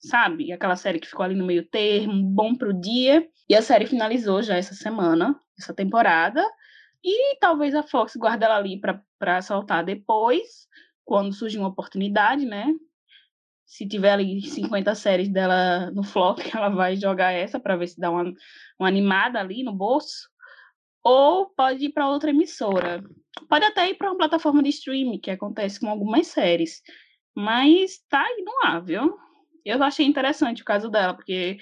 sabe? 0.00 0.52
Aquela 0.52 0.76
série 0.76 0.98
que 0.98 1.08
ficou 1.08 1.24
ali 1.24 1.34
no 1.34 1.46
meio 1.46 1.64
termo, 1.66 2.24
bom 2.24 2.54
pro 2.54 2.72
dia. 2.72 3.26
E 3.48 3.54
a 3.54 3.62
série 3.62 3.86
finalizou 3.86 4.42
já 4.42 4.56
essa 4.56 4.74
semana, 4.74 5.38
essa 5.58 5.74
temporada. 5.74 6.44
E 7.04 7.36
talvez 7.38 7.74
a 7.74 7.82
Fox 7.82 8.16
guarde 8.16 8.44
ela 8.44 8.56
ali 8.56 8.80
para 9.18 9.42
soltar 9.42 9.84
depois, 9.84 10.68
quando 11.04 11.34
surgir 11.34 11.58
uma 11.58 11.68
oportunidade, 11.68 12.44
né? 12.46 12.66
Se 13.70 13.86
tiver 13.86 14.10
ali 14.10 14.42
50 14.42 14.96
séries 14.96 15.28
dela 15.28 15.92
no 15.92 16.02
flop, 16.02 16.40
ela 16.52 16.68
vai 16.70 16.96
jogar 16.96 17.30
essa 17.30 17.60
para 17.60 17.76
ver 17.76 17.86
se 17.86 18.00
dá 18.00 18.10
uma, 18.10 18.24
uma 18.76 18.88
animada 18.88 19.38
ali 19.38 19.62
no 19.62 19.72
bolso. 19.72 20.28
Ou 21.04 21.48
pode 21.50 21.84
ir 21.84 21.92
para 21.92 22.08
outra 22.08 22.30
emissora. 22.30 23.00
Pode 23.48 23.64
até 23.64 23.88
ir 23.88 23.94
para 23.94 24.10
uma 24.10 24.18
plataforma 24.18 24.60
de 24.60 24.70
streaming, 24.70 25.20
que 25.20 25.30
acontece 25.30 25.78
com 25.78 25.88
algumas 25.88 26.26
séries. 26.26 26.82
Mas 27.32 28.00
tá 28.08 28.20
aí 28.20 28.44
no 28.44 28.68
ar, 28.68 28.82
viu? 28.82 29.16
Eu 29.64 29.80
achei 29.84 30.04
interessante 30.04 30.62
o 30.62 30.64
caso 30.64 30.90
dela, 30.90 31.14
porque 31.14 31.56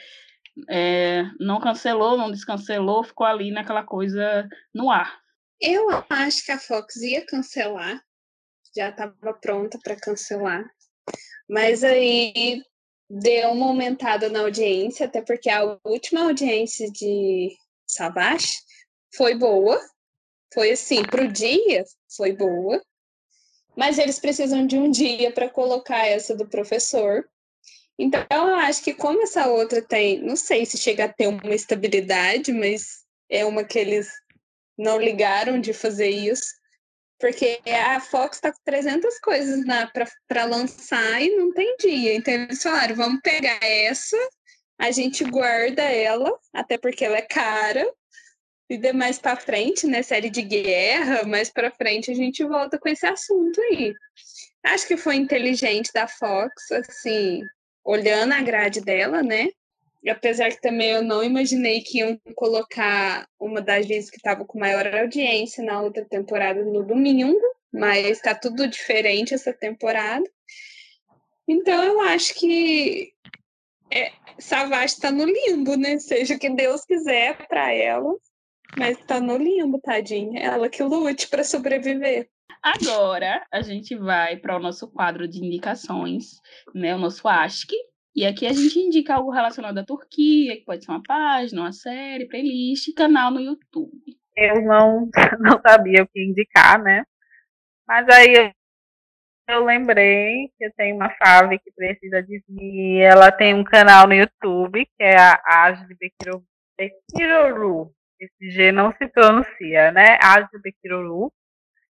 é, 0.67 1.25
não 1.39 1.61
cancelou, 1.61 2.17
não 2.17 2.31
descancelou, 2.31 3.05
ficou 3.05 3.27
ali 3.27 3.51
naquela 3.51 3.85
coisa 3.85 4.49
no 4.75 4.91
ar. 4.91 5.21
Eu 5.61 5.89
acho 6.09 6.43
que 6.47 6.53
a 6.53 6.59
Fox 6.59 6.97
ia 6.97 7.27
cancelar, 7.27 8.03
já 8.75 8.89
estava 8.89 9.35
pronta 9.35 9.79
para 9.85 9.95
cancelar, 9.95 10.65
mas 11.49 11.83
aí 11.85 12.63
deu 13.09 13.51
uma 13.51 13.67
aumentada 13.67 14.29
na 14.29 14.41
audiência, 14.41 15.07
até 15.07 15.23
porque 15.23 15.49
a 15.49 15.79
última 15.85 16.25
audiência 16.25 16.91
de 16.91 17.57
Savage 17.87 18.59
foi 19.15 19.35
boa, 19.35 19.81
foi 20.53 20.73
assim, 20.73 21.03
para 21.03 21.25
o 21.25 21.33
dia 21.33 21.85
foi 22.17 22.33
boa, 22.33 22.83
mas 23.77 23.99
eles 23.99 24.19
precisam 24.19 24.67
de 24.67 24.77
um 24.77 24.91
dia 24.91 25.33
para 25.33 25.49
colocar 25.49 26.07
essa 26.07 26.35
do 26.35 26.49
professor, 26.49 27.25
então, 27.99 28.25
eu 28.31 28.55
acho 28.55 28.85
que 28.85 28.95
como 28.95 29.23
essa 29.23 29.49
outra 29.49 29.83
tem, 29.83 30.23
não 30.23 30.37
sei 30.37 30.65
se 30.65 30.79
chega 30.79 31.07
a 31.07 31.13
ter 31.13 31.27
uma 31.27 31.55
estabilidade, 31.55 32.53
mas 32.53 33.05
é 33.29 33.45
uma 33.45 33.65
que 33.65 33.77
eles 33.77 34.09
não 34.79 35.01
ligaram 35.01 35.61
de 35.61 35.73
fazer 35.73 36.09
isso, 36.09 36.55
porque 37.19 37.61
a 37.67 38.01
Fox 38.01 38.37
está 38.37 38.53
com 38.53 38.59
300 38.65 39.19
coisas 39.19 39.65
para 40.29 40.45
lançar 40.45 41.21
e 41.21 41.37
não 41.37 41.53
tem 41.53 41.77
dia. 41.79 42.15
Então, 42.15 42.33
eles 42.35 42.63
falaram, 42.63 42.95
vamos 42.95 43.21
pegar 43.23 43.59
essa, 43.63 44.17
a 44.79 44.91
gente 44.91 45.25
guarda 45.25 45.83
ela, 45.83 46.33
até 46.53 46.79
porque 46.79 47.05
ela 47.05 47.17
é 47.17 47.23
cara, 47.23 47.85
e 48.71 48.93
mais 48.93 49.19
para 49.19 49.37
frente, 49.37 49.87
né, 49.87 50.03
série 50.03 50.29
de 50.29 50.43
guerra, 50.43 51.25
mais 51.25 51.51
para 51.51 51.71
frente 51.71 52.11
a 52.11 52.15
gente 52.15 52.45
volta 52.45 52.79
com 52.79 52.89
esse 52.89 53.07
assunto 53.07 53.61
aí. 53.63 53.95
Acho 54.65 54.87
que 54.87 54.97
foi 54.97 55.17
inteligente 55.17 55.91
da 55.93 56.07
Fox, 56.07 56.71
assim, 56.73 57.41
olhando 57.85 58.35
a 58.35 58.43
grade 58.43 58.81
dela, 58.83 59.23
né? 59.23 59.49
Apesar 60.07 60.51
que 60.51 60.61
também 60.61 60.91
eu 60.91 61.03
não 61.03 61.23
imaginei 61.23 61.81
que 61.81 61.99
iam 61.99 62.19
colocar 62.35 63.27
uma 63.39 63.61
das 63.61 63.87
vezes 63.87 64.11
que 64.11 64.17
estava 64.17 64.45
com 64.45 64.59
maior 64.59 64.87
audiência 64.95 65.65
na 65.65 65.81
outra 65.81 66.05
temporada 66.05 66.65
no 66.65 66.85
domingo, 66.85 67.41
mas 67.73 68.07
está 68.07 68.35
tudo 68.35 68.69
diferente 68.69 69.35
essa 69.35 69.53
temporada. 69.53 70.25
Então 71.49 71.83
eu 71.83 72.01
acho 72.01 72.35
que 72.35 73.13
é, 73.91 74.13
Savage 74.39 74.95
está 74.95 75.11
no 75.11 75.25
limbo, 75.25 75.77
né? 75.77 75.99
Seja 76.01 76.35
o 76.35 76.39
que 76.39 76.51
Deus 76.51 76.85
quiser 76.85 77.47
para 77.49 77.73
ela. 77.73 78.15
Mas 78.77 78.99
tá 79.07 79.19
no 79.19 79.37
limbo, 79.37 79.81
tadinha. 79.81 80.41
Ela 80.41 80.69
que 80.69 80.83
lute 80.83 81.27
para 81.29 81.43
sobreviver. 81.43 82.29
Agora 82.63 83.47
a 83.51 83.63
gente 83.63 83.97
vai 83.97 84.37
para 84.37 84.57
o 84.57 84.61
nosso 84.61 84.89
quadro 84.89 85.27
de 85.27 85.45
indicações, 85.45 86.41
né? 86.75 86.95
O 86.95 86.99
nosso 86.99 87.27
ASC. 87.27 87.73
E 88.19 88.27
aqui 88.27 88.49
a 88.49 88.53
gente 88.53 88.77
indica 88.81 89.15
algo 89.15 89.31
relacionado 89.31 89.79
à 89.79 89.85
Turquia, 89.85 90.57
que 90.57 90.65
pode 90.65 90.85
ser 90.85 90.91
uma 90.91 91.01
página, 91.05 91.63
uma 91.63 91.71
série, 91.71 92.27
playlist, 92.27 92.93
canal 92.97 93.31
no 93.31 93.41
YouTube. 93.41 93.93
Eu 94.37 94.61
não, 94.61 95.09
não 95.39 95.61
sabia 95.65 96.03
o 96.03 96.09
que 96.09 96.21
indicar, 96.21 96.83
né? 96.83 97.05
Mas 97.87 98.09
aí 98.09 98.35
eu, 98.35 98.51
eu 99.55 99.65
lembrei 99.65 100.49
que 100.59 100.65
eu 100.65 100.73
tenho 100.77 100.97
uma 100.97 101.11
fave 101.11 101.61
que 101.61 101.71
precisa 101.71 102.21
de 102.21 102.43
mim. 102.49 102.99
Ela 102.99 103.31
tem 103.31 103.55
um 103.55 103.63
canal 103.63 104.09
no 104.09 104.15
YouTube, 104.15 104.85
que 104.85 105.05
é 105.05 105.17
a 105.17 105.41
Ashley 105.47 105.97
Bekiroru. 106.77 107.95
Esse 108.19 108.51
G 108.51 108.73
não 108.73 108.91
se 108.95 109.07
pronuncia, 109.07 109.93
né? 109.93 110.19
Ashley 110.21 110.61
Bekiroru. 110.61 111.33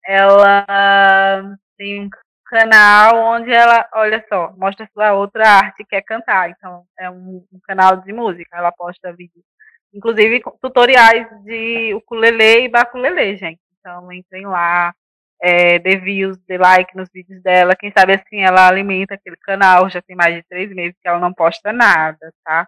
Ela 0.05 1.55
tem 1.77 2.01
um 2.01 2.09
canal 2.49 3.15
onde 3.35 3.51
ela, 3.51 3.87
olha 3.93 4.25
só, 4.27 4.51
mostra 4.57 4.89
sua 4.93 5.13
outra 5.13 5.47
arte 5.47 5.85
que 5.85 5.95
é 5.95 6.01
cantar. 6.01 6.49
Então, 6.49 6.83
é 6.97 7.09
um, 7.09 7.45
um 7.53 7.59
canal 7.63 7.97
de 7.97 8.11
música. 8.11 8.57
Ela 8.57 8.71
posta 8.71 9.13
vídeos, 9.13 9.45
inclusive 9.93 10.41
tutoriais 10.61 11.27
de 11.43 11.93
ukulele 11.93 12.65
e 12.65 12.69
baculele, 12.69 13.37
gente. 13.37 13.61
Então, 13.79 14.11
entrem 14.11 14.45
lá, 14.45 14.93
é, 15.41 15.79
dê 15.79 15.97
views, 15.97 16.37
dê 16.47 16.57
like 16.57 16.95
nos 16.97 17.09
vídeos 17.13 17.41
dela. 17.43 17.75
Quem 17.75 17.91
sabe 17.95 18.13
assim 18.13 18.41
ela 18.41 18.67
alimenta 18.67 19.13
aquele 19.13 19.37
canal. 19.37 19.89
Já 19.89 20.01
tem 20.01 20.15
mais 20.15 20.35
de 20.35 20.43
três 20.43 20.73
meses 20.73 20.95
que 21.01 21.07
ela 21.07 21.19
não 21.19 21.33
posta 21.33 21.71
nada, 21.71 22.33
tá? 22.43 22.67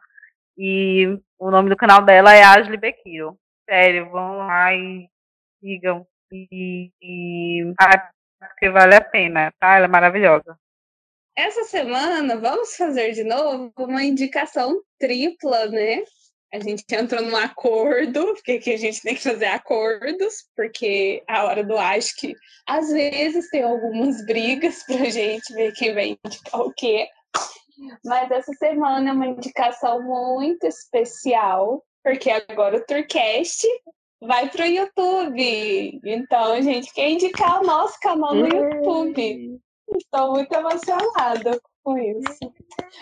E 0.58 1.18
o 1.40 1.50
nome 1.52 1.70
do 1.70 1.76
canal 1.76 2.04
dela 2.04 2.36
é 2.36 2.44
Ashley 2.44 2.78
Bekiro. 2.78 3.38
Sério, 3.70 4.10
vão 4.12 4.38
lá 4.38 4.74
e 4.74 5.08
sigam. 5.60 6.06
E, 6.32 6.92
e 7.02 7.74
porque 8.50 8.70
vale 8.70 8.96
a 8.96 9.02
pena, 9.02 9.54
tá? 9.60 9.76
Ela 9.76 9.86
é 9.86 9.90
maravilhosa. 9.90 10.58
Essa 11.36 11.64
semana 11.64 12.38
vamos 12.38 12.76
fazer 12.76 13.14
de 13.14 13.24
novo 13.24 13.72
uma 13.78 14.04
indicação 14.04 14.82
tripla, 15.00 15.68
né? 15.68 16.04
A 16.54 16.60
gente 16.60 16.84
entrou 16.92 17.22
num 17.22 17.38
acordo, 17.38 18.34
porque 18.34 18.54
aqui 18.54 18.74
a 18.74 18.78
gente 18.78 19.02
tem 19.02 19.16
que 19.16 19.24
fazer 19.24 19.46
acordos, 19.46 20.50
porque 20.54 21.24
a 21.26 21.46
hora 21.46 21.64
do 21.64 21.78
acho 21.78 22.14
que 22.18 22.36
às 22.68 22.92
vezes 22.92 23.50
tem 23.50 23.64
algumas 23.64 24.26
brigas 24.26 24.84
pra 24.84 25.06
gente 25.10 25.54
ver 25.54 25.72
quem 25.74 25.94
vai 25.94 26.18
indicar 26.26 26.60
o 26.60 26.74
quê. 26.74 27.08
Mas 28.04 28.30
essa 28.30 28.52
semana 28.54 29.10
é 29.10 29.14
uma 29.14 29.28
indicação 29.28 30.04
muito 30.04 30.68
especial, 30.68 31.82
porque 32.04 32.30
agora 32.30 32.78
o 32.78 32.86
Tourcast 32.86 33.66
vai 34.22 34.50
pro 34.50 34.66
YouTube. 34.66 36.00
Então, 36.06 36.62
gente 36.62 36.94
quer 36.94 37.10
indicar 37.10 37.62
o 37.62 37.66
nosso 37.66 38.00
canal 38.00 38.36
no 38.36 38.48
YouTube. 38.48 39.60
Estou 39.98 40.32
muito 40.34 40.54
emocionada 40.54 41.60
com 41.84 41.98
isso. 41.98 42.54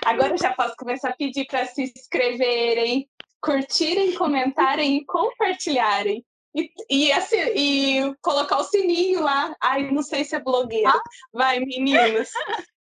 Agora 0.06 0.34
eu 0.34 0.38
já 0.38 0.54
posso 0.54 0.76
começar 0.78 1.10
a 1.10 1.16
pedir 1.16 1.46
para 1.46 1.66
se 1.66 1.84
inscreverem, 1.84 3.08
curtirem, 3.42 4.16
comentarem 4.16 4.98
e 4.98 5.06
compartilharem. 5.06 6.26
E, 6.56 6.72
e, 6.90 7.12
assim, 7.12 7.38
e 7.56 8.16
colocar 8.22 8.58
o 8.58 8.64
sininho 8.64 9.22
lá. 9.22 9.56
Ai, 9.62 9.92
não 9.92 10.02
sei 10.02 10.24
se 10.24 10.36
é 10.36 10.40
blogueira. 10.40 10.94
Vai, 11.34 11.60
meninas. 11.60 12.32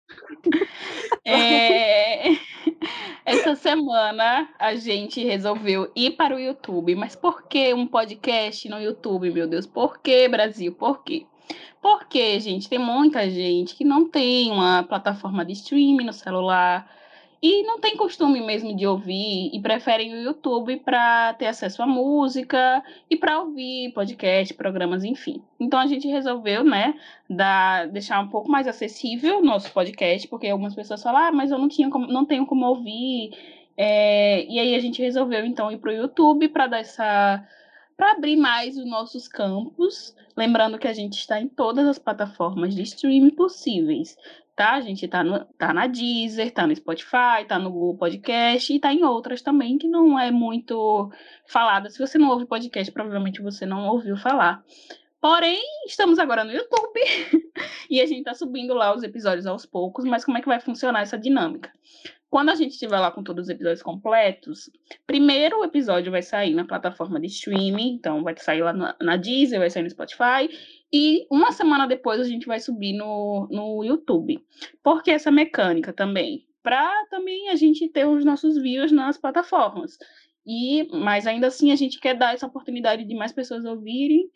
É... 1.27 2.29
Essa 3.25 3.57
semana 3.57 4.49
a 4.59 4.75
gente 4.75 5.25
resolveu 5.25 5.91
ir 5.97 6.13
para 6.13 6.37
o 6.37 6.39
YouTube, 6.39 6.95
mas 6.95 7.17
por 7.17 7.43
que 7.43 7.75
um 7.75 7.87
podcast 7.87 8.69
no 8.69 8.81
YouTube, 8.81 9.31
meu 9.31 9.47
Deus? 9.47 9.67
Por 9.67 9.99
que, 9.99 10.29
Brasil? 10.29 10.73
Por 10.73 11.03
quê? 11.03 11.27
Porque, 11.81 12.39
gente, 12.41 12.69
tem 12.69 12.79
muita 12.79 13.29
gente 13.31 13.75
que 13.75 13.85
não 13.85 14.09
tem 14.09 14.51
uma 14.51 14.83
plataforma 14.83 15.45
de 15.45 15.53
streaming 15.53 16.05
no 16.05 16.13
celular, 16.13 16.91
e 17.43 17.63
não 17.65 17.79
tem 17.79 17.97
costume 17.97 18.41
mesmo 18.41 18.75
de 18.75 18.87
ouvir 18.87 19.51
e 19.53 19.61
preferem 19.61 20.15
o 20.15 20.23
YouTube 20.23 20.79
para 20.79 21.35
ter 21.35 21.47
acesso 21.47 21.83
à 21.83 21.87
música 21.87 22.83
e 23.11 23.17
para 23.17 23.41
ouvir 23.41 23.93
podcast, 23.93 24.55
programas, 24.55 25.05
enfim. 25.05 25.43
Então 25.61 25.79
a 25.79 25.87
gente 25.87 26.09
resolveu, 26.09 26.65
né, 26.65 26.95
dar, 27.29 27.89
deixar 27.89 28.21
um 28.21 28.29
pouco 28.29 28.51
mais 28.51 28.67
acessível 28.67 29.39
o 29.39 29.45
nosso 29.45 29.71
podcast, 29.73 30.27
porque 30.29 30.49
algumas 30.49 30.75
pessoas 30.75 31.03
falam, 31.03 31.23
ah, 31.23 31.33
mas 31.33 31.51
eu 31.51 31.59
não, 31.59 31.69
tinha 31.69 31.91
como, 31.91 32.07
não 32.07 32.25
tenho 32.25 32.47
como 32.47 32.67
ouvir. 32.67 33.31
É, 33.77 34.45
e 34.47 34.59
aí 34.59 34.75
a 34.75 34.81
gente 34.81 35.03
resolveu 35.03 35.45
então 35.45 35.71
ir 35.71 35.77
para 35.77 35.91
o 35.91 35.95
YouTube 35.95 36.49
para 36.49 36.67
dar 36.67 36.79
essa 36.79 37.47
para 37.97 38.13
abrir 38.13 38.37
mais 38.37 38.77
os 38.77 38.85
nossos 38.85 39.27
campos, 39.27 40.15
lembrando 40.37 40.79
que 40.79 40.87
a 40.87 40.93
gente 40.93 41.19
está 41.19 41.41
em 41.41 41.49
todas 41.49 41.89
as 41.89 41.99
plataformas 41.99 42.75
de 42.75 42.83
streaming 42.83 43.31
possíveis 43.31 44.19
tá? 44.57 44.73
A 44.73 44.81
gente 44.81 45.07
tá, 45.07 45.23
no, 45.23 45.45
tá 45.59 45.73
na 45.73 45.87
Deezer, 45.87 46.51
tá 46.51 46.67
no 46.67 46.75
Spotify, 46.75 47.45
tá 47.47 47.59
no 47.59 47.71
Google 47.71 47.99
Podcast 47.99 48.73
e 48.73 48.81
tá 48.81 48.93
em 48.93 49.05
outras 49.05 49.43
também 49.43 49.77
que 49.77 49.87
não 49.87 50.19
é 50.19 50.31
muito 50.31 51.11
falada. 51.47 51.91
Se 51.91 51.99
você 51.99 52.17
não 52.17 52.31
ouve 52.31 52.47
podcast, 52.47 52.91
provavelmente 52.91 53.43
você 53.43 53.67
não 53.67 53.87
ouviu 53.87 54.17
falar. 54.17 54.65
Porém, 55.21 55.61
estamos 55.87 56.19
agora 56.19 56.43
no 56.43 56.53
YouTube 56.53 57.01
e 57.91 58.01
a 58.01 58.07
gente 58.07 58.25
tá 58.25 58.35
subindo 58.35 58.73
lá 58.73 58.95
os 58.95 59.03
episódios 59.03 59.47
aos 59.47 59.67
poucos, 59.67 60.05
mas 60.05 60.25
como 60.25 60.39
é 60.39 60.41
que 60.41 60.49
vai 60.49 60.61
funcionar 60.61 61.03
essa 61.03 61.19
dinâmica? 61.19 61.71
Quando 62.29 62.51
a 62.51 62.55
gente 62.55 62.73
estiver 62.73 62.99
lá 62.99 63.11
com 63.11 63.23
todos 63.23 63.45
os 63.45 63.49
episódios 63.49 63.83
completos, 63.83 64.71
primeiro 65.07 65.61
o 65.61 65.65
episódio 65.65 66.11
vai 66.11 66.23
sair 66.23 66.55
na 66.55 66.65
plataforma 66.65 67.21
de 67.21 67.27
streaming, 67.27 67.95
então 67.95 68.23
vai 68.23 68.37
sair 68.37 68.63
lá 68.63 68.73
na, 68.73 68.97
na 69.01 69.17
Deezer, 69.17 69.59
vai 69.59 69.71
sair 69.71 69.85
no 69.85 69.91
Spotify, 69.91 70.49
e 70.93 71.27
uma 71.31 71.53
semana 71.53 71.87
depois 71.87 72.21
a 72.21 72.25
gente 72.25 72.47
vai 72.47 72.61
subir 72.61 72.93
no, 72.93 73.49
no 73.51 73.85
YouTube. 73.85 74.45
Por 74.83 75.03
que 75.03 75.11
essa 75.11 75.31
mecânica 75.31 75.93
também? 75.93 76.47
Para 76.63 77.07
também 77.07 77.49
a 77.49 77.55
gente 77.55 77.89
ter 77.89 78.07
os 78.07 78.25
nossos 78.25 78.61
views 78.61 78.93
nas 78.93 79.19
plataformas. 79.19 79.99
E, 80.47 80.89
mas 80.93 81.27
ainda 81.27 81.49
assim 81.49 81.73
a 81.73 81.77
gente 81.77 81.99
quer 81.99 82.15
dar 82.15 82.35
essa 82.35 82.47
oportunidade 82.47 83.05
de 83.05 83.15
mais 83.15 83.33
pessoas 83.33 83.65
ouvirem 83.65 84.31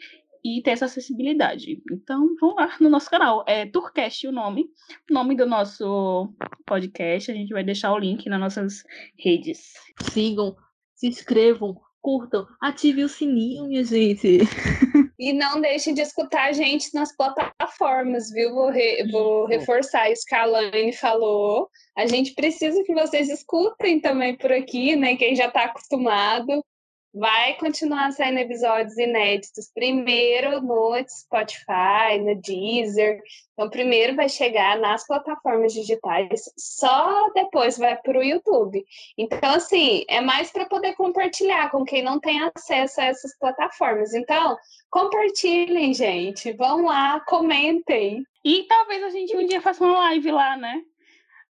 e 0.45 0.61
ter 0.63 0.73
essa 0.73 0.87
acessibilidade. 0.87 1.83
Então, 1.93 2.35
vão 2.41 2.55
lá 2.55 2.77
no 2.81 2.89
nosso 2.89 3.11
canal. 3.11 3.45
É 3.47 3.67
Turcast 3.67 4.27
o 4.27 4.33
nome, 4.33 4.67
o 5.09 5.15
nome 5.15 5.37
do 5.37 5.47
nosso 5.47 6.33
podcast. 6.67 7.31
A 7.31 7.35
gente 7.35 7.53
vai 7.53 7.63
deixar 7.63 7.93
o 7.93 7.99
link 7.99 8.29
nas 8.29 8.41
nossas 8.41 8.83
redes. 9.17 9.75
Sigam, 10.11 10.57
se 10.95 11.07
inscrevam, 11.07 11.81
curtam, 12.01 12.47
ative 12.61 13.05
o 13.05 13.09
sininho, 13.09 13.69
minha 13.69 13.85
gente. 13.85 14.39
E 15.21 15.35
não 15.35 15.61
deixem 15.61 15.93
de 15.93 16.01
escutar 16.01 16.49
a 16.49 16.53
gente 16.53 16.95
nas 16.95 17.15
plataformas, 17.15 18.31
viu? 18.31 18.55
Vou, 18.55 18.71
re, 18.71 19.07
vou 19.13 19.45
reforçar 19.45 20.11
isso 20.11 20.25
que 20.27 20.35
a 20.35 20.45
Alaine 20.45 20.95
falou. 20.95 21.69
A 21.95 22.07
gente 22.07 22.33
precisa 22.33 22.83
que 22.85 22.95
vocês 22.95 23.29
escutem 23.29 24.01
também 24.01 24.35
por 24.35 24.51
aqui, 24.51 24.97
né? 24.97 25.17
Quem 25.17 25.37
já 25.37 25.49
está 25.49 25.65
acostumado. 25.65 26.65
Vai 27.13 27.55
continuar 27.55 28.13
saindo 28.13 28.39
episódios 28.39 28.97
inéditos. 28.97 29.69
Primeiro 29.75 30.61
no 30.61 30.95
Spotify, 31.09 32.19
no 32.21 32.41
Deezer. 32.41 33.21
Então, 33.53 33.69
primeiro 33.69 34.15
vai 34.15 34.29
chegar 34.29 34.79
nas 34.79 35.05
plataformas 35.05 35.73
digitais, 35.73 36.45
só 36.57 37.29
depois 37.35 37.77
vai 37.77 37.97
para 37.97 38.19
o 38.19 38.23
YouTube. 38.23 38.85
Então, 39.19 39.55
assim, 39.55 40.05
é 40.09 40.21
mais 40.21 40.53
para 40.53 40.67
poder 40.67 40.95
compartilhar 40.95 41.71
com 41.71 41.85
quem 41.85 42.01
não 42.03 42.21
tem 42.21 42.41
acesso 42.43 43.01
a 43.01 43.07
essas 43.07 43.37
plataformas. 43.39 44.15
Então, 44.15 44.57
compartilhem, 44.89 45.93
gente. 45.93 46.53
Vão 46.53 46.85
lá, 46.85 47.19
comentem. 47.21 48.25
E 48.45 48.63
talvez 48.69 49.03
a 49.03 49.11
gente 49.11 49.37
um 49.37 49.47
dia 49.47 49.61
faça 49.61 49.85
uma 49.85 49.99
live 49.99 50.31
lá, 50.31 50.57
né? 50.57 50.81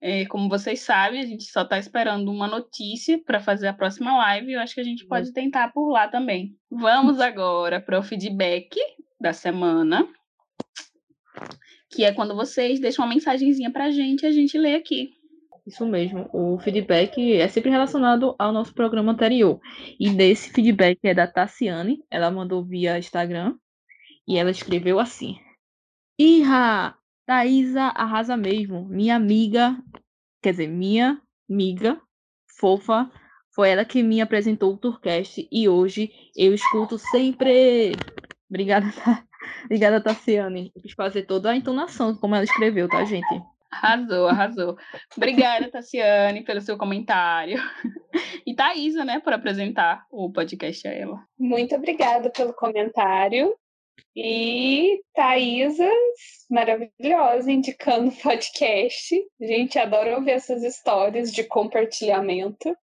É, 0.01 0.25
como 0.27 0.49
vocês 0.49 0.81
sabem, 0.81 1.21
a 1.21 1.27
gente 1.27 1.45
só 1.45 1.63
está 1.63 1.79
esperando 1.79 2.31
uma 2.31 2.47
notícia 2.47 3.21
para 3.25 3.41
fazer 3.41 3.67
a 3.67 3.73
próxima 3.73 4.17
live. 4.17 4.53
Eu 4.53 4.61
acho 4.61 4.75
que 4.75 4.81
a 4.81 4.85
gente 4.85 5.07
pode 5.07 5.33
tentar 5.33 5.73
por 5.73 5.91
lá 5.91 6.07
também. 6.07 6.57
Vamos 6.71 7.21
agora 7.21 7.81
para 7.81 7.99
o 7.99 8.03
feedback 8.03 8.77
da 9.21 9.33
semana, 9.33 10.09
que 11.91 12.05
é 12.05 12.13
quando 12.13 12.37
vocês 12.37 12.79
deixam 12.79 13.05
uma 13.05 13.13
mensagenzinha 13.13 13.73
para 13.73 13.87
a 13.87 13.91
gente 13.91 14.23
e 14.23 14.27
a 14.27 14.33
gente 14.33 14.57
lê 14.57 14.75
aqui. 14.77 15.19
Isso 15.67 15.85
mesmo. 15.85 16.31
O 16.33 16.59
feedback 16.59 17.35
é 17.35 17.47
sempre 17.47 17.71
relacionado 17.71 18.35
ao 18.39 18.53
nosso 18.53 18.73
programa 18.73 19.13
anterior. 19.13 19.61
E 20.01 20.09
desse 20.09 20.51
feedback 20.51 20.99
é 21.03 21.13
da 21.13 21.27
Tassiane. 21.27 22.03
Ela 22.11 22.31
mandou 22.31 22.65
via 22.65 22.99
Instagram 22.99 23.55
e 24.27 24.39
ela 24.39 24.51
escreveu 24.51 24.99
assim: 24.99 25.39
Irra, 26.19 26.98
Thaisa 27.29 27.93
arrasa 27.95 28.39
mesmo. 28.39 28.87
Minha 28.89 29.15
amiga, 29.15 29.77
quer 30.43 30.53
dizer, 30.53 30.67
minha 30.67 31.21
amiga 31.47 32.01
fofa, 32.59 33.11
foi 33.55 33.69
ela 33.69 33.85
que 33.85 34.03
me 34.03 34.23
apresentou 34.23 34.73
o 34.73 34.79
Tourcast 34.79 35.47
e 35.53 35.69
hoje 35.69 36.11
eu 36.35 36.55
escuto 36.55 36.97
sempre. 36.97 37.93
Obrigada, 38.49 38.87
Obrigada, 39.67 40.01
Tassiane. 40.01 40.73
Eu 40.75 40.81
quis 40.81 40.93
fazer 40.95 41.25
toda 41.25 41.51
a 41.51 41.57
entonação, 41.57 42.15
como 42.15 42.35
ela 42.35 42.45
escreveu, 42.45 42.89
tá, 42.89 43.05
gente? 43.05 43.43
Arrasou, 43.71 44.27
arrasou. 44.27 44.79
Obrigada, 45.15 45.71
Tassiane, 45.71 46.43
pelo 46.45 46.63
seu 46.63 46.79
comentário. 46.79 47.63
E 48.47 48.55
Thaisa, 48.55 49.05
né, 49.05 49.21
por 49.21 49.35
apresentar 49.35 50.07
o 50.11 50.33
podcast 50.33 50.89
a 50.89 50.95
ela. 50.95 51.23
Muito 51.39 51.75
obrigada 51.75 52.31
pelo 52.31 52.55
comentário. 52.55 53.55
E 54.17 55.01
Thaisa, 55.15 55.91
maravilhosa, 56.51 57.51
indicando 57.51 58.11
podcast. 58.23 59.15
Gente, 59.41 59.79
adoro 59.79 60.17
ouvir 60.17 60.33
essas 60.33 60.63
histórias 60.63 61.33
de 61.33 61.45
compartilhamento 61.45 62.77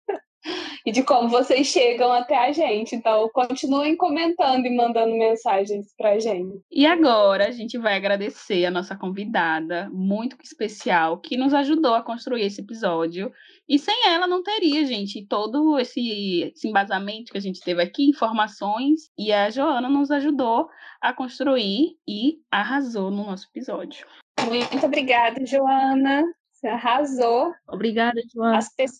e 0.86 0.91
de 0.91 1.03
como 1.03 1.30
vocês 1.30 1.68
chegam 1.68 2.11
até 2.11 2.38
a 2.38 2.52
gente. 2.52 2.95
Então, 2.95 3.30
continuem 3.34 3.95
comentando 3.95 4.65
e 4.65 4.76
mandando 4.76 5.18
mensagens 5.18 5.94
pra 5.98 6.20
gente. 6.20 6.60
E 6.72 6.86
agora 6.86 7.48
a 7.48 7.52
gente 7.52 7.78
vai 7.78 7.95
agradecer 7.95 8.65
a 8.65 8.72
nossa 8.72 8.95
convidada, 8.95 9.90
muito 9.91 10.36
especial, 10.44 11.20
que 11.20 11.38
nos 11.38 11.53
ajudou 11.53 11.95
a 11.95 12.03
construir 12.03 12.44
esse 12.44 12.61
episódio. 12.61 13.32
E 13.68 13.80
sem 13.80 14.07
ela 14.07 14.28
não 14.28 14.44
teria, 14.44 14.86
gente, 14.86 15.26
todo 15.26 15.80
esse, 15.80 16.52
esse 16.53 16.68
embasamento 16.68 17.32
que 17.32 17.38
a 17.38 17.41
gente 17.41 17.61
teve 17.61 17.82
aqui, 17.82 18.03
informações, 18.10 19.10
e 19.18 19.32
a 19.32 19.49
Joana 19.49 19.90
nos 19.90 20.11
ajudou 20.11 20.68
a 21.02 21.14
construir 21.14 21.98
e 22.07 22.40
arrasou 22.52 23.10
no 23.10 23.26
nosso 23.26 23.48
episódio. 23.53 24.06
Muito 24.49 24.86
obrigada, 24.86 25.45
Joana. 25.45 26.24
Você 26.52 26.68
arrasou. 26.68 27.53
Obrigada, 27.68 28.22
Joana. 28.34 28.57
As, 28.57 28.74
pes 28.74 28.99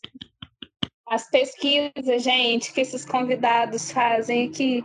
as 1.08 1.30
pesquisas, 1.30 2.24
gente, 2.24 2.74
que 2.74 2.82
esses 2.82 3.06
convidados 3.06 3.92
fazem 3.92 4.48
aqui. 4.50 4.84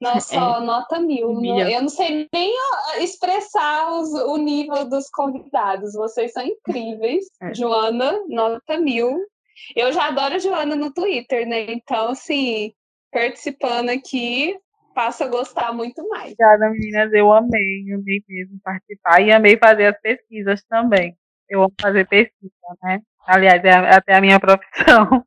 Nossa, 0.00 0.36
ó, 0.38 0.60
nota 0.60 1.00
mil. 1.00 1.32
Milhão. 1.40 1.68
eu 1.68 1.82
não 1.82 1.88
sei 1.88 2.28
nem 2.32 2.52
expressar 2.98 3.90
os- 3.92 4.12
o 4.12 4.36
nível 4.36 4.88
dos 4.88 5.08
convidados. 5.08 5.94
Vocês 5.94 6.32
são 6.32 6.44
incríveis. 6.44 7.24
É. 7.40 7.54
Joana, 7.54 8.20
nota 8.28 8.76
mil. 8.78 9.18
Eu 9.74 9.92
já 9.92 10.08
adoro 10.08 10.38
Joana 10.38 10.74
no 10.76 10.92
Twitter, 10.92 11.46
né? 11.46 11.66
Então, 11.72 12.08
assim, 12.08 12.72
participando 13.12 13.88
aqui, 13.90 14.58
passo 14.94 15.22
a 15.24 15.28
gostar 15.28 15.72
muito 15.72 16.06
mais. 16.08 16.32
Obrigada, 16.32 16.68
meninas. 16.70 17.12
Eu 17.12 17.32
amei, 17.32 17.84
amei 17.94 18.22
mesmo 18.28 18.58
participar 18.62 19.20
e 19.22 19.32
amei 19.32 19.56
fazer 19.56 19.86
as 19.86 20.00
pesquisas 20.00 20.62
também. 20.68 21.16
Eu 21.48 21.60
amo 21.62 21.72
fazer 21.80 22.06
pesquisa, 22.08 22.52
né? 22.82 23.00
Aliás, 23.26 23.62
é 23.64 23.70
a- 23.72 23.96
até 23.96 24.14
a 24.14 24.20
minha 24.20 24.38
profissão. 24.40 25.24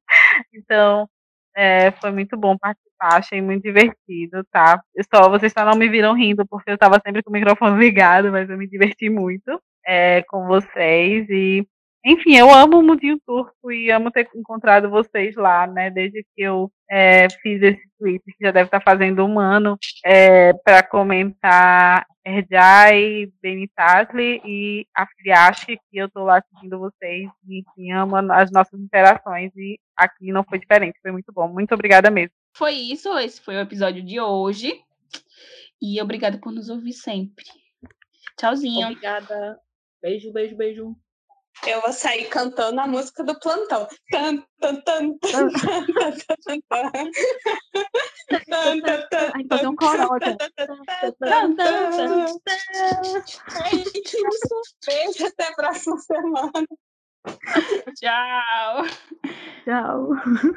Então, 0.54 1.10
é, 1.56 1.92
foi 1.94 2.12
muito 2.12 2.38
bom 2.38 2.58
participar, 2.58 3.18
achei 3.18 3.42
muito 3.42 3.64
divertido, 3.64 4.44
tá? 4.52 4.82
Só, 5.14 5.30
vocês 5.30 5.54
só 5.54 5.66
não 5.66 5.78
me 5.78 5.90
viram 5.90 6.14
rindo 6.16 6.46
porque 6.48 6.70
eu 6.72 6.76
estava 6.76 7.02
sempre 7.06 7.24
com 7.24 7.30
o 7.32 7.34
microfone 7.34 7.80
ligado, 7.80 8.32
mas 8.32 8.50
eu 8.50 8.58
me 8.58 8.68
diverti 8.68 9.10
muito 9.10 9.62
é, 9.86 10.24
com 10.24 10.48
vocês 10.48 11.28
e 11.30 11.68
enfim, 12.08 12.38
eu 12.38 12.50
amo 12.50 12.80
o 12.80 12.84
Mundinho 12.84 13.20
Turco 13.26 13.70
e 13.72 13.92
amo 13.92 14.10
ter 14.10 14.30
encontrado 14.34 14.90
vocês 14.90 15.36
lá, 15.36 15.68
né? 15.68 15.90
Desde 15.90 16.24
que 16.34 16.42
eu 16.42 16.72
é, 16.90 17.30
fiz 17.42 17.62
esse 17.62 17.84
tweet, 18.00 18.24
que 18.24 18.46
já 18.46 18.52
deve 18.52 18.68
estar 18.68 18.82
fazendo 18.82 19.26
um 19.26 19.38
ano, 19.38 19.78
para 20.64 20.84
comentar 20.84 22.06
Erjai, 22.26 23.28
Benitasli 23.42 24.42
e 24.46 24.88
a 24.96 25.06
Friache, 25.06 25.78
que 25.90 25.98
eu 25.98 26.10
tô 26.10 26.24
lá 26.24 26.42
seguindo 26.42 26.80
vocês 26.80 27.30
e 27.48 27.60
enfim, 27.60 27.92
amo 27.92 28.16
as 28.32 28.52
nossas 28.52 28.80
interações 28.80 29.52
e 29.56 29.78
aqui 29.96 30.32
não 30.32 30.44
foi 30.44 30.60
diferente, 30.60 31.00
foi 31.02 31.12
muito 31.12 31.34
bom. 31.34 31.48
Muito 31.50 31.74
obrigada 31.74 32.10
mesmo. 32.10 32.34
Foi 32.56 32.72
isso, 32.72 33.18
esse 33.20 33.42
foi 33.42 33.56
o 33.56 33.62
episódio 33.62 34.02
de 34.02 34.20
hoje. 34.20 34.82
E 35.82 36.02
obrigada 36.02 36.38
por 36.38 36.52
nos 36.52 36.70
ouvir 36.70 36.94
sempre. 36.94 37.46
Tchauzinho. 38.38 38.88
Obrigada. 38.88 39.60
Beijo, 40.02 40.32
beijo, 40.32 40.56
beijo. 40.56 41.07
Eu 41.66 41.82
vou 41.82 41.92
sair 41.92 42.26
cantando 42.26 42.80
a 42.80 42.88
música 42.88 43.24
do 43.24 43.40
plantão. 43.40 43.88
Tan, 44.12 44.44
tan, 44.60 44.82
tan, 44.82 45.18
tan, 45.18 45.52
tan, 45.52 45.84
tan, 45.84 46.38
tan, 46.46 46.62
tan. 46.70 47.12
Tan, 48.50 48.82
tan, 48.82 49.08
tan, 49.10 49.32
A 49.34 49.38
gente 49.38 49.48
fazer 49.50 49.68
um 49.68 49.76
coral. 49.76 50.10
Beijo, 54.86 55.26
até 55.26 55.48
a 55.48 55.54
próxima 55.54 55.98
semana. 55.98 56.52
Tchau. 57.96 58.86
Tchau. 59.66 60.54